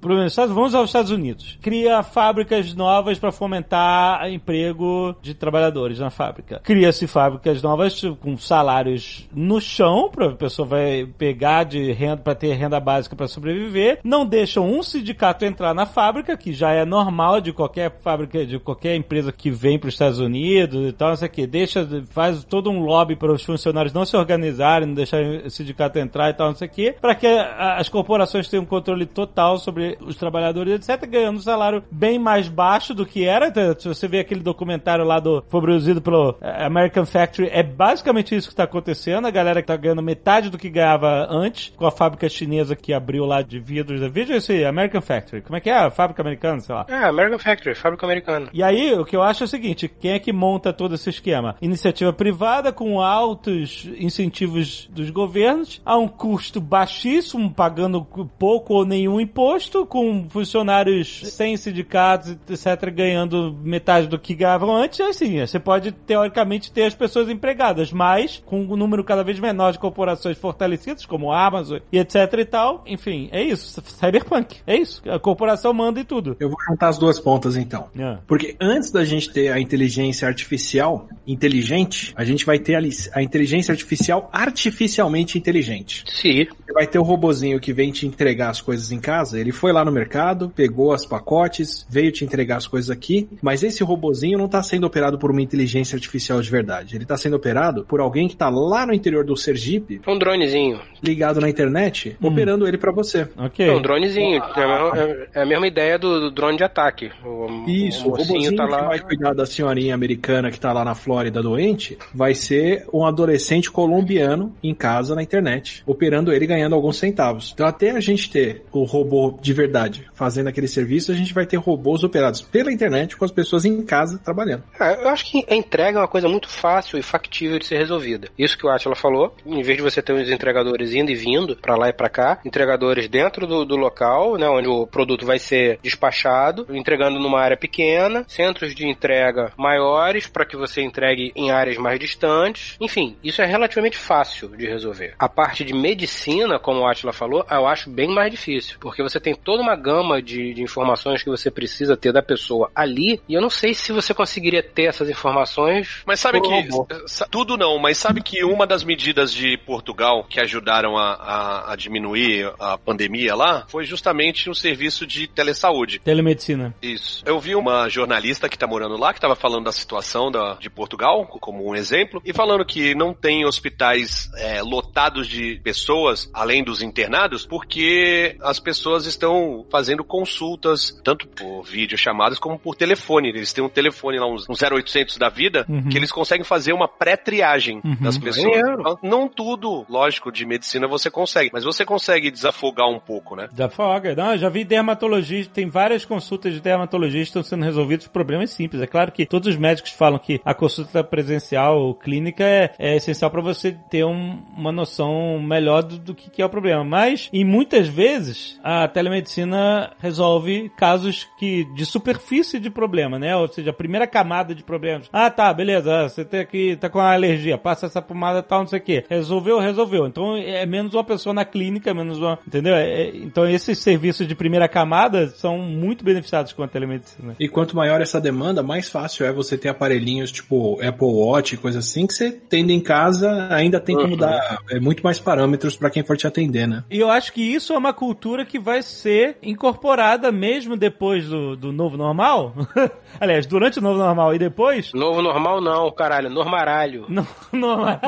vamos 0.50 0.76
aos 0.76 0.90
Estados 0.90 1.12
Unidos, 1.12 1.58
cria 1.62 2.02
fábricas 2.04 2.74
novas 2.74 3.18
pra 3.20 3.32
fomentar 3.32 4.30
emprego 4.32 5.16
de 5.22 5.34
trabalhadores 5.34 6.00
na 6.00 6.10
fábrica. 6.10 6.60
Cria-se 6.64 7.08
fábricas 7.08 7.62
novas 7.62 8.02
com 8.20 8.38
salários 8.38 9.28
no 9.34 9.60
chão 9.60 9.89
a 9.98 10.32
pessoa 10.36 10.68
vai 10.68 11.08
pegar 11.18 11.64
de 11.64 11.92
renda 11.92 12.18
para 12.18 12.36
ter 12.36 12.54
renda 12.54 12.80
básica 12.80 13.16
para 13.16 13.28
sobreviver, 13.28 14.00
não 14.04 14.26
deixam 14.26 14.70
um 14.70 14.84
sindicato 14.84 15.46
entrar 15.46 15.74
na 15.74 15.86
fábrica, 15.86 16.38
que 16.38 16.54
já 16.54 16.72
é 16.72 16.86
normal 16.86 17.42
de 17.42 17.54
qualquer 17.54 17.92
fábrica, 18.02 18.46
de 18.46 18.60
qualquer 18.60 18.96
empresa 18.96 19.32
que 19.32 19.50
vem 19.50 19.80
para 19.80 19.88
os 19.88 19.94
Estados 19.94 20.20
Unidos 20.20 20.90
e 20.90 20.94
tal, 20.94 21.10
não 21.10 21.16
sei 21.16 21.28
o 21.28 21.32
que, 21.32 21.48
deixa, 21.48 21.88
faz 22.10 22.44
todo 22.44 22.70
um 22.70 22.80
lobby 22.80 23.16
para 23.16 23.32
os 23.32 23.44
funcionários 23.44 23.94
não 23.94 24.06
se 24.06 24.16
organizarem, 24.16 24.88
não 24.88 24.96
deixarem 24.96 25.46
o 25.46 25.50
sindicato 25.50 26.00
entrar 26.00 26.30
e 26.30 26.34
tal, 26.34 26.48
não 26.48 26.56
sei 26.56 26.68
o 26.68 26.72
que, 26.72 26.92
para 26.94 27.16
que 27.16 27.28
as 27.28 27.90
corporações 27.90 28.48
tenham 28.48 28.66
controle 28.66 29.06
total 29.06 29.58
sobre 29.58 29.98
os 30.02 30.16
trabalhadores, 30.16 30.74
etc., 30.74 31.10
ganhando 31.10 31.38
um 31.38 31.42
salário 31.42 31.84
bem 31.92 32.20
mais 32.20 32.48
baixo 32.48 32.94
do 32.94 33.06
que 33.06 33.26
era. 33.26 33.48
Então, 33.48 33.76
se 33.78 33.88
você 33.88 34.08
vê 34.08 34.20
aquele 34.20 34.42
documentário 34.42 35.06
lá 35.06 35.20
do, 35.20 35.44
foi 35.48 35.62
produzido 35.62 36.02
pelo 36.02 36.36
eh, 36.42 36.66
American 36.66 37.06
Factory, 37.06 37.50
é 37.52 37.64
basicamente 37.64 38.36
isso 38.36 38.48
que 38.48 38.54
está 38.54 38.64
acontecendo, 38.64 39.26
a 39.28 39.32
galera 39.32 39.62
que 39.62 39.68
tá 39.68 39.76
ganhando 39.80 40.02
metade 40.02 40.50
do 40.50 40.58
que 40.58 40.70
ganhava 40.70 41.28
antes, 41.30 41.74
com 41.76 41.86
a 41.86 41.92
fábrica 41.92 42.28
chinesa 42.30 42.76
que 42.76 42.94
abriu 42.94 43.26
lá 43.26 43.42
de 43.42 43.60
vidros. 43.60 44.00
Veja 44.12 44.36
esse 44.36 44.64
American 44.66 45.02
Factory. 45.02 45.42
Como 45.42 45.56
é 45.56 45.60
que 45.60 45.70
é? 45.70 45.78
A 45.78 45.92
fábrica 45.92 46.22
americana, 46.22 46.60
sei 46.60 46.76
lá. 46.76 46.86
É, 46.88 47.06
American 47.06 47.40
Factory, 47.40 47.76
fábrica 47.76 48.06
americana. 48.06 48.50
E 48.54 48.64
aí, 48.64 48.94
o 48.94 49.06
que 49.06 49.16
eu 49.16 49.24
acho 49.24 49.44
é 49.44 49.46
o 49.46 49.48
seguinte: 49.48 49.88
quem 49.88 50.12
é 50.12 50.20
que 50.20 50.34
monta 50.34 50.74
todo 50.74 50.96
esse 50.96 51.10
esquema? 51.10 51.56
Iniciativa 51.62 52.12
privada 52.14 52.72
com 52.72 53.02
altos 53.02 53.90
incentivos 53.98 54.90
dos 54.92 55.10
governos, 55.10 55.82
a 55.86 55.98
um 55.98 56.08
custo 56.08 56.60
baixíssimo, 56.60 57.52
pagando 57.52 58.06
pouco 58.38 58.74
ou 58.74 58.86
nenhum 58.86 59.20
imposto, 59.20 59.86
com 59.86 60.28
funcionários 60.30 61.22
sem 61.32 61.56
sindicatos, 61.58 62.38
etc., 62.50 62.90
ganhando 62.92 63.58
metade 63.64 64.08
do 64.08 64.20
que 64.20 64.36
ganhavam 64.36 64.76
antes. 64.76 65.00
Assim, 65.00 65.40
você 65.40 65.60
pode, 65.60 65.92
teoricamente, 65.92 66.72
ter 66.72 66.84
as 66.84 66.96
pessoas 66.96 67.30
empregadas, 67.30 67.92
mas 67.92 68.42
com 68.46 68.62
um 68.62 68.76
número 68.76 69.04
cada 69.04 69.24
vez 69.24 69.40
menor 69.40 69.69
de 69.72 69.80
corporações 69.80 70.38
fortalecidas, 70.38 71.06
como 71.06 71.32
a 71.32 71.46
Amazon 71.46 71.80
e 71.92 72.00
etc 72.00 72.16
e 72.38 72.46
tal. 72.46 72.84
Enfim, 72.86 73.30
é 73.32 73.44
isso. 73.44 73.82
Cyberpunk. 73.82 74.58
É 74.66 74.78
isso. 74.78 75.02
A 75.10 75.20
corporação 75.20 75.74
manda 75.74 76.00
e 76.00 76.04
tudo. 76.04 76.36
Eu 76.40 76.50
vou 76.50 76.58
juntar 76.68 76.90
as 76.90 76.98
duas 76.98 77.20
pontas 77.20 77.56
então. 77.56 77.88
É. 77.98 78.18
Porque 78.28 78.56
antes 78.60 78.92
da 78.92 79.04
gente 79.04 79.32
ter 79.32 79.52
a 79.52 79.60
inteligência 79.60 80.28
artificial 80.28 81.08
inteligente, 81.28 82.14
a 82.16 82.24
gente 82.24 82.46
vai 82.46 82.60
ter 82.60 82.76
a, 82.76 82.80
a 83.14 83.24
inteligência 83.24 83.72
artificial 83.72 84.30
artificialmente 84.32 85.38
inteligente. 85.38 86.04
Sim. 86.08 86.46
Você 86.46 86.74
vai 86.74 86.88
ter 86.88 87.00
o 87.00 87.04
robozinho 87.04 87.60
que 87.60 87.74
vem 87.74 87.92
te 87.92 88.06
entregar 88.06 88.50
as 88.50 88.62
coisas 88.62 88.92
em 88.92 89.00
casa. 89.00 89.40
Ele 89.40 89.52
foi 89.52 89.72
lá 89.72 89.84
no 89.84 89.92
mercado, 89.92 90.52
pegou 90.56 90.94
as 90.94 91.06
pacotes, 91.06 91.86
veio 91.90 92.12
te 92.12 92.24
entregar 92.24 92.58
as 92.58 92.68
coisas 92.68 92.90
aqui. 92.90 93.28
Mas 93.42 93.64
esse 93.64 93.84
robozinho 93.84 94.38
não 94.38 94.46
está 94.46 94.62
sendo 94.62 94.86
operado 94.86 95.18
por 95.18 95.32
uma 95.32 95.42
inteligência 95.42 95.96
artificial 95.96 96.42
de 96.42 96.50
verdade. 96.50 96.96
Ele 96.96 97.04
está 97.04 97.18
sendo 97.18 97.36
operado 97.36 97.86
por 97.86 98.00
alguém 98.00 98.28
que 98.28 98.34
está 98.34 98.50
lá 98.50 98.86
no 98.86 98.94
interior 98.94 99.26
do 99.26 99.36
Sergipe, 99.64 100.02
Um 100.08 100.18
dronezinho. 100.18 100.80
ligado 101.04 101.40
na 101.42 101.50
internet, 101.50 102.16
operando 102.22 102.68
ele 102.68 102.78
para 102.78 102.92
você. 102.92 103.28
Ok. 103.38 103.68
É 103.68 103.72
um 103.74 103.82
dronezinho. 103.82 104.42
É 104.56 104.64
a 104.64 104.68
mesma, 104.68 105.28
é 105.36 105.42
a 105.42 105.46
mesma 105.46 105.68
ideia 105.68 106.00
do, 106.00 106.20
do 106.22 106.32
drone 106.32 106.58
de 106.58 106.64
ataque. 106.64 107.12
O, 107.26 107.66
Isso, 107.68 108.06
o 108.06 108.08
o 108.08 108.12
robozinho 108.12 108.36
mocinho 108.40 108.56
tá 108.56 108.66
que 108.66 108.72
lá. 108.72 108.82
vai 108.88 109.00
cuidar 109.00 109.34
da 109.34 109.46
senhorinha 109.46 109.94
americana 109.94 110.50
que 110.50 110.60
tá 110.60 110.72
lá 110.72 110.84
na 110.86 110.96
Flórida 110.96 111.42
doente, 111.42 111.98
vai 112.14 112.34
ser 112.34 112.86
um 112.94 113.06
adolescente 113.06 113.70
colombiano 113.70 114.56
em 114.64 114.74
casa 114.74 115.14
na 115.16 115.22
internet, 115.24 115.84
operando 115.86 116.32
ele 116.32 116.46
e 116.46 116.48
ganhando 116.48 116.76
alguns 116.76 116.98
centavos. 116.98 117.52
Então 117.54 117.68
até 117.68 117.92
a 117.92 118.00
gente 118.00 118.30
ter 118.32 118.64
o 118.72 118.84
robô 118.84 119.38
de 119.42 119.54
verdade 119.54 120.06
fazendo 120.14 120.48
aquele 120.48 120.68
serviço, 120.68 121.12
a 121.12 121.16
gente 121.16 121.34
vai 121.34 121.46
ter 121.46 121.58
robôs 121.58 122.04
operados 122.04 122.42
pela 122.42 122.72
internet 122.72 123.18
com 123.18 123.26
as 123.26 123.32
pessoas 123.32 123.66
em 123.66 123.82
casa 123.84 124.18
trabalhando. 124.24 124.64
É, 124.80 125.04
eu 125.04 125.10
acho 125.10 125.26
que 125.26 125.46
a 125.50 125.56
entrega 125.56 125.98
é 125.98 126.02
uma 126.02 126.08
coisa 126.08 126.28
muito 126.28 126.48
fácil 126.50 126.98
e 126.98 127.02
factível 127.04 127.58
de 127.60 127.66
ser 127.66 127.78
resolvida. 127.78 128.30
Isso 128.38 128.58
que 128.58 128.66
o 128.66 128.70
Atila 128.70 128.96
falou, 128.96 129.36
em 129.50 129.62
vez 129.62 129.78
de 129.78 129.84
você 129.84 130.02
ter 130.02 130.14
os 130.14 130.30
entregadores 130.30 130.94
indo 130.94 131.12
e 131.12 131.16
vindo 131.16 131.56
pra 131.56 131.76
lá 131.76 131.90
e 131.90 131.94
pra 131.94 132.10
cá, 132.10 132.40
entregadores 132.46 133.08
dentro 133.08 133.48
do, 133.48 133.66
do 133.66 133.76
local, 133.76 134.38
né, 134.38 134.48
onde 134.48 134.68
o 134.68 134.88
produto 134.88 135.26
vai 135.26 135.40
ser 135.40 135.80
despachado, 135.82 136.66
entregando 136.70 137.20
numa 137.20 137.40
área 137.40 137.58
pequena, 137.58 138.26
centros 138.28 138.74
de 138.74 138.88
entrega 138.88 139.52
maiores 139.58 140.28
para 140.28 140.46
que 140.46 140.56
você 140.56 140.82
entregue 140.82 141.32
em 141.36 141.52
áreas 141.52 141.78
mais 141.78 142.00
distantes. 142.00 142.78
Enfim, 142.80 143.18
isso 143.24 143.42
é 143.42 143.46
relativamente 143.46 143.98
fácil 143.98 144.50
de 144.50 144.68
resolver. 144.68 145.16
A 145.20 145.30
parte 145.30 145.64
de 145.64 145.74
medicina, 145.74 146.60
como 146.60 146.82
o 146.82 146.88
Atila 146.88 147.14
falou, 147.14 147.46
eu 147.50 147.68
acho 147.68 147.90
bem 147.90 148.08
mais 148.08 148.32
difícil, 148.32 148.78
porque 148.80 149.04
você 149.04 149.20
tem 149.20 149.36
toda 149.36 149.62
uma 149.62 149.76
gama 149.76 150.22
de, 150.22 150.54
de 150.54 150.62
informações 150.62 151.24
que 151.24 151.30
você 151.30 151.50
precisa 151.50 151.98
ter 151.98 152.12
da 152.12 152.22
pessoa 152.22 152.72
ali, 152.76 153.22
e 153.28 153.34
eu 153.34 153.42
não 153.42 153.50
sei 153.50 153.74
se 153.74 153.92
você 153.92 154.14
conseguiria 154.14 154.64
ter 154.64 154.86
essas 154.86 155.10
informações 155.10 156.04
Mas 156.06 156.20
sabe 156.20 156.42
que. 156.42 156.50
robô. 156.50 156.88
Tudo 157.30 157.58
não, 157.58 157.78
mas 157.80 157.98
sabe 157.98 158.22
que 158.22 158.44
uma 158.44 158.66
das 158.66 158.84
medidas 158.84 159.34
de 159.40 159.58
Portugal 159.58 160.24
que 160.28 160.40
ajudaram 160.40 160.98
a, 160.98 161.14
a- 161.14 161.74
a 161.74 161.76
diminuir 161.76 162.52
a 162.60 162.78
pandemia 162.78 163.36
lá 163.36 163.66
foi 163.68 163.86
justamente 163.86 164.50
um 164.50 164.54
serviço 164.54 165.06
de 165.08 165.28
telesaúde. 165.28 166.00
Telemedicina. 166.00 166.76
Isso. 166.82 167.24
Eu 167.26 167.40
vi 167.40 167.56
uma 167.56 167.88
jornalista 167.90 168.50
que 168.50 168.58
tá 168.58 168.68
morando 168.68 168.98
lá, 168.98 169.14
que 169.14 169.20
tava 169.22 169.36
falando 169.36 169.66
da 169.66 169.72
situação 169.72 170.30
da, 170.32 170.56
de 170.56 170.70
Portugal, 170.70 171.26
como 171.26 171.68
um 171.70 171.76
exemplo, 171.76 172.22
e 172.26 172.34
falando 172.34 172.66
que 172.66 172.94
não 172.96 173.14
tem 173.14 173.46
hospitais 173.46 174.30
é, 174.38 174.62
lotados 174.62 175.28
de 175.28 175.60
pessoas, 175.64 176.30
além 176.34 176.64
dos 176.64 176.82
internados, 176.82 177.46
porque 177.46 178.36
as 178.42 178.60
pessoas 178.60 179.06
estão 179.06 179.66
fazendo 179.72 180.04
consultas, 180.04 180.92
tanto 181.04 181.28
por 181.28 181.64
videochamadas 181.64 182.40
como 182.40 182.58
por 182.60 182.76
telefone. 182.76 183.30
Eles 183.30 183.54
têm 183.54 183.64
um 183.64 183.70
telefone 183.70 184.20
lá, 184.20 184.28
um, 184.28 184.36
um 184.50 184.56
0800 184.56 185.18
da 185.18 185.30
vida, 185.30 185.66
Uhum. 185.70 185.88
que 185.90 185.98
eles 185.98 186.12
conseguem 186.12 186.44
fazer 186.44 186.74
uma 186.74 186.88
pré-triagem 186.88 187.80
Uhum. 187.84 187.98
das 188.02 188.18
pessoas. 188.18 188.46
Maneiro. 188.62 189.00
Não 189.04 189.29
tudo, 189.30 189.86
lógico, 189.90 190.32
de 190.32 190.46
medicina 190.46 190.88
você 190.88 191.10
consegue, 191.10 191.50
mas 191.54 191.64
você 191.64 191.86
consegue 191.86 192.30
desafogar 192.32 192.88
um 192.90 193.00
pouco, 193.00 193.36
né? 193.36 193.48
Desafoga. 193.52 194.16
Não, 194.16 194.38
já 194.38 194.50
vi 194.50 194.64
dermatologista, 194.64 195.54
tem 195.54 195.70
várias 195.70 196.06
consultas 196.06 196.54
de 196.54 196.60
dermatologista 196.60 197.40
estão 197.40 197.44
sendo 197.44 197.64
resolvidos 197.66 198.08
por 198.08 198.14
problemas 198.14 198.50
simples. 198.52 198.82
É 198.82 198.88
claro 198.88 199.12
que 199.12 199.26
todos 199.26 199.48
os 199.50 199.56
médicos 199.58 199.92
falam 199.92 200.20
que 200.20 200.42
a 200.44 200.54
consulta 200.54 201.04
presencial 201.04 201.80
ou 201.80 201.94
clínica 201.96 202.44
é, 202.44 202.72
é 202.80 202.96
essencial 202.96 203.30
para 203.32 203.42
você 203.42 203.72
ter 203.90 204.04
um- 204.06 204.42
uma 204.58 204.72
noção 204.72 205.40
melhor 205.40 205.84
do, 205.84 205.98
do 206.00 206.16
que, 206.16 206.30
que 206.30 206.42
é 206.42 206.46
o 206.46 206.50
problema. 206.50 206.84
Mas, 206.84 207.30
em 207.32 207.44
muitas 207.46 207.88
vezes, 207.88 208.60
a 208.64 208.88
telemedicina 208.88 209.92
resolve 210.00 210.70
casos 210.78 211.28
que 211.38 211.66
de 211.76 211.86
superfície 211.86 212.60
de 212.60 212.70
problema, 212.70 213.20
né? 213.20 213.36
Ou 213.36 213.48
seja, 213.48 213.70
a 213.70 213.74
primeira 213.74 214.08
camada 214.08 214.56
de 214.56 214.64
problemas. 214.64 215.10
Ah, 215.12 215.30
tá, 215.30 215.54
beleza. 215.54 216.10
Você 216.10 216.26
tem 216.26 216.40
aqui, 216.40 216.76
tá 216.78 216.90
com 216.90 217.00
uma 217.00 217.14
alergia, 217.14 217.58
passa 217.58 217.86
essa 217.86 218.02
pomada 218.02 218.42
tal, 218.42 218.60
não 218.62 218.68
sei 218.68 218.80
o 218.80 218.82
quê. 218.82 219.06
Resolveu, 219.10 219.60
resolveu. 219.60 220.06
Então 220.06 220.36
é 220.38 220.66
menos 220.66 220.94
uma 220.94 221.04
pessoa 221.04 221.34
na 221.34 221.44
clínica, 221.44 221.94
menos 221.94 222.18
uma. 222.20 222.38
Entendeu? 222.46 222.76
É- 222.76 222.88
é- 223.02 223.16
então 223.16 223.48
esses 223.50 223.78
serviços 223.80 224.28
de 224.28 224.36
primeira 224.36 224.68
camada 224.68 225.28
são 225.30 225.58
muito 225.58 226.04
beneficiados 226.06 226.54
com 226.54 226.62
a 226.64 226.68
telemedicina. 226.68 227.36
E 227.40 227.48
quanto 227.48 227.76
maior 227.76 228.02
essa 228.02 228.22
demanda, 228.22 228.62
mais 228.62 228.90
fácil 228.90 229.26
é 229.26 229.32
você 229.32 229.58
ter 229.58 229.70
aparelhinhos 229.70 230.32
tipo 230.32 230.74
Apple 230.82 231.08
Watch, 231.08 231.58
coisa 231.58 231.80
assim, 231.80 232.06
que 232.06 232.14
você 232.14 232.32
tendo 232.32 232.72
em 232.72 232.80
casa 232.80 233.48
ainda 233.52 233.80
tem 233.80 233.96
como 233.96 234.10
Uhum. 234.10 234.18
dar 234.18 234.60
é, 234.70 234.80
muito 234.80 235.02
mais 235.04 235.20
parâmetros 235.20 235.76
para 235.76 235.90
quem 235.90 236.04
for 236.04 236.16
te 236.16 236.28
atender, 236.28 236.68
né? 236.68 236.84
E 236.90 237.00
eu 237.00 237.10
acho 237.10 237.34
que 237.34 237.42
isso 237.42 237.74
é 237.74 237.78
uma 237.78 237.94
cultura 237.94 238.46
que 238.46 238.60
vai 238.60 238.82
ser 238.84 239.38
incorporada 239.42 240.32
mesmo 240.32 240.78
depois 240.78 241.28
do, 241.28 241.56
do 241.56 241.72
novo 241.72 241.98
normal. 241.98 242.54
Aliás, 243.20 243.46
durante 243.46 243.80
o 243.80 243.82
novo 243.82 243.98
normal 244.00 244.36
e 244.36 244.40
depois. 244.40 244.92
Novo 244.94 245.22
normal 245.22 245.62
não, 245.62 245.92
caralho, 245.92 246.30
normaralho. 246.30 247.06
No, 247.10 247.26
norma- 247.52 248.00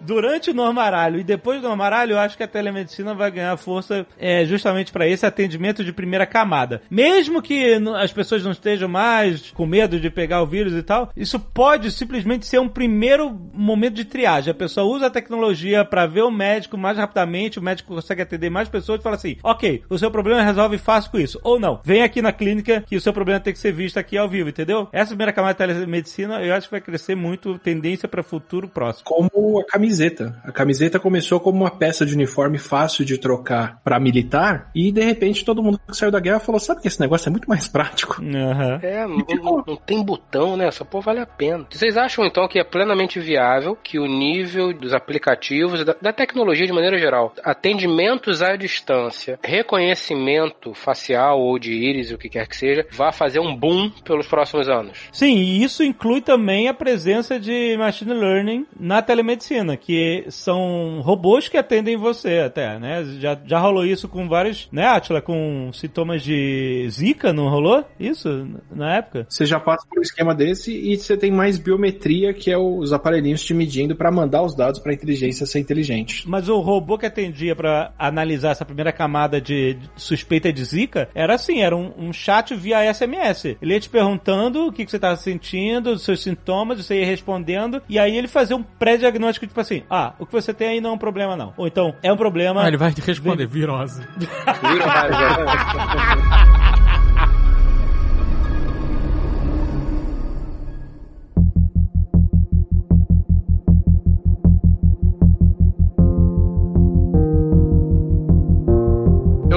Durante 0.00 0.50
o 0.50 0.54
normaralho 0.54 1.20
e 1.20 1.24
depois 1.24 1.60
do 1.60 1.68
normaralho, 1.68 2.12
eu 2.12 2.18
acho 2.18 2.36
que 2.36 2.42
a 2.42 2.48
telemedicina 2.48 3.14
vai 3.14 3.30
ganhar 3.30 3.56
força 3.56 4.06
é, 4.18 4.44
justamente 4.44 4.92
para 4.92 5.06
esse 5.06 5.26
atendimento 5.26 5.84
de 5.84 5.92
primeira 5.92 6.26
camada. 6.26 6.82
Mesmo 6.90 7.42
que 7.42 7.74
as 7.96 8.12
pessoas 8.12 8.42
não 8.42 8.52
estejam 8.52 8.88
mais 8.88 9.50
com 9.50 9.66
medo 9.66 10.00
de 10.00 10.10
pegar 10.10 10.42
o 10.42 10.46
vírus 10.46 10.72
e 10.74 10.82
tal, 10.82 11.10
isso 11.16 11.38
pode 11.38 11.90
simplesmente 11.90 12.46
ser 12.46 12.58
um 12.58 12.68
primeiro 12.68 13.30
momento 13.52 13.94
de 13.94 14.04
triagem. 14.04 14.50
A 14.50 14.54
pessoa 14.54 14.86
usa 14.86 15.06
a 15.06 15.10
tecnologia 15.10 15.84
para 15.84 16.06
ver 16.06 16.22
o 16.22 16.30
médico 16.30 16.76
mais 16.76 16.96
rapidamente, 16.96 17.58
o 17.58 17.62
médico 17.62 17.94
consegue 17.94 18.22
atender 18.22 18.50
mais 18.50 18.68
pessoas 18.68 19.00
e 19.00 19.02
fala 19.02 19.16
assim: 19.16 19.36
ok, 19.42 19.82
o 19.88 19.98
seu 19.98 20.10
problema 20.10 20.42
resolve 20.42 20.78
fácil 20.78 21.10
com 21.10 21.18
isso. 21.18 21.40
Ou 21.42 21.58
não, 21.58 21.80
vem 21.84 22.02
aqui 22.02 22.22
na 22.22 22.32
clínica 22.32 22.82
que 22.86 22.96
o 22.96 23.00
seu 23.00 23.12
problema 23.12 23.40
tem 23.40 23.52
que 23.52 23.58
ser 23.58 23.72
visto 23.72 23.98
aqui 23.98 24.16
ao 24.16 24.28
vivo, 24.28 24.48
entendeu? 24.48 24.88
Essa 24.92 25.08
primeira 25.08 25.32
camada 25.32 25.54
de 25.54 25.74
telemedicina 25.74 26.42
eu 26.42 26.54
acho 26.54 26.66
que 26.66 26.72
vai 26.72 26.80
crescer 26.80 27.14
muito, 27.14 27.58
tendência 27.58 28.08
para 28.08 28.22
futuro 28.22 28.68
próximo. 28.68 29.04
Como 29.04 29.64
a 29.72 29.78
camiseta. 29.80 30.40
A 30.44 30.52
camiseta 30.52 30.98
começou 31.00 31.40
como 31.40 31.58
uma 31.60 31.70
peça 31.70 32.04
de 32.04 32.14
uniforme 32.14 32.58
fácil 32.58 33.04
de 33.04 33.16
trocar 33.18 33.80
para 33.82 33.98
militar 33.98 34.70
e 34.74 34.92
de 34.92 35.00
repente 35.02 35.44
todo 35.44 35.62
mundo 35.62 35.80
que 35.88 35.96
saiu 35.96 36.10
da 36.10 36.20
guerra 36.20 36.38
falou: 36.40 36.60
sabe 36.60 36.82
que 36.82 36.88
esse 36.88 37.00
negócio 37.00 37.28
é 37.28 37.30
muito 37.30 37.48
mais 37.48 37.66
prático? 37.66 38.22
Aham. 38.22 38.78
É, 38.82 39.06
não, 39.06 39.16
não- 39.42 39.64
não 39.66 39.76
tem 39.76 40.02
botão, 40.02 40.56
né? 40.56 40.66
Essa 40.68 40.84
porra 40.84 41.04
vale 41.06 41.20
a 41.20 41.26
pena. 41.26 41.66
Vocês 41.70 41.96
acham 41.96 42.24
então 42.24 42.46
que 42.46 42.58
é 42.58 42.64
plenamente 42.64 43.18
viável 43.18 43.76
que 43.82 43.98
o 43.98 44.06
nível 44.06 44.72
dos 44.72 44.92
aplicativos, 44.92 45.84
da, 45.84 45.96
da 46.00 46.12
tecnologia 46.12 46.66
de 46.66 46.72
maneira 46.72 46.98
geral, 46.98 47.32
atendimentos 47.42 48.42
à 48.42 48.56
distância, 48.56 49.38
reconhecimento 49.42 50.74
facial 50.74 51.40
ou 51.40 51.58
de 51.58 51.72
íris, 51.72 52.10
o 52.12 52.18
que 52.18 52.28
quer 52.28 52.46
que 52.46 52.56
seja, 52.56 52.86
vá 52.90 53.12
fazer 53.12 53.40
um 53.40 53.54
boom 53.56 53.90
pelos 54.04 54.26
próximos 54.26 54.68
anos? 54.68 54.98
Sim, 55.12 55.36
e 55.36 55.62
isso 55.62 55.82
inclui 55.82 56.20
também 56.20 56.68
a 56.68 56.74
presença 56.74 57.38
de 57.38 57.76
machine 57.78 58.12
learning 58.12 58.66
na 58.78 59.02
telemedicina. 59.02 59.69
Que 59.76 60.24
são 60.28 61.00
robôs 61.02 61.48
que 61.48 61.56
atendem 61.56 61.96
você 61.96 62.38
até, 62.38 62.78
né? 62.78 63.04
Já, 63.18 63.38
já 63.44 63.58
rolou 63.58 63.84
isso 63.84 64.08
com 64.08 64.28
vários, 64.28 64.68
né, 64.72 64.86
Atila? 64.86 65.20
Com 65.20 65.70
sintomas 65.72 66.22
de 66.22 66.86
zika, 66.90 67.32
não 67.32 67.48
rolou 67.48 67.84
isso 67.98 68.46
na 68.70 68.96
época? 68.96 69.26
Você 69.28 69.46
já 69.46 69.60
passa 69.60 69.86
por 69.88 69.98
um 69.98 70.02
esquema 70.02 70.34
desse 70.34 70.72
e 70.72 70.96
você 70.96 71.16
tem 71.16 71.30
mais 71.30 71.58
biometria, 71.58 72.32
que 72.32 72.50
é 72.50 72.58
os 72.58 72.92
aparelhinhos 72.92 73.44
te 73.44 73.54
medindo 73.54 73.94
para 73.96 74.10
mandar 74.10 74.42
os 74.42 74.54
dados 74.54 74.80
para 74.80 74.92
inteligência 74.92 75.46
ser 75.46 75.58
inteligente. 75.58 76.28
Mas 76.28 76.48
o 76.48 76.58
robô 76.60 76.98
que 76.98 77.06
atendia 77.06 77.54
para 77.54 77.92
analisar 77.98 78.50
essa 78.50 78.64
primeira 78.64 78.92
camada 78.92 79.40
de 79.40 79.76
suspeita 79.96 80.52
de 80.52 80.64
zika 80.64 81.08
era 81.14 81.34
assim, 81.34 81.60
era 81.60 81.76
um, 81.76 81.92
um 81.96 82.12
chat 82.12 82.54
via 82.54 82.92
SMS. 82.92 83.56
Ele 83.60 83.74
ia 83.74 83.80
te 83.80 83.88
perguntando 83.88 84.66
o 84.66 84.72
que, 84.72 84.84
que 84.84 84.90
você 84.90 84.96
estava 84.96 85.16
sentindo, 85.16 85.92
os 85.92 86.02
seus 86.02 86.22
sintomas, 86.22 86.84
você 86.84 87.00
ia 87.00 87.06
respondendo, 87.06 87.82
e 87.88 87.98
aí 87.98 88.16
ele 88.16 88.28
fazia 88.28 88.56
um 88.56 88.62
pré-diagnóstico, 88.62 89.46
tipo 89.60 89.70
assim, 89.74 89.82
ah, 89.90 90.14
o 90.18 90.26
que 90.26 90.32
você 90.32 90.52
tem 90.52 90.68
aí 90.68 90.80
não 90.80 90.90
é 90.90 90.92
um 90.94 90.98
problema 90.98 91.36
não. 91.36 91.52
Ou 91.56 91.66
então, 91.66 91.94
é 92.02 92.12
um 92.12 92.16
problema... 92.16 92.64
Ah, 92.64 92.68
ele 92.68 92.76
vai 92.76 92.92
te 92.92 93.00
responder, 93.00 93.46
virose. 93.46 94.02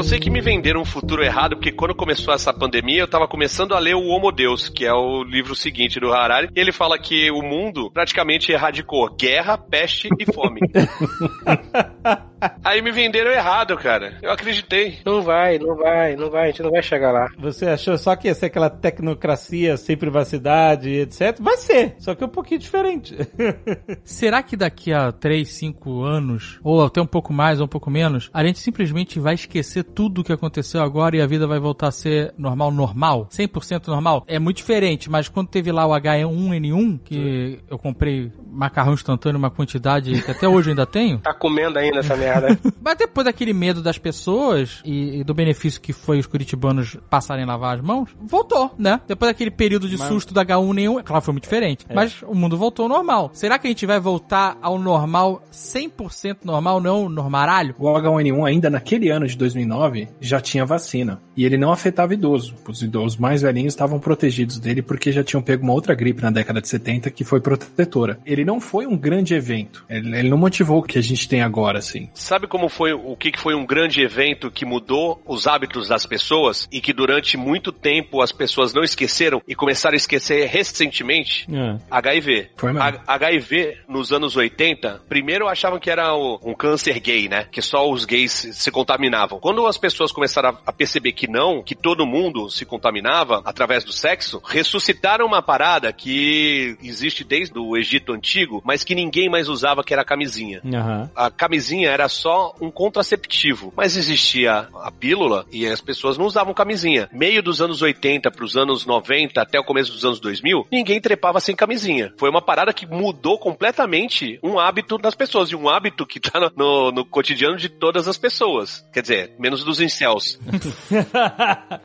Eu 0.04 0.08
sei 0.10 0.20
que 0.20 0.30
me 0.30 0.42
venderam 0.42 0.82
um 0.82 0.86
futuro 0.86 1.24
errado, 1.24 1.56
porque 1.56 1.72
quando 1.72 1.96
começou 1.96 2.34
essa 2.34 2.54
pandemia, 2.54 3.00
eu 3.00 3.08
tava 3.08 3.26
começando 3.26 3.74
a 3.74 3.80
ler 3.80 3.96
o 3.96 4.04
Homo 4.04 4.34
Deus, 4.34 4.68
que 4.68 4.86
é 4.86 4.92
o 4.92 5.24
livro 5.24 5.56
seguinte 5.56 5.98
do 5.98 6.12
Harari, 6.12 6.50
e 6.54 6.60
ele 6.60 6.74
fala 6.74 7.00
que 7.00 7.32
o 7.32 7.42
mundo 7.42 7.90
praticamente 7.90 8.52
erradicou 8.52 9.16
guerra, 9.16 9.58
peste 9.58 10.10
e 10.20 10.26
fome. 10.26 10.60
Aí 12.64 12.82
me 12.82 12.92
venderam 12.92 13.32
errado, 13.32 13.76
cara. 13.78 14.18
Eu 14.22 14.32
acreditei. 14.32 15.00
Não 15.06 15.22
vai, 15.22 15.58
não 15.60 15.76
vai, 15.76 16.16
não 16.16 16.30
vai, 16.30 16.44
a 16.44 16.48
gente 16.48 16.64
não 16.64 16.72
vai 16.72 16.84
chegar 16.84 17.12
lá. 17.12 17.30
Você 17.38 17.66
achou 17.66 17.98
só 17.98 18.16
que 18.16 18.28
ia 18.28 18.34
ser 18.34 18.48
aquela 18.48 18.70
tecnocracia 18.70 19.78
sem 19.78 19.98
privacidade, 19.98 20.90
etc? 20.90 21.38
Vai 21.40 21.58
ser, 21.58 21.96
só 22.00 22.16
que 22.16 22.24
é 22.24 22.28
um 22.28 22.30
pouquinho 22.30 22.60
diferente. 22.60 23.16
Será 24.04 24.42
que 24.44 24.56
daqui 24.56 24.94
a 24.94 25.12
3, 25.12 25.48
5 25.48 26.04
anos, 26.04 26.60
ou 26.64 26.84
até 26.84 27.02
um 27.02 27.06
pouco 27.06 27.34
mais 27.34 27.60
ou 27.60 27.66
um 27.66 27.70
pouco 27.70 27.90
menos, 27.90 28.30
a 28.34 28.44
gente 28.44 28.60
simplesmente 28.60 29.20
vai 29.20 29.36
esquecer 29.36 29.84
tudo 29.84 30.22
o 30.22 30.24
que 30.24 30.34
aconteceu 30.34 30.82
agora 30.82 31.16
e 31.18 31.22
a 31.22 31.28
vida 31.28 31.48
vai 31.48 31.60
voltar 31.60 31.88
a 31.88 31.92
ser 31.92 32.34
normal, 32.38 32.72
normal? 32.72 33.28
100% 33.32 33.88
normal? 33.88 34.24
É 34.28 34.40
muito 34.40 34.58
diferente, 34.58 35.10
mas 35.10 35.28
quando 35.28 35.48
teve 35.48 35.72
lá 35.72 35.86
o 35.86 35.92
H1N1, 35.92 37.00
que 37.04 37.60
eu 37.70 37.78
comprei 37.78 38.32
macarrão 38.52 38.94
instantâneo 38.94 39.38
uma 39.38 39.50
quantidade 39.50 40.22
que 40.22 40.32
até 40.32 40.48
hoje 40.48 40.70
eu 40.70 40.72
ainda 40.72 40.86
tenho. 40.86 41.20
Tá 41.20 41.34
comendo 41.34 41.80
ainda 41.80 42.00
essa 42.00 42.16
merda. 42.16 42.33
Mas 42.82 42.98
depois 42.98 43.26
daquele 43.26 43.54
medo 43.54 43.82
das 43.82 43.98
pessoas 43.98 44.82
e, 44.86 45.20
e 45.20 45.24
do 45.24 45.34
benefício 45.34 45.80
que 45.82 45.94
foi 45.94 46.20
os 46.20 46.26
curitibanos 46.26 46.98
passarem 47.10 47.44
a 47.44 47.48
lavar 47.48 47.78
as 47.78 47.84
mãos, 47.84 48.10
voltou, 48.22 48.72
né? 48.78 49.00
Depois 49.08 49.30
daquele 49.32 49.52
período 49.52 49.88
de 49.88 49.98
Mas- 49.98 50.08
susto 50.08 50.34
da 50.34 50.46
H1N1, 50.46 51.00
é 51.00 51.04
claro, 51.04 51.24
foi 51.24 51.34
muito 51.34 51.44
diferente. 51.44 51.86
Mas 51.94 52.22
o 52.24 52.36
mundo 52.36 52.58
voltou 52.58 52.84
ao 52.84 52.90
normal. 52.90 53.32
Será 53.34 53.58
que 53.58 53.68
a 53.68 53.70
gente 53.70 53.86
vai 53.86 54.00
voltar 54.00 54.58
ao 54.62 54.78
normal 54.80 55.42
100% 55.52 56.38
normal, 56.44 56.80
não 56.82 57.10
normaralho? 57.10 57.76
O 57.80 57.86
H1N1 57.86 58.48
ainda 58.48 58.70
naquele 58.70 59.10
ano 59.10 59.28
de 59.28 59.38
2009 59.38 60.08
já 60.20 60.40
tinha 60.40 60.66
vacina. 60.66 61.22
E 61.36 61.46
ele 61.46 61.58
não 61.58 61.72
afetava 61.72 62.14
idoso. 62.14 62.56
Os 62.68 62.82
idosos 62.82 63.18
mais 63.18 63.42
velhinhos 63.42 63.74
estavam 63.74 64.00
protegidos 64.00 64.60
dele 64.60 64.82
porque 64.82 65.12
já 65.12 65.24
tinham 65.24 65.42
pego 65.42 65.64
uma 65.64 65.74
outra 65.74 65.96
gripe 65.96 66.22
na 66.22 66.30
década 66.32 66.62
de 66.62 66.68
70 66.68 67.10
que 67.12 67.24
foi 67.24 67.40
protetora. 67.42 68.20
Ele 68.26 68.46
não 68.46 68.60
foi 68.62 68.86
um 68.86 68.98
grande 68.98 69.34
evento. 69.34 69.84
Ele, 69.90 70.18
ele 70.18 70.30
não 70.30 70.38
motivou 70.38 70.80
o 70.80 70.84
que 70.84 70.98
a 70.98 71.02
gente 71.02 71.28
tem 71.28 71.42
agora, 71.42 71.80
assim. 71.80 72.10
Sabe 72.14 72.48
como 72.48 72.70
foi 72.70 72.94
o 72.94 73.16
que 73.16 73.32
foi 73.38 73.56
um 73.56 73.66
grande 73.66 74.02
evento 74.02 74.52
que 74.52 74.66
mudou 74.66 75.22
os 75.26 75.48
hábitos 75.48 75.88
das 75.88 76.06
pessoas 76.06 76.68
e 76.72 76.80
que 76.82 76.94
durante 76.94 77.36
muito 77.38 77.72
tempo 77.72 78.22
as 78.22 78.32
pessoas 78.32 78.74
não 78.74 78.84
esqueceram 78.84 79.42
e 79.48 79.56
começaram 79.56 79.94
a 79.94 79.98
esquecer 79.98 80.48
recentemente? 80.48 81.48
É. 81.54 81.78
HIV. 81.90 82.50
Foi 82.56 82.72
mesmo. 82.74 82.84
H- 82.88 83.02
HIV, 83.08 83.78
nos 83.88 84.12
anos 84.12 84.36
80, 84.36 85.02
primeiro 85.08 85.48
achavam 85.48 85.80
que 85.80 85.90
era 85.90 86.14
o- 86.16 86.40
um 86.44 86.54
câncer 86.54 87.00
gay, 87.00 87.28
né? 87.30 87.46
Que 87.52 87.62
só 87.62 87.90
os 87.90 88.06
gays 88.06 88.32
se 88.32 88.54
se 88.64 88.72
contaminavam. 88.72 89.40
Quando 89.40 89.66
as 89.68 89.78
pessoas 89.78 90.12
começaram 90.12 90.50
a- 90.50 90.58
a 90.68 90.72
perceber 90.72 91.12
que 91.12 91.23
não, 91.28 91.62
que 91.64 91.76
todo 91.76 92.06
mundo 92.06 92.50
se 92.50 92.66
contaminava 92.66 93.42
através 93.46 93.84
do 93.84 93.92
sexo, 93.92 94.42
ressuscitaram 94.46 95.26
uma 95.26 95.42
parada 95.42 95.92
que 95.92 96.78
existe 96.82 97.24
desde 97.24 97.58
o 97.58 97.76
Egito 97.78 98.14
Antigo, 98.14 98.62
mas 98.66 98.84
que 98.84 98.96
ninguém 98.96 99.30
mais 99.30 99.48
usava, 99.50 99.84
que 99.84 99.94
era 99.94 100.02
a 100.02 100.06
camisinha. 100.06 100.62
Aham. 100.66 101.10
A 101.16 101.30
camisinha 101.32 101.90
era 101.90 102.08
só 102.10 102.54
um 102.62 102.70
contraceptivo, 102.72 103.74
mas 103.76 103.96
existia 103.98 104.68
a 104.82 104.92
pílula 104.92 105.46
e 105.52 105.66
as 105.68 105.82
pessoas 105.82 106.18
não 106.18 106.26
usavam 106.26 106.54
camisinha. 106.54 107.10
Meio 107.12 107.42
dos 107.44 107.62
anos 107.62 107.82
80 107.82 108.32
para 108.32 108.46
os 108.46 108.56
anos 108.56 108.86
90 108.86 109.42
até 109.42 109.60
o 109.60 109.64
começo 109.64 109.92
dos 109.92 110.06
anos 110.06 110.20
2000, 110.20 110.68
ninguém 110.72 111.00
trepava 111.02 111.40
sem 111.40 111.56
camisinha. 111.56 112.14
Foi 112.18 112.30
uma 112.30 112.42
parada 112.42 112.74
que 112.74 112.86
mudou 112.86 113.38
completamente 113.38 114.40
um 114.44 114.60
hábito 114.60 114.98
das 114.98 115.16
pessoas 115.16 115.50
e 115.50 115.56
um 115.56 115.68
hábito 115.70 116.06
que 116.06 116.20
tá 116.20 116.40
no, 116.40 116.52
no- 116.56 116.92
no 116.92 117.06
cotidiano 117.06 117.58
de 117.58 117.70
todas 117.70 118.08
as 118.08 118.18
pessoas. 118.18 118.86
Quer 118.94 119.02
dizer, 119.02 119.36
menos 119.40 119.64
dos 119.64 119.80
incels. 119.82 120.40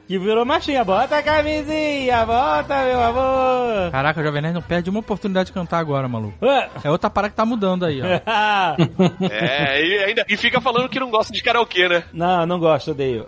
que 0.06 0.18
virou 0.18 0.44
machinha. 0.44 0.84
Bota 0.84 1.18
a 1.18 1.22
camisinha, 1.22 2.24
bota, 2.24 2.84
meu 2.84 3.02
amor. 3.02 3.90
Caraca, 3.90 4.20
o 4.20 4.24
Jovem 4.24 4.42
Nerd 4.42 4.54
não 4.54 4.62
perde 4.62 4.90
uma 4.90 5.00
oportunidade 5.00 5.46
de 5.46 5.52
cantar 5.52 5.78
agora, 5.78 6.08
maluco. 6.08 6.36
Ah. 6.42 6.68
É 6.82 6.90
outra 6.90 7.10
parada 7.10 7.30
que 7.30 7.36
tá 7.36 7.44
mudando 7.44 7.84
aí, 7.84 8.00
ó. 8.00 8.06
É, 9.30 9.84
e 9.84 9.98
ainda 10.04 10.24
e 10.28 10.36
fica 10.36 10.60
falando 10.60 10.88
que 10.88 10.98
não 10.98 11.10
gosta 11.10 11.32
de 11.32 11.42
karaokê, 11.42 11.88
né? 11.88 12.04
não, 12.12 12.46
não 12.46 12.58
gosto, 12.58 12.92
odeio. 12.92 13.26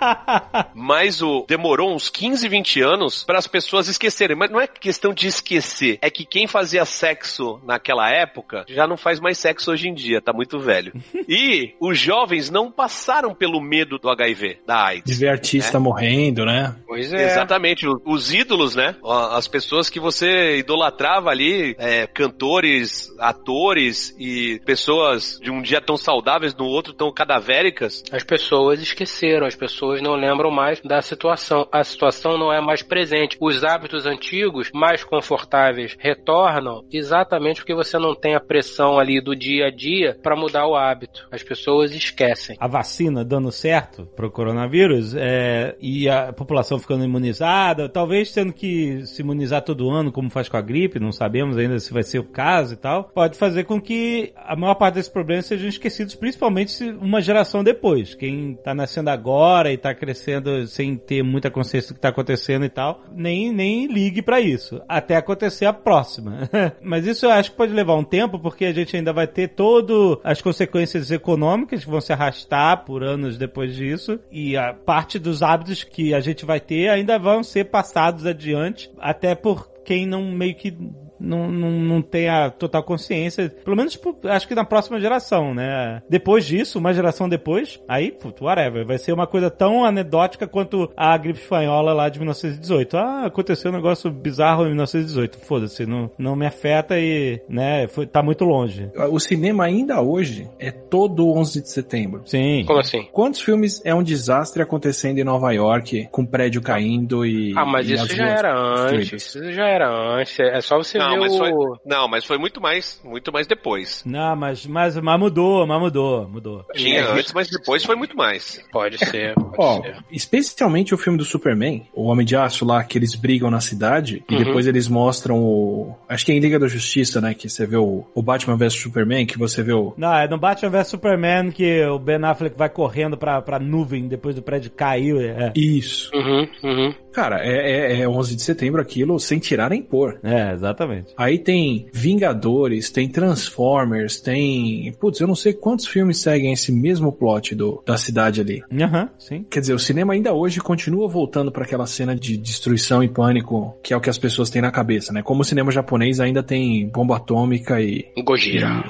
Mas 0.74 1.20
o 1.22 1.44
demorou 1.48 1.94
uns 1.94 2.08
15, 2.08 2.48
20 2.48 2.82
anos 2.82 3.24
para 3.24 3.38
as 3.38 3.46
pessoas 3.46 3.88
esquecerem. 3.88 4.36
Mas 4.36 4.50
não 4.50 4.60
é 4.60 4.66
questão 4.66 5.12
de 5.12 5.26
esquecer, 5.26 5.98
é 6.00 6.10
que 6.10 6.24
quem 6.24 6.46
fazia 6.46 6.84
sexo 6.84 7.60
naquela 7.64 8.10
época 8.10 8.64
já 8.68 8.86
não 8.86 8.96
faz 8.96 9.20
mais 9.20 9.38
sexo 9.38 9.70
hoje 9.72 9.88
em 9.88 9.94
dia, 9.94 10.20
tá 10.20 10.32
muito 10.32 10.58
velho. 10.58 10.92
E 11.28 11.74
os 11.80 11.98
jovens 11.98 12.50
não 12.50 12.70
passaram 12.70 13.34
pelo 13.34 13.60
medo 13.60 13.98
do 13.98 14.08
HIV, 14.08 14.60
da 14.66 14.76
De 15.10 15.18
ver 15.18 15.28
artista 15.28 15.80
morrendo, 15.80 16.44
né? 16.44 16.74
Pois 16.86 17.12
é. 17.12 17.26
Exatamente, 17.26 17.86
os 18.04 18.32
ídolos, 18.32 18.76
né? 18.76 18.94
As 19.32 19.48
pessoas 19.48 19.90
que 19.90 19.98
você 19.98 20.58
idolatrava 20.58 21.30
ali, 21.30 21.74
é, 21.78 22.06
cantores, 22.06 23.12
atores 23.18 24.14
e 24.18 24.60
pessoas 24.64 25.38
de 25.42 25.50
um 25.50 25.62
dia 25.62 25.80
tão 25.80 25.96
saudáveis, 25.96 26.54
no 26.54 26.66
outro 26.66 26.92
tão 26.92 27.12
cadavéricas, 27.12 28.02
As 28.12 28.22
pessoas 28.22 28.80
esqueceram, 28.80 29.46
as 29.46 29.54
pessoas 29.56 30.00
não 30.02 30.14
lembram 30.14 30.50
mais 30.50 30.80
da 30.80 31.00
situação. 31.02 31.66
A 31.72 31.82
situação 31.82 32.38
não 32.38 32.52
é 32.52 32.60
mais 32.60 32.82
presente. 32.82 33.36
Os 33.40 33.64
hábitos 33.64 34.06
antigos, 34.06 34.70
mais 34.72 35.02
confortáveis, 35.02 35.96
retornam 35.98 36.84
exatamente 36.92 37.60
porque 37.60 37.74
você 37.74 37.98
não 37.98 38.14
tem 38.14 38.34
a 38.34 38.40
pressão 38.40 38.98
ali 38.98 39.20
do 39.20 39.34
dia 39.34 39.66
a 39.66 39.70
dia 39.70 40.18
para 40.22 40.36
mudar 40.36 40.66
o 40.66 40.76
hábito. 40.76 41.26
As 41.30 41.42
pessoas 41.42 41.92
esquecem. 41.94 42.56
a 42.60 42.68
vacina 42.68 43.24
dando 43.24 43.50
certo 43.50 44.06
pro 44.16 44.30
coronavírus 44.30 44.99
é, 45.14 45.76
e 45.80 46.08
a 46.08 46.32
população 46.32 46.78
ficando 46.78 47.04
imunizada, 47.04 47.88
talvez 47.88 48.32
tendo 48.32 48.52
que 48.52 49.06
se 49.06 49.22
imunizar 49.22 49.62
todo 49.62 49.90
ano, 49.90 50.12
como 50.12 50.30
faz 50.30 50.48
com 50.48 50.56
a 50.56 50.60
gripe, 50.60 51.00
não 51.00 51.12
sabemos 51.12 51.56
ainda 51.56 51.78
se 51.78 51.92
vai 51.92 52.02
ser 52.02 52.18
o 52.18 52.24
caso 52.24 52.74
e 52.74 52.76
tal, 52.76 53.04
pode 53.14 53.36
fazer 53.36 53.64
com 53.64 53.80
que 53.80 54.32
a 54.36 54.56
maior 54.56 54.74
parte 54.74 54.94
desses 54.94 55.10
problemas 55.10 55.46
sejam 55.46 55.68
esquecidos, 55.68 56.14
principalmente 56.14 56.72
se 56.72 56.90
uma 56.90 57.20
geração 57.20 57.62
depois. 57.62 58.14
Quem 58.14 58.54
tá 58.54 58.74
nascendo 58.74 59.10
agora 59.10 59.72
e 59.72 59.76
tá 59.76 59.94
crescendo 59.94 60.66
sem 60.66 60.96
ter 60.96 61.22
muita 61.22 61.50
consciência 61.50 61.90
do 61.90 61.94
que 61.94 62.00
tá 62.00 62.08
acontecendo 62.08 62.64
e 62.64 62.68
tal, 62.68 63.02
nem, 63.14 63.52
nem 63.52 63.86
ligue 63.86 64.22
pra 64.22 64.40
isso, 64.40 64.80
até 64.88 65.16
acontecer 65.16 65.66
a 65.66 65.72
próxima. 65.72 66.48
Mas 66.82 67.06
isso 67.06 67.26
eu 67.26 67.30
acho 67.30 67.50
que 67.50 67.56
pode 67.56 67.72
levar 67.72 67.96
um 67.96 68.04
tempo, 68.04 68.38
porque 68.38 68.64
a 68.64 68.72
gente 68.72 68.96
ainda 68.96 69.12
vai 69.12 69.26
ter 69.26 69.48
todo 69.48 70.20
as 70.22 70.40
consequências 70.40 71.10
econômicas 71.10 71.84
que 71.84 71.90
vão 71.90 72.00
se 72.00 72.12
arrastar 72.12 72.84
por 72.84 73.02
anos 73.02 73.38
depois 73.38 73.74
disso, 73.74 74.18
e 74.30 74.56
a 74.56 74.72
parte 74.90 75.20
dos 75.20 75.40
hábitos 75.40 75.84
que 75.84 76.12
a 76.12 76.18
gente 76.18 76.44
vai 76.44 76.58
ter 76.58 76.88
ainda 76.88 77.16
vão 77.16 77.44
ser 77.44 77.66
passados 77.66 78.26
adiante, 78.26 78.90
até 78.98 79.36
por 79.36 79.70
quem 79.84 80.04
não 80.04 80.32
meio 80.32 80.56
que 80.56 80.76
não, 81.20 81.50
não, 81.50 81.70
não 81.70 82.02
tem 82.02 82.28
a 82.28 82.50
total 82.50 82.82
consciência, 82.82 83.48
pelo 83.48 83.76
menos 83.76 83.92
tipo, 83.92 84.16
acho 84.24 84.48
que 84.48 84.54
na 84.54 84.64
próxima 84.64 85.00
geração, 85.00 85.54
né? 85.54 86.02
Depois 86.08 86.46
disso, 86.46 86.78
uma 86.78 86.92
geração 86.92 87.28
depois, 87.28 87.80
aí, 87.88 88.10
putz, 88.10 88.40
whatever, 88.40 88.86
vai 88.86 88.98
ser 88.98 89.12
uma 89.12 89.26
coisa 89.26 89.50
tão 89.50 89.84
anedótica 89.84 90.46
quanto 90.46 90.90
a 90.96 91.16
gripe 91.16 91.40
espanhola 91.40 91.92
lá 91.92 92.08
de 92.08 92.18
1918. 92.18 92.96
Ah, 92.96 93.26
aconteceu 93.26 93.70
um 93.70 93.74
negócio 93.74 94.10
bizarro 94.10 94.64
em 94.64 94.68
1918, 94.68 95.38
foda-se, 95.38 95.86
não, 95.86 96.10
não 96.18 96.34
me 96.34 96.46
afeta 96.46 96.98
e, 96.98 97.40
né, 97.48 97.86
foi, 97.88 98.06
tá 98.06 98.22
muito 98.22 98.44
longe. 98.44 98.90
O 99.10 99.20
cinema 99.20 99.64
ainda 99.64 100.00
hoje 100.00 100.48
é 100.58 100.70
todo 100.70 101.30
11 101.36 101.62
de 101.62 101.70
setembro. 101.70 102.22
Sim. 102.24 102.64
Como 102.66 102.78
assim? 102.78 103.06
Quantos 103.12 103.40
filmes 103.40 103.80
é 103.84 103.94
um 103.94 104.02
desastre 104.02 104.62
acontecendo 104.62 105.18
em 105.18 105.24
Nova 105.24 105.52
York, 105.52 106.08
com 106.10 106.24
prédio 106.24 106.62
caindo 106.62 107.26
e. 107.26 107.52
Ah, 107.56 107.64
mas 107.64 107.88
e 107.88 107.94
isso 107.94 108.14
já 108.14 108.26
era 108.26 108.54
antes. 108.56 109.12
Isso 109.12 109.52
já 109.52 109.66
era 109.66 109.90
antes. 109.90 110.38
É 110.38 110.60
só 110.60 110.76
você 110.78 110.98
ver 110.98 111.09
ver 111.14 111.20
mas 111.20 111.36
foi, 111.36 111.50
não, 111.84 112.08
mas 112.08 112.24
foi 112.24 112.38
muito 112.38 112.60
mais, 112.60 113.00
muito 113.04 113.32
mais 113.32 113.46
depois. 113.46 114.02
Não, 114.06 114.36
mas, 114.36 114.66
mas, 114.66 114.96
mas 114.96 115.18
mudou, 115.20 115.66
mas 115.66 115.80
mudou, 115.80 116.28
mudou. 116.28 116.64
Tinha 116.74 117.00
É, 117.00 117.12
antes, 117.12 117.32
mas 117.32 117.48
depois 117.48 117.84
foi 117.84 117.96
muito 117.96 118.16
mais. 118.16 118.62
Pode 118.72 118.98
ser, 118.98 119.34
pode 119.34 119.54
Ó, 119.58 119.82
ser. 119.82 119.96
especialmente 120.10 120.94
o 120.94 120.98
filme 120.98 121.18
do 121.18 121.24
Superman, 121.24 121.86
o 121.94 122.04
Homem 122.04 122.24
de 122.26 122.36
Aço 122.36 122.64
lá, 122.64 122.82
que 122.84 122.96
eles 122.98 123.14
brigam 123.14 123.50
na 123.50 123.60
cidade, 123.60 124.22
e 124.28 124.34
Uhum. 124.34 124.44
depois 124.44 124.66
eles 124.66 124.88
mostram 124.88 125.38
o. 125.42 125.94
Acho 126.08 126.24
que 126.24 126.32
é 126.32 126.34
em 126.34 126.40
Liga 126.40 126.58
da 126.58 126.68
Justiça, 126.68 127.20
né? 127.20 127.34
Que 127.34 127.48
você 127.48 127.66
vê 127.66 127.76
o, 127.76 128.04
o 128.14 128.22
Batman 128.22 128.56
vs 128.56 128.74
Superman, 128.74 129.26
que 129.26 129.38
você 129.38 129.62
vê 129.62 129.72
o. 129.72 129.92
Não, 129.96 130.12
é 130.14 130.28
no 130.28 130.38
Batman 130.38 130.70
vs 130.70 130.88
Superman 130.88 131.50
que 131.50 131.84
o 131.86 131.98
Ben 131.98 132.22
Affleck 132.24 132.56
vai 132.56 132.68
correndo 132.68 133.16
pra, 133.16 133.40
pra 133.42 133.58
nuvem 133.58 134.08
depois 134.08 134.34
do 134.34 134.42
prédio 134.42 134.70
cair. 134.70 135.10
É, 135.20 135.52
Isso. 135.56 136.10
Uhum, 136.14 136.48
uhum. 136.62 136.94
Cara, 137.12 137.40
é, 137.44 137.92
é, 137.96 138.00
é 138.02 138.08
11 138.08 138.36
de 138.36 138.42
setembro 138.42 138.80
aquilo 138.80 139.18
sem 139.18 139.38
tirar 139.38 139.70
nem 139.70 139.82
pôr. 139.82 140.18
é 140.22 140.52
exatamente. 140.52 141.12
Aí 141.16 141.38
tem 141.38 141.86
Vingadores, 141.92 142.90
tem 142.90 143.08
Transformers, 143.08 144.20
tem. 144.20 144.92
Putz, 145.00 145.20
eu 145.20 145.26
não 145.26 145.34
sei 145.34 145.52
quantos 145.52 145.86
filmes 145.86 146.18
seguem 146.20 146.52
esse 146.52 146.70
mesmo 146.72 147.10
plot 147.12 147.54
do, 147.54 147.82
da 147.86 147.96
cidade 147.96 148.40
ali. 148.40 148.62
Aham, 148.72 149.08
sim. 149.18 149.44
Quer 149.50 149.60
dizer, 149.60 149.74
o 149.74 149.78
cinema 149.78 150.12
ainda 150.12 150.32
hoje 150.32 150.60
continua 150.60 151.08
voltando 151.08 151.50
para 151.50 151.64
aquela 151.64 151.86
cena 151.86 152.14
de 152.14 152.36
destruição 152.36 153.02
e 153.02 153.08
pânico, 153.08 153.76
que 153.82 153.92
é 153.92 153.96
o 153.96 154.00
que 154.00 154.10
as 154.10 154.18
pessoas 154.18 154.50
têm 154.50 154.62
na 154.62 154.70
cabeça, 154.70 155.12
né? 155.12 155.22
Como 155.22 155.42
o 155.42 155.44
cinema 155.44 155.70
japonês 155.70 156.20
ainda 156.20 156.42
tem 156.42 156.88
bomba 156.88 157.16
atômica 157.16 157.80
e. 157.80 158.06
Gojira. 158.24 158.84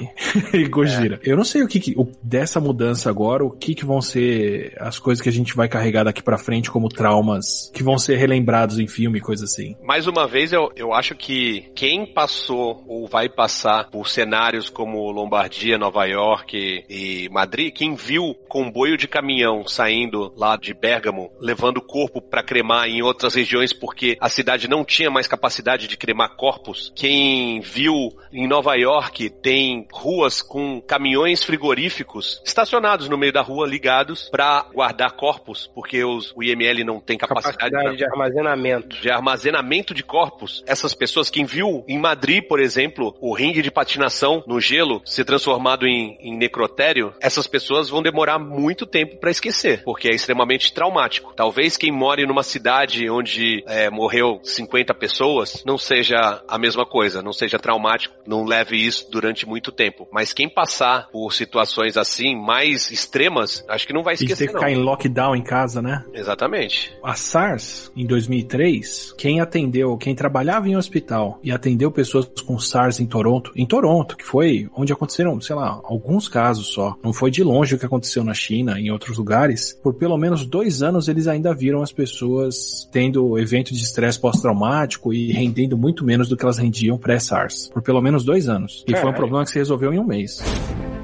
E, 0.53 0.57
e 0.61 0.67
Gojira. 0.67 1.19
Eu 1.23 1.35
não 1.37 1.43
sei 1.43 1.63
o 1.63 1.67
que, 1.67 1.79
que- 1.79 1.93
o, 1.97 2.07
dessa 2.21 2.59
mudança 2.59 3.09
agora, 3.09 3.43
o 3.45 3.49
que 3.51 3.73
que 3.75 3.85
vão 3.85 4.01
ser 4.01 4.73
as 4.79 4.99
coisas 4.99 5.21
que 5.21 5.29
a 5.29 5.31
gente 5.33 5.55
vai 5.55 5.67
carregar 5.67 6.03
daqui 6.03 6.21
pra 6.21 6.37
frente 6.37 6.69
como 6.69 6.89
traumas 6.89 7.71
que 7.73 7.83
vão 7.83 7.97
ser 7.97 8.10
relembrados 8.15 8.79
em 8.79 8.87
filme 8.87 9.19
e 9.19 9.21
coisa 9.21 9.45
assim. 9.45 9.75
Mais 9.83 10.07
uma 10.07 10.27
vez, 10.27 10.53
eu, 10.53 10.71
eu 10.75 10.93
acho 10.93 11.15
que 11.15 11.71
quem 11.75 12.05
passou 12.05 12.83
ou 12.87 13.07
vai 13.07 13.29
passar 13.29 13.89
por 13.89 14.07
cenários 14.07 14.69
como 14.69 15.11
Lombardia, 15.11 15.77
Nova 15.77 16.05
York 16.05 16.85
e, 16.89 17.29
Madrid, 17.29 17.73
quem 17.73 17.95
viu 17.95 18.35
comboio 18.47 18.97
de 18.97 19.07
caminhão 19.07 19.67
saindo 19.67 20.33
lá 20.35 20.57
de 20.57 20.73
Bérgamo, 20.73 21.31
levando 21.39 21.77
o 21.77 21.81
corpo 21.81 22.21
para 22.21 22.43
cremar 22.43 22.87
em 22.87 23.01
outras 23.01 23.35
regiões 23.35 23.73
porque 23.73 24.17
a 24.19 24.29
cidade 24.29 24.67
não 24.67 24.83
tinha 24.83 25.09
mais 25.09 25.27
capacidade 25.27 25.87
de 25.87 25.97
cremar 25.97 26.35
corpos, 26.35 26.91
quem 26.95 27.59
viu 27.61 28.09
em 28.31 28.47
Nova 28.47 28.75
York 28.75 29.29
tem 29.41 29.87
ruas 29.91 30.41
com 30.41 30.81
caminhões 30.81 31.43
frigoríficos 31.43 32.41
estacionados 32.45 33.09
no 33.09 33.17
meio 33.17 33.33
da 33.33 33.41
rua, 33.41 33.67
ligados 33.67 34.29
para 34.29 34.63
guardar 34.73 35.11
corpos, 35.13 35.69
porque 35.73 36.03
os, 36.03 36.33
o 36.35 36.43
IML 36.43 36.83
não 36.83 36.99
tem 36.99 37.17
capacidade, 37.17 37.71
Capacidade 37.71 38.00
de 38.01 38.05
armazenamento. 38.05 39.01
de 39.01 39.11
armazenamento 39.11 39.93
de 39.93 40.03
corpos. 40.03 40.63
Essas 40.65 40.93
pessoas, 40.93 41.29
quem 41.29 41.45
viu 41.45 41.83
em 41.87 41.99
Madrid, 41.99 42.43
por 42.43 42.59
exemplo, 42.59 43.15
o 43.19 43.33
ringue 43.33 43.61
de 43.61 43.71
patinação 43.71 44.43
no 44.47 44.59
gelo 44.59 45.01
ser 45.05 45.25
transformado 45.25 45.85
em, 45.85 46.17
em 46.19 46.35
necrotério, 46.37 47.13
essas 47.21 47.47
pessoas 47.47 47.89
vão 47.89 48.01
demorar 48.01 48.39
muito 48.39 48.85
tempo 48.85 49.17
pra 49.17 49.31
esquecer, 49.31 49.83
porque 49.83 50.07
é 50.07 50.15
extremamente 50.15 50.73
traumático. 50.73 51.33
Talvez 51.35 51.77
quem 51.77 51.91
more 51.91 52.25
numa 52.25 52.43
cidade 52.43 53.09
onde 53.09 53.63
é, 53.67 53.89
morreu 53.89 54.39
50 54.43 54.93
pessoas 54.95 55.63
não 55.65 55.77
seja 55.77 56.41
a 56.47 56.57
mesma 56.57 56.85
coisa, 56.85 57.21
não 57.21 57.33
seja 57.33 57.59
traumático, 57.59 58.15
não 58.25 58.43
leve 58.45 58.77
isso 58.77 59.09
durante 59.11 59.47
muito 59.47 59.71
tempo. 59.71 60.07
Mas 60.11 60.33
quem 60.33 60.49
passar 60.49 61.07
por 61.11 61.31
situações 61.33 61.97
assim, 61.97 62.35
mais 62.35 62.89
extremas, 62.91 63.63
acho 63.67 63.85
que 63.85 63.93
não 63.93 64.03
vai 64.03 64.13
E 64.13 64.15
esquecer, 64.15 64.47
que 64.47 64.53
não. 64.53 64.59
ficar 64.59 64.71
em 64.71 64.77
lockdown 64.77 65.35
em 65.35 65.43
casa, 65.43 65.81
né? 65.81 66.03
Exatamente. 66.13 66.95
A 67.03 67.13
SARS, 67.13 67.90
em 67.95 68.05
2003, 68.05 69.13
quem 69.17 69.39
atendeu, 69.39 69.97
quem 69.97 70.15
trabalhava 70.15 70.67
em 70.67 70.75
hospital 70.75 71.39
e 71.43 71.51
atendeu 71.51 71.91
pessoas 71.91 72.25
com 72.45 72.59
SARS 72.59 72.99
em 72.99 73.05
Toronto, 73.05 73.51
em 73.55 73.65
Toronto, 73.65 74.15
que 74.15 74.25
foi 74.25 74.69
onde 74.75 74.93
aconteceram, 74.93 75.39
sei 75.41 75.55
lá, 75.55 75.79
alguns 75.83 76.27
casos 76.27 76.67
só, 76.67 76.95
não 77.03 77.13
foi 77.13 77.31
de 77.31 77.43
longe 77.43 77.75
o 77.75 77.79
que 77.79 77.85
aconteceu 77.85 78.23
na 78.23 78.33
China, 78.33 78.79
em 78.79 78.91
outros 78.91 79.17
lugares, 79.17 79.77
por 79.81 79.93
pelo 79.93 80.17
menos 80.17 80.45
dois 80.45 80.81
anos 80.81 81.07
eles 81.07 81.27
ainda 81.27 81.53
viram 81.53 81.81
as 81.81 81.91
pessoas 81.91 82.87
tendo 82.91 83.37
evento 83.37 83.73
de 83.73 83.81
estresse 83.81 84.19
pós-traumático 84.19 85.13
e 85.13 85.31
rendendo 85.31 85.77
muito 85.77 86.05
menos 86.05 86.29
do 86.29 86.37
que 86.37 86.43
elas 86.43 86.57
rendiam 86.57 86.97
pré-SARS. 86.97 87.69
Por 87.73 87.81
pelo 87.81 88.01
menos 88.01 88.23
dois 88.23 88.47
anos. 88.47 88.83
E 88.87 88.95
foi 88.95 89.09
um 89.09 89.13
problema 89.13 89.43
que 89.43 89.51
se 89.51 89.57
resolveu 89.57 89.93
em 89.93 89.99
um 89.99 90.05
mês. 90.05 90.41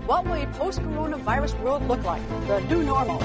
What 0.08 0.26
will 0.30 0.42
a 0.42 0.48
post-coronavirus 0.58 1.54
world 1.64 1.86
look 1.88 2.04
like? 2.06 2.22
The 2.48 2.62
new 2.74 2.84
normal. 2.84 3.20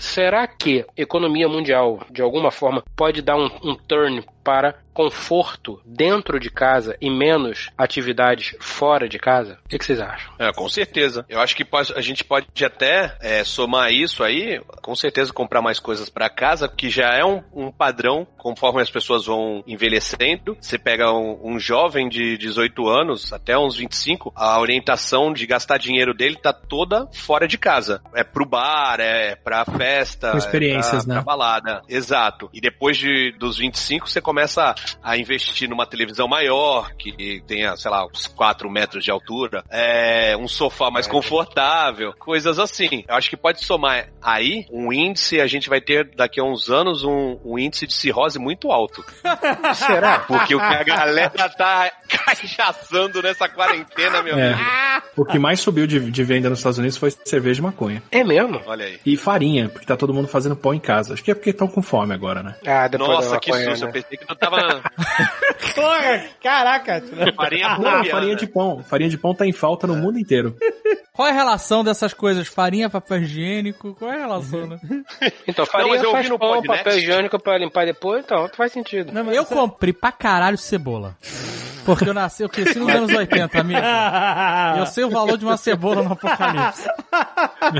Será 0.00 0.46
que 0.46 0.86
economia 0.96 1.46
mundial, 1.46 2.00
de 2.10 2.22
alguma 2.22 2.50
forma, 2.50 2.82
pode 2.96 3.20
dar 3.20 3.36
um, 3.36 3.50
um 3.62 3.74
turn 3.74 4.24
para 4.42 4.74
conforto 4.92 5.80
dentro 5.84 6.38
de 6.38 6.50
casa 6.50 6.96
e 7.00 7.08
menos 7.08 7.70
atividades 7.78 8.54
fora 8.60 9.08
de 9.08 9.18
casa? 9.18 9.58
O 9.64 9.68
que, 9.68 9.78
que 9.78 9.84
vocês 9.84 10.00
acham? 10.00 10.32
É, 10.38 10.52
com 10.52 10.68
certeza. 10.68 11.24
Eu 11.28 11.40
acho 11.40 11.54
que 11.56 11.64
pode- 11.64 11.92
a 11.94 12.00
gente 12.00 12.24
pode 12.24 12.46
até 12.64 13.16
é, 13.20 13.44
somar 13.44 13.90
isso 13.92 14.22
aí, 14.22 14.60
com 14.82 14.94
certeza 14.94 15.32
comprar 15.32 15.62
mais 15.62 15.78
coisas 15.78 16.10
para 16.10 16.28
casa, 16.28 16.68
que 16.68 16.90
já 16.90 17.14
é 17.14 17.24
um, 17.24 17.42
um 17.52 17.70
padrão 17.70 18.26
conforme 18.36 18.82
as 18.82 18.90
pessoas 18.90 19.26
vão 19.26 19.62
envelhecendo. 19.66 20.56
Você 20.60 20.78
pega 20.78 21.12
um, 21.12 21.40
um 21.54 21.58
jovem 21.58 22.08
de 22.08 22.36
18 22.36 22.88
anos, 22.88 23.32
até 23.32 23.56
uns 23.56 23.76
25, 23.76 24.32
a 24.36 24.58
orientação 24.60 25.32
de 25.32 25.46
gastar 25.46 25.78
dinheiro 25.78 26.12
dele 26.12 26.36
tá 26.36 26.52
toda 26.52 27.06
fora 27.12 27.46
de 27.48 27.56
casa. 27.56 28.02
É 28.14 28.24
pro 28.24 28.44
bar, 28.44 28.98
é 29.00 29.34
pra 29.36 29.64
festa, 29.64 30.32
Com 30.32 30.38
experiências, 30.38 31.04
é 31.04 31.06
pra, 31.06 31.14
né? 31.14 31.14
pra 31.14 31.22
balada. 31.22 31.82
Exato. 31.88 32.50
E 32.52 32.60
depois 32.60 32.96
de, 32.98 33.32
dos 33.38 33.56
25, 33.58 34.08
você 34.08 34.20
começa 34.20 34.39
a 35.02 35.16
investir 35.16 35.68
numa 35.68 35.86
televisão 35.86 36.26
maior, 36.28 36.92
que 36.94 37.42
tenha, 37.46 37.76
sei 37.76 37.90
lá, 37.90 38.06
uns 38.06 38.26
4 38.26 38.70
metros 38.70 39.04
de 39.04 39.10
altura, 39.10 39.62
é, 39.70 40.36
um 40.36 40.48
sofá 40.48 40.90
mais 40.90 41.06
confortável, 41.06 42.12
coisas 42.18 42.58
assim. 42.58 43.04
Eu 43.08 43.14
acho 43.14 43.28
que 43.30 43.36
pode 43.36 43.64
somar 43.64 44.08
aí 44.22 44.66
um 44.70 44.92
índice, 44.92 45.40
a 45.40 45.46
gente 45.46 45.68
vai 45.68 45.80
ter 45.80 46.10
daqui 46.14 46.40
a 46.40 46.44
uns 46.44 46.68
anos 46.70 47.04
um, 47.04 47.38
um 47.44 47.58
índice 47.58 47.86
de 47.86 47.94
cirrose 47.94 48.38
muito 48.38 48.70
alto. 48.70 49.04
Será? 49.74 50.20
Porque 50.20 50.54
o 50.54 50.58
que 50.58 50.64
a 50.64 50.82
galera 50.84 51.48
tá 51.48 51.90
cachaçando 52.08 53.22
nessa 53.22 53.48
quarentena, 53.48 54.22
meu 54.22 54.38
É. 54.38 54.52
amigo. 54.52 54.70
O 55.16 55.24
que 55.24 55.38
mais 55.38 55.60
subiu 55.60 55.86
de, 55.86 56.10
de 56.10 56.24
venda 56.24 56.48
nos 56.48 56.58
Estados 56.60 56.78
Unidos 56.78 56.96
foi 56.96 57.10
cerveja 57.24 57.60
e 57.60 57.62
maconha. 57.62 58.02
É 58.10 58.22
mesmo? 58.24 58.60
Olha 58.66 58.86
aí. 58.86 58.98
E 59.04 59.16
farinha, 59.16 59.68
porque 59.68 59.86
tá 59.86 59.96
todo 59.96 60.14
mundo 60.14 60.28
fazendo 60.28 60.56
pão 60.56 60.72
em 60.74 60.80
casa. 60.80 61.14
Acho 61.14 61.22
que 61.22 61.30
é 61.30 61.34
porque 61.34 61.50
estão 61.50 61.68
com 61.68 61.82
fome 61.82 62.14
agora, 62.14 62.42
né? 62.42 62.54
Ah, 62.66 62.88
depois 62.88 63.10
Nossa, 63.10 63.30
da 63.32 63.38
que 63.40 63.50
maconha, 63.50 63.70
susto. 63.70 63.82
Eu 63.84 63.86
né? 63.88 63.92
pensei 63.92 64.18
que 64.20 64.26
tu 64.26 64.36
tava 64.36 64.56
Porra, 65.74 66.24
caraca. 66.42 67.02
farinha 67.36 67.66
Ah, 67.68 68.04
farinha 68.04 68.36
de 68.36 68.46
pão. 68.46 68.82
Farinha 68.82 69.10
de 69.10 69.18
pão 69.18 69.34
tá 69.34 69.46
em 69.46 69.52
falta 69.52 69.86
no 69.86 69.96
mundo 69.96 70.18
inteiro. 70.18 70.56
Qual 71.12 71.26
é 71.28 71.30
a 71.32 71.34
relação 71.34 71.82
dessas 71.84 72.14
coisas? 72.14 72.48
Farinha, 72.48 72.88
papel 72.88 73.18
higiênico? 73.22 73.94
Qual 73.94 74.10
é 74.10 74.16
a 74.16 74.20
relação, 74.20 74.66
né? 74.66 74.78
Então, 75.46 75.66
farinha 75.66 75.96
eu 75.96 76.10
faz 76.12 76.28
no 76.28 76.38
pão, 76.38 76.54
Podnext. 76.56 76.84
papel 76.84 76.98
higiênico 76.98 77.38
pra 77.38 77.58
limpar 77.58 77.84
depois, 77.86 78.24
então 78.24 78.48
faz 78.56 78.72
sentido. 78.72 79.12
Não, 79.12 79.24
mas 79.24 79.36
Eu 79.36 79.44
você- 79.44 79.54
comprei 79.54 79.92
pra 79.92 80.12
caralho 80.12 80.56
cebola. 80.58 81.16
Porque 81.84 82.06
eu 82.08 82.12
nasci, 82.14 82.42
eu 82.42 82.48
cresci 82.48 82.78
nos 82.78 82.90
anos 82.94 83.10
80, 83.12 83.58
amigo. 83.58 83.80
Eu 84.78 84.84
sei 84.86 85.02
o 85.02 85.10
valor 85.10 85.38
de 85.38 85.44
uma 85.46 85.56
cebola 85.56 86.02
no 86.02 86.12
apocalipse. 86.12 86.86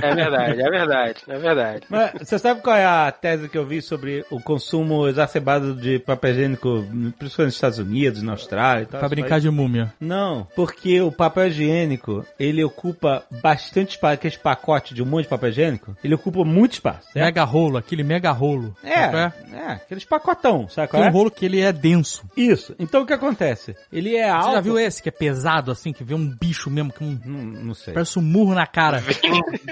É 0.02 0.14
verdade, 0.14 0.60
é 0.62 0.70
verdade, 0.70 1.22
é 1.28 1.38
verdade. 1.38 1.82
Mas 1.88 2.12
você 2.18 2.38
sabe 2.38 2.62
qual 2.62 2.74
é 2.74 2.84
a 2.84 3.12
tese 3.12 3.48
que 3.48 3.58
eu 3.58 3.64
vi 3.66 3.82
sobre 3.82 4.24
o 4.30 4.40
consumo 4.40 5.06
exacerbado 5.06 5.74
de 5.74 5.98
papel 5.98 6.29
higiênico, 6.30 6.84
principalmente 7.18 7.38
nos 7.40 7.54
Estados 7.54 7.78
Unidos, 7.78 8.22
na 8.22 8.32
Austrália 8.32 8.82
e 8.82 8.86
tal? 8.86 9.00
Pra 9.00 9.08
brincar 9.08 9.40
de 9.40 9.50
múmia. 9.50 9.92
Não, 10.00 10.46
porque 10.56 11.00
o 11.00 11.10
papel 11.12 11.48
higiênico, 11.48 12.24
ele 12.38 12.62
ocupa 12.64 13.22
bastante 13.42 13.90
espaço, 13.90 14.14
aquele 14.14 14.36
pacote 14.38 14.94
de 14.94 15.02
um 15.02 15.06
monte 15.06 15.24
de 15.24 15.28
papel 15.28 15.48
higiênico, 15.50 15.96
ele 16.02 16.14
ocupa 16.14 16.44
muito 16.44 16.72
espaço. 16.74 17.12
certo? 17.12 17.24
Mega 17.24 17.44
rolo, 17.44 17.76
aquele 17.78 18.02
mega 18.02 18.30
rolo. 18.30 18.74
Qual 18.80 18.92
É, 18.92 19.32
é, 19.52 19.66
aqueles 19.72 20.04
pacotão, 20.04 20.68
sabe 20.68 20.88
qual 20.88 21.02
Tem 21.02 21.08
é? 21.08 21.12
um 21.12 21.14
rolo 21.14 21.30
que 21.30 21.44
ele 21.44 21.60
é 21.60 21.72
denso. 21.72 22.24
Isso. 22.36 22.74
Então 22.78 23.02
o 23.02 23.06
que 23.06 23.12
acontece? 23.12 23.76
Ele 23.92 24.16
é 24.16 24.28
alto... 24.28 24.46
Você 24.46 24.52
já 24.54 24.60
viu 24.60 24.78
esse 24.78 25.02
que 25.02 25.08
é 25.08 25.12
pesado, 25.12 25.70
assim, 25.70 25.92
que 25.92 26.02
vê 26.04 26.14
um 26.14 26.26
bicho 26.26 26.70
mesmo, 26.70 26.92
que 26.92 27.02
um, 27.04 27.18
Não, 27.24 27.38
não 27.64 27.74
sei. 27.74 27.92
parece 27.94 28.18
um 28.18 28.22
murro 28.22 28.54
na 28.54 28.66
cara. 28.66 29.02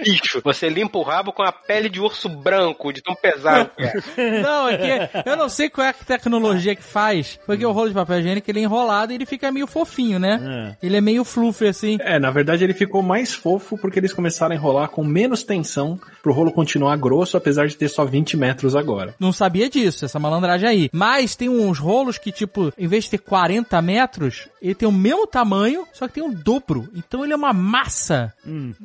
Bicho, 0.05 0.41
você 0.45 0.69
limpa 0.69 0.99
o 0.99 1.03
rabo 1.03 1.33
com 1.33 1.43
a 1.43 1.53
pele 1.53 1.89
de 1.89 2.01
urso 2.01 2.29
branco, 2.29 2.93
de 2.93 3.03
tão 3.03 3.15
pesado 3.15 3.71
que 3.77 3.83
é. 3.83 3.99
Não, 4.43 4.69
é 4.69 4.77
que 5.09 5.29
eu 5.29 5.37
não 5.37 5.49
sei 5.49 5.69
qual 5.71 5.87
é 5.87 5.91
a 5.91 5.93
tecnologia 5.93 6.48
que 6.57 6.83
faz, 6.83 7.39
porque 7.47 7.65
o 7.65 7.73
rolo 7.73 7.89
de 7.89 7.95
papel 7.95 8.21
higiênico 8.21 8.51
ele 8.51 8.61
é 8.61 8.63
enrolado 8.63 9.13
e 9.13 9.15
ele 9.15 9.27
fica 9.27 9.51
meio 9.51 9.67
fofinho, 9.67 10.19
né? 10.19 10.77
Ele 10.83 10.97
é 10.97 11.01
meio 11.01 11.25
fluffy 11.25 11.69
assim. 11.69 11.99
É, 12.01 12.19
na 12.19 12.31
verdade 12.31 12.65
ele 12.65 12.75
ficou 12.75 13.03
mais 13.03 13.35
fofo 13.35 13.77
porque 13.79 13.99
eles 13.99 14.13
começaram 14.13 14.53
a 14.53 14.57
enrolar 14.57 14.89
com 14.89 15.05
menos 15.05 15.43
tensão 15.43 15.99
pro 16.23 16.33
rolo 16.33 16.53
continuar 16.53 16.97
grosso, 16.97 17.37
apesar 17.37 17.67
de 17.67 17.77
ter 17.77 17.89
só 17.89 18.05
20 18.05 18.37
metros 18.37 18.77
agora. 18.77 19.15
Não 19.19 19.33
sabia 19.33 19.69
disso, 19.69 20.05
essa 20.05 20.19
malandragem 20.19 20.69
aí. 20.69 20.91
Mas 20.93 21.37
tem 21.37 21.49
uns 21.49 21.79
rolos 21.79 22.19
que, 22.19 22.33
tipo, 22.33 22.73
em 22.77 22.87
vez 22.87 23.05
de 23.05 23.11
ter 23.11 23.19
40 23.19 23.81
metros, 23.83 24.49
ele 24.61 24.75
tem 24.75 24.89
o 24.89 24.93
mesmo 24.93 25.27
tamanho, 25.27 25.87
só 25.93 26.07
que 26.07 26.15
tem 26.15 26.23
o 26.23 26.35
dobro. 26.35 26.89
Então 26.95 27.25
ele 27.25 27.33
é 27.33 27.37
uma 27.37 27.53
massa 27.53 28.33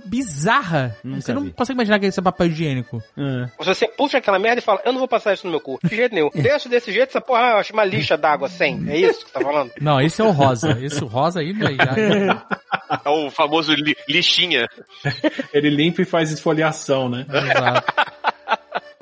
bizarra. 0.05 0.95
Nunca 1.03 1.21
você 1.21 1.33
não 1.33 1.43
vi. 1.43 1.51
consegue 1.51 1.77
imaginar 1.77 1.99
que 1.99 2.07
isso 2.07 2.19
é 2.19 2.23
papel 2.23 2.47
higiênico. 2.47 3.01
É. 3.17 3.49
Você 3.63 3.87
puxa 3.87 4.17
aquela 4.17 4.39
merda 4.39 4.59
e 4.59 4.63
fala, 4.63 4.81
eu 4.85 4.91
não 4.91 4.99
vou 4.99 5.07
passar 5.07 5.33
isso 5.33 5.45
no 5.45 5.51
meu 5.51 5.59
cu. 5.59 5.79
De 5.83 5.95
jeito 5.95 6.13
nenhum. 6.13 6.29
Deixa 6.33 6.69
desse 6.69 6.91
jeito, 6.91 7.09
essa 7.09 7.21
porra 7.21 7.52
eu 7.53 7.59
acho 7.59 7.73
uma 7.73 7.83
lixa 7.85 8.17
d'água 8.17 8.47
sem. 8.49 8.83
É 8.89 8.97
isso 8.97 9.25
que 9.25 9.31
você 9.31 9.33
tá 9.33 9.41
falando? 9.41 9.71
Não, 9.81 9.99
esse 10.01 10.21
é 10.21 10.23
o 10.25 10.31
rosa. 10.31 10.77
Esse 10.81 11.03
rosa 11.05 11.39
aí, 11.39 11.53
aí 11.65 11.75
já. 11.77 12.43
É 13.05 13.09
o 13.09 13.29
famoso 13.31 13.73
li- 13.73 13.95
lixinha. 14.07 14.67
Ele 15.53 15.69
limpa 15.69 16.01
e 16.01 16.05
faz 16.05 16.31
esfoliação, 16.31 17.09
né? 17.09 17.25
Exato. 17.29 17.93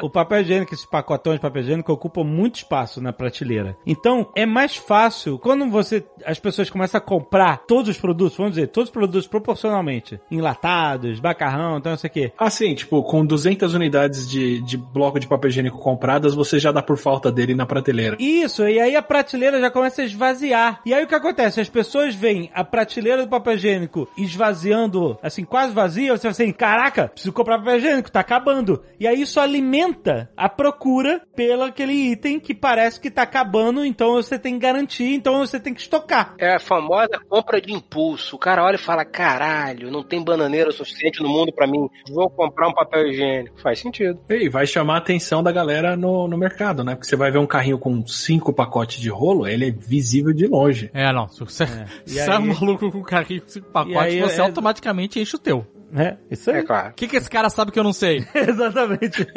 O 0.02 0.10
papel 0.10 0.42
higiênico, 0.42 0.74
esses 0.74 0.86
pacotões 0.86 1.36
de 1.36 1.42
papel 1.42 1.62
higiênico 1.62 1.94
ocupam 1.94 2.24
muito 2.24 2.56
espaço 2.56 3.00
na 3.00 3.14
prateleira. 3.14 3.78
Então, 3.86 4.30
é 4.36 4.46
mais 4.46 4.76
fácil, 4.76 5.38
quando 5.38 5.70
você, 5.70 6.04
as 6.26 6.40
pessoas 6.40 6.70
começam 6.70 6.98
a 6.98 7.02
comprar 7.02 7.64
todos 7.68 7.90
os 7.90 7.98
produtos, 7.98 8.38
vamos 8.38 8.54
dizer, 8.54 8.68
todos 8.68 8.90
os 8.90 8.94
produtos 8.94 9.28
proporcionalmente, 9.28 10.20
enlatados, 10.30 11.20
macarrão, 11.20 11.78
então 11.78 11.92
não 11.92 11.98
sei 11.98 12.10
o 12.10 12.14
quê. 12.14 12.32
Assim, 12.38 12.74
tipo, 12.74 13.04
com 13.04 13.26
200 13.26 13.74
unidades 13.74 14.28
de, 14.28 14.62
de 14.62 14.78
bloco 14.78 15.20
de 15.20 15.28
papel 15.28 15.50
higiênico 15.50 15.78
compradas, 15.78 16.34
você 16.34 16.60
já 16.60 16.72
dá 16.72 16.82
por 16.82 16.98
falta 16.98 17.32
dele 17.32 17.54
na 17.54 17.66
prateleira. 17.66 18.18
Isso, 18.20 18.68
e 18.68 18.80
aí 18.80 18.96
a 18.96 19.02
prateleira 19.02 19.60
já 19.60 19.70
começa 19.70 20.02
a 20.02 20.06
esvaziar. 20.06 20.82
E 20.86 20.94
aí 20.94 21.04
o 21.04 21.08
que 21.08 21.16
acontece? 21.16 21.62
As 21.62 21.70
pessoas 21.70 22.16
veem 22.16 22.50
a 22.54 22.64
prateleira 22.64 23.24
do 23.24 23.30
papel 23.30 23.54
higiênico 23.54 24.08
esvaziando, 24.18 25.18
assim, 25.22 25.44
quase 25.44 25.74
vazia, 25.74 26.12
você 26.12 26.22
fala 26.22 26.32
assim, 26.32 26.52
caraca, 26.52 27.08
preciso 27.10 27.34
comprar 27.34 27.60
papel 27.60 27.78
higiênico, 27.78 28.12
tá 28.12 28.22
acabando. 28.22 28.82
E 29.00 29.08
aí 29.08 29.22
isso 29.22 29.40
alimenta 29.40 29.91
a 30.38 30.50
procura 30.50 31.22
pelo 31.36 31.64
aquele 31.64 31.94
item 31.94 32.40
que 32.40 32.54
parece 32.54 33.00
que 33.00 33.10
tá 33.12 33.22
acabando, 33.24 33.84
então 33.86 34.14
você 34.14 34.38
tem 34.40 34.54
que 34.54 34.60
garantir, 34.60 35.14
então 35.14 35.40
você 35.40 35.60
tem 35.60 35.74
que 35.74 35.82
estocar. 35.82 36.34
É 36.38 36.56
a 36.56 36.60
famosa 36.60 37.20
compra 37.30 37.62
de 37.62 37.72
impulso. 37.74 38.36
O 38.36 38.40
cara 38.40 38.64
olha 38.64 38.76
e 38.76 38.80
fala, 38.80 39.04
caralho, 39.06 39.92
não 39.92 40.04
tem 40.04 40.24
bananeira 40.24 40.72
suficiente 40.72 41.22
no 41.22 41.30
mundo 41.30 41.52
pra 41.54 41.68
mim. 41.68 41.88
Vou 42.10 42.30
comprar 42.30 42.68
um 42.68 42.74
papel 42.74 43.08
higiênico. 43.08 43.60
Faz 43.62 43.80
sentido. 43.80 44.20
E 44.30 44.50
vai 44.50 44.66
chamar 44.66 44.96
a 44.96 44.98
atenção 44.98 45.42
da 45.44 45.52
galera 45.52 45.96
no, 45.96 46.28
no 46.28 46.38
mercado, 46.38 46.84
né? 46.84 46.96
Porque 46.96 47.08
você 47.08 47.16
vai 47.16 47.32
ver 47.32 47.40
um 47.40 47.48
carrinho 47.48 47.78
com 47.80 48.06
cinco 48.08 48.54
pacotes 48.54 49.00
de 49.02 49.10
rolo, 49.10 49.48
ele 49.48 49.68
é 49.68 49.72
visível 49.72 50.34
de 50.34 50.48
longe. 50.48 50.90
É, 50.94 51.12
não. 51.12 51.28
Se 51.28 51.40
você 51.42 51.64
E 51.64 51.68
se 52.10 52.14
você 52.16 52.20
é 52.20 52.32
aí- 52.34 52.38
um 52.40 52.48
maluco 52.48 52.92
com 52.92 53.02
carrinho 53.04 53.42
com 53.42 53.50
cinco 53.50 53.70
pacotes, 53.72 53.98
aí 53.98 54.22
você 54.22 54.42
é- 54.42 54.44
automaticamente 54.44 55.20
enche 55.20 55.36
o 55.36 55.40
teu. 55.40 55.66
É, 55.96 56.18
isso 56.30 56.50
aí. 56.52 56.58
É 56.60 56.64
claro. 56.64 56.90
O 56.90 56.94
que, 56.94 57.08
que 57.08 57.18
esse 57.18 57.30
cara 57.30 57.50
sabe 57.50 57.72
que 57.72 57.80
eu 57.80 57.84
não 57.84 57.94
sei? 57.94 58.26
Exatamente. 58.34 59.28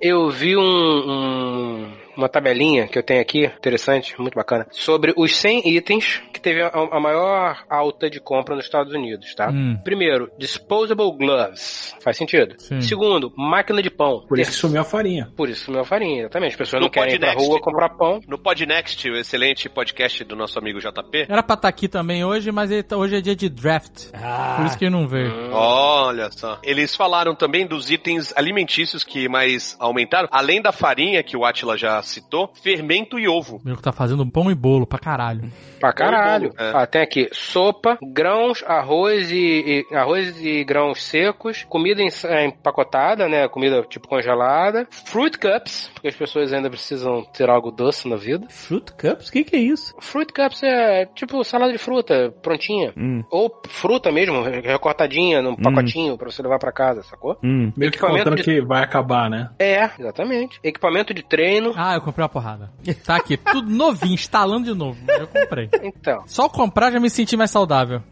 Eu 0.00 0.30
vi 0.30 0.56
um, 0.56 0.60
um- 0.62 1.92
uma 2.16 2.28
tabelinha 2.28 2.86
que 2.88 2.98
eu 2.98 3.02
tenho 3.02 3.20
aqui, 3.20 3.44
interessante, 3.44 4.18
muito 4.20 4.34
bacana, 4.34 4.66
sobre 4.70 5.12
os 5.16 5.36
100 5.36 5.68
itens 5.76 6.22
que 6.32 6.40
teve 6.40 6.62
a, 6.62 6.68
a 6.68 7.00
maior 7.00 7.64
alta 7.68 8.08
de 8.10 8.20
compra 8.20 8.54
nos 8.54 8.64
Estados 8.64 8.92
Unidos, 8.92 9.34
tá? 9.34 9.50
Hum. 9.50 9.78
Primeiro, 9.84 10.30
disposable 10.38 11.12
gloves. 11.16 11.94
Faz 12.02 12.16
sentido? 12.16 12.54
Sim. 12.58 12.80
Segundo, 12.80 13.32
máquina 13.36 13.82
de 13.82 13.90
pão. 13.90 14.24
Por 14.28 14.38
isso 14.38 14.50
que 14.50 14.56
sumiu 14.56 14.80
a 14.80 14.84
farinha. 14.84 15.30
Por 15.36 15.48
isso 15.48 15.64
sumiu 15.66 15.80
a 15.80 15.84
farinha, 15.84 16.20
exatamente. 16.22 16.50
As 16.52 16.56
pessoas 16.56 16.80
No 16.80 16.86
não 16.86 16.90
querem 16.90 17.14
ir 17.14 17.18
pra 17.18 17.32
rua 17.34 17.60
comprar 17.60 17.90
pão. 17.90 18.20
No 18.28 18.38
Podnext, 18.38 19.08
o 19.08 19.16
excelente 19.16 19.68
podcast 19.68 20.24
do 20.24 20.36
nosso 20.36 20.58
amigo 20.58 20.78
JP. 20.80 21.26
Era 21.28 21.42
pra 21.42 21.54
estar 21.54 21.68
aqui 21.68 21.88
também 21.88 22.24
hoje, 22.24 22.50
mas 22.52 22.70
ele 22.70 22.82
tá- 22.82 22.96
hoje 22.96 23.16
é 23.16 23.20
dia 23.20 23.36
de 23.36 23.48
draft. 23.48 24.08
Ah. 24.12 24.54
Por 24.58 24.66
isso 24.66 24.78
que 24.78 24.84
ele 24.84 24.92
não 24.92 25.06
veio. 25.06 25.32
Olha 25.52 26.30
só. 26.30 26.58
Eles 26.62 26.94
falaram 26.94 27.34
também 27.34 27.66
dos 27.66 27.90
itens 27.90 28.32
alimentícios 28.36 29.04
que 29.04 29.28
mais 29.28 29.76
aumentaram, 29.78 30.28
além 30.30 30.60
da 30.60 30.72
farinha 30.72 31.22
que 31.22 31.36
o 31.36 31.44
Atila 31.44 31.76
já 31.76 32.02
citou, 32.12 32.52
fermento 32.62 33.18
e 33.18 33.26
ovo. 33.26 33.56
O 33.56 33.62
meu 33.64 33.76
que 33.76 33.82
tá 33.82 33.92
fazendo 33.92 34.26
pão 34.26 34.50
e 34.50 34.54
bolo 34.54 34.86
pra 34.86 34.98
caralho. 34.98 35.50
Pra 35.82 35.92
caralho. 35.92 36.52
É. 36.58 36.70
Ah, 36.74 36.86
tem 36.86 37.02
aqui 37.02 37.28
sopa, 37.32 37.98
grãos, 38.02 38.62
arroz 38.66 39.30
e, 39.30 39.84
e- 39.90 39.94
arroz 39.94 40.40
e 40.40 40.64
grãos 40.64 41.02
secos, 41.02 41.64
comida 41.68 42.00
em- 42.02 42.08
é, 42.24 42.46
empacotada, 42.46 43.28
né? 43.28 43.46
Comida 43.48 43.82
tipo 43.82 44.08
congelada, 44.08 44.86
fruit 45.06 45.38
cups, 45.38 45.90
porque 45.94 46.08
as 46.08 46.14
pessoas 46.16 46.52
ainda 46.52 46.70
precisam 46.70 47.24
ter 47.24 47.50
algo 47.50 47.70
doce 47.70 48.08
na 48.08 48.16
vida. 48.16 48.46
Fruit 48.48 48.92
Cups? 48.92 49.28
O 49.28 49.32
que, 49.32 49.44
que 49.44 49.56
é 49.56 49.58
isso? 49.58 49.94
Fruit 50.00 50.32
cups 50.32 50.62
é 50.62 51.06
tipo 51.14 51.42
salada 51.44 51.72
de 51.72 51.78
fruta 51.78 52.32
prontinha. 52.42 52.92
Hum. 52.96 53.22
Ou 53.30 53.50
fruta 53.68 54.10
mesmo, 54.12 54.42
recortadinha 54.42 55.42
num 55.42 55.54
pacotinho 55.56 56.16
pra 56.16 56.30
você 56.30 56.42
levar 56.42 56.58
pra 56.58 56.72
casa, 56.72 57.02
sacou? 57.02 57.36
Hum. 57.42 57.72
Meio 57.76 57.90
que 57.90 57.96
Equipamento 57.98 58.24
contando 58.24 58.36
de- 58.36 58.42
que 58.44 58.60
vai 58.60 58.82
acabar, 58.82 59.28
né? 59.28 59.50
É, 59.58 59.90
exatamente. 59.98 60.58
Equipamento 60.62 61.12
de 61.12 61.22
treino. 61.22 61.72
Ah, 61.76 61.94
eu 61.94 62.00
comprei 62.00 62.22
uma 62.22 62.28
porrada. 62.28 62.70
Tá 63.04 63.16
aqui, 63.16 63.36
tudo 63.36 63.68
novinho, 63.70 64.14
instalando 64.14 64.64
de 64.72 64.78
novo. 64.78 64.98
Eu 65.08 65.26
comprei. 65.26 65.68
Então, 65.82 66.22
Só 66.26 66.48
comprar 66.48 66.90
já 66.90 67.00
me 67.00 67.08
senti 67.08 67.36
mais 67.36 67.50
saudável. 67.50 68.02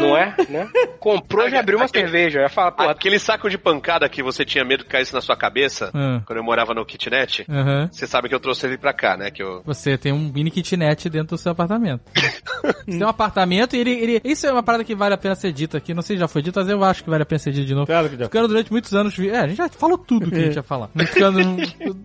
Não 0.00 0.16
é? 0.16 0.34
Né? 0.48 0.68
Comprou, 0.98 1.48
já 1.50 1.60
abriu 1.60 1.78
uma 1.78 1.84
Aquele- 1.86 2.04
cerveja. 2.04 2.38
Eu 2.38 2.42
ia 2.42 2.48
falar, 2.48 2.72
pô, 2.72 2.82
Aquele 2.84 3.18
saco 3.18 3.48
de 3.50 3.58
pancada 3.58 4.08
que 4.08 4.22
você 4.22 4.44
tinha 4.44 4.64
medo 4.64 4.84
que 4.84 4.90
caísse 4.90 5.12
na 5.14 5.20
sua 5.20 5.36
cabeça, 5.36 5.90
Hum. 5.94 6.20
quando 6.26 6.38
eu 6.38 6.44
morava 6.44 6.74
no 6.74 6.84
kitnet, 6.84 7.44
Aham. 7.48 7.88
você 7.90 8.06
sabe 8.06 8.28
que 8.28 8.34
eu 8.34 8.40
trouxe 8.40 8.66
ele 8.66 8.78
pra 8.78 8.92
cá, 8.92 9.16
né? 9.16 9.30
Que 9.30 9.42
eu... 9.42 9.62
Você 9.64 9.96
tem 9.98 10.12
um 10.12 10.30
mini 10.32 10.50
kitnet 10.50 11.08
dentro 11.08 11.36
do 11.36 11.38
seu 11.38 11.52
apartamento. 11.52 12.02
Você 12.88 12.96
tem 12.98 13.04
um 13.06 13.08
apartamento 13.10 13.76
e 13.76 13.80
ele, 13.80 13.90
ele. 13.90 14.20
Isso 14.24 14.46
é 14.46 14.52
uma 14.52 14.62
parada 14.62 14.82
que 14.82 14.94
vale 14.94 15.14
a 15.14 15.18
pena 15.18 15.34
ser 15.34 15.52
dita 15.52 15.76
aqui. 15.76 15.92
Não 15.92 16.00
sei 16.02 16.16
se 16.16 16.20
já 16.20 16.26
foi 16.26 16.40
dito, 16.42 16.58
mas 16.58 16.68
eu 16.70 16.82
acho 16.82 17.04
que 17.04 17.10
vale 17.10 17.22
a 17.22 17.26
pena 17.26 17.38
ser 17.38 17.52
dito 17.52 17.66
de 17.66 17.74
novo. 17.74 17.86
Claro 17.86 18.08
que 18.08 18.16
já. 18.16 18.24
Ficando 18.24 18.48
durante 18.48 18.70
muitos 18.72 18.94
anos. 18.94 19.14
vi- 19.16 19.28
É, 19.28 19.40
a 19.40 19.46
gente 19.46 19.58
já 19.58 19.68
falou 19.68 19.98
tudo 19.98 20.30
que 20.30 20.36
a 20.36 20.40
gente 20.40 20.56
ia 20.56 20.62
falar. 20.62 20.88
Ficando, 20.96 21.38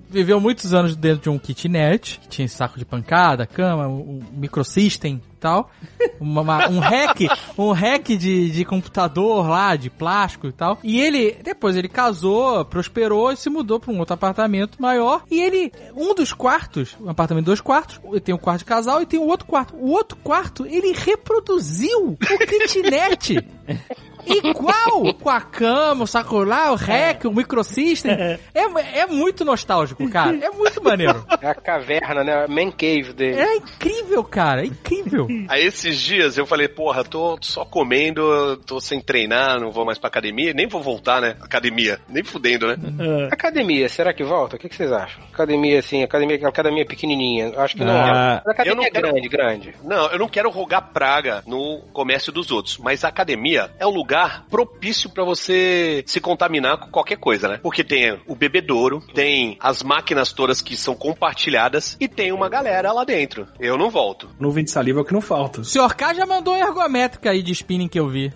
viveu 0.10 0.40
muitos 0.42 0.74
anos 0.74 0.96
dentro 0.96 1.24
de 1.24 1.30
um 1.30 1.40
kitnet, 1.40 2.20
que 2.22 2.28
tinha 2.28 2.48
saco 2.50 2.78
de 2.78 2.84
pancada, 2.86 3.46
cama, 3.48 3.88
um, 3.88 4.20
um 4.20 4.20
microsystem 4.34 5.22
e 5.32 5.33
tal. 5.44 5.70
Uma- 6.20 6.42
uma- 6.42 6.70
um 6.70 6.80
rack, 6.80 7.28
um 7.58 7.72
rack 7.74 8.16
de, 8.16 8.50
de 8.50 8.64
computador 8.64 9.48
lá, 9.50 9.76
de 9.76 9.90
plástico 9.90 10.48
e 10.48 10.52
tal. 10.54 10.80
E 10.82 11.02
ele, 11.02 11.38
depois 11.44 11.76
ele 11.76 11.90
casou, 11.90 12.64
prosperou 12.64 13.32
e 13.32 13.36
se 13.38 13.50
mudou 13.50 13.78
pra 13.80 13.92
um 13.92 14.00
outro 14.00 14.14
apartamento 14.14 14.82
maior. 14.82 15.24
E 15.30 15.42
ele, 15.42 15.72
um 15.96 16.16
dos 16.16 16.32
quartos, 16.32 16.96
um 17.02 17.10
apartamento 17.10 17.44
de 17.44 17.48
dois 17.48 17.62
quartos, 17.62 18.00
tem 18.24 18.34
um 18.34 18.38
quarto 18.38 18.60
de 18.60 18.66
casal 18.66 19.02
e 19.02 19.06
tem 19.06 19.20
o 19.20 19.28
outro 19.28 19.46
quarto. 19.46 19.76
O 19.76 19.90
outro 19.92 20.18
quarto, 20.24 20.66
ele 20.66 20.94
reproduziu 20.94 22.10
o 22.12 22.18
kitnet. 22.18 23.46
Igual! 24.26 25.14
Com 25.16 25.30
a 25.30 25.42
cama, 25.42 26.04
o 26.04 26.08
saco 26.08 26.44
lá, 26.44 26.72
o 26.72 26.76
rec, 26.76 27.26
o 27.26 27.32
microsystem. 27.32 28.12
É, 28.12 28.40
é 28.54 29.06
muito 29.08 29.44
nostálgico, 29.46 30.08
cara. 30.10 30.36
É 30.38 30.50
muito 30.50 30.84
maneiro. 30.84 31.26
é 31.42 31.48
a 31.48 31.56
caverna, 31.56 32.24
né? 32.24 32.44
A 32.46 32.48
man 32.48 32.72
cave 32.72 33.14
dele. 33.14 33.40
É 33.40 33.56
incrível, 33.56 34.24
cara. 34.24 34.62
É 34.64 34.66
incrível. 34.66 35.28
Aí 35.48 35.66
esses 35.66 36.00
dias 36.00 36.38
eu 36.38 36.46
falei, 36.46 36.68
porra, 36.68 37.04
tô 37.04 37.38
só 37.42 37.66
comendo, 37.66 38.58
tô 38.66 38.80
sem 38.80 39.00
treinar, 39.02 39.60
não 39.60 39.72
vou 39.72 39.86
mais 39.86 39.98
pra 39.98 40.08
academia, 40.08 40.54
nem 40.54 40.68
vou 40.68 40.82
voltar, 40.82 41.22
né? 41.22 41.36
Academia, 41.42 42.00
nem 42.08 42.24
fudendo, 42.24 42.68
né? 42.68 42.76
Academia, 43.32 43.88
será 43.90 44.14
que 44.14 44.24
volta? 44.24 44.56
O 44.56 44.60
que, 44.60 44.70
que 44.70 44.76
vocês 44.76 44.92
acham? 44.92 45.24
Academia, 45.34 45.80
assim, 45.80 46.04
academia, 46.04 46.48
academia 46.48 46.86
pequenininha. 46.86 47.54
Acho 47.58 47.76
que 47.76 47.84
não 47.84 47.94
Ah, 47.94 48.42
é. 48.46 48.52
Academia 48.52 48.72
eu 48.72 48.76
não 48.76 48.84
é 48.84 48.90
quero- 48.92 49.08
grande, 49.12 49.30
grande. 49.30 49.76
Não, 49.84 50.08
eu 50.12 50.20
não 50.20 50.28
quero 50.28 50.50
rogar 50.50 50.90
praga 50.94 51.44
no 51.48 51.82
comércio 51.92 52.32
dos 52.32 52.52
outros, 52.52 52.78
mas 52.78 53.04
a 53.04 53.08
academia 53.08 53.72
é 53.80 53.86
um 53.86 53.90
lugar 53.92 54.13
propício 54.50 55.10
pra 55.10 55.24
você 55.24 56.04
se 56.06 56.20
contaminar 56.20 56.78
com 56.78 56.90
qualquer 56.90 57.18
coisa, 57.18 57.48
né? 57.48 57.60
Porque 57.62 57.84
tem 57.84 58.20
o 58.28 58.36
bebedouro, 58.36 59.02
tem 59.14 59.58
as 59.60 59.84
máquinas 59.84 60.32
todas 60.32 60.62
que 60.62 60.76
são 60.76 60.96
compartilhadas 60.96 61.98
e 62.00 62.08
tem 62.08 62.32
uma 62.32 62.50
galera 62.50 62.92
lá 62.92 63.04
dentro. 63.04 63.48
Eu 63.60 63.78
não 63.78 63.90
volto. 63.90 64.30
Nuvem 64.40 64.64
de 64.64 64.72
saliva 64.72 65.00
é 65.00 65.02
o 65.02 65.06
que 65.06 65.14
não 65.14 65.22
falta. 65.22 65.62
O 65.62 65.66
senhor 65.66 65.94
K 65.96 66.14
já 66.14 66.26
mandou 66.26 66.54
uma 66.54 66.66
ergométrica 66.66 67.32
aí 67.32 67.42
de 67.42 67.52
spinning 67.52 67.88
que 67.88 68.00
eu 68.00 68.08
vi. 68.08 68.32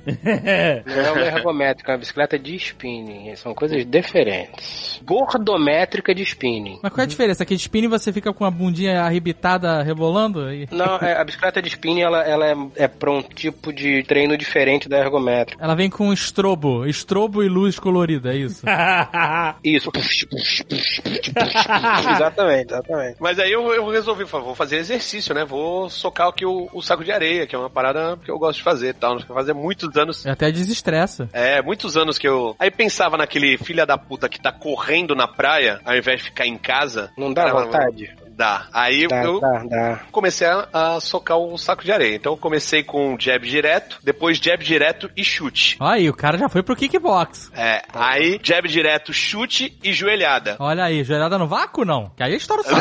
Não 0.86 0.94
é 1.04 1.12
uma 1.12 1.26
ergométrica, 1.26 1.92
é 1.92 1.96
uma 1.96 2.00
bicicleta 2.00 2.38
de 2.38 2.56
spinning. 2.56 3.36
São 3.36 3.54
coisas 3.54 3.86
diferentes. 3.86 5.02
Gordométrica 5.04 6.14
de 6.14 6.24
spinning. 6.24 6.80
Mas 6.82 6.92
qual 6.92 7.02
é 7.02 7.06
a 7.06 7.08
diferença? 7.08 7.44
Aqui 7.44 7.56
de 7.56 7.62
spinning 7.62 7.88
você 7.88 8.12
fica 8.12 8.34
com 8.34 8.46
a 8.46 8.52
bundinha 8.52 9.02
arrebitada 9.02 9.82
rebolando? 9.84 10.52
E 10.52 10.68
Não, 10.72 10.98
é, 10.98 11.20
a 11.20 11.24
bicicleta 11.24 11.62
de 11.62 11.70
spinning 11.70 12.02
ela, 12.02 12.24
ela 12.24 12.46
é, 12.48 12.56
é 12.76 12.88
pra 12.88 13.12
um 13.12 13.22
tipo 13.22 13.72
de 13.74 14.04
treino 14.04 14.38
diferente 14.38 14.90
da 14.90 15.00
ergométrica. 15.00 15.64
Ela 15.68 15.76
vem 15.76 15.90
com 15.90 16.14
estrobo. 16.14 16.86
Estrobo 16.86 17.44
e 17.44 17.50
luz 17.50 17.78
colorida, 17.78 18.34
é 18.34 18.38
isso? 18.38 18.66
Isso. 19.64 19.92
exatamente, 22.16 22.72
exatamente. 22.72 23.18
Mas 23.20 23.40
aí 23.40 23.52
eu, 23.52 23.74
eu 23.74 23.90
resolvi, 23.90 24.24
vou 24.24 24.56
fazer 24.56 24.78
exercício, 24.78 25.36
né? 25.36 25.44
Vou 25.44 25.90
socar 25.90 26.30
aqui 26.30 26.46
o, 26.46 26.70
o 26.72 26.82
saco 26.82 27.04
de 27.04 27.12
areia, 27.12 27.46
que 27.46 27.56
é 27.56 27.60
uma 27.60 27.70
parada 27.70 28.18
que 28.24 28.32
eu 28.32 28.40
gosto 28.40 28.60
de 28.60 28.64
fazer 28.64 28.90
e 28.90 28.94
tal. 28.94 29.20
Fazia 29.22 29.54
muitos 29.54 29.98
anos. 29.98 30.26
Até 30.26 30.50
desestressa. 30.52 31.30
É, 31.34 31.62
muitos 31.62 31.98
anos 31.98 32.18
que 32.18 32.28
eu. 32.28 32.56
Aí 32.60 32.72
pensava 32.72 33.18
naquele 33.18 33.58
filha 33.58 33.86
da 33.86 33.98
puta 33.98 34.30
que 34.30 34.40
tá 34.40 34.52
correndo 34.52 35.16
na 35.16 35.28
praia, 35.28 35.82
ao 35.84 35.98
invés 35.98 36.20
de 36.20 36.26
ficar 36.28 36.46
em 36.46 36.58
casa. 36.58 37.12
Não 37.18 37.34
dá 37.34 37.44
Cara, 37.44 37.66
vontade? 37.66 38.16
Dá. 38.38 38.68
Aí 38.72 39.08
Dá, 39.08 39.24
eu 39.24 39.40
dá, 39.40 39.64
dá. 39.68 40.00
comecei 40.12 40.46
a, 40.46 40.68
a 40.72 41.00
socar 41.00 41.38
o 41.40 41.58
saco 41.58 41.84
de 41.84 41.92
areia. 41.92 42.16
Então 42.16 42.34
eu 42.34 42.38
comecei 42.38 42.84
com 42.84 43.18
jab 43.20 43.46
direto, 43.50 43.98
depois 44.04 44.38
jab 44.38 44.64
direto 44.64 45.10
e 45.18 45.24
chute. 45.24 45.76
Olha 45.80 45.96
aí, 45.96 46.08
o 46.10 46.14
cara 46.14 46.38
já 46.38 46.48
foi 46.48 46.62
pro 46.62 46.76
kickbox. 46.76 47.52
É, 47.56 47.82
aí 47.94 48.40
jab 48.44 48.68
direto, 48.68 49.12
chute 49.12 49.76
e 49.84 49.92
joelhada. 49.92 50.56
Olha 50.60 50.84
aí, 50.84 51.04
joelhada 51.04 51.38
no 51.40 51.48
vácuo 51.48 51.84
não? 51.84 52.12
Que 52.16 52.22
aí 52.22 52.34
é 52.34 52.38
história 52.38 52.64
só. 52.64 52.76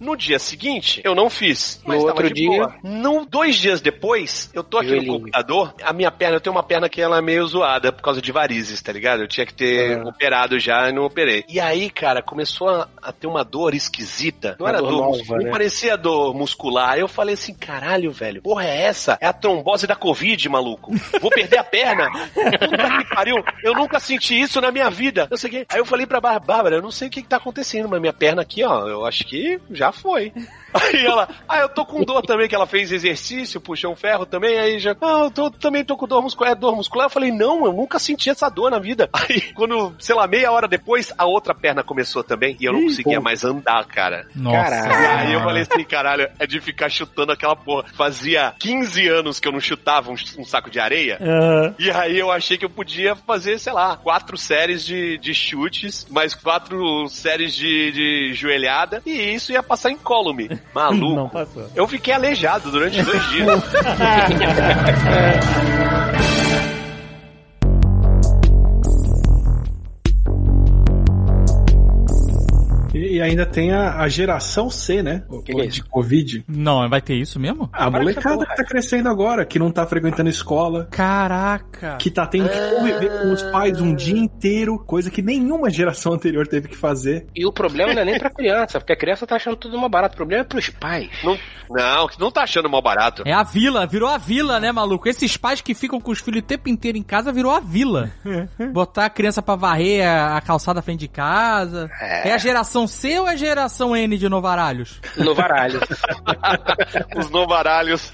No 0.00 0.16
dia 0.16 0.38
seguinte, 0.38 1.00
eu 1.04 1.14
não 1.14 1.28
fiz. 1.28 1.82
Mas 1.84 1.98
No 1.98 2.06
tava 2.06 2.16
outro 2.22 2.28
de 2.34 2.40
dia? 2.40 2.48
boa. 2.48 2.74
No, 2.82 3.26
dois 3.26 3.56
dias 3.56 3.80
depois, 3.82 4.50
eu 4.54 4.64
tô 4.64 4.78
aqui 4.78 4.88
Joelhinho. 4.88 5.12
no 5.12 5.18
computador, 5.18 5.74
a 5.82 5.92
minha 5.92 6.10
perna, 6.10 6.36
eu 6.36 6.40
tenho 6.40 6.56
uma 6.56 6.62
perna 6.62 6.88
que 6.88 7.02
ela 7.02 7.18
é 7.18 7.20
meio 7.22 7.46
zoada 7.46 7.92
por 7.92 8.00
causa 8.02 8.22
de 8.22 8.32
varizes, 8.32 8.80
tá 8.80 8.90
ligado? 8.92 9.22
Eu 9.22 9.28
tinha 9.28 9.44
que 9.44 9.52
ter 9.52 9.98
Ah. 10.00 10.04
operado 10.08 10.58
já 10.58 10.88
e 10.88 10.92
não 10.92 11.04
operei. 11.04 11.44
E 11.48 11.60
aí, 11.60 11.90
cara, 11.90 12.22
começou 12.22 12.68
a, 12.70 12.88
a 13.02 13.12
ter 13.12 13.26
uma 13.26 13.44
dor 13.44 13.74
esquisita. 13.74 14.29
Não 14.58 14.66
Uma 14.66 14.68
era 14.68 14.78
dor 14.78 14.90
dor, 14.90 15.18
nova, 15.18 15.36
né? 15.38 15.50
parecia 15.50 15.96
dor 15.96 16.34
muscular. 16.34 16.98
Eu 16.98 17.08
falei 17.08 17.34
assim, 17.34 17.54
caralho, 17.54 18.10
velho, 18.10 18.42
porra 18.42 18.64
é 18.64 18.82
essa? 18.82 19.18
É 19.20 19.26
a 19.26 19.32
trombose 19.32 19.86
da 19.86 19.96
Covid, 19.96 20.48
maluco. 20.48 20.92
Vou 21.20 21.30
perder 21.30 21.58
a 21.58 21.64
perna. 21.64 22.10
Puta 22.34 22.98
que 22.98 23.14
pariu. 23.14 23.36
Eu 23.62 23.74
nunca 23.74 24.00
senti 24.00 24.40
isso 24.40 24.60
na 24.60 24.70
minha 24.70 24.90
vida. 24.90 25.28
Eu 25.30 25.36
sei 25.36 25.50
que... 25.50 25.66
Aí 25.68 25.78
eu 25.78 25.84
falei 25.84 26.06
pra 26.06 26.20
Bárbara, 26.20 26.76
eu 26.76 26.82
não 26.82 26.90
sei 26.90 27.08
o 27.08 27.10
que, 27.10 27.22
que 27.22 27.28
tá 27.28 27.36
acontecendo, 27.36 27.88
mas 27.88 28.00
minha 28.00 28.12
perna 28.12 28.42
aqui, 28.42 28.62
ó, 28.64 28.86
eu 28.86 29.06
acho 29.06 29.24
que 29.24 29.60
já 29.70 29.92
foi. 29.92 30.32
Aí 30.72 31.04
ela, 31.04 31.28
ah, 31.48 31.58
eu 31.58 31.68
tô 31.68 31.84
com 31.84 32.04
dor 32.04 32.22
também, 32.22 32.48
que 32.48 32.54
ela 32.54 32.66
fez 32.66 32.92
exercício, 32.92 33.60
puxou 33.60 33.92
um 33.92 33.96
ferro 33.96 34.24
também, 34.24 34.56
aí 34.56 34.78
já, 34.78 34.92
ah, 35.00 35.24
eu 35.24 35.30
tô, 35.30 35.50
também 35.50 35.84
tô 35.84 35.96
com 35.96 36.06
dor 36.06 36.22
muscular, 36.22 36.52
é 36.52 36.54
dor 36.54 36.76
muscular. 36.76 37.06
Eu 37.06 37.10
falei, 37.10 37.32
não, 37.32 37.66
eu 37.66 37.72
nunca 37.72 37.98
senti 37.98 38.30
essa 38.30 38.48
dor 38.48 38.70
na 38.70 38.78
vida. 38.78 39.08
Aí, 39.12 39.40
quando, 39.52 39.94
sei 39.98 40.14
lá, 40.14 40.26
meia 40.26 40.50
hora 40.50 40.68
depois, 40.68 41.12
a 41.18 41.26
outra 41.26 41.54
perna 41.54 41.82
começou 41.82 42.22
também, 42.22 42.56
e 42.60 42.64
eu 42.64 42.72
não 42.72 42.82
conseguia 42.82 43.20
mais 43.20 43.44
andar, 43.44 43.84
cara. 43.86 44.19
Nossa. 44.34 44.82
Caralho. 44.82 45.18
Aí 45.18 45.32
eu 45.32 45.40
falei 45.40 45.62
assim, 45.62 45.84
caralho, 45.84 46.28
é 46.38 46.46
de 46.46 46.60
ficar 46.60 46.88
chutando 46.88 47.32
aquela 47.32 47.56
porra. 47.56 47.88
Fazia 47.94 48.54
15 48.58 49.08
anos 49.08 49.40
que 49.40 49.48
eu 49.48 49.52
não 49.52 49.60
chutava 49.60 50.10
um, 50.10 50.14
um 50.38 50.44
saco 50.44 50.70
de 50.70 50.78
areia. 50.80 51.18
Aham. 51.20 51.74
E 51.78 51.90
aí 51.90 52.18
eu 52.18 52.30
achei 52.30 52.56
que 52.56 52.64
eu 52.64 52.70
podia 52.70 53.14
fazer, 53.14 53.58
sei 53.58 53.72
lá, 53.72 53.96
quatro 53.96 54.36
séries 54.36 54.84
de, 54.84 55.18
de 55.18 55.34
chutes, 55.34 56.06
mais 56.10 56.34
quatro 56.34 57.08
séries 57.08 57.54
de, 57.54 57.92
de 57.92 58.34
joelhada, 58.34 59.02
e 59.04 59.34
isso 59.34 59.52
ia 59.52 59.62
passar 59.62 59.90
incólume. 59.90 60.50
Maluco. 60.74 61.14
Não 61.14 61.28
passou. 61.28 61.70
Eu 61.74 61.86
fiquei 61.86 62.14
aleijado 62.14 62.70
durante 62.70 63.02
dois 63.02 63.28
dias. 63.30 63.60
E, 73.10 73.20
ainda 73.20 73.44
tem 73.46 73.72
a, 73.72 73.96
a 74.00 74.08
geração 74.08 74.70
C, 74.70 75.02
né? 75.02 75.22
O- 75.28 75.42
Que 75.42 75.52
que 75.52 75.60
é 75.60 75.66
de 75.66 75.82
Covid. 75.84 76.44
Não, 76.48 76.88
vai 76.88 77.00
ter 77.00 77.14
isso 77.14 77.38
mesmo? 77.40 77.68
A 77.72 77.90
molecada 77.90 78.46
que 78.46 78.56
tá 78.56 78.64
crescendo 78.64 79.08
agora, 79.08 79.44
que 79.44 79.58
não 79.58 79.70
tá 79.70 79.86
frequentando 79.86 80.28
escola, 80.30 80.86
Caraca. 80.90 81.96
que 81.98 82.10
tá 82.10 82.26
tendo 82.26 82.48
que 82.48 82.58
conviver 82.76 83.10
com 83.22 83.32
os 83.32 83.42
pais 83.44 83.80
um 83.80 83.94
dia 83.94 84.18
inteiro, 84.18 84.78
coisa 84.78 85.10
que 85.10 85.22
nenhuma 85.22 85.70
geração 85.70 86.12
anterior 86.14 86.46
teve 86.46 86.68
que 86.68 86.76
fazer. 86.76 87.26
E 87.34 87.46
o 87.46 87.52
problema 87.52 87.92
não 87.94 88.02
é 88.02 88.04
nem 88.04 88.18
pra 88.18 88.30
criança, 88.30 88.78
porque 88.78 88.92
a 88.92 88.96
criança 88.96 89.26
tá 89.26 89.36
achando 89.36 89.56
tudo 89.56 89.76
uma 89.76 89.88
barata. 89.88 90.14
O 90.14 90.16
problema 90.16 90.42
é 90.42 90.44
pros 90.44 90.68
pais. 90.70 91.08
não, 91.24 91.36
não, 91.70 92.06
não 92.18 92.30
tá 92.30 92.42
achando 92.42 92.68
mal 92.68 92.82
barato. 92.82 93.22
É 93.26 93.32
a 93.32 93.42
vila, 93.42 93.86
virou 93.86 94.08
a 94.08 94.18
vila, 94.18 94.58
né, 94.60 94.72
maluco? 94.72 95.08
Esses 95.08 95.36
pais 95.36 95.60
que 95.60 95.74
ficam 95.74 96.00
com 96.00 96.10
os 96.10 96.18
filhos 96.20 96.40
o 96.40 96.44
tempo 96.44 96.68
inteiro 96.68 96.96
em 96.98 97.02
casa 97.02 97.32
virou 97.32 97.52
a 97.52 97.60
vila. 97.60 98.10
Botar 98.72 99.06
a 99.06 99.10
criança 99.10 99.42
pra 99.42 99.56
varrer 99.56 100.06
a, 100.06 100.36
a 100.36 100.40
calçada 100.40 100.80
à 100.80 100.82
frente 100.82 101.00
de 101.00 101.08
casa. 101.08 101.90
É. 102.00 102.32
a 102.32 102.38
geração 102.38 102.86
C 102.86 102.99
ou 103.18 103.28
é 103.28 103.32
a 103.32 103.36
geração 103.36 103.96
N 103.96 104.16
de 104.18 104.28
Novaralhos? 104.28 105.00
No 105.16 105.34
varalho. 105.34 105.80
Os 107.16 107.30
novaralhos. 107.30 108.10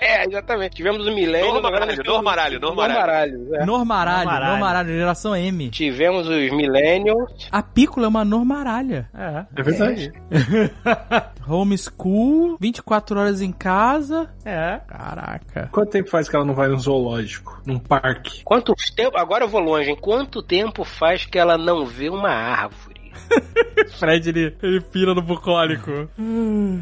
é, 0.00 0.26
exatamente. 0.26 0.76
Tivemos 0.76 1.06
o 1.06 1.12
milênio. 1.12 1.52
Normaralho, 1.52 1.86
temos 1.86 2.06
normaralho, 2.06 2.56
os 2.56 2.60
normaralho. 2.62 2.94
normaralhos, 2.98 3.52
é. 3.52 3.64
Normaralho, 3.64 4.24
Normaralho. 4.24 4.50
Normaralho, 4.52 4.88
geração 4.88 5.36
M. 5.36 5.70
Tivemos 5.70 6.28
os 6.28 6.50
millennials. 6.50 7.48
A 7.50 7.62
Pícola 7.62 8.06
é 8.06 8.08
uma 8.08 8.24
Normaralha. 8.24 9.08
É. 9.14 9.44
É 9.56 9.62
verdade. 9.62 10.12
Homeschool, 11.46 12.56
24 12.60 13.18
horas 13.18 13.40
em 13.40 13.52
casa. 13.52 14.30
É. 14.44 14.80
Caraca. 14.86 15.68
Quanto 15.72 15.90
tempo 15.90 16.08
faz 16.10 16.28
que 16.28 16.36
ela 16.36 16.44
não 16.44 16.54
vai 16.54 16.68
num 16.68 16.78
zoológico, 16.78 17.60
num 17.64 17.78
parque? 17.78 18.42
Quanto 18.44 18.74
tempo. 18.94 19.16
Agora 19.18 19.44
eu 19.44 19.48
vou 19.48 19.60
longe, 19.60 19.90
hein? 19.90 19.98
Quanto 20.00 20.42
tempo 20.42 20.84
faz 20.84 21.24
que 21.24 21.38
ela 21.38 21.56
não 21.58 21.84
vê 21.86 22.08
uma 22.08 22.30
árvore? 22.30 22.93
Fred, 23.98 24.28
ele, 24.28 24.54
ele 24.62 24.80
pira 24.80 25.14
no 25.14 25.22
bucólico. 25.22 26.08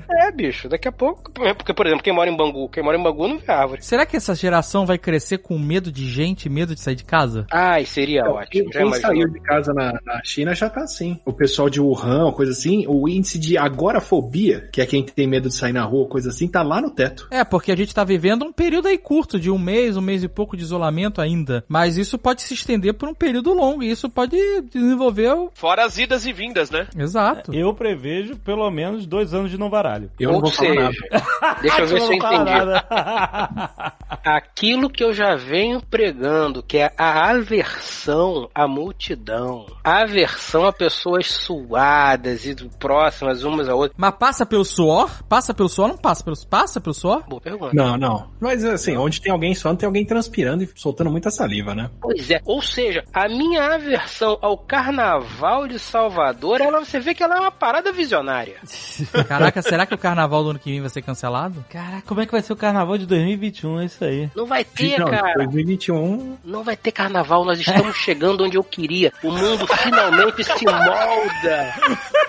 É, 0.09 0.31
bicho, 0.31 0.69
daqui 0.69 0.89
a 0.89 0.93
pouco. 0.93 1.31
Porque, 1.33 1.75
por 1.75 1.87
exemplo, 1.87 2.03
quem 2.03 2.13
mora 2.15 2.31
em 2.31 2.37
Bangu, 2.37 2.69
quem 2.69 2.83
mora 2.83 2.99
em 2.99 3.03
Bangu 3.03 3.29
não 3.29 3.39
vê 3.39 3.53
árvore. 3.53 3.83
Será 3.83 4.07
que 4.07 4.17
essa 4.17 4.35
geração 4.35 4.87
vai 4.87 4.99
crescer 4.99 5.39
com 5.39 5.59
medo 5.59 5.91
de 5.91 6.09
gente, 6.09 6.49
medo 6.49 6.75
de 6.75 6.81
sair 6.81 6.95
de 6.95 7.05
casa? 7.05 7.47
Ai, 7.51 7.85
seria 7.85 8.23
Quem, 8.23 8.33
ótimo. 8.33 8.73
Já 8.73 8.79
quem 8.79 8.89
imaginou? 8.89 9.11
saiu 9.11 9.29
de 9.29 9.41
casa 9.41 9.73
na, 9.75 9.93
na 10.05 10.21
China 10.25 10.55
já 10.55 10.69
tá 10.71 10.83
assim. 10.83 11.19
O 11.25 11.33
pessoal 11.33 11.69
de 11.69 11.81
Wuhan, 11.81 12.33
coisa 12.33 12.53
assim, 12.53 12.85
o 12.87 13.09
índice 13.09 13.39
de 13.39 13.59
agorafobia, 13.59 14.69
que 14.73 14.81
é 14.81 14.87
quem 14.87 15.05
tem 15.05 15.27
medo 15.27 15.49
de 15.49 15.55
sair 15.55 15.73
na 15.73 15.85
rua, 15.85 16.09
coisa 16.09 16.31
assim, 16.31 16.49
tá 16.49 16.63
lá 16.63 16.81
no 16.81 16.91
teto. 16.91 17.27
É, 17.31 17.45
porque 17.45 17.73
a 17.73 17.77
gente 17.77 17.95
tá 17.95 18.05
vivendo 18.05 18.45
um 18.45 18.53
período 18.53 18.89
aí 18.89 18.99
curto, 18.99 19.39
de 19.39 19.51
um 19.51 19.59
mês, 19.59 19.97
um 19.97 20.01
mês 20.01 20.23
e 20.23 20.29
pouco 20.29 20.57
de 20.57 20.63
isolamento 20.63 21.21
ainda. 21.21 21.65
Mas 21.69 21.97
isso 21.97 22.19
pode 22.19 22.43
se 22.43 22.55
estender 22.55 22.95
por 22.95 23.09
um 23.09 23.15
período 23.15 23.53
longo 23.53 23.83
e 23.83 23.91
isso 23.91 24.09
pode 24.09 24.37
desenvolver 24.71 25.33
o... 25.33 25.51
Fora 25.55 25.85
as 25.85 25.99
idas 25.99 26.22
e 26.27 26.33
vindas, 26.33 26.71
né? 26.71 26.87
Exato. 26.97 27.55
Eu 27.55 27.73
prevejo 27.75 28.37
pelo 28.37 28.71
menos 28.71 29.07
dois 29.07 29.33
anos 29.35 29.51
de 29.51 29.59
novaralho. 29.59 30.11
Eu 30.19 30.29
não 30.31 30.37
Ou 30.37 30.43
vou 30.43 30.51
falar 30.51 30.75
nada. 30.75 30.93
seja, 30.93 31.57
deixa 31.63 31.81
eu 31.83 31.87
ver 31.87 32.01
se 32.01 32.03
eu 32.05 32.09
Não 32.09 32.15
entendi. 32.15 32.45
nada. 32.45 33.93
Aquilo 34.25 34.89
que 34.91 35.03
eu 35.03 35.13
já 35.13 35.35
venho 35.35 35.81
pregando, 35.81 36.63
que 36.63 36.79
é 36.79 36.93
a 36.97 37.31
aversão 37.31 38.49
à 38.55 38.69
multidão. 38.69 39.67
A 39.83 40.03
aversão 40.03 40.67
a 40.67 40.73
pessoas 40.73 41.27
suadas 41.27 42.47
e 42.47 42.55
próximas 42.79 43.43
umas 43.43 43.69
a 43.69 43.75
outras. 43.75 43.95
Mas 43.97 44.15
passa 44.17 44.47
pelo 44.47 44.65
suor? 44.65 45.23
Passa 45.29 45.53
pelo 45.53 45.69
suor? 45.69 45.89
Não 45.89 45.97
passa 45.97 46.23
pelo, 46.23 46.37
passa 46.49 46.81
pelo 46.81 46.95
suor? 46.95 47.25
Boa 47.29 47.41
pergunta. 47.41 47.75
Não, 47.75 47.97
não. 47.97 48.31
Mas 48.41 48.65
assim, 48.65 48.97
onde 48.97 49.21
tem 49.21 49.33
alguém 49.33 49.55
suando, 49.55 49.79
tem 49.79 49.87
alguém 49.87 50.05
transpirando 50.05 50.63
e 50.63 50.69
soltando 50.77 51.11
muita 51.11 51.31
saliva, 51.31 51.75
né? 51.75 51.91
Pois 52.01 52.31
é. 52.31 52.41
Ou 52.45 52.63
seja, 52.63 53.03
a 53.13 53.29
minha 53.29 53.75
aversão 53.75 54.39
ao 54.41 54.57
carnaval 54.57 55.67
de 55.67 55.79
Salvador, 55.79 56.12
ela, 56.13 56.85
você 56.85 57.01
vê 57.01 57.15
que 57.15 57.23
ela 57.23 57.37
é 57.37 57.41
uma 57.41 57.51
parada 57.51 57.93
visionária. 57.93 58.57
Caraca, 59.29 59.63
será 59.63 59.87
que 59.87 59.95
o 59.95 59.99
carnaval 59.99 60.43
do 60.43 60.51
ano 60.51 60.59
que 60.59 60.71
vem 60.71 60.81
vai 60.81 60.91
ser 60.91 61.03
cancelado? 61.03 61.65
Caraca, 61.71 62.03
como 62.07 62.21
é 62.21 62.27
que 62.27 62.33
vai 62.33 62.43
ser 62.43 62.53
o 62.53 62.57
carnaval 62.57 62.99
de 62.99 63.07
2021? 63.07 63.81
É 63.81 63.85
isso 63.85 64.05
aí. 64.05 64.31
Não 64.35 64.47
vai 64.47 64.65
ter, 64.65 64.99
não, 64.99 65.09
cara. 65.09 65.35
2021 65.35 66.39
Não 66.45 66.63
vai 66.63 66.77
ter 66.77 66.93
carnaval, 66.93 67.45
nós 67.45 67.61
estamos 67.61 67.97
chegando 67.97 68.45
onde 68.45 68.57
eu 68.57 68.65
queria. 68.65 69.13
O 69.23 69.31
mundo 69.31 69.67
finalmente 69.67 70.45
se 70.45 70.65
molda 70.65 71.75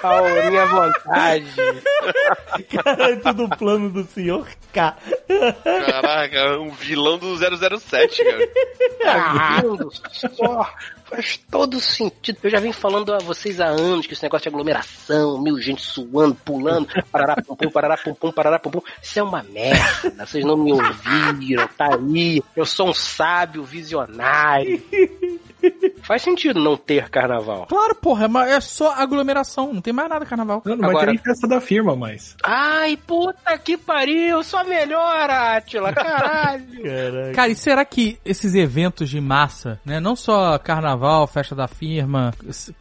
à 0.01 0.49
minha 0.49 0.65
vontade. 0.65 1.53
Cara, 2.83 3.11
é 3.11 3.15
tudo 3.15 3.49
plano 3.57 3.89
do 3.89 4.03
senhor 4.05 4.47
K. 4.71 4.97
Caraca, 5.63 6.59
um 6.59 6.69
vilão 6.71 7.17
do 7.17 7.35
007, 7.37 8.23
cara. 8.23 8.47
Tá 9.03 9.61
vendo 9.61 9.89
só? 9.91 10.69
Faz 11.05 11.37
todo 11.51 11.79
sentido. 11.79 12.39
Eu 12.41 12.49
já 12.49 12.59
venho 12.59 12.73
falando 12.73 13.13
a 13.13 13.19
vocês 13.19 13.61
há 13.61 13.67
anos 13.67 14.07
que 14.07 14.13
esse 14.13 14.23
negócio 14.23 14.43
de 14.43 14.49
aglomeração, 14.49 15.39
mil 15.41 15.59
gente 15.59 15.81
suando, 15.81 16.35
pulando, 16.35 16.87
parará 17.11 17.35
pum 17.35 17.55
pum, 17.55 17.69
parará 17.69 17.97
pum 17.97 18.13
pum, 18.15 18.31
parará 18.31 18.59
pum 18.59 18.71
pum. 18.71 18.81
Isso 19.01 19.19
é 19.19 19.23
uma 19.23 19.43
merda. 19.43 20.25
Vocês 20.25 20.43
não 20.43 20.57
me 20.57 20.71
ouviram, 20.71 21.67
tá 21.77 21.93
aí. 21.95 22.41
Eu 22.55 22.65
sou 22.65 22.89
um 22.89 22.93
sábio 22.93 23.63
visionário. 23.63 24.81
Faz 26.03 26.22
sentido 26.22 26.60
não 26.60 26.76
ter 26.77 27.10
carnaval. 27.10 27.65
Claro, 27.68 27.95
porra, 27.95 28.26
é, 28.26 28.27
uma- 28.27 28.49
é 28.49 28.60
só 28.60 28.94
aglomeração, 28.94 29.73
não 29.73 29.81
tem 29.81 29.94
mais 29.94 30.10
nada 30.10 30.26
carnaval. 30.26 30.61
Não, 30.65 30.73
não 30.76 30.81
vai 30.81 30.90
Agora- 30.90 31.06
ter 31.07 31.11
nem 31.14 31.18
festa 31.23 31.48
da 31.48 31.61
firma, 31.61 31.95
mas. 31.95 32.35
Ai, 32.44 32.98
puta 32.98 33.57
que 33.57 33.77
pariu, 33.77 34.44
só 34.44 34.64
melhora, 34.64 35.57
Atila, 35.57 35.94
caralho. 35.94 36.64
Caraca. 36.84 37.31
Cara, 37.34 37.49
e 37.52 37.56
será 37.56 37.85
que 37.85 38.19
esses 38.26 38.53
eventos 38.56 39.10
de 39.10 39.19
massa, 39.22 39.80
né? 39.85 39.99
Não 39.99 40.15
só 40.15 40.57
carnaval, 40.60 41.26
festa 41.27 41.56
da 41.56 41.68
firma, 41.68 42.34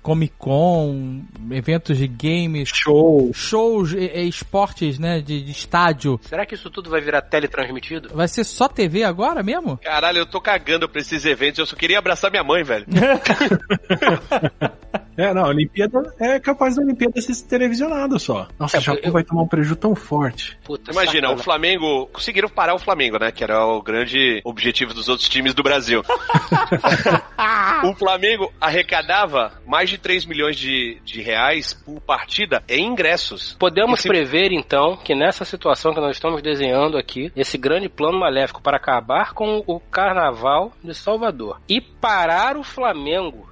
Comic 0.02 0.34
Con, 0.38 1.22
eventos 1.50 1.96
de 1.96 2.06
games, 2.08 2.68
Show. 2.68 3.30
shows 3.32 3.92
e, 3.92 3.98
e 3.98 4.28
esportes, 4.28 4.98
né? 4.98 5.20
De, 5.20 5.42
de 5.42 5.50
estádio. 5.50 6.18
Será 6.22 6.44
que 6.44 6.54
isso 6.54 6.68
tudo 6.70 6.90
vai 6.90 7.00
virar 7.00 7.22
teletransmitido? 7.22 8.10
Vai 8.14 8.28
ser 8.28 8.44
só 8.44 8.68
TV 8.68 9.04
agora 9.04 9.42
mesmo? 9.42 9.78
Caralho, 9.78 10.18
eu 10.18 10.26
tô 10.26 10.40
cagando 10.40 10.88
pra 10.88 11.00
esses 11.00 11.24
eventos. 11.24 11.58
Eu 11.58 11.66
só 11.66 11.76
queria 11.76 11.98
abraçar 11.98 12.30
minha 12.30 12.42
mãe, 12.44 12.62
velho. 12.64 12.71
É, 15.14 15.32
não, 15.34 15.44
a 15.44 15.48
Olimpíada 15.48 16.14
é 16.18 16.40
capaz 16.40 16.74
da 16.76 16.82
Olimpíada 16.82 17.20
ser 17.20 17.34
televisionada 17.46 18.18
só. 18.18 18.48
Nossa, 18.58 18.78
É, 18.78 18.80
o 18.80 18.82
Japão 18.82 19.00
eu- 19.04 19.12
vai 19.12 19.22
tomar 19.22 19.42
um 19.42 19.46
prejuízo 19.46 19.76
tão 19.76 19.94
forte. 19.94 20.58
Puta, 20.64 20.90
Imagina, 20.90 21.30
o. 21.30 21.36
Flamengo. 21.36 22.06
Conseguiram 22.06 22.48
parar 22.48 22.74
o 22.74 22.78
Flamengo, 22.78 23.18
né? 23.18 23.30
Que 23.30 23.44
era 23.44 23.62
o 23.66 23.82
grande 23.82 24.40
objetivo 24.42 24.94
dos 24.94 25.10
outros 25.10 25.28
times 25.28 25.52
do 25.52 25.62
Brasil. 25.62 26.02
o 27.84 27.94
Flamengo 27.94 28.50
arrecadava 28.58 29.52
mais 29.66 29.90
de 29.90 29.98
3 29.98 30.24
milhões 30.24 30.56
de, 30.56 30.98
de 31.04 31.20
reais 31.20 31.74
por 31.74 32.00
partida 32.00 32.62
em 32.66 32.86
ingressos. 32.86 33.54
Podemos 33.58 34.00
se- 34.00 34.08
prever, 34.08 34.50
então, 34.50 34.96
que 34.96 35.14
nessa 35.14 35.44
situação 35.44 35.92
que 35.92 36.00
nós 36.00 36.16
estamos 36.16 36.40
desenhando 36.40 36.96
aqui, 36.96 37.30
esse 37.36 37.58
grande 37.58 37.86
plano 37.88 38.18
maléfico 38.18 38.62
para 38.62 38.78
acabar 38.78 39.34
com 39.34 39.62
o 39.66 39.78
carnaval 39.78 40.72
de 40.82 40.94
Salvador 40.94 41.60
e 41.68 41.82
parar 41.82 42.56
o 42.56 42.61
Flamengo, 42.62 43.48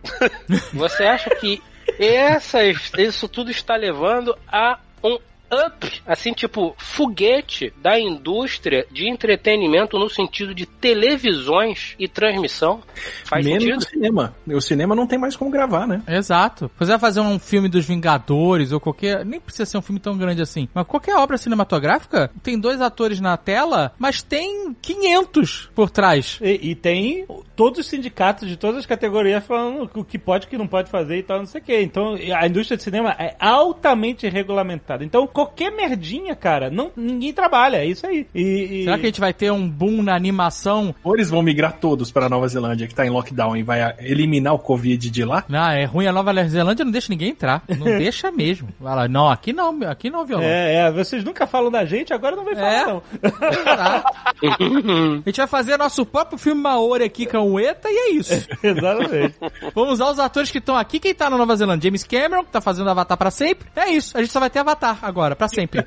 você 0.72 1.04
acha 1.04 1.30
que 1.36 1.62
essas, 1.98 2.92
isso 2.98 3.28
tudo 3.28 3.50
está 3.50 3.76
levando 3.76 4.36
a 4.48 4.78
um 5.02 5.18
up, 5.52 6.02
assim, 6.06 6.32
tipo, 6.32 6.74
foguete 6.78 7.72
da 7.82 7.98
indústria 7.98 8.86
de 8.90 9.08
entretenimento 9.08 9.98
no 9.98 10.08
sentido 10.08 10.54
de 10.54 10.66
televisões 10.66 11.94
e 11.98 12.08
transmissão? 12.08 12.80
Faz 13.24 13.44
Menos 13.44 13.64
sentido? 13.64 13.84
cinema. 13.84 14.34
O 14.46 14.60
cinema 14.60 14.94
não 14.94 15.06
tem 15.06 15.18
mais 15.18 15.36
como 15.36 15.50
gravar, 15.50 15.86
né? 15.86 16.02
Exato. 16.08 16.70
Se 16.74 16.78
você 16.78 16.90
vai 16.92 16.98
fazer 16.98 17.20
um 17.20 17.38
filme 17.38 17.68
dos 17.68 17.84
Vingadores 17.84 18.72
ou 18.72 18.80
qualquer. 18.80 19.24
Nem 19.24 19.40
precisa 19.40 19.66
ser 19.66 19.78
um 19.78 19.82
filme 19.82 20.00
tão 20.00 20.16
grande 20.16 20.42
assim. 20.42 20.68
Mas 20.74 20.86
qualquer 20.86 21.16
obra 21.16 21.36
cinematográfica 21.36 22.30
tem 22.42 22.58
dois 22.58 22.80
atores 22.80 23.20
na 23.20 23.36
tela, 23.36 23.92
mas 23.98 24.22
tem 24.22 24.74
500 24.80 25.70
por 25.74 25.90
trás. 25.90 26.38
E, 26.42 26.70
e 26.70 26.74
tem 26.74 27.26
todos 27.56 27.80
os 27.80 27.86
sindicatos 27.86 28.48
de 28.48 28.56
todas 28.56 28.78
as 28.78 28.86
categorias 28.86 29.44
falando 29.44 29.90
o 29.94 30.04
que 30.04 30.18
pode 30.18 30.44
e 30.44 30.46
o 30.46 30.50
que 30.50 30.58
não 30.58 30.66
pode 30.66 30.90
fazer 30.90 31.18
e 31.18 31.22
tal, 31.22 31.38
não 31.38 31.46
sei 31.46 31.60
o 31.60 31.64
quê. 31.64 31.80
Então, 31.82 32.14
a 32.14 32.46
indústria 32.46 32.76
de 32.76 32.82
cinema 32.82 33.14
é 33.18 33.34
altamente 33.38 34.28
regulamentada. 34.28 35.04
Então, 35.04 35.26
qualquer 35.44 35.70
merdinha, 35.70 36.34
cara, 36.36 36.70
não, 36.70 36.90
ninguém 36.96 37.32
trabalha, 37.32 37.78
é 37.78 37.86
isso 37.86 38.06
aí. 38.06 38.26
E, 38.34 38.42
e- 38.80 38.84
Será 38.84 38.96
que 38.98 39.06
a 39.06 39.08
gente 39.08 39.20
vai 39.20 39.32
ter 39.32 39.50
um 39.50 39.68
boom 39.68 40.02
na 40.02 40.14
animação? 40.14 40.94
Ou 41.02 41.14
eles 41.14 41.30
vão 41.30 41.42
migrar 41.42 41.78
todos 41.80 42.10
para 42.10 42.28
Nova 42.28 42.46
Zelândia, 42.48 42.86
que 42.86 42.94
tá 42.94 43.06
em 43.06 43.10
lockdown, 43.10 43.56
e 43.56 43.62
vai 43.62 43.94
eliminar 44.00 44.54
o 44.54 44.58
Covid 44.58 45.10
de 45.10 45.24
lá? 45.24 45.44
Não, 45.48 45.70
é 45.70 45.84
ruim. 45.84 46.06
A 46.06 46.12
Nova 46.12 46.32
Zelândia 46.46 46.84
não 46.84 46.92
deixa 46.92 47.08
ninguém 47.10 47.30
entrar. 47.30 47.62
Não 47.68 47.86
deixa 47.98 48.30
mesmo. 48.30 48.68
Vai 48.78 48.94
lá, 48.94 49.08
não, 49.08 49.28
aqui 49.30 49.52
não, 49.52 49.78
aqui 49.88 50.10
não, 50.10 50.24
violão. 50.26 50.44
É, 50.46 50.74
é, 50.86 50.90
vocês 50.92 51.24
nunca 51.24 51.46
falam 51.46 51.70
da 51.70 51.84
gente, 51.84 52.12
agora 52.12 52.36
não 52.36 52.44
vem 52.44 52.54
falar, 52.54 52.72
É. 52.72 52.86
não. 52.86 53.02
A 55.20 55.22
gente 55.26 55.36
vai 55.36 55.46
fazer 55.46 55.76
nosso 55.76 56.04
próprio 56.06 56.38
filme 56.38 56.60
Maori 56.62 57.04
aqui 57.04 57.26
com 57.26 57.38
o 57.52 57.60
ETA 57.60 57.88
e 57.90 57.96
é 57.96 58.10
isso. 58.12 58.32
Exatamente. 58.62 59.34
Vamos 59.74 59.94
usar 59.94 60.10
os 60.10 60.18
atores 60.18 60.50
que 60.50 60.58
estão 60.58 60.76
aqui. 60.76 60.98
Quem 60.98 61.14
tá 61.14 61.28
na 61.30 61.36
Nova 61.36 61.54
Zelândia? 61.56 61.88
James 61.88 62.04
Cameron, 62.04 62.44
que 62.44 62.50
tá 62.50 62.60
fazendo 62.60 62.88
Avatar 62.90 63.16
pra 63.16 63.30
sempre. 63.30 63.68
É 63.76 63.90
isso. 63.90 64.16
A 64.16 64.20
gente 64.20 64.32
só 64.32 64.40
vai 64.40 64.50
ter 64.50 64.58
Avatar 64.60 64.98
agora, 65.02 65.29
pra 65.36 65.48
sempre. 65.48 65.86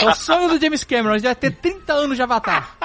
É 0.00 0.06
o 0.08 0.14
sonho 0.14 0.48
do 0.48 0.60
James 0.60 0.84
Cameron. 0.84 1.10
A 1.14 1.18
gente 1.18 1.24
vai 1.26 1.34
ter 1.34 1.50
30 1.52 1.92
anos 1.92 2.16
de 2.16 2.22
Avatar. 2.22 2.76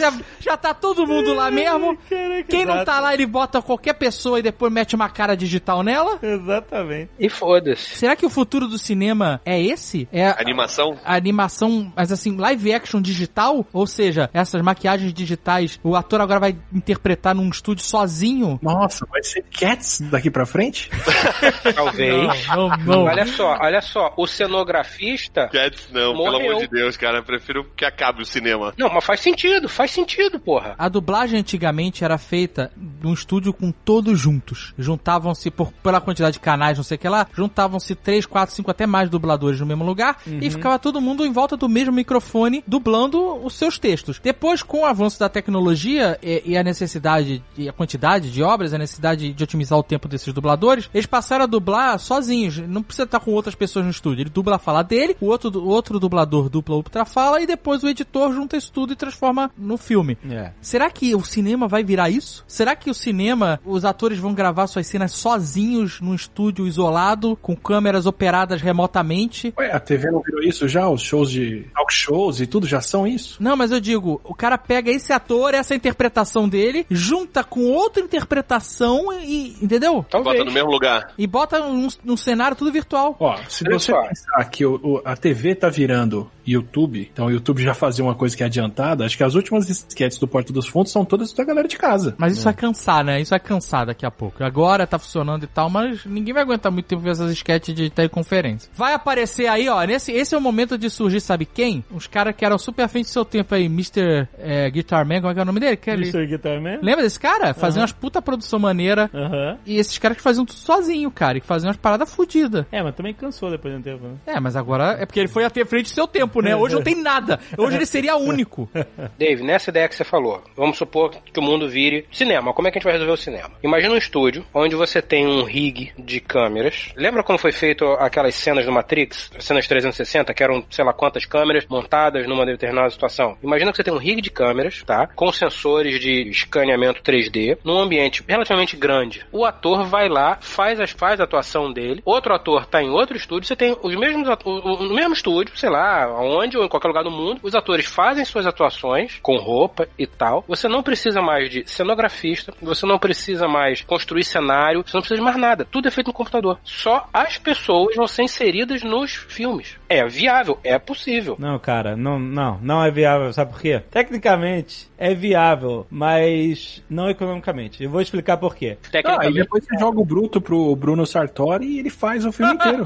Já, 0.00 0.12
já 0.40 0.56
tá 0.56 0.74
todo 0.74 1.06
mundo 1.06 1.34
lá 1.34 1.50
mesmo. 1.50 1.96
Caraca, 2.08 2.44
Quem 2.44 2.64
não 2.64 2.84
tá 2.84 3.00
lá, 3.00 3.14
ele 3.14 3.26
bota 3.26 3.60
qualquer 3.62 3.94
pessoa 3.94 4.38
e 4.38 4.42
depois 4.42 4.72
mete 4.72 4.94
uma 4.94 5.08
cara 5.08 5.36
digital 5.36 5.82
nela. 5.82 6.18
Exatamente. 6.22 7.10
E 7.18 7.28
foda-se. 7.28 7.96
Será 7.96 8.14
que 8.16 8.24
o 8.26 8.30
futuro 8.30 8.66
do 8.68 8.78
cinema 8.78 9.40
é 9.44 9.60
esse? 9.60 10.08
É 10.12 10.28
a- 10.28 10.36
Animação? 10.40 10.98
a 11.04 11.14
animação, 11.16 11.92
mas 11.96 12.10
assim, 12.12 12.36
live 12.36 12.72
action 12.72 13.00
digital? 13.00 13.66
Ou 13.72 13.86
seja, 13.86 14.28
essas 14.32 14.60
maquiagens 14.62 15.12
digitais, 15.12 15.78
o 15.82 15.94
ator 15.96 16.20
agora 16.20 16.40
vai 16.40 16.56
interpretar 16.72 17.34
num 17.34 17.48
estúdio 17.48 17.84
sozinho? 17.84 18.58
Nossa, 18.62 19.06
vai 19.10 19.22
ser 19.22 19.44
Cats 19.50 20.00
daqui 20.10 20.30
pra 20.30 20.46
frente? 20.46 20.90
Talvez. 21.74 22.46
Não, 22.48 22.68
não. 22.78 23.04
Olha 23.04 23.24
só, 23.30 23.58
olha 23.60 23.80
só, 23.80 24.12
o 24.16 24.26
cenografista. 24.26 25.48
Cats 25.48 25.88
não, 25.92 26.14
Morreu. 26.14 26.38
pelo 26.38 26.50
amor 26.50 26.62
de 26.62 26.68
Deus, 26.68 26.96
cara. 26.96 27.18
Eu 27.18 27.24
prefiro 27.24 27.64
que 27.76 27.84
acabe 27.84 28.22
o 28.22 28.26
cinema. 28.26 28.72
Não, 28.76 28.88
mas 28.92 29.04
faz 29.04 29.20
sentido, 29.20 29.68
faz 29.68 29.90
sentido, 29.90 30.38
porra. 30.38 30.74
A 30.78 30.88
dublagem 30.88 31.38
antigamente 31.38 32.04
era 32.04 32.18
feita 32.18 32.70
num 32.76 33.12
estúdio 33.12 33.52
com 33.52 33.72
todos 33.72 34.18
juntos. 34.18 34.74
Juntavam-se, 34.78 35.50
por, 35.50 35.72
pela 35.72 36.00
quantidade 36.00 36.34
de 36.34 36.40
canais, 36.40 36.76
não 36.76 36.84
sei 36.84 36.96
o 36.96 36.98
que 36.98 37.08
lá, 37.08 37.26
juntavam-se 37.32 37.94
três, 37.94 38.26
quatro, 38.26 38.54
cinco, 38.54 38.70
até 38.70 38.86
mais 38.86 39.08
dubladores 39.08 39.60
no 39.60 39.66
mesmo 39.66 39.84
lugar 39.84 40.18
e 40.26 40.50
ficava 40.50 40.78
todo 40.78 41.00
mundo 41.00 41.24
em 41.24 41.32
volta 41.32 41.56
do 41.56 41.68
mesmo 41.68 41.92
microfone 41.92 42.62
dublando 42.66 43.44
os 43.44 43.54
seus 43.54 43.78
textos. 43.78 44.20
Depois, 44.22 44.62
com 44.62 44.80
o 44.80 44.86
avanço 44.86 45.18
da 45.18 45.28
tecnologia 45.28 46.18
e, 46.22 46.42
e 46.44 46.56
a 46.56 46.62
necessidade 46.62 47.42
e 47.56 47.68
a 47.68 47.72
quantidade 47.72 48.30
de 48.30 48.42
obras, 48.42 48.72
a 48.74 48.78
necessidade 48.78 49.32
de 49.32 49.44
otimizar 49.44 49.78
o 49.78 49.82
tempo 49.82 50.08
desses 50.08 50.32
dubladores, 50.32 50.90
eles 50.92 51.06
passaram 51.06 51.44
a 51.44 51.46
dublar 51.46 51.98
sozinhos. 51.98 52.58
Não 52.58 52.82
precisa 52.82 53.04
estar 53.04 53.19
com 53.20 53.32
outras 53.32 53.54
pessoas 53.54 53.84
no 53.84 53.90
estúdio. 53.90 54.22
Ele 54.22 54.30
dubla 54.30 54.56
a 54.56 54.58
fala 54.58 54.82
dele, 54.82 55.16
o 55.20 55.26
outro, 55.26 55.50
o 55.58 55.68
outro 55.68 56.00
dublador 56.00 56.48
dupla 56.48 56.76
outra 56.76 57.04
fala 57.04 57.40
e 57.40 57.46
depois 57.46 57.82
o 57.82 57.88
editor 57.88 58.32
junta 58.32 58.56
isso 58.56 58.72
tudo 58.72 58.92
e 58.92 58.96
transforma 58.96 59.50
no 59.56 59.76
filme. 59.76 60.18
É. 60.28 60.52
Será 60.60 60.90
que 60.90 61.14
o 61.14 61.24
cinema 61.24 61.68
vai 61.68 61.84
virar 61.84 62.10
isso? 62.10 62.44
Será 62.46 62.74
que 62.74 62.90
o 62.90 62.94
cinema, 62.94 63.60
os 63.64 63.84
atores 63.84 64.18
vão 64.18 64.34
gravar 64.34 64.66
suas 64.66 64.86
cenas 64.86 65.12
sozinhos 65.12 66.00
num 66.00 66.14
estúdio 66.14 66.66
isolado, 66.66 67.36
com 67.40 67.56
câmeras 67.56 68.06
operadas 68.06 68.60
remotamente? 68.60 69.52
Ué, 69.58 69.72
a 69.72 69.80
TV 69.80 70.10
não 70.10 70.20
virou 70.20 70.42
isso 70.42 70.68
já? 70.68 70.88
Os 70.88 71.02
shows 71.02 71.30
de 71.30 71.66
talk 71.74 71.92
shows 71.92 72.40
e 72.40 72.46
tudo 72.46 72.66
já 72.66 72.80
são 72.80 73.06
isso? 73.06 73.36
Não, 73.40 73.56
mas 73.56 73.70
eu 73.70 73.80
digo, 73.80 74.20
o 74.24 74.34
cara 74.34 74.56
pega 74.58 74.90
esse 74.90 75.12
ator, 75.12 75.54
essa 75.54 75.74
interpretação 75.74 76.48
dele, 76.48 76.86
junta 76.90 77.44
com 77.44 77.64
outra 77.64 78.02
interpretação 78.02 79.12
e. 79.12 79.56
Entendeu? 79.60 80.04
Talvez. 80.08 80.38
Bota 80.38 80.44
no 80.44 80.52
mesmo 80.52 80.70
lugar. 80.70 81.12
E 81.18 81.26
bota 81.26 81.58
num, 81.58 81.88
num 82.04 82.16
cenário 82.16 82.56
tudo 82.56 82.72
virtual. 82.72 83.09
Ó, 83.18 83.36
se 83.48 83.64
Olha 83.66 83.78
você 83.78 83.92
só. 83.92 84.02
pensar 84.02 84.44
que 84.50 84.64
o- 84.64 84.80
o- 84.82 85.02
a 85.04 85.16
TV 85.16 85.54
tá 85.54 85.68
virando 85.68 86.30
YouTube, 86.46 87.08
então 87.12 87.26
o 87.26 87.30
YouTube 87.30 87.62
já 87.62 87.74
fazia 87.74 88.04
uma 88.04 88.14
coisa 88.14 88.36
que 88.36 88.42
é 88.42 88.46
adiantada, 88.46 89.04
acho 89.04 89.16
que 89.16 89.22
as 89.22 89.34
últimas 89.34 89.68
sketches 89.68 90.18
do 90.18 90.26
Porto 90.26 90.52
dos 90.52 90.66
Fundos 90.66 90.90
são 90.90 91.04
todas 91.04 91.32
da 91.32 91.44
galera 91.44 91.68
de 91.68 91.76
casa. 91.78 92.14
Mas 92.18 92.32
isso 92.34 92.44
vai 92.44 92.54
cansar, 92.54 93.04
né? 93.04 93.20
Isso 93.20 93.30
vai 93.30 93.38
cansar 93.40 93.86
daqui 93.86 94.04
a 94.04 94.10
pouco. 94.10 94.42
Agora 94.42 94.86
tá 94.86 94.98
funcionando 94.98 95.44
e 95.44 95.46
tal, 95.46 95.70
mas 95.70 96.04
ninguém 96.04 96.34
vai 96.34 96.42
aguentar 96.42 96.72
muito 96.72 96.86
tempo 96.86 97.02
ver 97.02 97.10
essas 97.10 97.30
sketches 97.32 97.74
de 97.74 97.88
teleconferência. 97.90 98.70
Vai 98.74 98.94
aparecer 98.94 99.46
aí, 99.46 99.68
ó. 99.68 99.80
Nesse, 99.84 100.12
esse 100.12 100.34
é 100.34 100.38
o 100.38 100.40
momento 100.40 100.76
de 100.76 100.90
surgir, 100.90 101.20
sabe 101.20 101.44
quem? 101.46 101.84
Os 101.90 102.06
caras 102.06 102.34
que 102.34 102.44
eram 102.44 102.58
super 102.58 102.82
à 102.82 102.88
frente 102.88 103.06
do 103.06 103.10
seu 103.10 103.24
tempo 103.24 103.54
aí, 103.54 103.66
Mr. 103.66 104.26
é, 104.38 104.68
Guitar 104.70 105.06
Man, 105.06 105.20
como 105.20 105.30
é 105.30 105.34
que 105.34 105.40
é 105.40 105.42
o 105.42 105.46
nome 105.46 105.60
dele? 105.60 105.76
Que 105.76 105.90
ele- 105.90 106.08
Mr. 106.08 106.26
Guitar 106.26 106.60
Man? 106.60 106.78
Lembra 106.82 107.02
desse 107.04 107.20
cara? 107.20 107.54
Fazia 107.54 107.80
umas 107.82 107.92
puta 107.92 108.20
produção 108.20 108.58
maneira. 108.58 109.08
Aham. 109.14 109.58
E 109.64 109.76
esses 109.78 109.96
caras 109.98 110.16
que 110.16 110.22
faziam 110.22 110.44
tudo 110.44 110.58
sozinho, 110.58 111.10
cara. 111.10 111.38
E 111.38 111.40
que 111.40 111.46
faziam 111.46 111.68
umas 111.68 111.76
paradas 111.76 112.12
fodidas. 112.12 112.64
É, 112.72 112.82
mas 112.82 112.89
também 112.92 113.14
cansou 113.14 113.50
depois 113.50 113.74
de 113.74 113.80
um 113.80 113.82
tempo, 113.82 114.06
né? 114.06 114.16
É, 114.26 114.40
mas 114.40 114.56
agora 114.56 114.96
é 115.00 115.06
porque 115.06 115.20
ele 115.20 115.28
foi 115.28 115.44
à 115.44 115.50
frente 115.50 115.84
do 115.84 115.88
seu 115.88 116.06
tempo, 116.06 116.40
né? 116.40 116.54
Hoje 116.56 116.74
não 116.74 116.82
tem 116.82 117.00
nada. 117.00 117.38
Hoje 117.56 117.76
ele 117.76 117.86
seria 117.86 118.16
único. 118.16 118.68
Dave, 119.18 119.42
nessa 119.42 119.70
ideia 119.70 119.88
que 119.88 119.94
você 119.94 120.04
falou, 120.04 120.42
vamos 120.56 120.78
supor 120.78 121.10
que 121.10 121.38
o 121.38 121.42
mundo 121.42 121.68
vire 121.68 122.06
cinema. 122.10 122.52
Como 122.52 122.68
é 122.68 122.70
que 122.70 122.78
a 122.78 122.80
gente 122.80 122.84
vai 122.84 122.92
resolver 122.92 123.12
o 123.12 123.16
cinema? 123.16 123.50
Imagina 123.62 123.94
um 123.94 123.98
estúdio 123.98 124.44
onde 124.54 124.74
você 124.76 125.00
tem 125.02 125.26
um 125.26 125.42
rig 125.44 125.92
de 125.98 126.20
câmeras. 126.20 126.92
Lembra 126.96 127.22
quando 127.22 127.38
foi 127.38 127.52
feito 127.52 127.84
aquelas 127.94 128.34
cenas 128.34 128.64
do 128.64 128.72
Matrix? 128.72 129.30
As 129.36 129.44
cenas 129.44 129.66
360, 129.66 130.32
que 130.34 130.42
eram 130.42 130.64
sei 130.70 130.84
lá 130.84 130.92
quantas 130.92 131.24
câmeras 131.24 131.66
montadas 131.68 132.26
numa 132.26 132.46
determinada 132.46 132.90
situação. 132.90 133.36
Imagina 133.42 133.70
que 133.70 133.76
você 133.76 133.84
tem 133.84 133.94
um 133.94 133.98
rig 133.98 134.20
de 134.20 134.30
câmeras, 134.30 134.82
tá? 134.82 135.06
Com 135.08 135.32
sensores 135.32 136.00
de 136.00 136.28
escaneamento 136.28 137.02
3D, 137.02 137.58
num 137.64 137.78
ambiente 137.78 138.24
relativamente 138.26 138.76
grande. 138.76 139.24
O 139.32 139.44
ator 139.44 139.84
vai 139.86 140.08
lá, 140.08 140.38
faz, 140.40 140.80
as, 140.80 140.90
faz 140.90 141.20
a 141.20 141.24
atuação 141.24 141.72
dele, 141.72 142.02
outro 142.04 142.34
ator 142.34 142.66
tá 142.66 142.79
em 142.82 142.90
outro 142.90 143.16
estúdio, 143.16 143.46
você 143.46 143.56
tem 143.56 143.76
os 143.82 143.94
mesmos 143.96 144.28
o- 144.44 144.82
no 144.84 144.94
mesmo 144.94 145.12
estúdio, 145.14 145.56
sei 145.56 145.70
lá, 145.70 146.08
onde 146.20 146.56
ou 146.56 146.64
em 146.64 146.68
qualquer 146.68 146.88
lugar 146.88 147.04
do 147.04 147.10
mundo, 147.10 147.40
os 147.42 147.54
atores 147.54 147.86
fazem 147.86 148.24
suas 148.24 148.46
atuações 148.46 149.18
com 149.22 149.36
roupa 149.36 149.88
e 149.98 150.06
tal. 150.06 150.44
Você 150.48 150.68
não 150.68 150.82
precisa 150.82 151.20
mais 151.20 151.50
de 151.50 151.62
cenografista, 151.66 152.52
você 152.60 152.86
não 152.86 152.98
precisa 152.98 153.46
mais 153.48 153.80
construir 153.82 154.24
cenário, 154.24 154.82
você 154.86 154.96
não 154.96 155.00
precisa 155.02 155.18
de 155.18 155.24
mais 155.24 155.36
nada. 155.36 155.64
Tudo 155.70 155.88
é 155.88 155.90
feito 155.90 156.08
no 156.08 156.12
computador. 156.12 156.58
Só 156.64 157.08
as 157.12 157.38
pessoas 157.38 157.94
vão 157.96 158.06
ser 158.06 158.22
inseridas 158.22 158.82
nos 158.82 159.12
filmes. 159.14 159.76
É 159.88 160.06
viável, 160.06 160.58
é 160.62 160.78
possível. 160.78 161.36
Não, 161.38 161.58
cara, 161.58 161.96
não, 161.96 162.18
não, 162.18 162.58
não 162.62 162.84
é 162.84 162.90
viável, 162.90 163.32
sabe 163.32 163.52
por 163.52 163.60
quê? 163.60 163.82
Tecnicamente 163.90 164.88
é 164.98 165.14
viável, 165.14 165.86
mas 165.90 166.82
não 166.88 167.08
economicamente. 167.08 167.82
Eu 167.82 167.90
vou 167.90 168.00
explicar 168.00 168.36
por 168.36 168.54
quê. 168.54 168.76
Ah, 168.82 168.86
e 168.86 168.90
Tecnicamente, 168.90 169.34
depois 169.34 169.64
você 169.64 169.78
joga 169.78 170.00
o 170.00 170.04
bruto 170.04 170.40
pro 170.40 170.74
Bruno 170.76 171.06
Sartori 171.06 171.66
e 171.66 171.78
ele 171.78 171.90
faz 171.90 172.24
o 172.24 172.32
filme 172.32 172.54
inteiro. 172.54 172.69
inteiro. 172.70 172.84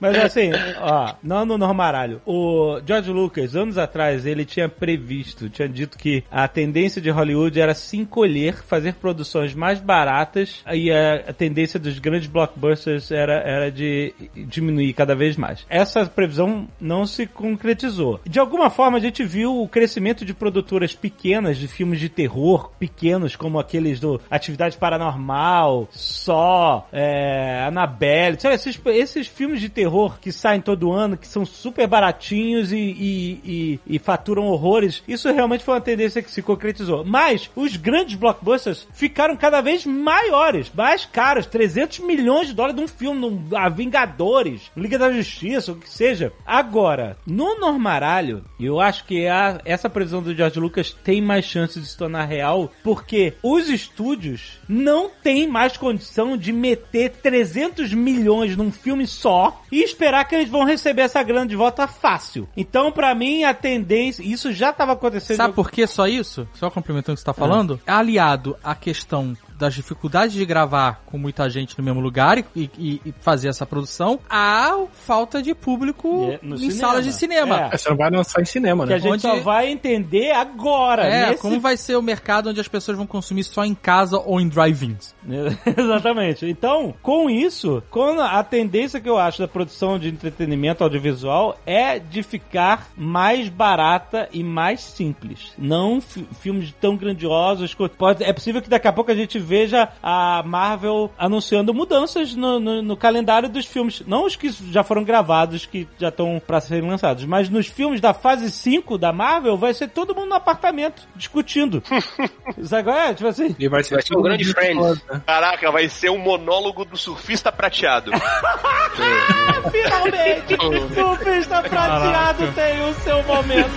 Mas 0.00 0.16
assim, 0.16 0.50
ó, 0.80 1.14
não 1.22 1.44
no 1.44 1.58
normaralho. 1.58 2.20
O 2.26 2.80
George 2.84 3.10
Lucas, 3.10 3.56
anos 3.56 3.78
atrás, 3.78 4.26
ele 4.26 4.44
tinha 4.44 4.68
previsto, 4.68 5.48
tinha 5.48 5.68
dito 5.68 5.98
que 5.98 6.24
a 6.30 6.46
tendência 6.48 7.00
de 7.00 7.10
Hollywood 7.10 7.60
era 7.60 7.74
se 7.74 7.96
encolher, 7.96 8.62
fazer 8.64 8.94
produções 8.94 9.54
mais 9.54 9.80
baratas 9.80 10.62
e 10.72 10.90
a, 10.90 11.30
a 11.30 11.32
tendência 11.32 11.78
dos 11.78 11.98
grandes 11.98 12.28
blockbusters 12.28 13.10
era, 13.10 13.34
era 13.34 13.70
de 13.70 14.14
diminuir 14.34 14.92
cada 14.92 15.14
vez 15.14 15.36
mais. 15.36 15.66
Essa 15.68 16.04
previsão 16.06 16.68
não 16.80 17.06
se 17.06 17.26
concretizou. 17.26 18.20
De 18.26 18.38
alguma 18.38 18.70
forma, 18.70 18.98
a 18.98 19.00
gente 19.00 19.24
viu 19.24 19.62
o 19.62 19.68
crescimento 19.68 20.24
de 20.24 20.34
produtoras 20.34 20.94
pequenas 20.94 21.56
de 21.56 21.68
filmes 21.68 22.00
de 22.00 22.08
terror, 22.08 22.70
pequenos, 22.78 23.36
como 23.36 23.58
aqueles 23.58 24.00
do 24.00 24.20
Atividade 24.30 24.76
Paranormal, 24.76 25.88
Só, 25.90 26.81
é, 26.92 27.64
Annabelle, 27.66 28.40
sabe, 28.40 28.54
esses, 28.54 28.80
esses 28.86 29.26
filmes 29.26 29.60
de 29.60 29.68
terror 29.68 30.18
que 30.20 30.32
saem 30.32 30.60
todo 30.60 30.92
ano, 30.92 31.16
que 31.16 31.26
são 31.26 31.44
super 31.44 31.86
baratinhos 31.86 32.72
e, 32.72 32.76
e, 32.76 33.40
e, 33.44 33.80
e 33.96 33.98
faturam 33.98 34.46
horrores, 34.46 35.02
isso 35.06 35.30
realmente 35.32 35.64
foi 35.64 35.74
uma 35.74 35.80
tendência 35.80 36.22
que 36.22 36.30
se 36.30 36.42
concretizou. 36.42 37.04
Mas 37.04 37.50
os 37.54 37.76
grandes 37.76 38.16
blockbusters 38.16 38.86
ficaram 38.92 39.36
cada 39.36 39.60
vez 39.60 39.84
maiores, 39.84 40.70
mais 40.74 41.04
caros, 41.04 41.46
300 41.46 42.00
milhões 42.00 42.48
de 42.48 42.54
dólares 42.54 42.76
de 42.76 42.82
um 42.82 42.88
filme, 42.88 43.42
a 43.54 43.68
Vingadores, 43.68 44.70
Liga 44.76 44.98
da 44.98 45.12
Justiça, 45.12 45.72
o 45.72 45.76
que 45.76 45.88
seja. 45.88 46.32
Agora, 46.46 47.16
no 47.26 47.58
Normaralho, 47.58 48.44
eu 48.58 48.80
acho 48.80 49.04
que 49.04 49.26
a, 49.26 49.60
essa 49.64 49.90
previsão 49.90 50.22
do 50.22 50.34
George 50.34 50.58
Lucas 50.58 50.92
tem 51.04 51.20
mais 51.20 51.44
chances 51.44 51.82
de 51.82 51.88
se 51.88 51.98
tornar 51.98 52.24
real, 52.24 52.70
porque 52.82 53.34
os 53.42 53.68
estúdios 53.68 54.58
não 54.68 55.10
têm 55.10 55.46
mais 55.46 55.76
condição 55.76 56.36
de 56.36 56.52
meter 56.72 57.10
300 57.10 57.92
milhões 57.92 58.56
num 58.56 58.72
filme 58.72 59.06
só 59.06 59.60
e 59.70 59.82
esperar 59.82 60.24
que 60.24 60.34
eles 60.34 60.48
vão 60.48 60.64
receber 60.64 61.02
essa 61.02 61.22
grana 61.22 61.46
de 61.46 61.56
volta 61.56 61.86
fácil. 61.86 62.48
Então, 62.56 62.90
pra 62.90 63.14
mim, 63.14 63.44
a 63.44 63.52
tendência, 63.52 64.22
isso 64.22 64.52
já 64.52 64.70
estava 64.70 64.92
acontecendo. 64.92 65.36
Sabe 65.36 65.54
por 65.54 65.70
que 65.70 65.86
só 65.86 66.06
isso? 66.06 66.48
Só 66.54 66.70
complementando 66.70 67.12
o 67.12 67.16
que 67.16 67.20
você 67.20 67.26
tá 67.26 67.34
falando. 67.34 67.80
Aliado 67.86 68.56
à 68.64 68.74
questão 68.74 69.36
das 69.62 69.74
dificuldades 69.74 70.34
de 70.34 70.44
gravar 70.44 71.02
com 71.06 71.16
muita 71.16 71.48
gente 71.48 71.78
no 71.78 71.84
mesmo 71.84 72.00
lugar 72.00 72.38
e, 72.38 72.44
e- 72.56 73.00
e 73.06 73.14
fazer 73.20 73.48
essa 73.48 73.64
produção, 73.64 74.18
a 74.28 74.76
falta 74.92 75.40
de 75.40 75.54
público 75.54 76.28
É, 76.32 76.40
em 76.42 76.56
cinema. 76.56 76.72
salas 76.80 77.04
de 77.04 77.12
cinema. 77.12 77.60
É. 77.72 77.78
Você 77.78 77.88
não 77.88 77.96
vai 77.96 78.10
lançar 78.10 78.42
em 78.42 78.44
cinema, 78.44 78.86
Que 78.86 78.92
a 78.92 78.96
né? 78.96 79.02
gente 79.02 79.12
Onde- 79.12 79.22
só 79.22 79.36
vai 79.36 79.70
entender 79.70 80.32
agora. 80.32 81.04
É, 81.04 81.30
nesse 81.30 81.42
como 81.42 81.60
vai 81.60 81.76
ser 81.76 81.96
o 81.96 82.02
mercado 82.02 82.50
onde 82.50 82.60
as 82.60 82.66
pessoas 82.68 82.96
vão 82.96 83.06
consumir 83.06 83.44
só 83.44 83.64
em 83.64 83.74
casa 83.74 84.18
ou 84.18 84.40
em 84.40 84.48
drive-ins? 84.48 85.14
Exatamente. 85.64 86.46
Então, 86.46 86.94
com 87.02 87.30
isso, 87.30 87.82
com 87.90 88.20
a 88.20 88.42
tendência 88.42 89.00
que 89.00 89.08
eu 89.08 89.18
acho 89.18 89.38
da 89.40 89.48
produção 89.48 89.98
de 89.98 90.08
entretenimento 90.08 90.82
audiovisual 90.82 91.58
é 91.64 91.98
de 91.98 92.22
ficar 92.22 92.88
mais 92.96 93.48
barata 93.48 94.28
e 94.32 94.42
mais 94.42 94.80
simples. 94.80 95.52
Não 95.56 96.00
fi- 96.00 96.26
filmes 96.40 96.74
tão 96.80 96.96
grandiosos. 96.96 97.76
é 98.20 98.32
possível 98.32 98.60
que 98.60 98.68
daqui 98.68 98.88
a 98.88 98.92
pouco 98.92 99.10
a 99.10 99.14
gente 99.14 99.38
veja 99.52 99.86
a 100.02 100.42
Marvel 100.46 101.10
anunciando 101.18 101.74
mudanças 101.74 102.34
no, 102.34 102.58
no- 102.58 102.80
no 102.80 102.96
calendário 102.96 103.50
dos 103.50 103.66
filmes. 103.66 104.02
Não 104.06 104.24
os 104.24 104.34
que 104.34 104.50
já 104.70 104.82
foram 104.82 105.04
gravados, 105.04 105.66
que 105.66 105.86
já 105.98 106.08
estão 106.08 106.40
para 106.46 106.58
serem 106.58 106.88
lançados, 106.88 107.26
mas 107.26 107.50
nos 107.50 107.66
filmes 107.66 108.00
da 108.00 108.14
fase 108.14 108.50
5 108.50 108.96
da 108.96 109.12
Marvel 109.12 109.58
vai 109.58 109.74
ser 109.74 109.88
todo 109.88 110.14
mundo 110.14 110.28
no 110.30 110.34
apartamento 110.36 111.02
discutindo. 111.14 111.82
Isso 112.56 112.74
agora 112.74 113.10
é, 113.10 113.14
tipo 113.14 113.28
assim. 113.28 113.54
E 113.58 113.68
vai 113.68 113.82
ser, 113.82 113.96
Vai 113.96 114.02
ser 114.02 114.16
um 114.16 114.22
grande 114.22 114.44
né? 114.46 115.22
Caraca, 115.26 115.70
vai 115.70 115.86
ser 115.86 116.10
um 116.10 116.16
monólogo 116.18 116.86
do 116.86 116.96
surfista 116.96 117.52
prateado. 117.52 118.10
Finalmente, 119.70 120.54
o 120.98 121.16
Pista 121.18 121.60
Prateado 121.62 122.50
tem 122.52 122.88
o 122.88 122.94
seu 122.94 123.22
momento. 123.24 123.70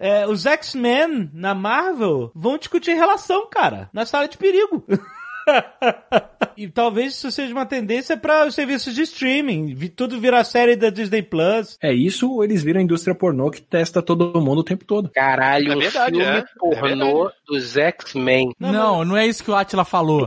É, 0.00 0.26
os 0.26 0.46
X-Men 0.46 1.30
na 1.34 1.54
Marvel 1.54 2.32
vão 2.34 2.56
discutir 2.56 2.94
relação, 2.94 3.46
cara, 3.50 3.90
na 3.92 4.06
sala 4.06 4.26
de 4.26 4.38
perigo. 4.38 4.82
e 6.56 6.68
talvez 6.68 7.14
isso 7.14 7.30
seja 7.30 7.52
uma 7.52 7.66
tendência 7.66 8.16
para 8.16 8.46
os 8.46 8.54
serviços 8.54 8.94
de 8.94 9.02
streaming, 9.02 9.76
tudo 9.94 10.18
virar 10.18 10.42
série 10.44 10.74
da 10.74 10.88
Disney 10.88 11.22
Plus. 11.22 11.76
É 11.82 11.92
isso, 11.92 12.32
ou 12.32 12.42
eles 12.42 12.62
viram 12.62 12.80
a 12.80 12.82
indústria 12.82 13.14
pornô 13.14 13.50
que 13.50 13.60
testa 13.60 14.00
todo 14.00 14.40
mundo 14.40 14.60
o 14.60 14.64
tempo 14.64 14.86
todo. 14.86 15.10
Caralho, 15.10 15.72
É 15.72 15.76
verdade, 15.76 16.16
filme 16.16 16.24
é. 16.24 16.38
É 16.38 16.44
pornô 16.56 17.30
dos 17.46 17.76
X-Men. 17.76 18.54
Não, 18.58 19.04
não, 19.04 19.16
é 19.16 19.26
isso 19.26 19.44
que 19.44 19.50
o 19.50 19.54
Atila 19.54 19.84
falou. 19.84 20.26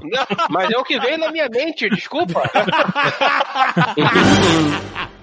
Mas 0.51 0.69
é 0.69 0.77
o 0.77 0.83
que 0.83 0.99
veio 0.99 1.17
na 1.17 1.31
minha 1.31 1.49
mente, 1.49 1.89
desculpa. 1.89 2.43